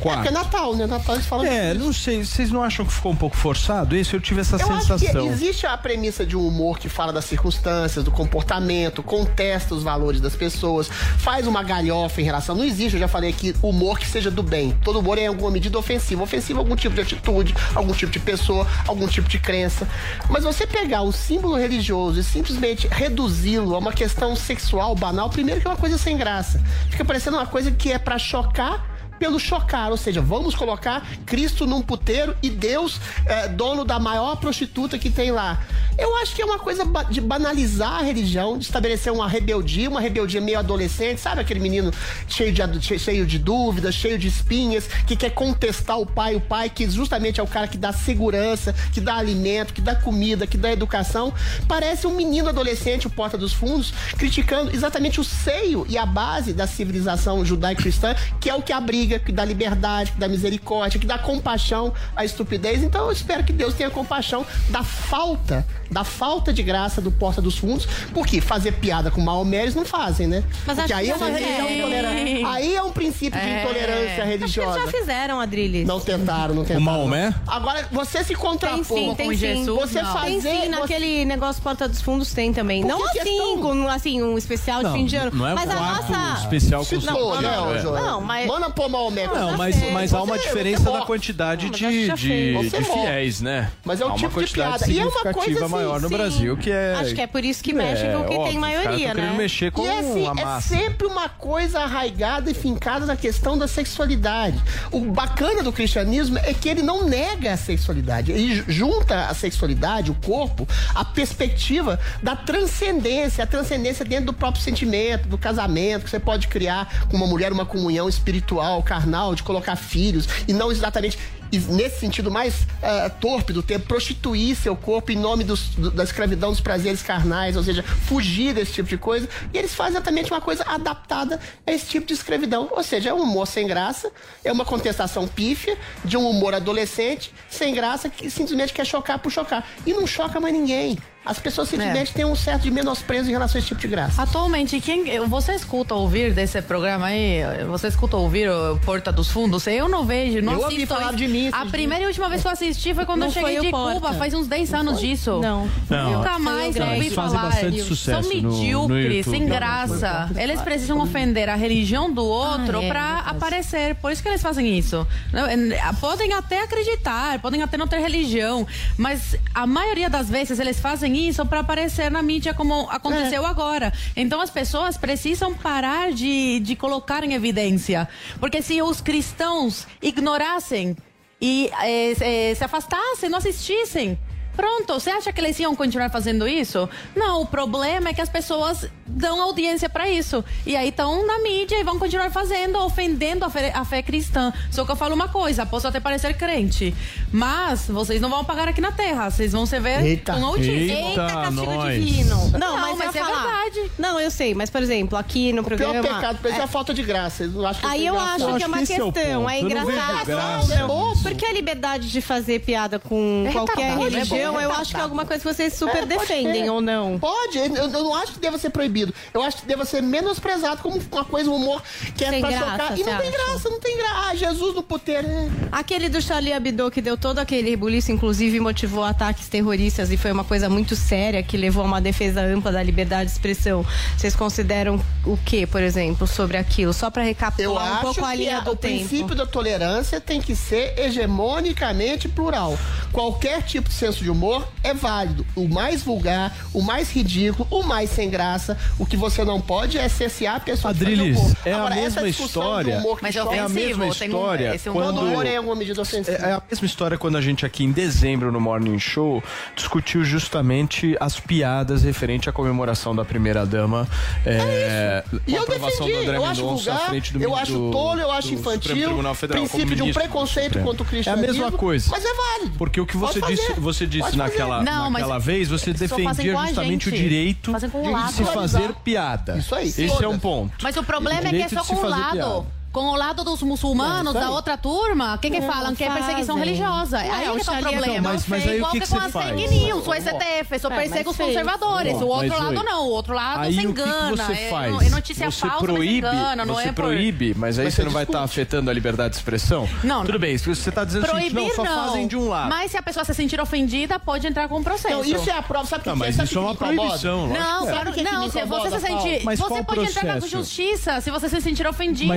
Quarto. 0.00 0.20
É 0.20 0.22
porque 0.22 0.28
é 0.28 0.42
Natal, 0.42 0.74
né? 0.76 0.86
Natal 0.86 1.14
eles 1.16 1.26
falam 1.26 1.44
É, 1.46 1.74
não 1.74 1.92
sei, 1.92 2.24
vocês 2.24 2.50
não 2.50 2.62
acham 2.62 2.84
que 2.84 2.92
ficou 2.92 3.12
um 3.12 3.16
pouco 3.16 3.36
forçado 3.36 3.96
isso? 3.96 4.14
Eu 4.14 4.20
tive 4.20 4.40
essa 4.40 4.56
Eu 4.56 4.66
sensação. 4.66 5.26
existe 5.26 5.66
a 5.66 5.76
premissa 5.76 6.24
de 6.24 6.36
um 6.36 6.46
humor 6.46 6.78
que 6.78 6.88
fala 6.88 7.12
das 7.12 7.24
circunstâncias, 7.24 8.04
do 8.04 8.10
comportamento, 8.10 9.02
contesta 9.02 9.74
os 9.74 9.82
valores 9.82 10.20
das 10.20 10.34
pessoas, 10.36 10.88
faz 10.88 11.46
uma 11.46 11.62
galhofa 11.62 12.20
em 12.20 12.24
relação. 12.24 12.54
Não 12.54 12.64
existe, 12.64 12.94
eu 12.94 13.00
já 13.00 13.08
falei 13.08 13.30
aqui, 13.30 13.54
humor 13.62 13.98
que 13.98 14.06
seja 14.06 14.30
do 14.30 14.42
bem. 14.42 14.76
Todo 14.84 15.00
humor 15.00 15.18
é 15.18 15.22
em 15.22 15.26
alguma 15.26 15.50
medida 15.50 15.78
ofensivo. 15.78 16.22
Ofensivo 16.22 16.60
a 16.60 16.62
algum 16.62 16.76
tipo 16.76 16.94
de 16.94 17.00
atitude, 17.00 17.54
algum 17.74 17.92
tipo 17.92 18.12
de 18.12 18.18
pessoa, 18.20 18.66
algum 18.86 19.06
tipo 19.06 19.28
de 19.28 19.38
crença. 19.38 19.88
Mas 20.30 20.44
você 20.44 20.66
pegar 20.66 21.02
o 21.02 21.12
símbolo 21.12 21.56
religioso 21.56 22.20
e 22.20 22.22
simplesmente 22.24 22.86
reduzi-lo 22.88 23.74
a 23.74 23.78
uma 23.78 23.92
questão 23.92 24.34
sexual 24.36 24.94
banal, 24.94 25.28
primeiro 25.30 25.60
que 25.60 25.66
é 25.66 25.70
uma 25.70 25.76
coisa 25.76 25.98
sem 25.98 26.16
graça. 26.16 26.62
Fica 26.90 27.04
parecendo 27.04 27.36
uma 27.36 27.46
coisa 27.46 27.70
que 27.70 27.92
é 27.92 27.98
pra 27.98 28.18
chocar 28.18 28.87
pelo 29.18 29.38
chocar, 29.38 29.90
ou 29.90 29.96
seja, 29.96 30.20
vamos 30.20 30.54
colocar 30.54 31.06
Cristo 31.26 31.66
num 31.66 31.82
puteiro 31.82 32.36
e 32.42 32.50
Deus 32.50 33.00
é, 33.26 33.48
dono 33.48 33.84
da 33.84 33.98
maior 33.98 34.36
prostituta 34.36 34.98
que 34.98 35.10
tem 35.10 35.30
lá. 35.30 35.60
Eu 35.98 36.16
acho 36.18 36.34
que 36.34 36.40
é 36.40 36.44
uma 36.44 36.60
coisa 36.60 36.84
de 37.10 37.20
banalizar 37.20 37.94
a 37.94 38.02
religião, 38.02 38.56
de 38.56 38.64
estabelecer 38.64 39.12
uma 39.12 39.28
rebeldia, 39.28 39.90
uma 39.90 40.00
rebeldia 40.00 40.40
meio 40.40 40.58
adolescente, 40.58 41.20
sabe 41.20 41.40
aquele 41.40 41.58
menino 41.58 41.90
cheio 42.28 42.52
de, 42.52 42.98
cheio 42.98 43.26
de 43.26 43.38
dúvidas, 43.38 43.96
cheio 43.96 44.16
de 44.16 44.28
espinhas, 44.28 44.86
que 45.06 45.16
quer 45.16 45.30
contestar 45.30 45.98
o 45.98 46.06
pai, 46.06 46.36
o 46.36 46.40
pai 46.40 46.70
que 46.70 46.88
justamente 46.88 47.40
é 47.40 47.42
o 47.42 47.48
cara 47.48 47.66
que 47.66 47.76
dá 47.76 47.92
segurança, 47.92 48.72
que 48.92 49.00
dá 49.00 49.16
alimento, 49.16 49.74
que 49.74 49.80
dá 49.80 49.94
comida, 49.94 50.46
que 50.46 50.56
dá 50.56 50.70
educação. 50.70 51.34
Parece 51.66 52.06
um 52.06 52.14
menino 52.14 52.48
adolescente, 52.48 53.08
o 53.08 53.10
Porta 53.10 53.36
dos 53.36 53.52
Fundos, 53.52 53.92
criticando 54.16 54.70
exatamente 54.70 55.20
o 55.20 55.24
seio 55.24 55.84
e 55.88 55.98
a 55.98 56.06
base 56.06 56.52
da 56.52 56.66
civilização 56.66 57.44
judaico-cristã, 57.44 58.14
que 58.40 58.48
é 58.48 58.54
o 58.54 58.62
que 58.62 58.72
abriga, 58.72 59.07
que 59.16 59.30
dá 59.30 59.44
liberdade, 59.44 60.12
que 60.12 60.18
dá 60.18 60.26
misericórdia, 60.26 60.98
que 60.98 61.06
dá 61.06 61.16
compaixão 61.16 61.94
à 62.16 62.24
estupidez. 62.24 62.82
Então 62.82 63.06
eu 63.06 63.12
espero 63.12 63.44
que 63.44 63.52
Deus 63.52 63.74
tenha 63.74 63.90
compaixão 63.90 64.44
da 64.70 64.82
falta 64.82 65.64
da 65.90 66.04
falta 66.04 66.52
de 66.52 66.62
graça 66.62 67.00
do 67.00 67.10
Porta 67.10 67.40
dos 67.40 67.56
Fundos, 67.58 67.86
porque 68.12 68.40
fazer 68.40 68.72
piada 68.72 69.10
com 69.10 69.20
Maomé 69.20 69.62
eles 69.62 69.74
não 69.74 69.84
fazem, 69.84 70.26
né? 70.26 70.44
Mas 70.66 70.76
porque 70.78 70.92
acho 70.92 71.00
aí 71.02 71.10
é 71.10 71.14
uma 71.14 71.26
religião 71.28 71.70
intolerante. 71.70 72.44
Aí 72.46 72.74
é 72.76 72.82
um 72.82 72.92
princípio 72.92 73.40
de 73.40 73.46
É. 73.46 73.62
intolerância 73.62 74.22
que 74.22 74.28
religiosa. 74.28 74.80
já 74.80 74.86
fizeram, 74.88 75.40
Adriles. 75.40 75.86
Não 75.86 76.00
tentaram, 76.00 76.54
não 76.54 76.62
tentaram. 76.62 76.80
O 76.80 76.84
Maomé? 76.84 77.34
Agora, 77.46 77.86
você 77.90 78.22
se 78.24 78.34
contrapor 78.34 78.84
Tem 78.84 78.84
sim, 78.84 79.14
tem 79.14 79.36
sim. 79.36 79.64
Você 79.64 80.02
Não. 80.02 80.12
fazer... 80.12 80.26
Tem 80.28 80.40
sim, 80.40 80.58
você- 80.60 80.68
naquele 80.68 81.24
negócio 81.24 81.62
Porta 81.62 81.88
dos 81.88 82.00
Fundos 82.02 82.32
tem 82.32 82.52
também. 82.52 82.82
Por 82.82 82.88
Não 82.88 82.98
que 83.10 83.18
assim, 83.20 83.30
questão? 83.30 83.58
com 83.62 83.88
assim, 83.88 84.22
um 84.22 84.36
especial 84.38 84.78
de 84.78 84.84
Não, 84.84 84.94
fim 84.94 85.06
de 85.06 85.16
ano. 85.16 85.30
não 85.34 85.46
é 85.48 85.52
um 85.52 85.54
mas 85.54 85.70
a 85.70 85.74
nossa. 85.74 86.40
especial 86.42 86.84
com 86.84 86.96
Não, 86.96 87.40
Não, 87.40 87.82
não, 87.82 88.18
é. 88.18 88.24
Mas- 88.24 88.46
Manda 88.46 88.70
pôr 88.70 88.88
Maomé. 88.88 89.26
Não, 89.26 89.50
Você 89.50 89.56
mas, 89.56 89.92
mas 89.92 90.14
há 90.14 90.18
você- 90.18 90.24
uma 90.30 90.36
você 90.38 90.42
diferença 90.48 90.90
da 90.90 91.00
quantidade 91.02 91.66
mas 91.68 91.78
você 91.78 91.88
de, 91.90 92.12
de, 92.14 92.52
Você 92.54 92.82
fiéis, 92.82 93.40
né? 93.40 93.70
Mas 93.84 94.00
é 94.00 94.04
um 94.06 94.14
tipo 94.14 94.20
uma 94.24 94.28
de 94.28 94.34
quantidade 94.34 94.78
piada. 94.78 94.92
E 94.92 94.98
é 94.98 95.04
uma 95.04 95.32
coisa 95.32 95.64
assim, 95.64 95.74
maior 95.78 96.00
no 96.00 96.08
sim. 96.08 96.14
Brasil, 96.16 96.56
que 96.56 96.70
é... 96.70 96.94
Acho 96.94 97.14
que 97.14 97.20
é 97.20 97.26
por 97.26 97.44
isso 97.44 97.62
que 97.62 97.72
mexe 97.72 98.04
com 98.04 98.24
quem 98.24 98.28
tem 98.28 98.38
óbvio, 98.38 98.60
caras 98.60 98.84
maioria, 98.84 99.14
né? 99.14 99.34
mexer 99.36 99.70
com 99.72 99.82
e 99.82 99.86
é, 99.88 99.98
assim, 99.98 100.26
a 100.26 100.30
é 100.30 100.44
massa. 100.44 100.68
sempre 100.76 101.06
uma 101.06 101.28
coisa 101.28 101.80
arraigada 101.80 102.50
e 102.50 102.54
fincada 102.54 103.06
na 103.06 103.16
questão 103.16 103.56
da 103.56 103.66
sexualidade. 103.66 104.60
O 104.90 105.00
bacana 105.00 105.62
do 105.62 105.72
cristianismo 105.72 106.38
é 106.38 106.52
que 106.54 106.68
ele 106.68 106.82
não 106.82 107.04
nega 107.04 107.52
a 107.52 107.56
sexualidade. 107.56 108.32
Ele 108.32 108.54
ju- 108.56 108.64
junta 108.68 109.26
a 109.26 109.34
sexualidade, 109.34 110.10
o 110.10 110.14
corpo, 110.14 110.66
a 110.94 111.04
perspectiva 111.04 111.98
da 112.22 112.36
transcendência, 112.36 113.44
a 113.44 113.46
transcendência 113.46 114.04
dentro 114.04 114.26
do 114.26 114.32
próprio 114.32 114.62
sentimento, 114.62 115.28
do 115.28 115.38
casamento, 115.38 116.04
que 116.04 116.10
você 116.10 116.20
pode 116.20 116.48
criar 116.48 117.06
com 117.08 117.16
uma 117.16 117.26
mulher 117.26 117.52
uma 117.52 117.66
comunhão 117.66 118.08
espiritual, 118.08 118.82
carnal, 118.82 119.34
de 119.34 119.42
colocar 119.42 119.76
filhos, 119.76 120.28
e 120.46 120.52
não 120.52 120.70
exatamente 120.70 121.18
nesse 121.52 122.00
sentido 122.00 122.30
mais 122.30 122.66
ah, 122.82 123.08
torpe 123.10 123.52
do 123.52 123.62
tempo, 123.62 123.86
prostituir 123.86 124.54
seu 124.56 124.76
corpo 124.76 125.10
em 125.12 125.16
nome 125.16 125.44
dos- 125.44 125.68
do- 125.74 125.90
da 125.90 126.04
escravidão 126.04 126.50
dos 126.50 126.60
prazeres 126.60 127.02
carnais, 127.02 127.56
ou 127.56 127.62
seja, 127.62 127.82
fugir 127.82 128.54
desse 128.54 128.72
tipo 128.72 128.88
de 128.88 128.98
coisa. 128.98 129.28
E 129.52 129.58
eles 129.58 129.74
fazem 129.74 129.92
exatamente 129.94 130.30
uma 130.30 130.40
coisa 130.40 130.64
adaptada 130.64 131.40
a 131.66 131.72
esse 131.72 131.86
tipo 131.86 132.06
de 132.06 132.12
escravidão. 132.14 132.68
Ou 132.70 132.82
seja, 132.82 133.10
é 133.10 133.14
um 133.14 133.22
humor 133.22 133.46
sem 133.46 133.66
graça, 133.66 134.10
é 134.44 134.52
uma 134.52 134.64
contestação 134.64 135.26
pífia 135.26 135.76
de 136.04 136.16
um 136.16 136.28
humor 136.28 136.54
adolescente 136.54 137.32
sem 137.48 137.74
graça 137.74 138.08
que 138.08 138.30
simplesmente 138.30 138.72
quer 138.72 138.84
chocar 138.86 139.18
por 139.18 139.30
chocar. 139.32 139.66
E 139.86 139.92
não 139.92 140.06
choca 140.06 140.38
mais 140.40 140.52
ninguém. 140.54 140.98
As 141.28 141.38
pessoas 141.38 141.68
simplesmente 141.68 142.12
têm 142.14 142.24
um 142.24 142.34
certo 142.34 142.62
de 142.62 142.70
menosprezo 142.70 143.28
em 143.28 143.32
relação 143.32 143.56
a 143.56 143.58
esse 143.58 143.68
tipo 143.68 143.80
de 143.80 143.86
graça. 143.88 144.22
Atualmente, 144.22 144.80
quem 144.80 145.20
você 145.28 145.52
escuta 145.52 145.94
ouvir 145.94 146.32
desse 146.32 146.60
programa 146.62 147.06
aí? 147.06 147.40
Você 147.68 147.88
escuta 147.88 148.16
ouvir 148.16 148.48
o 148.50 148.78
Porta 148.78 149.12
dos 149.12 149.28
Fundos? 149.30 149.66
Eu 149.66 149.88
não 149.90 150.06
vejo, 150.06 150.40
não 150.40 150.54
Eu 150.54 150.60
ouvi 150.62 150.76
assisto. 150.76 150.94
falar 150.94 151.12
de 151.12 151.28
mim 151.28 151.50
A 151.52 151.66
primeira 151.66 152.04
e 152.04 152.06
última 152.06 152.30
vez 152.30 152.40
que 152.40 152.48
eu 152.48 152.52
assisti 152.52 152.94
foi 152.94 153.04
quando 153.04 153.20
Não 153.20 153.26
eu 153.26 153.32
cheguei 153.32 153.60
de 153.60 153.70
Porta. 153.70 154.00
Cuba, 154.00 154.14
faz 154.14 154.32
uns 154.32 154.46
10 154.46 154.72
anos 154.72 155.00
disso. 155.00 155.38
Não. 155.42 155.68
Não. 155.90 156.12
Nunca 156.14 156.38
mais 156.38 156.74
o 156.76 156.82
ouvi 156.82 157.10
falar. 157.10 157.52
São 157.52 158.22
medíocres, 158.22 159.26
sem 159.26 159.44
graça. 159.46 160.30
Eles 160.36 160.60
precisam 160.62 160.98
ofender 161.00 161.48
a 161.50 161.54
religião 161.56 162.10
do 162.10 162.24
outro 162.24 162.78
Ah, 162.78 162.84
é, 162.84 162.88
pra 162.88 163.14
verdade. 163.16 163.30
aparecer. 163.36 163.94
Por 163.96 164.10
isso 164.12 164.22
que 164.22 164.28
eles 164.28 164.40
fazem 164.40 164.78
isso. 164.78 165.06
Não, 165.32 165.46
é, 165.46 165.56
Podem 166.00 166.32
até 166.32 166.62
acreditar, 166.62 167.38
podem 167.40 167.62
até 167.62 167.76
não 167.76 167.86
ter 167.86 167.98
religião, 167.98 168.66
mas 168.96 169.36
a 169.54 169.66
maioria 169.66 170.08
das 170.08 170.28
vezes 170.30 170.58
eles 170.58 170.78
fazem 170.80 171.17
isso 171.18 171.44
pra 171.46 171.60
aparecer 171.60 172.10
na 172.10 172.22
mídia 172.22 172.52
como 172.54 172.88
aconteceu 172.90 173.44
agora. 173.46 173.92
Então 174.14 174.40
as 174.40 174.50
pessoas 174.50 174.96
precisam 174.96 175.54
parar 175.54 176.12
de, 176.12 176.60
de 176.60 176.76
colocar 176.76 177.24
em 177.24 177.32
evidência. 177.34 178.08
Porque 178.38 178.62
se 178.62 178.80
os 178.82 179.00
cristãos 179.00 179.86
ignorassem 180.00 180.96
e 181.40 181.70
eh, 181.82 182.14
se- 182.14 182.54
se 182.58 182.64
afastassem, 182.64 183.28
não 183.30 183.38
assistissem. 183.38 184.18
Pronto, 184.58 184.94
você 184.94 185.08
acha 185.10 185.32
que 185.32 185.40
eles 185.40 185.56
iam 185.60 185.76
continuar 185.76 186.10
fazendo 186.10 186.48
isso? 186.48 186.88
Não, 187.14 187.42
o 187.42 187.46
problema 187.46 188.08
é 188.08 188.12
que 188.12 188.20
as 188.20 188.28
pessoas 188.28 188.88
dão 189.06 189.40
audiência 189.40 189.88
pra 189.88 190.10
isso. 190.10 190.44
E 190.66 190.74
aí 190.74 190.88
estão 190.88 191.24
na 191.24 191.38
mídia 191.38 191.76
e 191.78 191.84
vão 191.84 191.96
continuar 191.96 192.28
fazendo, 192.30 192.76
ofendendo 192.80 193.44
a 193.44 193.50
fé, 193.50 193.70
a 193.72 193.84
fé 193.84 194.02
cristã. 194.02 194.52
Só 194.72 194.84
que 194.84 194.90
eu 194.90 194.96
falo 194.96 195.14
uma 195.14 195.28
coisa, 195.28 195.64
posso 195.64 195.86
até 195.86 196.00
parecer 196.00 196.36
crente, 196.36 196.92
mas 197.32 197.86
vocês 197.86 198.20
não 198.20 198.28
vão 198.28 198.44
pagar 198.44 198.66
aqui 198.66 198.80
na 198.80 198.90
terra, 198.90 199.30
vocês 199.30 199.52
vão 199.52 199.64
se 199.64 199.78
ver 199.78 200.04
Eita. 200.04 200.34
com 200.34 200.44
autismo. 200.44 200.72
Eita, 201.08 201.26
castigo 201.26 201.64
nós. 201.74 201.94
divino. 202.04 202.50
Não, 202.50 202.58
Não, 202.58 202.76
mas, 202.78 202.98
mas 202.98 203.14
eu 203.14 203.22
é 203.22 203.24
falar. 203.24 203.42
verdade. 203.70 203.92
Não, 203.96 204.18
eu 204.20 204.30
sei, 204.30 204.54
mas 204.54 204.70
por 204.70 204.82
exemplo, 204.82 205.16
aqui 205.16 205.52
no 205.52 205.62
O 205.62 205.64
pior 205.64 205.76
programa. 205.78 206.02
pecado 206.16 206.38
pra 206.40 206.50
eles 206.50 206.60
é 206.60 206.64
a 206.64 206.66
falta 206.66 206.92
de 206.92 207.02
graça. 207.04 207.46
Não 207.46 207.64
acham 207.64 207.80
que 207.82 207.86
Aí 207.86 208.06
é 208.06 208.10
eu 208.10 208.14
engraçado. 208.14 208.48
acho 208.48 208.56
que 208.56 208.62
é 208.62 208.66
uma 208.66 208.76
é 208.76 208.86
questão, 208.86 209.50
é 209.50 209.60
Eu 209.60 209.64
engraçado. 209.66 210.26
graça 210.26 210.74
É. 210.74 211.22
Porque 211.22 211.46
a 211.46 211.52
liberdade 211.52 212.10
de 212.10 212.20
fazer 212.20 212.58
piada 212.60 212.98
com 212.98 213.44
É 213.48 213.52
qualquer 213.52 213.92
é 213.92 213.94
religião, 213.96 214.47
é 214.60 214.64
eu 214.64 214.72
acho 214.72 214.92
que 214.94 215.00
é 215.00 215.02
alguma 215.02 215.26
coisa 215.26 215.42
que 215.42 215.52
vocês 215.54 215.74
super 215.74 216.04
É, 216.04 216.06
defendem, 216.06 216.70
ou 216.70 216.80
não? 216.80 217.18
Pode, 217.18 217.58
eu, 217.58 217.66
eu 217.74 217.88
não 217.88 218.14
acho 218.14 218.34
que 218.34 218.38
deva 218.38 218.56
ser 218.58 218.70
proibido. 218.70 219.12
Eu 219.34 219.42
acho 219.42 219.56
que 219.58 219.66
deva 219.66 219.84
ser 219.84 220.00
menosprezado 220.02 220.80
como 220.82 221.00
uma 221.10 221.24
coisa, 221.24 221.50
um 221.50 221.56
humor 221.56 221.82
que 222.16 222.24
é 222.24 222.30
Sem 222.30 222.40
pra 222.40 222.50
graça, 222.50 222.70
chocar. 222.70 222.98
E 222.98 223.02
não 223.02 223.18
tem 223.18 223.28
acha? 223.28 223.30
graça, 223.30 223.68
não 223.70 223.80
tem 223.80 223.96
graça. 223.96 224.14
Ah, 224.28 224.34
Jesus 224.34 224.74
no 224.74 224.82
puteiro. 224.82 225.26
é. 225.26 225.48
Aquele 225.72 226.08
do 226.08 226.20
Charlie 226.22 226.52
Hebdo 226.52 226.90
que 226.90 227.00
deu 227.02 227.16
todo 227.16 227.38
aquele 227.40 227.70
rebuliço, 227.70 228.12
inclusive 228.12 228.60
motivou 228.60 229.02
ataques 229.04 229.48
terroristas 229.48 230.10
e 230.12 230.16
foi 230.16 230.30
uma 230.30 230.44
coisa 230.44 230.68
muito 230.68 230.94
séria 230.94 231.42
que 231.42 231.56
levou 231.56 231.82
a 231.82 231.86
uma 231.86 232.00
defesa 232.00 232.40
ampla 232.42 232.70
da 232.70 232.82
liberdade 232.82 233.26
de 233.26 233.32
expressão. 233.32 233.84
Vocês 234.16 234.36
consideram 234.36 235.00
o 235.26 235.36
que, 235.36 235.66
por 235.66 235.82
exemplo, 235.82 236.26
sobre 236.26 236.56
aquilo? 236.56 236.92
Só 236.92 237.10
pra 237.10 237.22
Eu 237.22 237.28
recapitular 237.28 237.98
um 237.98 238.02
pouco 238.02 238.24
a 238.24 238.34
linha 238.34 238.58
a- 238.58 238.60
do 238.60 238.72
o 238.72 238.76
tempo. 238.76 238.94
princípio 239.08 239.34
da 239.34 239.46
tolerância 239.46 240.20
tem 240.20 240.40
que 240.40 240.54
ser 240.54 240.94
hegemonicamente 240.98 242.28
plural. 242.28 242.78
Qualquer 243.12 243.62
tipo 243.62 243.88
de 243.88 243.94
senso 243.94 244.22
de 244.22 244.30
humor 244.30 244.37
é 244.82 244.94
válido. 244.94 245.44
O 245.56 245.68
mais 245.68 246.02
vulgar, 246.02 246.56
o 246.72 246.82
mais 246.82 247.10
ridículo, 247.10 247.66
o 247.70 247.82
mais 247.82 248.10
sem 248.10 248.28
graça. 248.30 248.76
O 248.98 249.04
que 249.06 249.16
você 249.16 249.44
não 249.44 249.60
pode 249.60 249.98
é 249.98 250.08
cessear 250.08 250.56
a 250.56 250.60
pessoa 250.60 250.92
humor. 250.92 251.56
é 251.64 251.72
a 251.72 251.76
Agora, 251.78 251.98
essa 251.98 252.20
mesma 252.22 252.44
história. 252.46 252.98
humor 252.98 253.16
que 253.16 253.22
Mas 253.22 253.36
é 253.36 253.38
É 253.38 253.58
a 253.60 253.68
mesma 253.68 254.08
história 254.08 254.68
é 254.84 254.90
um 254.90 254.92
quando... 254.92 255.20
Humor 255.20 255.46
é 255.46 255.56
alguma 255.56 255.74
medida 255.76 256.00
ofensiva. 256.00 256.36
É 256.46 256.50
é 256.50 256.52
a 256.52 256.62
mesma 256.70 256.86
história 256.86 257.18
quando 257.18 257.36
a 257.36 257.40
gente 257.40 257.66
aqui 257.66 257.84
em 257.84 257.92
dezembro 257.92 258.50
no 258.52 258.60
Morning 258.60 258.98
Show 258.98 259.42
discutiu 259.76 260.24
justamente 260.24 261.16
as 261.20 261.38
piadas 261.40 262.02
referente 262.02 262.48
à 262.48 262.52
comemoração 262.52 263.14
da 263.14 263.24
primeira 263.24 263.66
dama. 263.66 264.08
É, 264.46 265.24
E 265.46 265.52
com 265.52 265.56
a 265.56 265.58
eu 265.58 265.62
aprovação 265.62 266.06
defendi, 266.06 266.12
do 266.12 266.18
André 266.30 266.36
eu 266.36 266.44
acho 266.44 266.60
Mendonça 266.62 266.90
vulgar, 266.90 267.08
frente 267.08 267.32
do 267.32 267.42
eu 267.42 267.54
acho 267.56 267.90
tolo, 267.90 268.20
eu 268.20 268.30
acho 268.32 268.54
infantil, 268.54 268.94
Tribunal 269.08 269.34
Federal, 269.34 269.62
princípio 269.66 269.96
de 269.96 270.02
um 270.02 270.12
preconceito 270.12 270.78
contra 270.80 271.02
o 271.02 271.04
É 271.04 271.08
a 271.08 271.10
cristianismo. 271.10 271.46
mesma 271.52 271.72
coisa. 271.72 272.10
Mas 272.10 272.24
é 272.24 272.34
válido. 272.34 272.76
Porque 272.78 273.00
o 273.00 273.06
que 273.06 273.16
você 273.16 273.40
disse, 273.42 273.72
você 273.74 274.06
disse 274.06 274.17
Fazer. 274.24 274.36
naquela, 274.36 274.82
Não, 274.82 275.10
naquela 275.10 275.38
vez, 275.38 275.68
você 275.68 275.92
defendia 275.92 276.56
justamente 276.56 277.08
o 277.08 277.12
direito 277.12 277.72
de 277.72 278.32
se 278.32 278.44
fazer 278.44 278.92
piada. 279.04 279.56
Isso 279.58 279.74
aí. 279.74 279.88
Esse 279.88 280.24
é 280.24 280.28
um 280.28 280.38
ponto. 280.38 280.74
Mas 280.82 280.96
o 280.96 281.02
problema 281.04 281.48
é 281.48 281.50
que 281.50 281.62
é 281.62 281.68
só 281.68 281.84
com 281.84 281.96
o 281.96 282.08
lado. 282.08 282.77
Com 282.98 283.10
o 283.10 283.16
lado 283.16 283.44
dos 283.44 283.62
muçulmanos, 283.62 284.34
É, 284.34 284.40
da 284.40 284.50
outra 284.50 284.76
turma, 284.76 285.34
o 285.34 285.38
que 285.38 285.48
que 285.50 285.60
Não, 285.60 285.72
falam? 285.72 285.94
Que 285.94 286.02
é 286.02 286.10
perseguição 286.10 286.56
fazem. 286.56 286.74
religiosa. 286.74 287.18
Ué, 287.18 287.30
aí 287.30 287.48
o 287.48 287.54
que 287.56 287.64
tá 287.64 287.72
o 287.72 287.78
problema. 287.78 288.32
Mas- 288.32 288.46
mas 288.48 288.62
aí 288.66 288.70
o 288.70 288.76
Igual 288.78 288.90
que 288.92 289.00
que 289.00 289.06
você 289.06 289.16
as 289.16 289.32
faz? 289.32 289.46
fake 289.50 289.68
news, 289.68 290.06
o 290.06 290.14
STF, 290.14 290.78
só 290.80 290.88
É, 290.90 290.96
persegue 290.96 291.28
os 291.28 291.36
conservadores. 291.36 292.14
O 292.14 292.26
outro 292.26 292.58
lado 292.58 292.82
não, 292.82 293.06
o 293.06 293.10
outro 293.10 293.34
lado 293.34 293.72
se 293.72 293.80
engana. 293.86 294.36
você 294.44 294.52
é- 294.52 294.70
faz? 294.70 295.02
É, 295.06 295.10
notícia 295.10 295.50
falsa, 295.52 295.76
proíbe, 295.78 296.26
engana, 296.26 296.66
não 296.66 296.80
é 296.80 296.90
proíbe, 296.90 297.54
mas 297.56 297.78
aí 297.78 297.88
você 297.88 298.02
não 298.02 298.10
vai 298.10 298.24
estar 298.24 298.40
discute. 298.42 298.60
afetando 298.62 298.90
a 298.90 298.92
liberdade 298.92 299.30
de 299.30 299.36
expressão? 299.36 299.88
Não, 300.02 300.24
Tudo 300.24 300.38
bem, 300.40 300.58
se 300.58 300.68
você 300.74 300.88
está 300.88 301.04
dizendo 301.04 301.24
Proibir 301.26 301.52
não, 301.68 301.74
só 301.76 301.84
fazem 301.84 302.26
de 302.26 302.36
um 302.36 302.48
lado. 302.48 302.68
Mas 302.68 302.90
se 302.90 302.96
a 302.96 303.02
pessoa 303.02 303.24
se 303.24 303.32
sentir 303.32 303.60
ofendida, 303.60 304.18
pode 304.18 304.44
entrar 304.44 304.66
com 304.68 304.78
um 304.78 304.82
processo. 304.82 305.08
Então, 305.24 305.40
isso 305.40 305.48
é 305.48 305.52
a 305.52 305.62
prova. 305.62 305.86
Sabe 305.86 306.00
o 306.00 306.02
que 306.02 306.08
Não, 306.08 306.14
que 306.16 306.18
mas 306.20 306.34
Sabe 306.34 306.48
isso 306.48 306.58
é 306.58 306.60
uma 306.60 306.74
proibição, 306.74 307.46
Não, 307.46 307.88
é. 307.88 307.92
claro 307.92 308.12
que 308.12 308.22
não. 308.22 308.50
Se 308.50 308.64
você 308.64 308.90
se 308.90 309.00
sentir. 309.06 309.44
Você 309.44 309.82
pode 309.84 310.00
entrar 310.04 310.38
com 310.40 310.44
a 310.44 310.48
justiça 310.48 311.20
se 311.20 311.30
você 311.30 311.48
se 311.48 311.60
sentir 311.60 311.86
ofendido. 311.86 312.28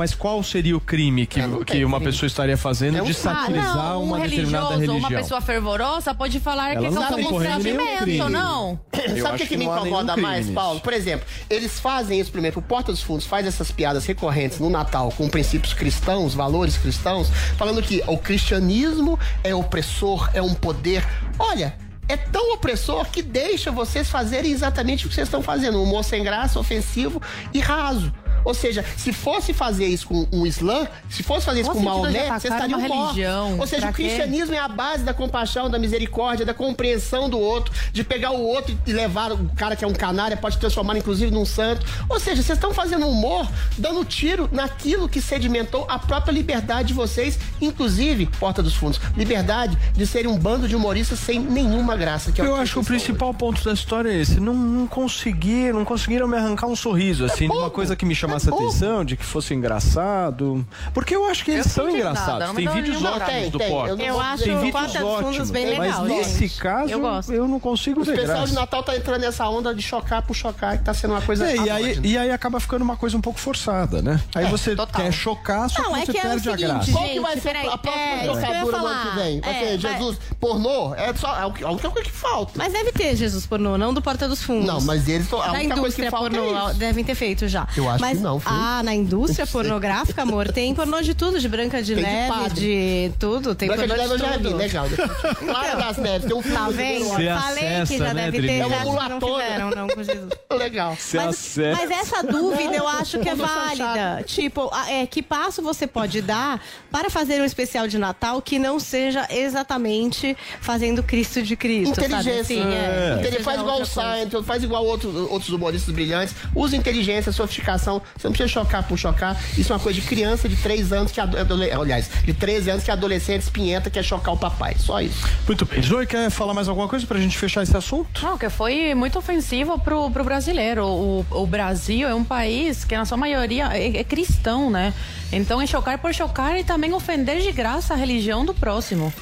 Mas 0.00 0.14
qual, 0.14 0.42
seria 0.42 0.74
o 0.74 0.80
crime 0.80 1.26
que, 1.26 1.38
É, 1.38 1.42
que 1.46 1.64
tem 1.66 1.84
uma 1.84 1.98
crime. 1.98 2.10
pessoa 2.10 2.26
estaria 2.26 2.56
fazendo 2.56 2.96
É 2.96 3.02
um 3.02 3.04
de 3.04 3.12
crime. 3.12 3.34
satirizar 3.34 3.76
ah, 3.76 3.88
não, 3.90 4.00
um 4.00 4.04
uma 4.04 4.18
religioso, 4.18 4.46
determinada 4.46 4.74
religião? 4.76 4.98
uma 4.98 5.08
pessoa 5.10 5.40
fervorosa 5.42 6.14
pode 6.14 6.40
falar 6.40 6.74
Ela 6.74 6.88
que 6.88 6.94
não 6.94 7.02
tá 7.02 7.12
em 7.12 7.16
nenhum 7.16 7.28
constrangimento, 7.28 8.02
crime. 8.04 8.18
não. 8.30 8.80
Eu 8.94 9.22
Sabe 9.22 9.34
o 9.34 9.38
que, 9.38 9.46
que 9.46 9.56
me 9.58 9.66
incomoda 9.66 10.12
crime 10.14 10.26
mais, 10.26 10.46
nisso. 10.46 10.54
Paulo? 10.54 10.80
Por 10.80 10.94
exemplo, 10.94 11.26
eles 11.50 11.78
fazem 11.78 12.18
isso 12.18 12.32
primeiro. 12.32 12.58
O 12.58 12.62
Porta 12.62 12.90
dos 12.90 13.02
Fundos 13.02 13.26
faz 13.26 13.46
essas 13.46 13.70
piadas 13.70 14.06
recorrentes 14.06 14.58
no 14.58 14.70
Natal 14.70 15.12
com 15.14 15.28
princípios 15.28 15.74
cristãos, 15.74 16.32
valores 16.32 16.78
cristãos, 16.78 17.28
falando 17.58 17.82
que 17.82 18.02
o 18.06 18.16
cristianismo 18.16 19.18
é 19.44 19.54
opressor, 19.54 20.30
é 20.32 20.40
um 20.40 20.54
poder. 20.54 21.06
Olha. 21.38 21.74
É 22.08 22.16
tão 22.16 22.54
opressor 22.54 23.06
que 23.08 23.22
deixa 23.22 23.70
vocês 23.70 24.10
fazerem 24.10 24.50
exatamente 24.50 25.06
o 25.06 25.08
que 25.08 25.14
vocês 25.14 25.28
estão 25.28 25.40
fazendo. 25.44 25.78
Um 25.78 25.84
humor 25.84 26.02
sem 26.02 26.24
graça, 26.24 26.58
ofensivo 26.58 27.22
e 27.54 27.60
raso. 27.60 28.12
Ou 28.44 28.54
seja, 28.54 28.84
se 28.96 29.12
fosse 29.12 29.52
fazer 29.52 29.86
isso 29.86 30.06
com 30.06 30.26
o 30.30 30.46
Islã, 30.46 30.86
se 31.08 31.22
fosse 31.22 31.44
fazer 31.46 31.60
isso 31.60 31.70
com 31.70 31.78
de 31.78 31.84
Maomé, 31.84 32.28
estariam 32.36 32.78
uma 32.78 32.88
mortos. 32.88 33.06
religião? 33.16 33.58
Ou 33.58 33.66
seja, 33.66 33.82
Pra 33.82 33.90
o 33.90 33.94
quê? 33.94 34.02
cristianismo 34.04 34.54
é 34.54 34.58
a 34.58 34.68
base 34.68 35.04
da 35.04 35.12
compaixão, 35.14 35.68
da 35.70 35.78
misericórdia, 35.78 36.44
da 36.46 36.54
compreensão 36.54 37.28
do 37.28 37.38
outro, 37.38 37.72
de 37.92 38.02
pegar 38.04 38.30
o 38.32 38.40
outro 38.42 38.76
e 38.86 38.92
levar 38.92 39.32
o 39.32 39.48
cara 39.56 39.76
que 39.76 39.84
é 39.84 39.88
um 39.88 39.92
canária, 39.92 40.36
pode 40.36 40.58
transformar 40.58 40.96
inclusive 40.96 41.30
num 41.30 41.44
santo. 41.44 41.84
Ou 42.08 42.18
seja, 42.18 42.42
vocês 42.42 42.56
estão 42.58 42.72
fazendo 42.74 43.06
humor, 43.06 43.48
dando 43.78 44.04
tiro 44.04 44.48
naquilo 44.52 45.08
que 45.08 45.20
sedimentou 45.20 45.84
a 45.88 45.98
própria 45.98 46.32
liberdade 46.32 46.88
de 46.88 46.94
vocês, 46.94 47.38
inclusive, 47.60 48.26
Porta 48.38 48.62
dos 48.62 48.74
Fundos, 48.74 49.00
liberdade 49.16 49.76
de 49.94 50.06
serem 50.06 50.30
um 50.30 50.38
bando 50.38 50.66
de 50.68 50.74
humoristas 50.76 51.18
sem 51.18 51.38
nenhuma 51.38 51.96
graça. 51.96 52.32
Que 52.32 52.40
é 52.40 52.44
Eu 52.46 52.52
o 52.52 52.56
acho 52.56 52.74
que 52.74 52.78
o 52.80 52.84
principal 52.84 53.32
ponto 53.34 53.62
da 53.64 53.72
história 53.72 54.10
é 54.10 54.16
esse. 54.20 54.40
Não, 54.40 54.54
não 54.54 54.86
consegui, 54.86 55.72
não 55.72 55.84
conseguiram 55.84 56.26
me 56.26 56.36
arrancar 56.36 56.66
um 56.66 56.76
sorriso, 56.76 57.24
assim, 57.24 57.48
de 57.48 57.56
uma 57.56 57.70
coisa 57.70 57.94
que 57.96 58.04
me 58.04 58.14
chamasse 58.30 58.48
é 58.48 58.50
bobo. 58.50 58.66
atenção, 58.68 59.04
de 59.04 59.16
que 59.16 59.24
fosse 59.24 59.54
engraçado. 59.54 60.66
Porque 60.92 61.14
eu 61.14 61.26
acho 61.26 61.44
que 61.44 61.50
eles 61.52 61.66
são 61.66 61.88
engraçados. 61.90 62.50
Tem 62.54 62.68
vídeos 62.68 63.02
ótimos 63.02 63.50
do 63.50 63.58
Porta. 63.58 64.02
eu 64.02 64.20
acho 64.20 64.44
Tem 64.44 64.54
o 64.56 64.60
vídeos 64.60 64.72
Porta 64.72 64.98
dos 64.98 65.10
Fundos 65.14 65.26
ótimos. 65.28 65.50
bem 65.50 65.66
legal, 65.66 66.00
Mas 66.00 66.08
nesse 66.08 66.38
gente. 66.48 66.58
caso, 66.60 66.90
Eu 66.90 67.00
gosto. 67.00 67.32
eu 67.32 67.48
não 67.48 67.60
consigo 67.60 68.00
O 68.00 68.04
ver 68.04 68.12
especial 68.12 68.36
graça. 68.38 68.48
de 68.48 68.54
Natal 68.54 68.82
tá 68.82 68.96
entrando 68.96 69.20
nessa 69.20 69.48
onda 69.48 69.74
de 69.74 69.82
chocar 69.82 70.22
por 70.22 70.34
chocar, 70.34 70.78
que 70.78 70.84
tá 70.84 70.94
sendo 70.94 71.12
uma 71.14 71.22
coisa. 71.22 71.50
É, 71.50 71.56
e, 71.56 71.70
aí, 71.70 72.00
e 72.04 72.18
aí 72.18 72.30
acaba 72.30 72.60
ficando 72.60 72.82
uma 72.82 72.96
coisa 72.96 73.16
um 73.16 73.20
pouco 73.20 73.38
forçada, 73.38 74.02
né? 74.02 74.20
Aí 74.34 74.44
É, 74.44 74.48
você 74.48 74.74
total. 74.76 75.02
quer 75.02 75.12
chocar, 75.12 75.68
só 75.68 75.82
Não, 75.82 75.92
que 75.94 76.00
é 76.00 76.04
você 76.06 76.10
é 76.10 76.20
o 76.20 76.22
perde 76.22 76.50
a 76.50 76.56
graça. 76.56 76.92
Qual 76.92 77.04
que 77.08 77.20
vai 77.20 77.34
ser 77.34 77.40
peraí, 77.40 77.68
a 77.68 77.78
próxima 77.78 78.04
é, 78.04 78.22
trocadura 78.24 78.78
no 78.78 78.86
ano 78.86 79.10
que 79.10 79.16
vem? 79.16 79.40
Vai 79.40 79.50
É, 79.54 79.68
ser 79.68 79.78
Jesus 79.78 80.18
pornô? 80.38 80.94
É 80.94 81.14
só 81.14 81.36
é 81.36 81.64
a 81.64 81.70
única 81.70 81.90
coisa 81.90 82.08
que 82.08 82.14
falta. 82.16 82.52
Mas 82.56 82.72
deve 82.72 82.92
ter 82.92 83.16
Jesus 83.16 83.46
pornô, 83.46 83.76
não 83.76 83.92
do 83.92 84.00
Porta 84.02 84.28
dos 84.28 84.42
Fundos. 84.42 84.66
Não, 84.66 84.80
mas 84.80 85.08
eles 85.08 85.32
a 85.32 85.36
única 85.52 85.76
coisa 85.76 85.96
que 85.96 86.02
indústria 86.02 86.10
falta 86.10 86.30
pornô, 86.30 86.68
é 86.70 86.74
devem 86.74 87.04
ter 87.04 87.14
feito 87.14 87.48
já. 87.48 87.66
Eu 87.76 87.88
acho 87.88 88.00
mas, 88.00 88.18
que 88.18 88.19
não, 88.20 88.38
filho. 88.40 88.54
Ah, 88.54 88.82
na 88.82 88.94
indústria 88.94 89.46
pornográfica, 89.46 90.22
amor, 90.22 90.52
tem 90.52 90.74
pornô 90.74 91.00
de 91.00 91.14
tudo, 91.14 91.38
de 91.40 91.48
Branca 91.48 91.82
de 91.82 91.94
Tem 91.94 92.04
de 92.04 92.10
Neve, 92.10 92.28
padre. 92.32 92.54
de 92.60 93.12
tudo, 93.18 93.54
tem 93.54 93.68
Branca 93.68 93.86
de 93.86 93.92
Neve 93.94 94.12
eu 94.14 94.18
já 94.18 94.36
vi, 94.36 94.42
tudo. 94.44 94.56
legal. 94.56 94.86
Clara 95.44 95.74
das 95.76 95.96
Neves, 95.98 96.26
tem 96.28 96.36
um 96.36 96.42
filme 96.42 96.56
Tá 96.56 96.66
do 96.66 96.72
vendo? 96.72 97.04
Falei 97.08 97.24
que 97.24 97.28
acessa, 97.28 97.98
já 97.98 98.14
né, 98.14 98.30
deve 98.30 98.46
ter, 98.46 98.60
Adriana? 98.62 98.68
já 98.76 98.80
É 98.82 98.84
uma 98.84 99.08
não 99.08 99.20
fizeram, 99.20 99.70
não, 99.70 99.88
com 99.88 100.02
Jesus. 100.02 100.30
Legal. 100.52 100.96
Você 100.96 101.16
Mas, 101.16 101.26
acessa. 101.28 101.76
mas 101.80 101.90
essa 101.90 102.22
dúvida 102.22 102.76
eu 102.76 102.86
acho 102.88 103.18
que 103.18 103.28
é 103.28 103.34
válida. 103.34 104.22
Tipo, 104.26 104.70
é, 104.88 105.06
que 105.06 105.22
passo 105.22 105.62
você 105.62 105.86
pode 105.86 106.20
dar 106.22 106.60
para 106.90 107.08
fazer 107.10 107.40
um 107.40 107.44
especial 107.44 107.86
de 107.88 107.98
Natal 107.98 108.40
que 108.42 108.58
não 108.58 108.78
seja 108.78 109.26
exatamente 109.30 110.36
fazendo 110.60 111.02
Cristo 111.02 111.42
de 111.42 111.56
Cristo, 111.56 111.94
sabe? 111.94 112.06
Inteligência. 112.08 112.40
Assim, 112.40 112.74
é, 112.74 113.18
que 113.22 113.28
seja 113.30 113.44
faz 113.44 113.60
igual 113.60 113.80
o. 113.80 113.86
Seinfeld, 113.86 114.46
faz 114.46 114.62
igual 114.62 114.84
outros, 114.84 115.14
outros 115.30 115.50
humoristas 115.50 115.94
brilhantes. 115.94 116.34
Usa 116.54 116.76
inteligência, 116.76 117.32
sofisticação. 117.32 118.00
Você 118.16 118.28
não 118.28 118.32
precisa 118.32 118.48
chocar 118.48 118.86
por 118.86 118.98
chocar. 118.98 119.40
Isso 119.56 119.72
é 119.72 119.76
uma 119.76 119.82
coisa 119.82 120.00
de 120.00 120.06
criança 120.06 120.48
de 120.48 120.56
3 120.56 120.92
anos 120.92 121.12
que... 121.12 121.20
Aliás, 121.20 122.10
de 122.24 122.34
13 122.34 122.70
anos 122.70 122.84
que 122.84 122.90
é 122.90 122.94
adolescente 122.94 123.42
espinhenta 123.42 123.90
quer 123.90 124.02
chocar 124.02 124.34
o 124.34 124.36
papai. 124.36 124.76
Só 124.78 125.00
isso. 125.00 125.26
Muito 125.46 125.64
bem. 125.64 125.82
Zoe, 125.82 126.06
quer 126.06 126.30
falar 126.30 126.54
mais 126.54 126.68
alguma 126.68 126.88
coisa 126.88 127.06
pra 127.06 127.18
gente 127.18 127.36
fechar 127.36 127.62
esse 127.62 127.76
assunto? 127.76 128.22
Não, 128.22 128.36
que 128.36 128.48
foi 128.48 128.94
muito 128.94 129.18
ofensivo 129.18 129.78
pro, 129.78 130.10
pro 130.10 130.24
brasileiro. 130.24 130.84
O, 130.86 131.26
o 131.30 131.46
Brasil 131.46 132.08
é 132.08 132.14
um 132.14 132.24
país 132.24 132.84
que, 132.84 132.96
na 132.96 133.04
sua 133.04 133.16
maioria, 133.16 133.68
é, 133.72 133.98
é 133.98 134.04
cristão, 134.04 134.70
né? 134.70 134.92
Então, 135.32 135.60
é 135.60 135.66
chocar 135.66 135.98
por 135.98 136.12
chocar 136.12 136.58
e 136.58 136.64
também 136.64 136.92
ofender 136.92 137.40
de 137.40 137.52
graça 137.52 137.94
a 137.94 137.96
religião 137.96 138.44
do 138.44 138.54
próximo. 138.54 139.12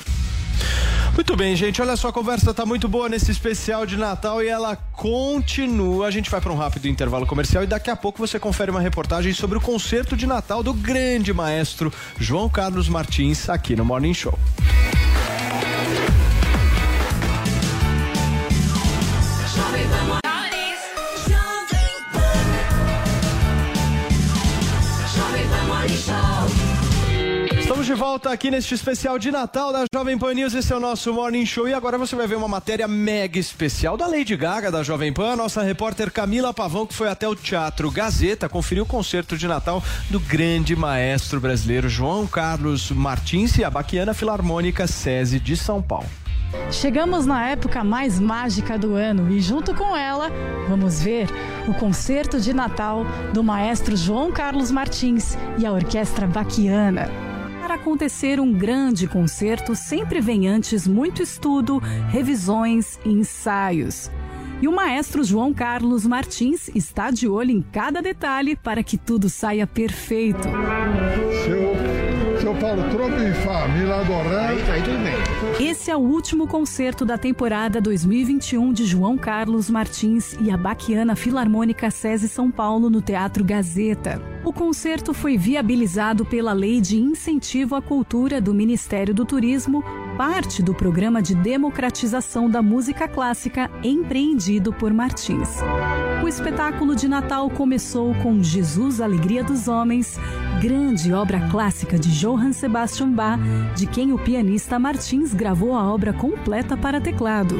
Muito 1.14 1.34
bem, 1.34 1.56
gente. 1.56 1.82
Olha 1.82 1.96
só, 1.96 2.08
a 2.08 2.12
conversa 2.12 2.54
tá 2.54 2.64
muito 2.64 2.86
boa 2.88 3.08
nesse 3.08 3.30
especial 3.32 3.84
de 3.84 3.96
Natal 3.96 4.42
e 4.42 4.46
ela 4.46 4.76
continua. 4.76 6.06
A 6.06 6.10
gente 6.10 6.30
vai 6.30 6.40
para 6.40 6.52
um 6.52 6.56
rápido 6.56 6.86
intervalo 6.86 7.26
comercial 7.26 7.64
e 7.64 7.66
daqui 7.66 7.90
a 7.90 7.96
pouco 7.96 8.18
você 8.18 8.38
confere 8.38 8.70
uma 8.70 8.80
reportagem 8.80 9.32
sobre 9.32 9.58
o 9.58 9.60
concerto 9.60 10.16
de 10.16 10.26
Natal 10.26 10.62
do 10.62 10.72
grande 10.72 11.32
maestro 11.32 11.92
João 12.18 12.48
Carlos 12.48 12.88
Martins 12.88 13.48
aqui 13.48 13.74
no 13.74 13.84
Morning 13.84 14.14
Show. 14.14 14.38
De 27.88 27.94
volta 27.94 28.30
aqui 28.30 28.50
neste 28.50 28.74
especial 28.74 29.18
de 29.18 29.30
Natal 29.30 29.72
da 29.72 29.86
Jovem 29.94 30.18
Pan 30.18 30.34
News. 30.34 30.52
Esse 30.52 30.74
é 30.74 30.76
o 30.76 30.80
nosso 30.80 31.10
Morning 31.10 31.46
Show. 31.46 31.66
E 31.66 31.72
agora 31.72 31.96
você 31.96 32.14
vai 32.14 32.26
ver 32.26 32.36
uma 32.36 32.46
matéria 32.46 32.86
mega 32.86 33.38
especial 33.38 33.96
da 33.96 34.06
Lady 34.06 34.36
Gaga 34.36 34.70
da 34.70 34.82
Jovem 34.82 35.10
Pan. 35.10 35.32
A 35.32 35.36
nossa 35.36 35.62
repórter 35.62 36.12
Camila 36.12 36.52
Pavão, 36.52 36.86
que 36.86 36.92
foi 36.92 37.08
até 37.08 37.26
o 37.26 37.34
Teatro 37.34 37.90
Gazeta, 37.90 38.46
conferiu 38.46 38.82
o 38.82 38.86
concerto 38.86 39.38
de 39.38 39.48
Natal 39.48 39.82
do 40.10 40.20
grande 40.20 40.76
maestro 40.76 41.40
brasileiro 41.40 41.88
João 41.88 42.26
Carlos 42.26 42.90
Martins 42.90 43.56
e 43.56 43.64
a 43.64 43.70
Baquiana 43.70 44.12
Filarmônica 44.12 44.86
SESI 44.86 45.40
de 45.40 45.56
São 45.56 45.80
Paulo. 45.80 46.10
Chegamos 46.70 47.24
na 47.24 47.48
época 47.48 47.82
mais 47.82 48.20
mágica 48.20 48.78
do 48.78 48.96
ano 48.96 49.32
e, 49.32 49.40
junto 49.40 49.74
com 49.74 49.96
ela, 49.96 50.30
vamos 50.68 51.00
ver 51.00 51.26
o 51.66 51.72
concerto 51.72 52.38
de 52.38 52.52
Natal 52.52 53.06
do 53.32 53.42
maestro 53.42 53.96
João 53.96 54.30
Carlos 54.30 54.70
Martins 54.70 55.38
e 55.56 55.64
a 55.64 55.72
Orquestra 55.72 56.26
Baquiana. 56.26 57.37
Para 57.68 57.74
acontecer 57.74 58.40
um 58.40 58.50
grande 58.50 59.06
concerto, 59.06 59.74
sempre 59.74 60.22
vem 60.22 60.48
antes 60.48 60.88
muito 60.88 61.22
estudo, 61.22 61.76
revisões 62.08 62.98
e 63.04 63.10
ensaios. 63.10 64.10
E 64.62 64.66
o 64.66 64.72
maestro 64.72 65.22
João 65.22 65.52
Carlos 65.52 66.06
Martins 66.06 66.70
está 66.74 67.10
de 67.10 67.28
olho 67.28 67.50
em 67.50 67.60
cada 67.60 68.00
detalhe 68.00 68.56
para 68.56 68.82
que 68.82 68.96
tudo 68.96 69.28
saia 69.28 69.66
perfeito. 69.66 70.48
Seu, 71.44 72.40
seu 72.40 72.54
Paulo 72.54 72.88
Trompe 72.88 73.22
e 73.22 73.34
família 73.34 73.96
adorando. 73.96 74.38
Aí, 74.38 74.70
aí 74.70 74.82
tudo 74.82 74.98
bem. 75.04 75.68
Esse 75.68 75.90
é 75.90 75.96
o 75.96 76.00
último 76.00 76.48
concerto 76.48 77.04
da 77.04 77.18
temporada 77.18 77.82
2021 77.82 78.72
de 78.72 78.86
João 78.86 79.18
Carlos 79.18 79.68
Martins 79.68 80.34
e 80.40 80.50
a 80.50 80.56
Baquiana 80.56 81.14
Filarmônica 81.14 81.90
SESI 81.90 82.30
São 82.30 82.50
Paulo 82.50 82.88
no 82.88 83.02
Teatro 83.02 83.44
Gazeta. 83.44 84.37
O 84.48 84.52
concerto 84.52 85.12
foi 85.12 85.36
viabilizado 85.36 86.24
pela 86.24 86.54
Lei 86.54 86.80
de 86.80 86.96
Incentivo 86.96 87.74
à 87.74 87.82
Cultura 87.82 88.40
do 88.40 88.54
Ministério 88.54 89.14
do 89.14 89.22
Turismo, 89.22 89.84
parte 90.16 90.62
do 90.62 90.72
programa 90.72 91.20
de 91.20 91.34
democratização 91.34 92.48
da 92.48 92.62
música 92.62 93.06
clássica 93.06 93.70
empreendido 93.84 94.72
por 94.72 94.90
Martins. 94.90 95.50
O 96.24 96.26
espetáculo 96.26 96.96
de 96.96 97.06
Natal 97.06 97.50
começou 97.50 98.14
com 98.22 98.42
Jesus 98.42 99.02
Alegria 99.02 99.44
dos 99.44 99.68
Homens, 99.68 100.18
grande 100.62 101.12
obra 101.12 101.46
clássica 101.50 101.98
de 101.98 102.08
Johann 102.18 102.54
Sebastian 102.54 103.10
Bach, 103.10 103.38
de 103.76 103.86
quem 103.86 104.14
o 104.14 104.18
pianista 104.18 104.78
Martins 104.78 105.34
gravou 105.34 105.74
a 105.74 105.92
obra 105.92 106.14
completa 106.14 106.74
para 106.74 107.02
teclado. 107.02 107.54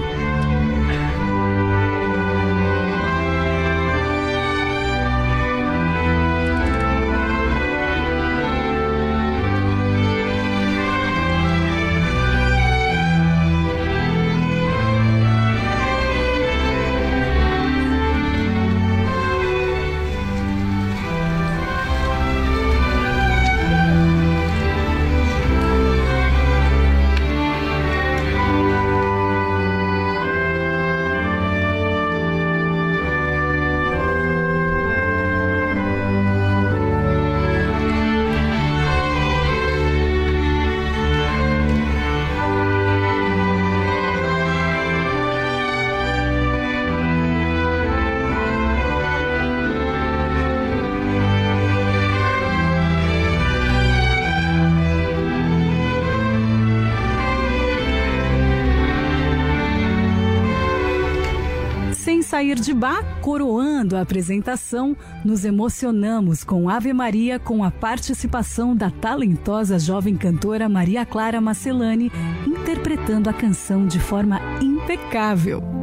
Sair 62.59 62.61
de 62.61 62.75
bar, 62.75 63.21
coroando 63.21 63.97
a 63.97 64.01
apresentação, 64.01 64.97
nos 65.25 65.45
emocionamos 65.45 66.43
com 66.43 66.69
Ave 66.69 66.93
Maria 66.93 67.39
com 67.39 67.63
a 67.63 67.71
participação 67.71 68.75
da 68.75 68.91
talentosa 68.91 69.79
jovem 69.79 70.17
cantora 70.17 70.69
Maria 70.69 71.07
Clara 71.07 71.41
Marcelani, 71.41 72.11
interpretando 72.47 73.29
a 73.29 73.33
canção 73.33 73.87
de 73.87 74.01
forma 74.01 74.41
impecável. 74.61 75.78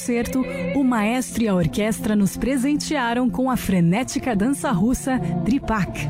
Concerto, 0.00 0.42
o 0.74 0.82
maestro 0.82 1.42
e 1.42 1.48
a 1.48 1.54
orquestra 1.54 2.16
nos 2.16 2.34
presentearam 2.34 3.28
com 3.28 3.50
a 3.50 3.56
frenética 3.56 4.34
dança 4.34 4.70
russa 4.70 5.20
Tripak. 5.44 6.08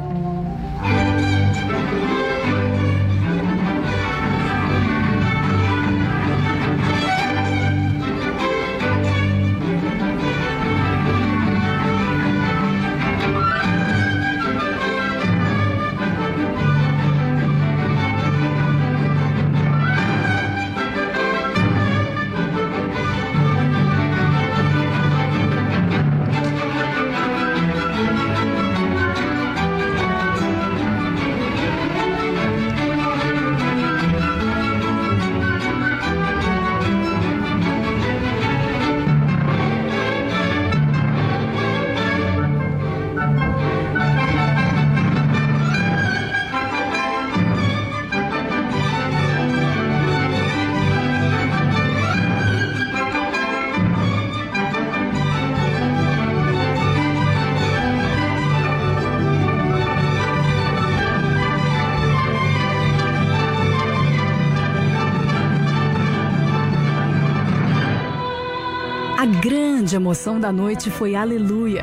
Grande 69.91 69.97
emoção 69.97 70.39
da 70.39 70.53
noite 70.53 70.89
foi 70.89 71.17
Aleluia, 71.17 71.83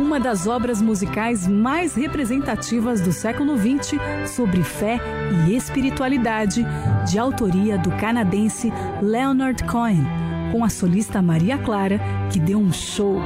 uma 0.00 0.18
das 0.18 0.48
obras 0.48 0.82
musicais 0.82 1.46
mais 1.46 1.94
representativas 1.94 3.00
do 3.00 3.12
século 3.12 3.56
XX 3.56 3.96
sobre 4.26 4.64
fé 4.64 4.98
e 5.46 5.54
espiritualidade, 5.54 6.66
de 7.08 7.16
autoria 7.16 7.78
do 7.78 7.92
canadense 7.92 8.72
Leonard 9.00 9.62
Cohen, 9.64 10.04
com 10.50 10.64
a 10.64 10.68
solista 10.68 11.22
Maria 11.22 11.56
Clara, 11.56 12.00
que 12.32 12.40
deu 12.40 12.58
um 12.58 12.72
show. 12.72 13.20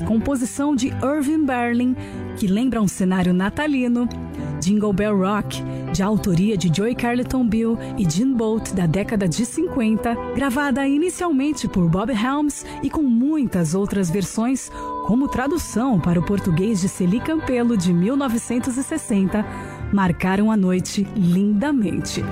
Composição 0.00 0.74
de 0.74 0.88
Irving 1.02 1.44
Berlin, 1.44 1.96
que 2.36 2.46
lembra 2.46 2.80
um 2.80 2.88
cenário 2.88 3.34
natalino. 3.34 4.08
Jingle 4.60 4.92
Bell 4.92 5.18
Rock, 5.18 5.60
de 5.92 6.04
autoria 6.04 6.56
de 6.56 6.72
Joey 6.72 6.94
Carleton 6.94 7.44
Bill 7.48 7.76
e 7.98 8.08
Gene 8.08 8.32
Bolt, 8.32 8.72
da 8.72 8.86
década 8.86 9.28
de 9.28 9.44
50, 9.44 10.14
gravada 10.36 10.86
inicialmente 10.86 11.66
por 11.66 11.88
Bob 11.88 12.12
Helms 12.12 12.64
e 12.80 12.88
com 12.88 13.02
muitas 13.02 13.74
outras 13.74 14.08
versões, 14.08 14.70
como 15.06 15.26
tradução 15.26 15.98
para 15.98 16.20
o 16.20 16.22
português 16.24 16.80
de 16.80 16.88
Celi 16.88 17.18
Campelo, 17.18 17.76
de 17.76 17.92
1960, 17.92 19.44
marcaram 19.92 20.50
a 20.50 20.56
noite 20.56 21.06
lindamente. 21.16 22.22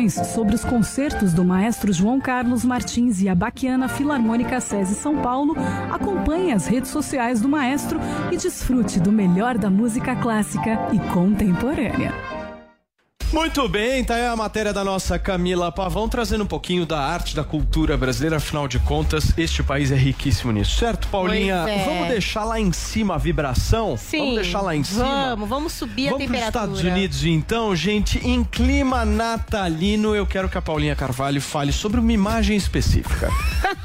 Informações 0.00 0.14
sobre 0.28 0.54
os 0.54 0.64
concertos 0.64 1.32
do 1.32 1.44
maestro 1.44 1.92
João 1.92 2.20
Carlos 2.20 2.64
Martins 2.64 3.20
e 3.20 3.28
a 3.28 3.34
Baquiana 3.34 3.88
Filarmônica 3.88 4.60
SESI 4.60 4.94
São 4.94 5.20
Paulo, 5.20 5.54
acompanhe 5.90 6.52
as 6.52 6.66
redes 6.66 6.90
sociais 6.90 7.40
do 7.40 7.48
maestro 7.48 8.00
e 8.30 8.36
desfrute 8.36 8.98
do 8.98 9.12
melhor 9.12 9.58
da 9.58 9.70
música 9.70 10.16
clássica 10.16 10.88
e 10.92 10.98
contemporânea. 11.12 12.29
Muito 13.32 13.68
bem, 13.68 14.02
tá 14.02 14.16
aí 14.16 14.26
a 14.26 14.34
matéria 14.34 14.72
da 14.72 14.82
nossa 14.82 15.16
Camila 15.16 15.70
Pavão 15.70 16.08
trazendo 16.08 16.42
um 16.42 16.46
pouquinho 16.46 16.84
da 16.84 16.98
arte, 16.98 17.36
da 17.36 17.44
cultura 17.44 17.96
brasileira. 17.96 18.38
Afinal 18.38 18.66
de 18.66 18.80
contas, 18.80 19.32
este 19.38 19.62
país 19.62 19.92
é 19.92 19.94
riquíssimo 19.94 20.50
nisso, 20.50 20.76
certo, 20.76 21.06
Paulinha? 21.06 21.64
É. 21.68 21.84
Vamos 21.84 22.08
deixar 22.08 22.44
lá 22.44 22.58
em 22.58 22.72
cima 22.72 23.14
a 23.14 23.18
vibração? 23.18 23.96
Sim. 23.96 24.18
Vamos 24.18 24.34
deixar 24.34 24.60
lá 24.62 24.74
em 24.74 24.82
cima? 24.82 25.30
Vamos, 25.30 25.48
vamos 25.48 25.72
subir 25.72 26.08
a 26.08 26.10
Vamos 26.10 26.26
para 26.26 26.32
os 26.32 26.40
temperatura. 26.40 26.74
Estados 26.74 26.92
Unidos 26.92 27.24
então, 27.24 27.76
gente, 27.76 28.18
em 28.26 28.42
clima 28.42 29.04
natalino, 29.04 30.14
eu 30.14 30.26
quero 30.26 30.48
que 30.48 30.58
a 30.58 30.62
Paulinha 30.62 30.96
Carvalho 30.96 31.40
fale 31.40 31.72
sobre 31.72 32.00
uma 32.00 32.12
imagem 32.12 32.56
específica. 32.56 33.30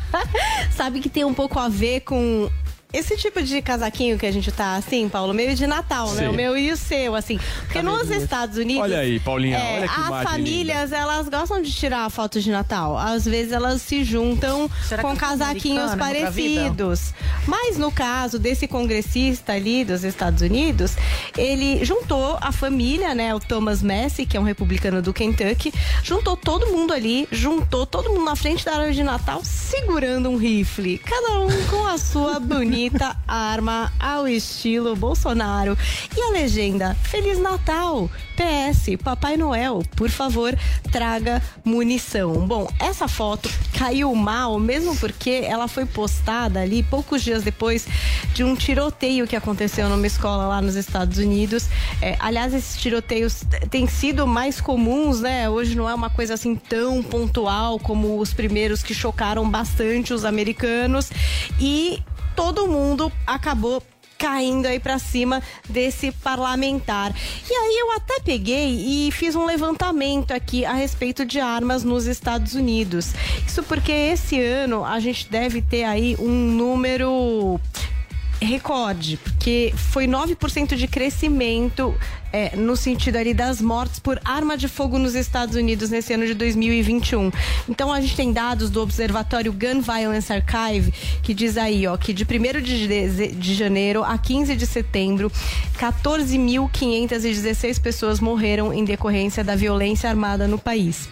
Sabe 0.76 1.00
que 1.00 1.10
tem 1.10 1.24
um 1.24 1.36
pouco 1.36 1.60
a 1.60 1.70
ver 1.70 2.02
com 2.02 2.50
esse 2.96 3.18
tipo 3.18 3.42
de 3.42 3.62
casaquinho 3.62 4.18
que 4.18 4.26
a 4.26 4.32
gente 4.32 4.50
tá 4.52 4.76
assim, 4.76 5.10
Paulo, 5.10 5.34
meio 5.34 5.54
de 5.54 5.68
Natal, 5.68 6.12
né? 6.14 6.24
Sim. 6.24 6.28
O 6.30 6.34
meu 6.34 6.58
e 6.58 6.72
o 6.72 6.78
seu, 6.78 7.14
assim. 7.14 7.38
Porque 7.66 7.82
nos 7.82 8.10
Estados 8.10 8.58
Unidos. 8.58 8.84
Olha 8.84 9.00
aí, 9.00 9.20
Paulinha, 9.20 9.58
é, 9.58 9.78
olha 9.78 9.88
que 9.88 10.00
As 10.00 10.24
famílias, 10.24 10.92
elas 10.94 11.28
gostam 11.28 11.62
de 11.62 11.72
tirar 11.74 12.10
fotos 12.10 12.44
de 12.44 12.52
Natal. 12.52 12.98
Às 12.98 13.26
vezes 13.26 13.52
elas 13.52 13.82
se 13.82 14.04
juntam 14.04 14.70
Será 14.88 15.02
com 15.02 15.12
é 15.12 15.16
casaquinhos 15.16 15.92
vi, 15.92 15.98
parecidos. 15.98 17.14
Mas 17.46 17.78
no 17.78 17.92
caso 17.92 18.40
desse 18.40 18.68
congressista 18.68 19.54
ali 19.54 19.84
dos 19.84 20.04
Estados 20.04 20.42
Unidos, 20.42 20.96
ele 21.38 21.84
juntou 21.84 22.38
a 22.40 22.52
família, 22.52 23.14
né? 23.14 23.36
O 23.36 23.40
Thomas 23.42 23.82
Messi, 23.82 24.26
que 24.26 24.38
é 24.38 24.40
um 24.40 24.44
republicano 24.44 25.02
do 25.02 25.14
Kentucky, 25.14 25.74
juntou 26.02 26.38
todo 26.38 26.68
mundo 26.68 26.94
ali, 26.94 27.28
juntou 27.30 27.86
todo 27.86 28.10
mundo 28.10 28.24
na 28.24 28.36
frente 28.36 28.64
da 28.64 28.72
árvore 28.72 28.94
de 28.94 29.04
Natal, 29.04 29.42
segurando 29.44 30.30
um 30.30 30.38
rifle. 30.38 30.98
Cada 31.00 31.42
um 31.42 31.64
com 31.70 31.86
a 31.86 31.98
sua 31.98 32.40
bonita 32.42 32.85
arma 33.28 33.92
ao 34.00 34.28
estilo 34.28 34.96
Bolsonaro. 34.96 35.78
E 36.16 36.22
a 36.22 36.30
legenda: 36.32 36.96
Feliz 37.04 37.40
Natal! 37.40 38.10
PS, 38.36 39.02
Papai 39.02 39.38
Noel, 39.38 39.82
por 39.96 40.10
favor, 40.10 40.58
traga 40.92 41.42
munição. 41.64 42.46
Bom, 42.46 42.68
essa 42.80 43.08
foto 43.08 43.50
caiu 43.78 44.14
mal, 44.14 44.60
mesmo 44.60 44.96
porque 44.98 45.42
ela 45.44 45.68
foi 45.68 45.86
postada 45.86 46.60
ali 46.60 46.84
poucos 46.84 47.24
dias 47.24 47.44
depois 47.44 47.88
de 48.34 48.44
um 48.44 48.56
tiroteio 48.56 49.26
que 49.26 49.36
aconteceu 49.36 49.88
numa 49.88 50.06
escola 50.06 50.48
lá 50.48 50.62
nos 50.62 50.76
Estados 50.76 51.18
Unidos. 51.18 51.68
É, 52.02 52.18
aliás, 52.20 52.54
esses 52.54 52.80
tiroteios 52.80 53.44
têm 53.70 53.88
sido 53.88 54.28
mais 54.28 54.60
comuns, 54.60 55.22
né? 55.22 55.50
Hoje 55.50 55.76
não 55.76 55.90
é 55.90 55.94
uma 55.94 56.10
coisa 56.10 56.34
assim 56.34 56.56
tão 56.56 57.02
pontual 57.02 57.80
como 57.80 58.20
os 58.20 58.34
primeiros 58.34 58.84
que 58.84 58.94
chocaram 58.94 59.50
bastante 59.50 60.14
os 60.14 60.26
americanos. 60.26 61.10
E 61.60 62.04
todo 62.36 62.68
mundo 62.68 63.12
acabou 63.26 63.82
caindo 64.18 64.66
aí 64.66 64.80
pra 64.80 64.98
cima 64.98 65.42
desse 65.70 66.12
parlamentar. 66.12 67.14
E 67.50 67.54
aí 67.54 67.78
eu 67.80 67.92
até 67.92 68.20
peguei 68.22 69.08
e 69.08 69.12
fiz 69.12 69.36
um 69.36 69.46
levantamento 69.46 70.32
aqui 70.32 70.66
a 70.66 70.74
respeito 70.74 71.26
de 71.26 71.40
armas 71.40 71.84
nos 71.84 72.06
Estados 72.06 72.54
Unidos. 72.56 73.14
Isso 73.46 73.62
porque 73.64 73.92
esse 73.92 74.40
ano 74.42 74.86
a 74.86 75.00
gente 75.00 75.30
deve 75.30 75.62
ter 75.62 75.84
aí 75.84 76.16
um 76.20 76.30
número 76.30 77.60
recorde, 78.42 79.18
porque 79.18 79.74
foi 79.76 80.08
9% 80.08 80.76
de 80.76 80.88
crescimento 80.88 81.96
é, 82.34 82.56
no 82.56 82.76
sentido 82.76 83.16
ali 83.16 83.34
das 83.34 83.62
mortes 83.62 84.00
por 84.00 84.20
arma 84.26 84.58
de 84.58 84.68
fogo 84.68 85.00
nos 85.00 85.16
Estados 85.16 85.56
Unidos 85.56 85.90
nesse 85.90 86.14
ano 86.14 86.26
de 86.26 86.34
2021. 86.34 87.32
Então 87.70 87.94
a 87.94 88.02
gente 88.02 88.16
tem 88.16 88.34
dados 88.34 88.70
do 88.70 88.82
Observatório 88.82 89.54
Gun 89.54 89.82
Violence 89.82 90.34
Archive 90.34 90.94
que 91.24 91.34
diz 91.34 91.58
aí, 91.58 91.88
ó, 91.88 91.96
que 91.96 92.14
de 92.14 92.24
1 92.24 92.28
de, 92.62 93.32
de 93.32 93.56
janeiro 93.56 94.04
a 94.04 94.18
15 94.18 94.56
de 94.56 94.66
setembro, 94.66 95.32
14.516 95.80 97.80
pessoas 97.80 98.20
morreram 98.20 98.74
em 98.74 98.84
decorrência 98.84 99.44
da 99.44 99.56
violência 99.56 100.10
armada 100.10 100.48
no 100.48 100.58
país. 100.58 101.08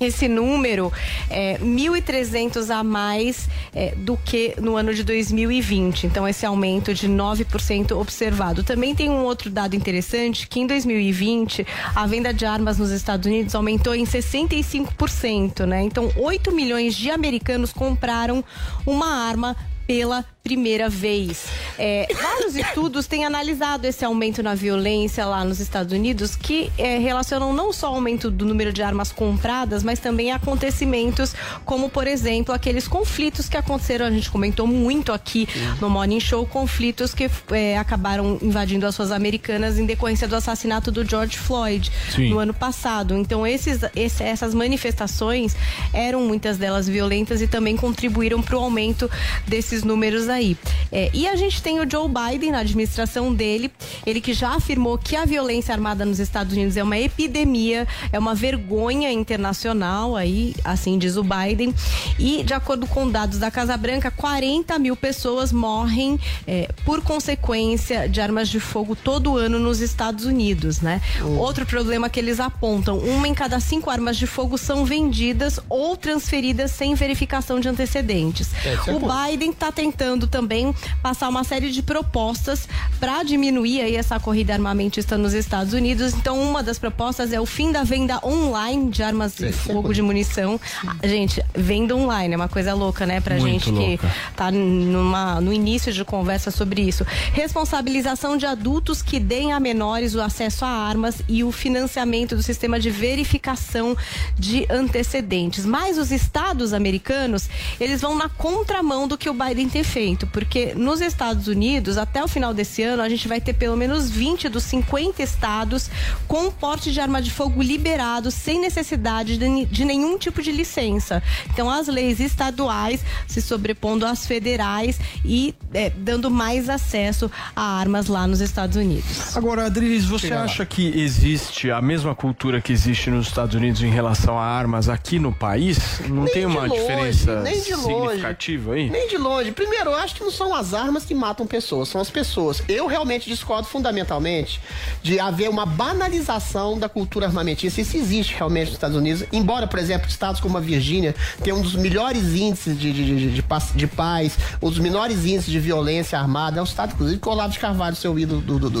Esse 0.00 0.26
número 0.26 0.92
é 1.30 1.58
1.300 1.58 2.68
a 2.70 2.82
mais 2.82 3.48
é, 3.72 3.94
do 3.96 4.16
que 4.16 4.54
no 4.60 4.76
ano 4.76 4.92
de 4.92 5.04
2020. 5.04 6.06
Então, 6.06 6.26
esse 6.26 6.44
aumento 6.44 6.92
de 6.92 7.08
9% 7.08 7.92
observado. 7.96 8.64
Também 8.64 8.94
tem 8.94 9.08
um 9.08 9.22
outro 9.22 9.50
dado 9.50 9.76
interessante, 9.76 10.48
que 10.48 10.60
em 10.60 10.66
2020, 10.66 11.66
a 11.94 12.06
venda 12.06 12.34
de 12.34 12.44
armas 12.44 12.78
nos 12.78 12.90
Estados 12.90 13.26
Unidos 13.26 13.54
aumentou 13.54 13.94
em 13.94 14.04
65%, 14.04 15.64
né? 15.64 15.82
Então, 15.82 16.10
8 16.16 16.52
milhões 16.52 16.94
de 16.94 17.10
americanos 17.10 17.72
compraram 17.72 18.44
uma 18.86 19.06
arma 19.06 19.56
pela 19.86 20.24
primeira 20.48 20.90
vez. 20.90 21.46
É, 21.78 22.06
vários 22.20 22.54
estudos 22.54 23.06
têm 23.06 23.24
analisado 23.24 23.86
esse 23.86 24.04
aumento 24.04 24.42
na 24.42 24.54
violência 24.54 25.24
lá 25.24 25.42
nos 25.42 25.58
Estados 25.58 25.90
Unidos, 25.94 26.36
que 26.36 26.70
é, 26.76 26.98
relacionam 26.98 27.50
não 27.54 27.72
só 27.72 27.90
o 27.90 27.94
aumento 27.94 28.30
do 28.30 28.44
número 28.44 28.70
de 28.70 28.82
armas 28.82 29.10
compradas, 29.10 29.82
mas 29.82 29.98
também 29.98 30.32
acontecimentos 30.32 31.34
como, 31.64 31.88
por 31.88 32.06
exemplo, 32.06 32.54
aqueles 32.54 32.86
conflitos 32.86 33.48
que 33.48 33.56
aconteceram, 33.56 34.04
a 34.04 34.10
gente 34.10 34.30
comentou 34.30 34.66
muito 34.66 35.12
aqui 35.12 35.48
no 35.80 35.88
Morning 35.88 36.20
Show, 36.20 36.46
conflitos 36.46 37.14
que 37.14 37.30
é, 37.50 37.78
acabaram 37.78 38.38
invadindo 38.42 38.86
as 38.86 38.94
suas 38.94 39.10
americanas 39.12 39.78
em 39.78 39.86
decorrência 39.86 40.28
do 40.28 40.36
assassinato 40.36 40.92
do 40.92 41.08
George 41.08 41.38
Floyd 41.38 41.90
Sim. 42.14 42.28
no 42.28 42.38
ano 42.38 42.52
passado. 42.52 43.16
Então, 43.16 43.46
esses, 43.46 43.80
esse- 43.96 44.22
essas 44.22 44.52
manifestações 44.52 45.56
eram 45.90 46.20
muitas 46.20 46.58
delas 46.58 46.86
violentas 46.86 47.40
e 47.40 47.46
também 47.46 47.78
contribuíram 47.78 48.42
para 48.42 48.56
o 48.58 48.60
aumento 48.60 49.10
desses 49.48 49.82
números 49.82 50.28
aí. 50.34 50.56
É, 50.92 51.10
e 51.12 51.26
a 51.26 51.36
gente 51.36 51.62
tem 51.62 51.80
o 51.80 51.90
Joe 51.90 52.08
Biden 52.08 52.52
na 52.52 52.58
administração 52.58 53.34
dele, 53.34 53.70
ele 54.06 54.20
que 54.20 54.32
já 54.32 54.50
afirmou 54.50 54.98
que 54.98 55.16
a 55.16 55.24
violência 55.24 55.74
armada 55.74 56.04
nos 56.04 56.18
Estados 56.18 56.52
Unidos 56.52 56.76
é 56.76 56.82
uma 56.82 56.98
epidemia, 56.98 57.86
é 58.12 58.18
uma 58.18 58.34
vergonha 58.34 59.10
internacional, 59.10 60.16
aí, 60.16 60.54
assim 60.64 60.98
diz 60.98 61.16
o 61.16 61.24
Biden. 61.24 61.74
E 62.18 62.42
de 62.42 62.54
acordo 62.54 62.86
com 62.86 63.08
dados 63.08 63.38
da 63.38 63.50
Casa 63.50 63.76
Branca, 63.76 64.10
40 64.10 64.78
mil 64.78 64.96
pessoas 64.96 65.52
morrem 65.52 66.18
é, 66.46 66.68
por 66.84 67.00
consequência 67.02 68.08
de 68.08 68.20
armas 68.20 68.48
de 68.48 68.60
fogo 68.60 68.94
todo 68.94 69.36
ano 69.36 69.58
nos 69.58 69.80
Estados 69.80 70.24
Unidos, 70.24 70.80
né? 70.80 71.00
Outro 71.38 71.66
problema 71.66 72.08
que 72.08 72.18
eles 72.18 72.40
apontam: 72.40 72.98
uma 72.98 73.28
em 73.28 73.34
cada 73.34 73.60
cinco 73.60 73.90
armas 73.90 74.16
de 74.16 74.26
fogo 74.26 74.58
são 74.58 74.84
vendidas 74.84 75.60
ou 75.68 75.96
transferidas 75.96 76.70
sem 76.70 76.94
verificação 76.94 77.60
de 77.60 77.68
antecedentes. 77.68 78.50
É, 78.64 78.74
é 78.74 78.94
o. 78.94 79.04
Biden 79.04 79.50
está 79.50 79.70
tentando 79.70 80.23
também 80.26 80.74
passar 81.02 81.28
uma 81.28 81.44
série 81.44 81.70
de 81.70 81.82
propostas 81.82 82.68
para 83.00 83.22
diminuir 83.22 83.80
aí 83.82 83.96
essa 83.96 84.18
corrida 84.20 84.52
armamentista 84.52 85.16
nos 85.18 85.32
Estados 85.34 85.72
Unidos. 85.72 86.14
Então, 86.14 86.40
uma 86.40 86.62
das 86.62 86.78
propostas 86.78 87.32
é 87.32 87.40
o 87.40 87.46
fim 87.46 87.72
da 87.72 87.82
venda 87.84 88.20
online 88.24 88.90
de 88.90 89.02
armas 89.02 89.34
de 89.34 89.52
fogo, 89.52 89.92
de 89.92 90.02
munição. 90.02 90.60
Ah, 90.86 90.94
Gente, 91.06 91.42
venda 91.54 91.94
online 91.94 92.34
é 92.34 92.36
uma 92.36 92.48
coisa 92.48 92.74
louca, 92.74 93.06
né? 93.06 93.20
Pra 93.20 93.36
Muito 93.36 93.50
gente 93.66 93.70
louca. 93.70 94.08
que 94.08 94.34
tá 94.36 94.50
numa, 94.50 95.40
no 95.40 95.52
início 95.52 95.92
de 95.92 96.04
conversa 96.04 96.50
sobre 96.50 96.82
isso. 96.82 97.04
Responsabilização 97.32 98.36
de 98.36 98.46
adultos 98.46 99.00
que 99.00 99.18
deem 99.18 99.52
a 99.52 99.60
menores 99.60 100.14
o 100.14 100.20
acesso 100.20 100.64
a 100.64 100.68
armas 100.68 101.22
e 101.28 101.42
o 101.42 101.50
financiamento 101.50 102.36
do 102.36 102.42
sistema 102.42 102.78
de 102.78 102.90
verificação 102.90 103.96
de 104.38 104.66
antecedentes. 104.70 105.64
Mas 105.64 105.96
os 105.96 106.10
estados 106.10 106.72
americanos, 106.72 107.48
eles 107.80 108.00
vão 108.00 108.14
na 108.16 108.28
contramão 108.28 109.08
do 109.08 109.16
que 109.16 109.30
o 109.30 109.34
Biden 109.34 109.68
tem 109.68 109.82
feito, 109.84 110.13
porque 110.26 110.74
nos 110.74 111.00
Estados 111.00 111.46
Unidos, 111.48 111.98
até 111.98 112.22
o 112.22 112.28
final 112.28 112.54
desse 112.54 112.82
ano, 112.82 113.02
a 113.02 113.08
gente 113.08 113.26
vai 113.28 113.40
ter 113.40 113.52
pelo 113.54 113.76
menos 113.76 114.10
20 114.10 114.48
dos 114.48 114.62
50 114.64 115.22
estados 115.22 115.90
com 116.28 116.50
porte 116.50 116.92
de 116.92 117.00
arma 117.00 117.20
de 117.20 117.30
fogo 117.30 117.62
liberado 117.62 118.30
sem 118.30 118.60
necessidade 118.60 119.36
de, 119.36 119.64
de 119.66 119.84
nenhum 119.84 120.16
tipo 120.18 120.40
de 120.42 120.52
licença. 120.52 121.22
Então, 121.52 121.68
as 121.70 121.88
leis 121.88 122.20
estaduais 122.20 123.00
se 123.26 123.40
sobrepondo 123.42 124.06
às 124.06 124.26
federais 124.26 124.98
e 125.24 125.54
é, 125.72 125.90
dando 125.90 126.30
mais 126.30 126.68
acesso 126.68 127.30
a 127.54 127.62
armas 127.78 128.06
lá 128.06 128.26
nos 128.26 128.40
Estados 128.40 128.76
Unidos. 128.76 129.36
Agora, 129.36 129.66
Adriles, 129.66 130.04
você 130.04 130.28
Chega 130.28 130.36
lá. 130.40 130.44
acha 130.44 130.64
que 130.64 130.86
existe 131.00 131.70
a 131.70 131.80
mesma 131.82 132.14
cultura 132.14 132.60
que 132.60 132.72
existe 132.72 133.10
nos 133.10 133.26
Estados 133.26 133.54
Unidos 133.54 133.82
em 133.82 133.90
relação 133.90 134.38
a 134.38 134.44
armas 134.44 134.88
aqui 134.88 135.18
no 135.18 135.32
país? 135.32 136.00
Não 136.08 136.24
Nem 136.24 136.32
tem 136.32 136.42
de 136.42 136.46
uma 136.46 136.66
longe, 136.66 136.80
diferença 136.80 137.40
nem 137.42 137.60
de 137.60 137.74
longe. 137.74 137.94
significativa 137.94 138.72
aí? 138.74 138.90
Nem 138.90 139.08
de 139.08 139.16
longe. 139.16 139.52
Primeiro, 139.52 139.94
a 139.94 140.03
acho 140.04 140.14
que 140.14 140.22
não 140.22 140.30
são 140.30 140.54
as 140.54 140.74
armas 140.74 141.04
que 141.04 141.14
matam 141.14 141.46
pessoas, 141.46 141.88
são 141.88 142.00
as 142.00 142.10
pessoas. 142.10 142.62
Eu 142.68 142.86
realmente 142.86 143.28
discordo 143.28 143.66
fundamentalmente 143.66 144.60
de 145.02 145.18
haver 145.18 145.48
uma 145.48 145.66
banalização 145.66 146.78
da 146.78 146.88
cultura 146.88 147.26
armamentista. 147.26 147.80
Isso 147.80 147.96
existe 147.96 148.34
realmente 148.34 148.66
nos 148.66 148.74
Estados 148.74 148.96
Unidos. 148.96 149.24
Embora, 149.32 149.66
por 149.66 149.78
exemplo, 149.78 150.08
estados 150.08 150.40
como 150.40 150.56
a 150.58 150.60
Virgínia 150.60 151.14
tenham 151.42 151.58
um 151.58 151.62
dos 151.62 151.74
melhores 151.74 152.34
índices 152.34 152.78
de, 152.78 152.92
de, 152.92 153.04
de, 153.04 153.30
de, 153.34 153.42
paz- 153.42 153.72
de 153.74 153.86
paz, 153.86 154.36
um 154.62 154.68
dos 154.68 154.78
menores 154.78 155.24
índices 155.24 155.50
de 155.50 155.58
violência 155.58 156.18
armada. 156.18 156.58
É 156.58 156.60
um 156.60 156.64
estado, 156.64 156.92
inclusive, 156.94 157.18
que 157.20 157.28
o 157.28 157.32
Olavo 157.32 157.52
de 157.52 157.58
Carvalho, 157.58 157.96
seu 157.96 158.18
ídolo 158.18 158.40
do, 158.40 158.58
do, 158.58 158.70
do, 158.70 158.80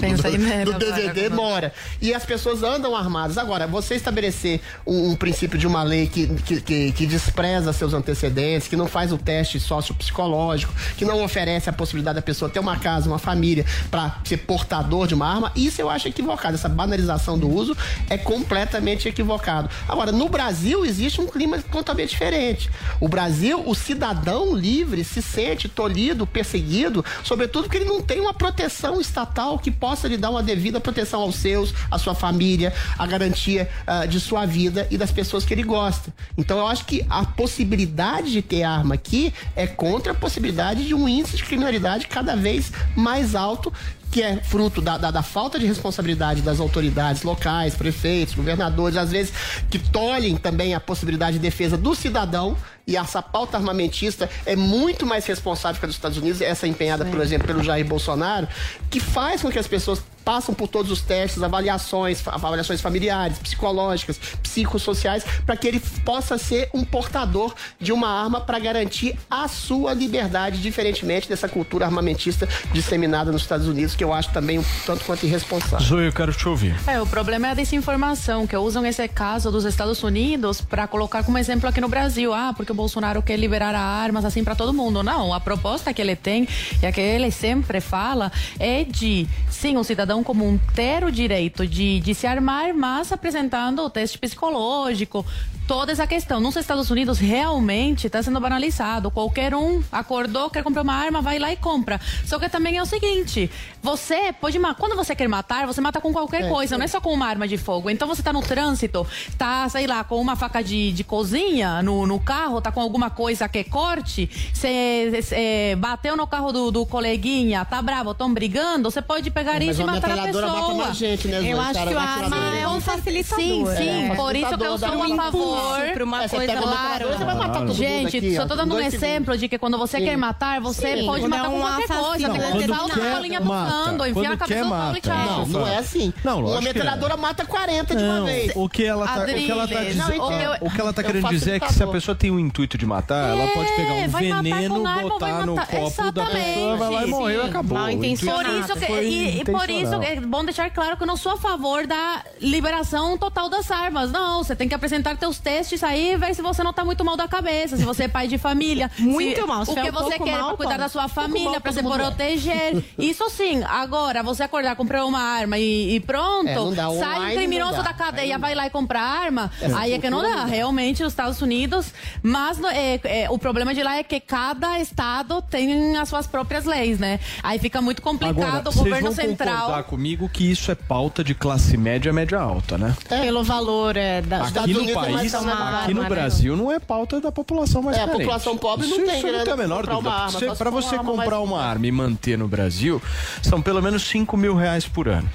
do- 0.64 0.78
DVD, 0.78 1.28
mora. 1.30 1.72
E 2.00 2.12
as 2.14 2.24
pessoas 2.24 2.62
andam 2.62 2.94
armadas. 2.94 3.38
Agora, 3.38 3.66
você 3.66 3.94
estabelecer 3.94 4.60
um, 4.86 5.10
um 5.10 5.16
princípio 5.16 5.58
de 5.58 5.66
uma 5.66 5.82
lei 5.82 6.06
que, 6.06 6.26
que, 6.26 6.60
que, 6.60 6.92
que 6.92 7.06
despreza 7.06 7.72
seus 7.72 7.94
antecedentes, 7.94 8.68
que 8.68 8.76
não 8.76 8.86
faz 8.86 9.12
o 9.12 9.18
teste 9.18 9.58
sociopsicológico, 9.58 10.72
que 10.96 11.04
não 11.04 11.13
oferece 11.22 11.68
a 11.68 11.72
possibilidade 11.72 12.16
da 12.16 12.22
pessoa 12.22 12.50
ter 12.50 12.60
uma 12.60 12.76
casa, 12.76 13.08
uma 13.08 13.18
família, 13.18 13.64
para 13.90 14.16
ser 14.24 14.38
portador 14.38 15.06
de 15.06 15.14
uma 15.14 15.26
arma, 15.26 15.52
isso 15.54 15.80
eu 15.80 15.90
acho 15.90 16.08
equivocado. 16.08 16.54
Essa 16.54 16.68
banalização 16.68 17.38
do 17.38 17.48
uso 17.48 17.76
é 18.08 18.16
completamente 18.16 19.08
equivocado. 19.08 19.68
Agora, 19.88 20.12
no 20.12 20.28
Brasil 20.28 20.84
existe 20.84 21.20
um 21.20 21.26
clima 21.26 21.58
totalmente 21.58 22.10
diferente. 22.10 22.70
O 23.00 23.08
Brasil, 23.08 23.62
o 23.66 23.74
cidadão 23.74 24.54
livre 24.54 25.04
se 25.04 25.20
sente 25.22 25.68
tolhido, 25.68 26.26
perseguido, 26.26 27.04
sobretudo 27.22 27.64
porque 27.64 27.78
ele 27.78 27.84
não 27.84 28.00
tem 28.00 28.20
uma 28.20 28.34
proteção 28.34 29.00
estatal 29.00 29.58
que 29.58 29.70
possa 29.70 30.08
lhe 30.08 30.16
dar 30.16 30.30
uma 30.30 30.42
devida 30.42 30.80
proteção 30.80 31.20
aos 31.20 31.36
seus, 31.36 31.74
à 31.90 31.98
sua 31.98 32.14
família, 32.14 32.72
a 32.98 33.06
garantia 33.06 33.68
ah, 33.86 34.06
de 34.06 34.20
sua 34.20 34.46
vida 34.46 34.86
e 34.90 34.96
das 34.96 35.10
pessoas 35.10 35.44
que 35.44 35.52
ele 35.52 35.62
gosta. 35.62 36.12
Então 36.36 36.58
eu 36.58 36.66
acho 36.66 36.84
que 36.84 37.04
a 37.08 37.24
possibilidade 37.24 38.32
de 38.32 38.42
ter 38.42 38.62
arma 38.62 38.94
aqui 38.94 39.32
é 39.56 39.66
contra 39.66 40.12
a 40.12 40.14
possibilidade 40.14 40.86
de 40.86 40.93
um 40.94 41.08
índice 41.08 41.36
de 41.36 41.44
criminalidade 41.44 42.06
cada 42.06 42.36
vez 42.36 42.72
mais 42.96 43.34
alto 43.34 43.72
que 44.14 44.22
é 44.22 44.36
fruto 44.36 44.80
da, 44.80 44.96
da, 44.96 45.10
da 45.10 45.22
falta 45.24 45.58
de 45.58 45.66
responsabilidade 45.66 46.40
das 46.40 46.60
autoridades 46.60 47.24
locais, 47.24 47.74
prefeitos, 47.74 48.32
governadores, 48.32 48.96
às 48.96 49.10
vezes 49.10 49.32
que 49.68 49.76
tolhem 49.76 50.36
também 50.36 50.72
a 50.72 50.78
possibilidade 50.78 51.32
de 51.32 51.42
defesa 51.42 51.76
do 51.76 51.96
cidadão. 51.96 52.56
E 52.86 52.96
essa 52.96 53.22
pauta 53.22 53.56
armamentista 53.56 54.28
é 54.44 54.54
muito 54.54 55.06
mais 55.06 55.24
responsável 55.24 55.78
que 55.78 55.86
a 55.86 55.88
dos 55.88 55.96
Estados 55.96 56.18
Unidos, 56.18 56.40
essa 56.40 56.66
empenhada, 56.66 57.04
por 57.04 57.20
exemplo, 57.20 57.46
pelo 57.46 57.62
Jair 57.62 57.86
Bolsonaro, 57.86 58.46
que 58.90 59.00
faz 59.00 59.40
com 59.40 59.50
que 59.50 59.58
as 59.58 59.66
pessoas 59.66 60.02
passam 60.24 60.54
por 60.54 60.68
todos 60.68 60.90
os 60.90 61.02
testes, 61.02 61.42
avaliações, 61.42 62.26
avaliações 62.26 62.80
familiares, 62.80 63.38
psicológicas, 63.38 64.18
psicossociais, 64.42 65.24
para 65.44 65.56
que 65.56 65.68
ele 65.68 65.80
possa 66.04 66.38
ser 66.38 66.70
um 66.72 66.84
portador 66.84 67.54
de 67.78 67.92
uma 67.92 68.08
arma 68.08 68.40
para 68.40 68.58
garantir 68.58 69.18
a 69.30 69.46
sua 69.48 69.92
liberdade, 69.92 70.60
diferentemente 70.62 71.28
dessa 71.28 71.48
cultura 71.48 71.84
armamentista 71.84 72.48
disseminada 72.72 73.30
nos 73.30 73.42
Estados 73.42 73.68
Unidos, 73.68 73.94
que 73.94 74.02
eu 74.02 74.12
acho 74.12 74.32
também 74.32 74.58
um 74.58 74.64
tanto 74.86 75.04
quanto 75.04 75.26
irresponsável. 75.26 75.86
Zoe, 75.86 76.06
eu 76.06 76.12
quero 76.12 76.32
te 76.32 76.48
ouvir. 76.48 76.74
É, 76.86 77.00
o 77.00 77.06
problema 77.06 77.48
é 77.48 77.50
a 77.50 77.54
desinformação, 77.54 78.46
que 78.46 78.56
usam 78.56 78.86
esse 78.86 79.06
caso 79.08 79.50
dos 79.50 79.64
Estados 79.64 80.02
Unidos 80.02 80.60
para 80.60 80.86
colocar 80.86 81.22
como 81.22 81.36
exemplo 81.36 81.68
aqui 81.68 81.80
no 81.80 81.88
Brasil. 81.88 82.32
Ah, 82.32 82.54
porque 82.56 82.72
o 82.74 82.76
Bolsonaro 82.76 83.22
quer 83.22 83.38
liberar 83.38 83.74
armas 83.74 84.24
assim 84.24 84.44
para 84.44 84.54
todo 84.54 84.74
mundo. 84.74 85.02
Não, 85.02 85.32
a 85.32 85.40
proposta 85.40 85.94
que 85.94 86.02
ele 86.02 86.16
tem 86.16 86.46
e 86.82 86.86
a 86.86 86.92
que 86.92 87.00
ele 87.00 87.30
sempre 87.30 87.80
fala 87.80 88.30
é 88.58 88.84
de, 88.84 89.26
sim, 89.48 89.76
um 89.76 89.84
cidadão 89.84 90.22
comum 90.22 90.58
ter 90.74 91.04
o 91.04 91.10
direito 91.10 91.66
de, 91.66 92.00
de 92.00 92.14
se 92.14 92.26
armar, 92.26 92.74
mas 92.74 93.12
apresentando 93.12 93.82
o 93.82 93.88
teste 93.88 94.18
psicológico, 94.18 95.24
toda 95.66 95.92
essa 95.92 96.06
questão. 96.06 96.40
Nos 96.40 96.56
Estados 96.56 96.90
Unidos, 96.90 97.18
realmente 97.18 98.06
está 98.06 98.22
sendo 98.22 98.40
banalizado. 98.40 99.10
Qualquer 99.10 99.54
um 99.54 99.82
acordou, 99.90 100.50
quer 100.50 100.62
comprar 100.62 100.82
uma 100.82 100.94
arma, 100.94 101.22
vai 101.22 101.38
lá 101.38 101.52
e 101.52 101.56
compra. 101.56 102.00
Só 102.26 102.38
que 102.38 102.48
também 102.48 102.76
é 102.76 102.82
o 102.82 102.86
seguinte: 102.86 103.50
você 103.82 104.32
pode 104.32 104.58
matar. 104.58 104.74
Quando 104.80 104.96
você 104.96 105.14
quer 105.14 105.28
matar, 105.28 105.66
você 105.66 105.80
mata 105.80 106.00
com 106.00 106.12
qualquer 106.12 106.42
É, 106.42 106.48
coisa, 106.48 106.74
sim. 106.74 106.78
não 106.78 106.84
é 106.84 106.88
só 106.88 107.00
com 107.00 107.12
uma 107.12 107.26
arma 107.26 107.46
de 107.48 107.56
fogo. 107.56 107.88
Então 107.88 108.06
você 108.08 108.22
tá 108.22 108.32
no 108.32 108.42
trânsito, 108.42 109.06
tá, 109.38 109.68
sei 109.68 109.86
lá, 109.86 110.02
com 110.04 110.20
uma 110.20 110.36
faca 110.36 110.62
de, 110.62 110.92
de 110.92 111.04
cozinha 111.04 111.82
no, 111.82 112.06
no 112.06 112.18
carro, 112.20 112.60
tá 112.64 112.72
com 112.72 112.80
alguma 112.80 113.10
coisa 113.10 113.46
que 113.46 113.62
corte, 113.64 114.28
você 114.52 115.12
é, 115.32 115.76
bateu 115.76 116.16
no 116.16 116.26
carro 116.26 116.50
do, 116.50 116.70
do 116.70 116.86
coleguinha, 116.86 117.62
tá 117.64 117.82
bravo, 117.82 118.12
estão 118.12 118.32
brigando, 118.32 118.90
você 118.90 119.02
pode 119.02 119.30
pegar 119.30 119.56
É, 119.56 119.66
mas 119.66 119.68
isso 119.68 119.80
e 119.82 119.84
uma 119.84 119.92
matar 119.92 120.06
a 120.10 120.14
metralhadora 120.14 120.46
pessoa. 120.46 120.62
mata 120.68 120.74
mais 120.84 120.96
gente, 120.96 121.28
né? 121.28 121.40
Eu 121.44 121.60
acho 121.60 121.72
que 121.72 121.78
a 121.78 121.82
uma 121.90 122.00
arma 122.00 122.22
metralhadora. 122.30 122.58
é 122.58 122.68
um 122.68 122.80
facilitador. 122.80 123.44
Sim, 123.44 123.66
sim, 123.76 124.10
É. 124.10 124.14
por 124.16 124.34
isso 124.34 124.56
que 124.58 124.64
eu 124.64 124.78
sou 124.78 124.88
um 124.88 125.16
favor. 125.16 125.78
pra 125.92 126.04
uma 126.04 126.24
É, 126.24 126.28
você 126.28 126.36
coisa 126.36 126.52
uma 126.54 126.62
claro. 126.62 126.74
metralhadora, 126.80 127.18
Você 127.18 127.24
vai 127.24 127.34
matar 127.34 127.52
todo 127.52 127.60
mundo 127.68 127.74
Gente, 127.74 128.16
aqui, 128.16 128.36
só 128.36 128.46
tô 128.46 128.56
dando 128.56 128.74
um 128.74 128.80
exemplo 128.80 129.00
segundos. 129.34 129.40
de 129.40 129.48
que 129.48 129.58
quando 129.58 129.76
você 129.78 129.98
Sim. 129.98 130.04
quer 130.04 130.16
matar, 130.16 130.60
você 130.60 130.96
Sim. 130.96 131.06
pode 131.06 131.20
Quando 131.22 131.30
matar 131.30 131.44
é 131.44 131.48
com 131.50 131.56
um 131.56 131.60
qualquer 131.60 131.86
coisa. 131.88 132.28
Tem 132.28 132.40
que 132.40 132.66
na 132.88 132.94
quer, 132.94 133.14
bolinha 133.14 133.40
do 133.40 133.48
santo, 133.48 134.06
enfiar 134.06 134.32
a 134.32 134.36
cabeça 134.36 134.64
do 134.64 134.70
Paulo 134.70 134.96
e 134.96 135.00
tchau. 135.00 135.14
Não, 135.16 135.46
não 135.46 135.66
é 135.68 135.76
assim. 135.78 136.12
Não, 136.24 136.40
uma 136.40 136.58
é. 136.58 136.60
metralhadora 136.62 137.16
mata 137.16 137.44
40 137.44 137.94
de 137.94 138.02
uma 138.02 138.24
vez. 138.24 138.52
o 138.54 138.68
que 138.68 138.84
ela 138.84 139.06
tá, 139.06 139.22
o 139.22 139.26
que 139.26 139.50
ela 139.50 139.62
Adriles, 139.64 139.86
dizendo, 139.96 140.16
não, 140.16 140.32
eu- 140.32 140.56
o 140.60 140.70
que 140.70 140.80
ela 140.80 140.92
eu 140.96 141.04
querendo 141.04 141.28
dizer 141.28 141.52
é 141.56 141.60
que 141.60 141.72
se 141.72 141.82
a 141.82 141.86
pessoa 141.86 142.14
tem 142.14 142.30
o 142.30 142.38
intuito 142.54 142.78
de 142.78 142.86
matar, 142.86 143.30
ela 143.30 143.48
pode 143.48 143.72
pegar 143.72 143.92
um 143.94 143.98
É, 143.98 144.06
vai 144.08 144.28
matar 144.28 144.42
veneno, 144.42 144.74
com 144.80 144.86
arma 144.86 145.02
ou 145.02 145.08
vai 145.08 145.32
botar 145.32 145.46
no 145.46 145.54
matar- 145.56 145.80
copo 145.80 146.12
da 146.12 146.26
pessoa, 146.26 146.76
vai 146.76 146.90
lá 146.90 147.02
e 147.04 147.06
morreu 147.08 147.44
e 147.44 147.48
acabou. 147.48 147.76
Mal 147.78 147.86
O 147.88 147.90
intuito 147.90 148.24
Por 148.26 148.46
isso 148.46 148.72
que, 148.74 148.86
foi 148.86 149.04
e, 149.06 149.40
e 149.40 149.44
por 149.44 149.68
isso 149.68 149.80
intencional. 149.94 150.02
é 150.04 150.20
bom 150.20 150.44
deixar 150.44 150.70
claro 150.70 150.96
que 150.96 151.02
eu 151.02 151.06
não 151.06 151.16
sou 151.16 151.32
a 151.32 151.36
favor 151.36 151.84
da 151.86 152.22
liberação 152.40 153.18
total 153.18 153.48
das 153.48 153.68
armas. 153.72 154.12
Não, 154.12 154.44
você 154.44 154.54
tem 154.54 154.68
que 154.68 154.74
apresentar 154.74 155.16
teus 155.16 155.38
testes 155.40 155.82
aí 155.82 156.12
e 156.12 156.16
ver 156.16 156.32
se 156.34 156.42
você 156.42 156.62
não 156.62 156.72
tá 156.72 156.84
muito 156.84 157.04
mal 157.04 157.16
da 157.16 157.26
cabeça, 157.26 157.76
se 157.76 157.84
você 157.84 158.04
é 158.04 158.08
pai 158.08 158.28
de 158.28 158.38
família. 158.38 158.88
Muito 158.98 159.40
se, 159.40 159.46
mal, 159.46 159.64
se 159.64 159.72
O 159.72 159.74
tiver 159.74 159.90
que 159.90 159.90
um 159.90 159.92
você 159.98 160.10
pouco 160.10 160.24
quer 160.24 160.38
mal, 160.38 160.48
pra 160.48 160.56
cuidar 160.56 160.70
pode. 160.72 160.82
da 160.82 160.88
sua 160.88 161.02
mal, 161.02 161.08
família, 161.08 161.60
pra 161.60 161.72
todo 161.72 161.74
se 161.74 161.82
mundo 161.82 161.94
é. 161.96 161.98
proteger. 161.98 162.84
Isso 162.98 163.28
sim. 163.30 163.62
Agora, 163.64 164.22
você 164.22 164.42
acordar, 164.44 164.76
comprar 164.76 165.04
uma 165.04 165.20
arma 165.20 165.58
e, 165.58 165.96
e 165.96 166.00
pronto, 166.00 166.48
É, 166.48 166.54
não 166.54 166.72
dá. 166.72 166.84
sai 166.90 166.90
um 166.90 167.16
Online 167.16 167.36
criminoso 167.36 167.76
dá. 167.78 167.82
da 167.82 167.92
cadeia, 167.92 168.38
vai 168.38 168.54
lá 168.54 168.66
e 168.66 168.70
compra 168.70 169.00
arma. 169.00 169.50
Aí 169.76 169.92
é 169.92 169.98
que 169.98 170.08
não 170.10 170.18
cultura 170.18 170.36
dá. 170.36 170.42
não 170.42 170.48
dá. 170.50 170.54
Realmente, 170.54 171.02
os 171.02 171.12
Estados 171.12 171.40
Unidos. 171.42 171.92
Mas 172.22 172.43
no- 172.52 172.68
é, 172.68 173.00
é, 173.04 173.30
o 173.30 173.38
problema 173.38 173.74
de 173.74 173.82
lá 173.82 173.96
é 173.96 174.02
que 174.02 174.18
cada 174.20 174.78
estado 174.78 175.40
tem 175.42 175.96
as 175.96 176.08
suas 176.08 176.26
próprias 176.26 176.64
leis, 176.64 176.98
né? 176.98 177.18
Aí 177.42 177.58
fica 177.58 177.80
muito 177.80 178.00
complicado. 178.02 178.38
Agora, 178.44 178.68
o 178.70 178.72
governo 178.74 179.12
vão 179.12 179.12
central. 179.14 179.56
concordar 179.56 179.82
comigo 179.84 180.28
que 180.28 180.50
isso 180.50 180.70
é 180.70 180.74
pauta 180.74 181.22
de 181.24 181.34
classe 181.34 181.76
média, 181.76 182.12
média 182.12 182.38
alta, 182.40 182.76
né? 182.78 182.94
Pelo 183.08 183.42
valor 183.44 183.96
é, 183.96 184.20
da, 184.22 184.44
Aqui 184.44 184.72
no 184.72 184.80
Unidos 184.80 184.90
é 184.90 184.94
mais 184.94 185.14
país, 185.16 185.32
saudável, 185.32 185.78
aqui 185.80 185.94
no 185.94 186.02
né? 186.02 186.08
Brasil 186.08 186.56
não 186.56 186.70
é 186.72 186.78
pauta 186.78 187.20
da 187.20 187.32
população 187.32 187.82
mais 187.82 187.96
É, 187.96 188.00
a 188.02 188.06
carente. 188.06 188.22
população 188.22 188.56
pobre 188.58 188.86
não 188.86 188.96
isso, 188.98 189.06
tem 189.06 189.14
isso 189.18 189.26
não 189.26 189.32
grana 189.32 189.44
tem 189.44 189.52
a 189.52 189.56
pra 189.56 189.64
menor 189.64 189.76
comprar 189.86 189.94
dúvida. 189.94 190.10
uma 190.10 190.16
arma, 190.24 190.30
Você- 190.38 190.54
Pra 190.64 190.70
você 190.70 190.88
uma 190.94 190.98
arma 190.98 191.10
comprar 191.12 191.36
mais- 191.38 191.48
uma 191.48 191.62
arma 191.62 191.86
e 191.86 191.92
manter 191.92 192.38
no 192.38 192.48
Brasil, 192.48 193.02
são 193.42 193.60
pelo 193.62 193.82
menos 193.82 194.02
5 194.06 194.36
mil 194.36 194.54
reais 194.54 194.86
por 194.86 195.08
ano. 195.08 195.28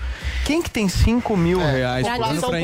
Quem 0.46 0.62
que 0.62 0.70
tem 0.70 0.90
5 0.90 1.38
mil 1.38 1.60
reais 1.60 2.08
por 2.08 2.24
ano 2.24 2.42
pra 2.42 2.58
é 2.58 2.62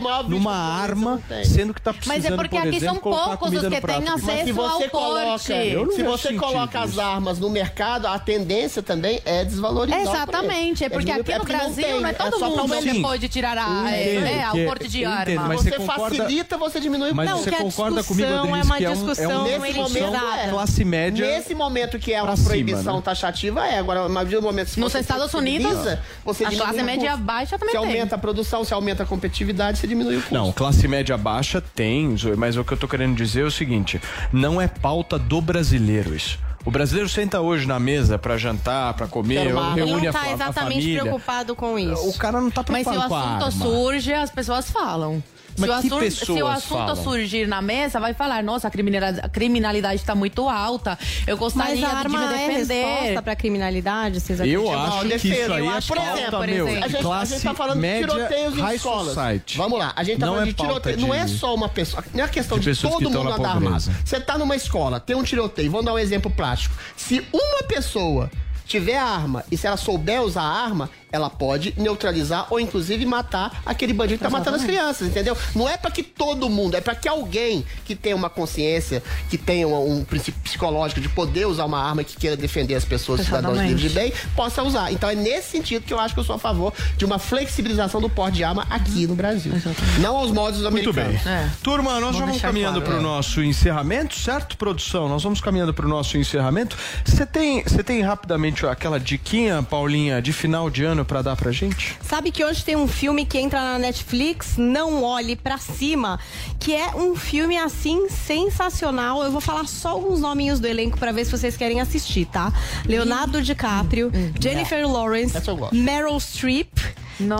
maior 0.00 0.22
vítima 0.22 0.28
numa 0.28 0.54
arma, 0.54 1.20
sendo 1.44 1.72
que 1.72 1.80
tá 1.80 1.92
precisando, 1.92 2.16
Mas 2.16 2.24
é 2.24 2.34
porque 2.36 2.56
por 2.58 2.66
aqui 2.66 2.76
exemplo, 2.76 2.94
são 2.94 3.00
poucos 3.28 3.52
os 3.52 3.60
que 3.68 3.80
têm 3.80 4.08
acesso 4.08 4.54
você 4.54 4.84
ao 4.84 4.90
coloca, 4.90 5.38
corte. 5.38 5.94
Se 5.94 6.02
você 6.02 6.32
coloca 6.34 6.80
as 6.80 6.98
armas 6.98 7.38
no 7.38 7.48
mercado, 7.48 8.06
a 8.06 8.18
tendência 8.18 8.82
também 8.82 9.20
é 9.24 9.44
desvalorizar. 9.44 10.00
Exatamente, 10.00 10.84
é 10.84 10.88
porque 10.88 11.04
diminuir- 11.12 11.20
aqui 11.22 11.32
no 11.32 11.38
porque 11.40 11.52
Brasil 11.56 11.84
tem, 11.84 12.00
não 12.00 12.08
é 12.08 12.12
todo 12.12 12.38
mundo 12.40 12.76
que 12.82 13.02
pode 13.02 13.28
tirar 13.28 13.56
a, 13.58 13.90
é, 13.96 14.20
né, 14.20 14.48
que- 14.52 14.62
o 14.64 14.66
porte 14.66 14.88
de 14.88 15.04
arma. 15.04 15.48
você, 15.56 15.70
você 15.70 15.76
concorda- 15.76 16.16
facilita, 16.16 16.58
você 16.58 16.80
diminui 16.80 17.10
o 17.12 17.14
Mas 17.14 17.30
você 17.30 17.50
concorda 17.52 18.02
comigo, 18.02 18.26
Adriles, 18.28 18.48
é 18.48 18.62
uma 18.64 18.76
é 18.78 18.88
um, 18.88 18.90
é 18.90 18.94
discussão 18.94 19.44
Nesse 19.44 19.78
momento, 19.78 20.16
é. 20.16 20.48
classe 20.50 20.84
média 20.84 21.26
Nesse 21.26 21.54
momento 21.54 21.98
que 21.98 22.12
é 22.12 22.22
uma 22.22 22.36
proibição 22.36 22.96
né? 22.96 23.02
taxativa, 23.02 23.66
é. 23.66 23.78
Agora, 23.78 24.08
mas 24.08 24.28
no 24.30 24.42
momento 24.42 24.68
se 24.70 24.80
Nos 24.80 24.92
você 24.92 24.98
Estados 25.00 25.32
Unidos, 25.34 25.76
você 26.24 26.44
a 26.44 26.50
classe 26.50 26.82
média. 26.82 27.16
Baixa 27.28 27.58
também 27.58 27.74
Você 27.74 27.80
tem. 27.80 27.86
aumenta 27.90 28.14
a 28.14 28.18
produção, 28.18 28.64
você 28.64 28.72
aumenta 28.72 29.02
a 29.02 29.06
competitividade, 29.06 29.76
você 29.78 29.86
diminui 29.86 30.16
o 30.16 30.20
custo. 30.20 30.34
Não, 30.34 30.50
classe 30.50 30.88
média 30.88 31.16
baixa 31.18 31.60
tem, 31.60 32.14
mas 32.38 32.56
o 32.56 32.64
que 32.64 32.72
eu 32.72 32.76
tô 32.78 32.88
querendo 32.88 33.14
dizer 33.14 33.42
é 33.42 33.44
o 33.44 33.50
seguinte: 33.50 34.00
não 34.32 34.58
é 34.60 34.66
pauta 34.66 35.18
do 35.18 35.40
brasileiro 35.42 36.14
isso. 36.14 36.38
O 36.64 36.70
brasileiro 36.70 37.08
senta 37.08 37.40
hoje 37.40 37.66
na 37.66 37.78
mesa 37.78 38.18
pra 38.18 38.36
jantar, 38.36 38.92
pra 38.94 39.06
comer, 39.06 39.42
Quero 39.42 39.50
uma 39.56 39.64
arma. 39.68 39.78
Ele 39.80 39.86
reúne 39.90 40.02
não 40.04 40.10
a, 40.10 40.12
tá 40.12 40.22
a 40.22 40.32
exatamente 40.32 40.74
família. 40.80 41.02
preocupado 41.02 41.54
com 41.56 41.78
isso. 41.78 42.08
O 42.08 42.14
cara 42.18 42.40
não 42.40 42.50
tá 42.50 42.64
Mas 42.68 42.82
se 42.82 42.88
o 42.88 42.92
preocupado 42.92 43.38
com 43.38 43.44
a 43.44 43.48
assunto 43.48 43.62
surge, 43.62 44.12
as 44.12 44.30
pessoas 44.30 44.70
falam. 44.70 45.22
Mas 45.58 45.80
se, 45.80 45.86
o 45.92 45.98
que 45.98 46.06
assunto, 46.06 46.24
se 46.36 46.42
o 46.42 46.46
assunto 46.46 46.78
falam? 46.78 46.96
surgir 47.04 47.46
na 47.46 47.60
mesa, 47.60 47.98
vai 48.00 48.14
falar: 48.14 48.42
nossa, 48.42 48.68
a 48.68 48.70
criminalidade, 48.70 49.20
a 49.24 49.28
criminalidade 49.28 50.00
está 50.00 50.14
muito 50.14 50.48
alta. 50.48 50.98
Eu 51.26 51.36
Mas 51.36 51.38
gostaria 51.38 51.86
a 51.86 51.90
de 51.90 51.96
arma 51.96 52.18
me 52.18 52.24
é 52.34 52.48
defender. 52.48 52.84
resposta 52.84 53.22
pra 53.22 53.36
criminalidade, 53.36 54.20
vocês 54.20 54.40
Eu 54.40 54.70
acreditam? 54.70 54.98
acho 54.98 55.08
que 55.20 55.28
isso 55.28 55.52
aí 55.52 55.66
é 55.66 55.70
é, 55.70 55.80
pauta, 55.80 56.36
por 56.38 56.46
meu, 56.46 56.68
exemplo. 56.68 56.84
A 56.84 56.86
de 56.86 56.92
gente, 56.92 57.00
a 57.00 57.02
classe 57.02 57.32
gente 57.34 57.42
tá 57.42 57.54
falando 57.54 57.78
média, 57.80 58.06
de 58.06 58.12
tiroteios 58.14 58.58
em 58.58 58.74
escolas. 58.74 59.14
society. 59.14 59.56
Vamos 59.56 59.78
lá, 59.78 59.92
a 59.96 60.02
gente 60.04 60.18
tá 60.18 60.26
Não 60.26 60.32
falando 60.34 60.48
é 60.48 60.50
de 60.52 60.56
tiroteio. 60.56 61.00
Não 61.00 61.14
é 61.14 61.24
de- 61.24 61.38
só 61.38 61.54
uma 61.54 61.68
pessoa. 61.68 62.04
Não 62.14 62.20
é 62.20 62.24
a 62.24 62.28
questão 62.28 62.58
de 62.58 62.72
de, 62.72 62.80
todo 62.80 63.10
mundo 63.10 63.32
andar 63.32 63.50
armado. 63.50 63.90
Você 64.04 64.20
tá 64.20 64.36
numa 64.38 64.54
escola, 64.56 65.00
tem 65.00 65.16
um 65.16 65.22
tiroteio, 65.22 65.70
vamos 65.70 65.86
dar 65.86 65.94
um 65.94 65.98
exemplo 65.98 66.30
prático. 66.30 66.74
Se 66.96 67.24
uma 67.32 67.62
pessoa 67.66 68.30
tiver 68.66 68.98
arma 68.98 69.42
e 69.50 69.56
se 69.56 69.66
ela 69.66 69.76
souber 69.78 70.20
usar 70.22 70.42
a 70.42 70.64
arma, 70.64 70.90
ela 71.10 71.30
pode 71.30 71.74
neutralizar 71.76 72.46
ou 72.50 72.60
inclusive 72.60 73.04
matar 73.06 73.62
aquele 73.64 73.92
bandido 73.92 74.18
que 74.18 74.24
tá 74.24 74.30
matando 74.30 74.56
as 74.56 74.64
crianças, 74.64 75.08
entendeu? 75.08 75.36
Não 75.54 75.68
é 75.68 75.76
pra 75.76 75.90
que 75.90 76.02
todo 76.02 76.48
mundo, 76.48 76.76
é 76.76 76.80
pra 76.80 76.94
que 76.94 77.08
alguém 77.08 77.64
que 77.84 77.94
tenha 77.94 78.16
uma 78.16 78.30
consciência, 78.30 79.02
que 79.30 79.38
tenha 79.38 79.66
um, 79.66 79.98
um 79.98 80.04
princípio 80.04 80.40
psicológico 80.42 81.00
de 81.00 81.08
poder 81.08 81.46
usar 81.46 81.64
uma 81.64 81.82
arma 81.82 82.04
que 82.04 82.16
queira 82.16 82.36
defender 82.36 82.74
as 82.74 82.84
pessoas, 82.84 83.20
cidadãos 83.20 83.54
Exatamente. 83.54 83.82
livres 83.82 83.92
de 83.92 83.98
bem, 83.98 84.12
possa 84.34 84.62
usar. 84.62 84.92
Então 84.92 85.08
é 85.08 85.14
nesse 85.14 85.50
sentido 85.50 85.82
que 85.82 85.92
eu 85.92 86.00
acho 86.00 86.14
que 86.14 86.20
eu 86.20 86.24
sou 86.24 86.36
a 86.36 86.38
favor 86.38 86.72
de 86.96 87.04
uma 87.04 87.18
flexibilização 87.18 88.00
do 88.00 88.10
porte 88.10 88.36
de 88.36 88.44
arma 88.44 88.66
aqui 88.70 89.06
no 89.06 89.14
Brasil. 89.14 89.52
Não 90.00 90.16
aos 90.16 90.30
moldes 90.30 90.60
Muito 90.62 90.92
bem. 90.92 91.04
americanos. 91.04 91.52
Turma, 91.62 92.00
nós 92.00 92.16
já 92.16 92.24
vamos 92.24 92.40
caminhando 92.40 92.80
claro. 92.80 92.96
para 92.96 93.00
o 93.00 93.02
nosso 93.02 93.42
encerramento, 93.42 94.18
certo, 94.18 94.56
produção? 94.56 95.08
Nós 95.08 95.22
vamos 95.22 95.40
caminhando 95.40 95.72
para 95.72 95.86
o 95.86 95.88
nosso 95.88 96.16
encerramento. 96.16 96.76
Você 97.04 97.24
tem, 97.24 97.62
você 97.62 97.82
tem 97.82 98.02
rapidamente 98.02 98.66
aquela 98.66 98.98
diquinha, 98.98 99.62
Paulinha, 99.62 100.20
de 100.20 100.32
final 100.32 100.70
de 100.70 100.84
ano 100.84 100.97
para 101.04 101.22
dar 101.22 101.36
pra 101.36 101.52
gente? 101.52 101.96
Sabe 102.02 102.30
que 102.30 102.44
hoje 102.44 102.64
tem 102.64 102.76
um 102.76 102.88
filme 102.88 103.24
que 103.24 103.38
entra 103.38 103.60
na 103.60 103.78
Netflix, 103.78 104.56
Não 104.56 105.02
Olhe 105.02 105.36
Pra 105.36 105.58
Cima, 105.58 106.18
que 106.58 106.74
é 106.74 106.94
um 106.94 107.14
filme 107.16 107.56
assim 107.56 108.08
sensacional. 108.08 109.22
Eu 109.22 109.30
vou 109.30 109.40
falar 109.40 109.66
só 109.66 109.90
alguns 109.90 110.20
nominhos 110.20 110.60
do 110.60 110.66
elenco 110.66 110.98
pra 110.98 111.12
ver 111.12 111.24
se 111.24 111.30
vocês 111.30 111.56
querem 111.56 111.80
assistir, 111.80 112.26
tá? 112.26 112.52
Leonardo 112.86 113.42
DiCaprio, 113.42 114.10
Jennifer 114.40 114.86
Lawrence, 114.86 115.34
Meryl 115.72 116.18
Streep. 116.18 116.68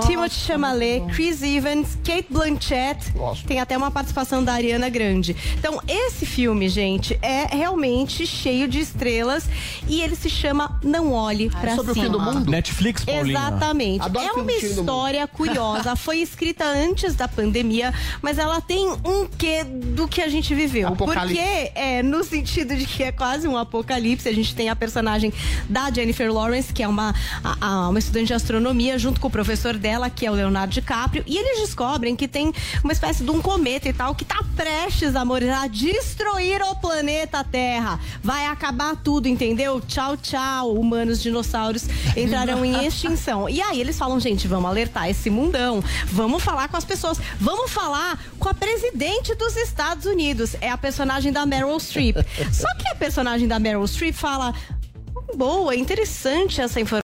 Timothée 0.07 0.31
Chalamet, 0.47 1.03
Chris 1.15 1.43
Evans, 1.43 1.97
Kate 2.05 2.27
Blanchett. 2.31 3.13
Tem 3.47 3.61
até 3.61 3.77
uma 3.77 3.91
participação 3.91 4.43
da 4.43 4.53
Ariana 4.55 4.89
Grande. 4.89 5.37
Então, 5.59 5.81
esse 5.87 6.27
filme, 6.27 6.69
gente, 6.69 7.19
é 7.23 7.47
realmente 7.57 8.27
cheio 8.27 8.67
de 8.67 8.81
estrelas 8.81 9.45
e 9.87 10.01
ele 10.01 10.17
se 10.17 10.29
chama 10.29 10.79
Não 10.83 11.13
Olhe 11.13 11.49
Pra 11.51 11.77
sobre 11.77 11.93
o 11.93 11.95
Cima. 11.95 12.07
fim 12.07 12.13
do 12.13 12.21
mundo? 12.21 12.51
Netflix, 12.51 13.05
Paulinha. 13.05 13.39
Exatamente. 13.39 14.03
Adoro 14.05 14.27
é 14.27 14.33
uma 14.33 14.53
história 14.53 15.27
curiosa. 15.27 15.95
Foi 15.97 16.19
escrita 16.19 16.65
antes 16.65 17.15
da 17.15 17.29
pandemia, 17.29 17.93
mas 18.21 18.39
ela 18.39 18.61
tem 18.61 18.89
um 19.05 19.27
quê 19.27 19.65
do 19.65 20.09
que 20.09 20.21
a 20.21 20.29
gente 20.29 20.55
viveu. 20.55 20.89
Apocalipse. 20.89 21.41
Porque 21.43 21.73
é 21.75 22.03
no 22.03 22.25
sentido 22.25 22.75
de 22.77 22.85
que 22.87 23.03
é 23.03 23.13
quase 23.13 23.47
um 23.47 23.57
apocalipse. 23.57 24.29
A 24.29 24.35
gente 24.35 24.55
tem 24.55 24.69
a 24.69 24.77
personagem 24.77 25.33
da 25.69 25.91
Jennifer 25.91 26.33
Lawrence, 26.33 26.73
que 26.73 26.83
é 26.83 26.89
uma, 26.89 27.15
a- 27.45 27.57
a- 27.61 27.89
uma 27.89 27.99
estudante 27.99 28.27
de 28.29 28.35
astronomia, 28.35 28.99
junto 28.99 29.21
com 29.21 29.29
o 29.29 29.31
professor 29.31 29.68
dela, 29.77 30.09
que 30.09 30.27
é 30.27 30.31
o 30.31 30.35
Leonardo 30.35 30.73
DiCaprio, 30.73 31.24
e 31.27 31.36
eles 31.36 31.61
descobrem 31.61 32.16
que 32.16 32.28
tem 32.28 32.53
uma 32.82 32.93
espécie 32.93 33.24
de 33.24 33.31
um 33.31 33.40
cometa 33.40 33.89
e 33.89 33.93
tal 33.93 34.15
que 34.15 34.24
tá 34.24 34.43
prestes 34.57 35.15
a 35.15 35.24
morrer, 35.24 35.51
a 35.51 35.66
destruir 35.66 36.62
o 36.62 36.74
planeta 36.77 37.45
Terra. 37.45 38.01
Vai 38.23 38.47
acabar 38.47 38.97
tudo, 38.97 39.28
entendeu? 39.28 39.81
Tchau, 39.81 40.16
tchau. 40.16 40.73
Humanos, 40.74 41.23
dinossauros 41.23 41.86
entrarão 42.16 42.65
em 42.65 42.85
extinção. 42.86 43.49
E 43.49 43.61
aí 43.61 43.81
eles 43.81 43.99
falam, 43.99 44.19
gente, 44.19 44.49
vamos 44.49 44.70
alertar 44.70 45.09
esse 45.09 45.31
mundão, 45.31 45.82
vamos 46.07 46.43
falar 46.43 46.69
com 46.69 46.77
as 46.77 46.85
pessoas, 46.85 47.19
vamos 47.40 47.70
falar 47.70 48.19
com 48.39 48.49
a 48.49 48.55
presidente 48.55 49.35
dos 49.35 49.57
Estados 49.57 50.07
Unidos. 50.07 50.57
É 50.61 50.70
a 50.70 50.78
personagem 50.78 51.32
da 51.32 51.45
Meryl 51.45 51.78
Streep. 51.78 52.16
Só 52.53 52.69
que 52.77 52.89
a 52.89 52.95
personagem 52.95 53.47
da 53.47 53.59
Meryl 53.59 53.86
Streep 53.86 54.15
fala. 54.15 54.55
Boa, 55.35 55.74
interessante 55.74 56.61
essa 56.61 56.81
informação. 56.81 57.08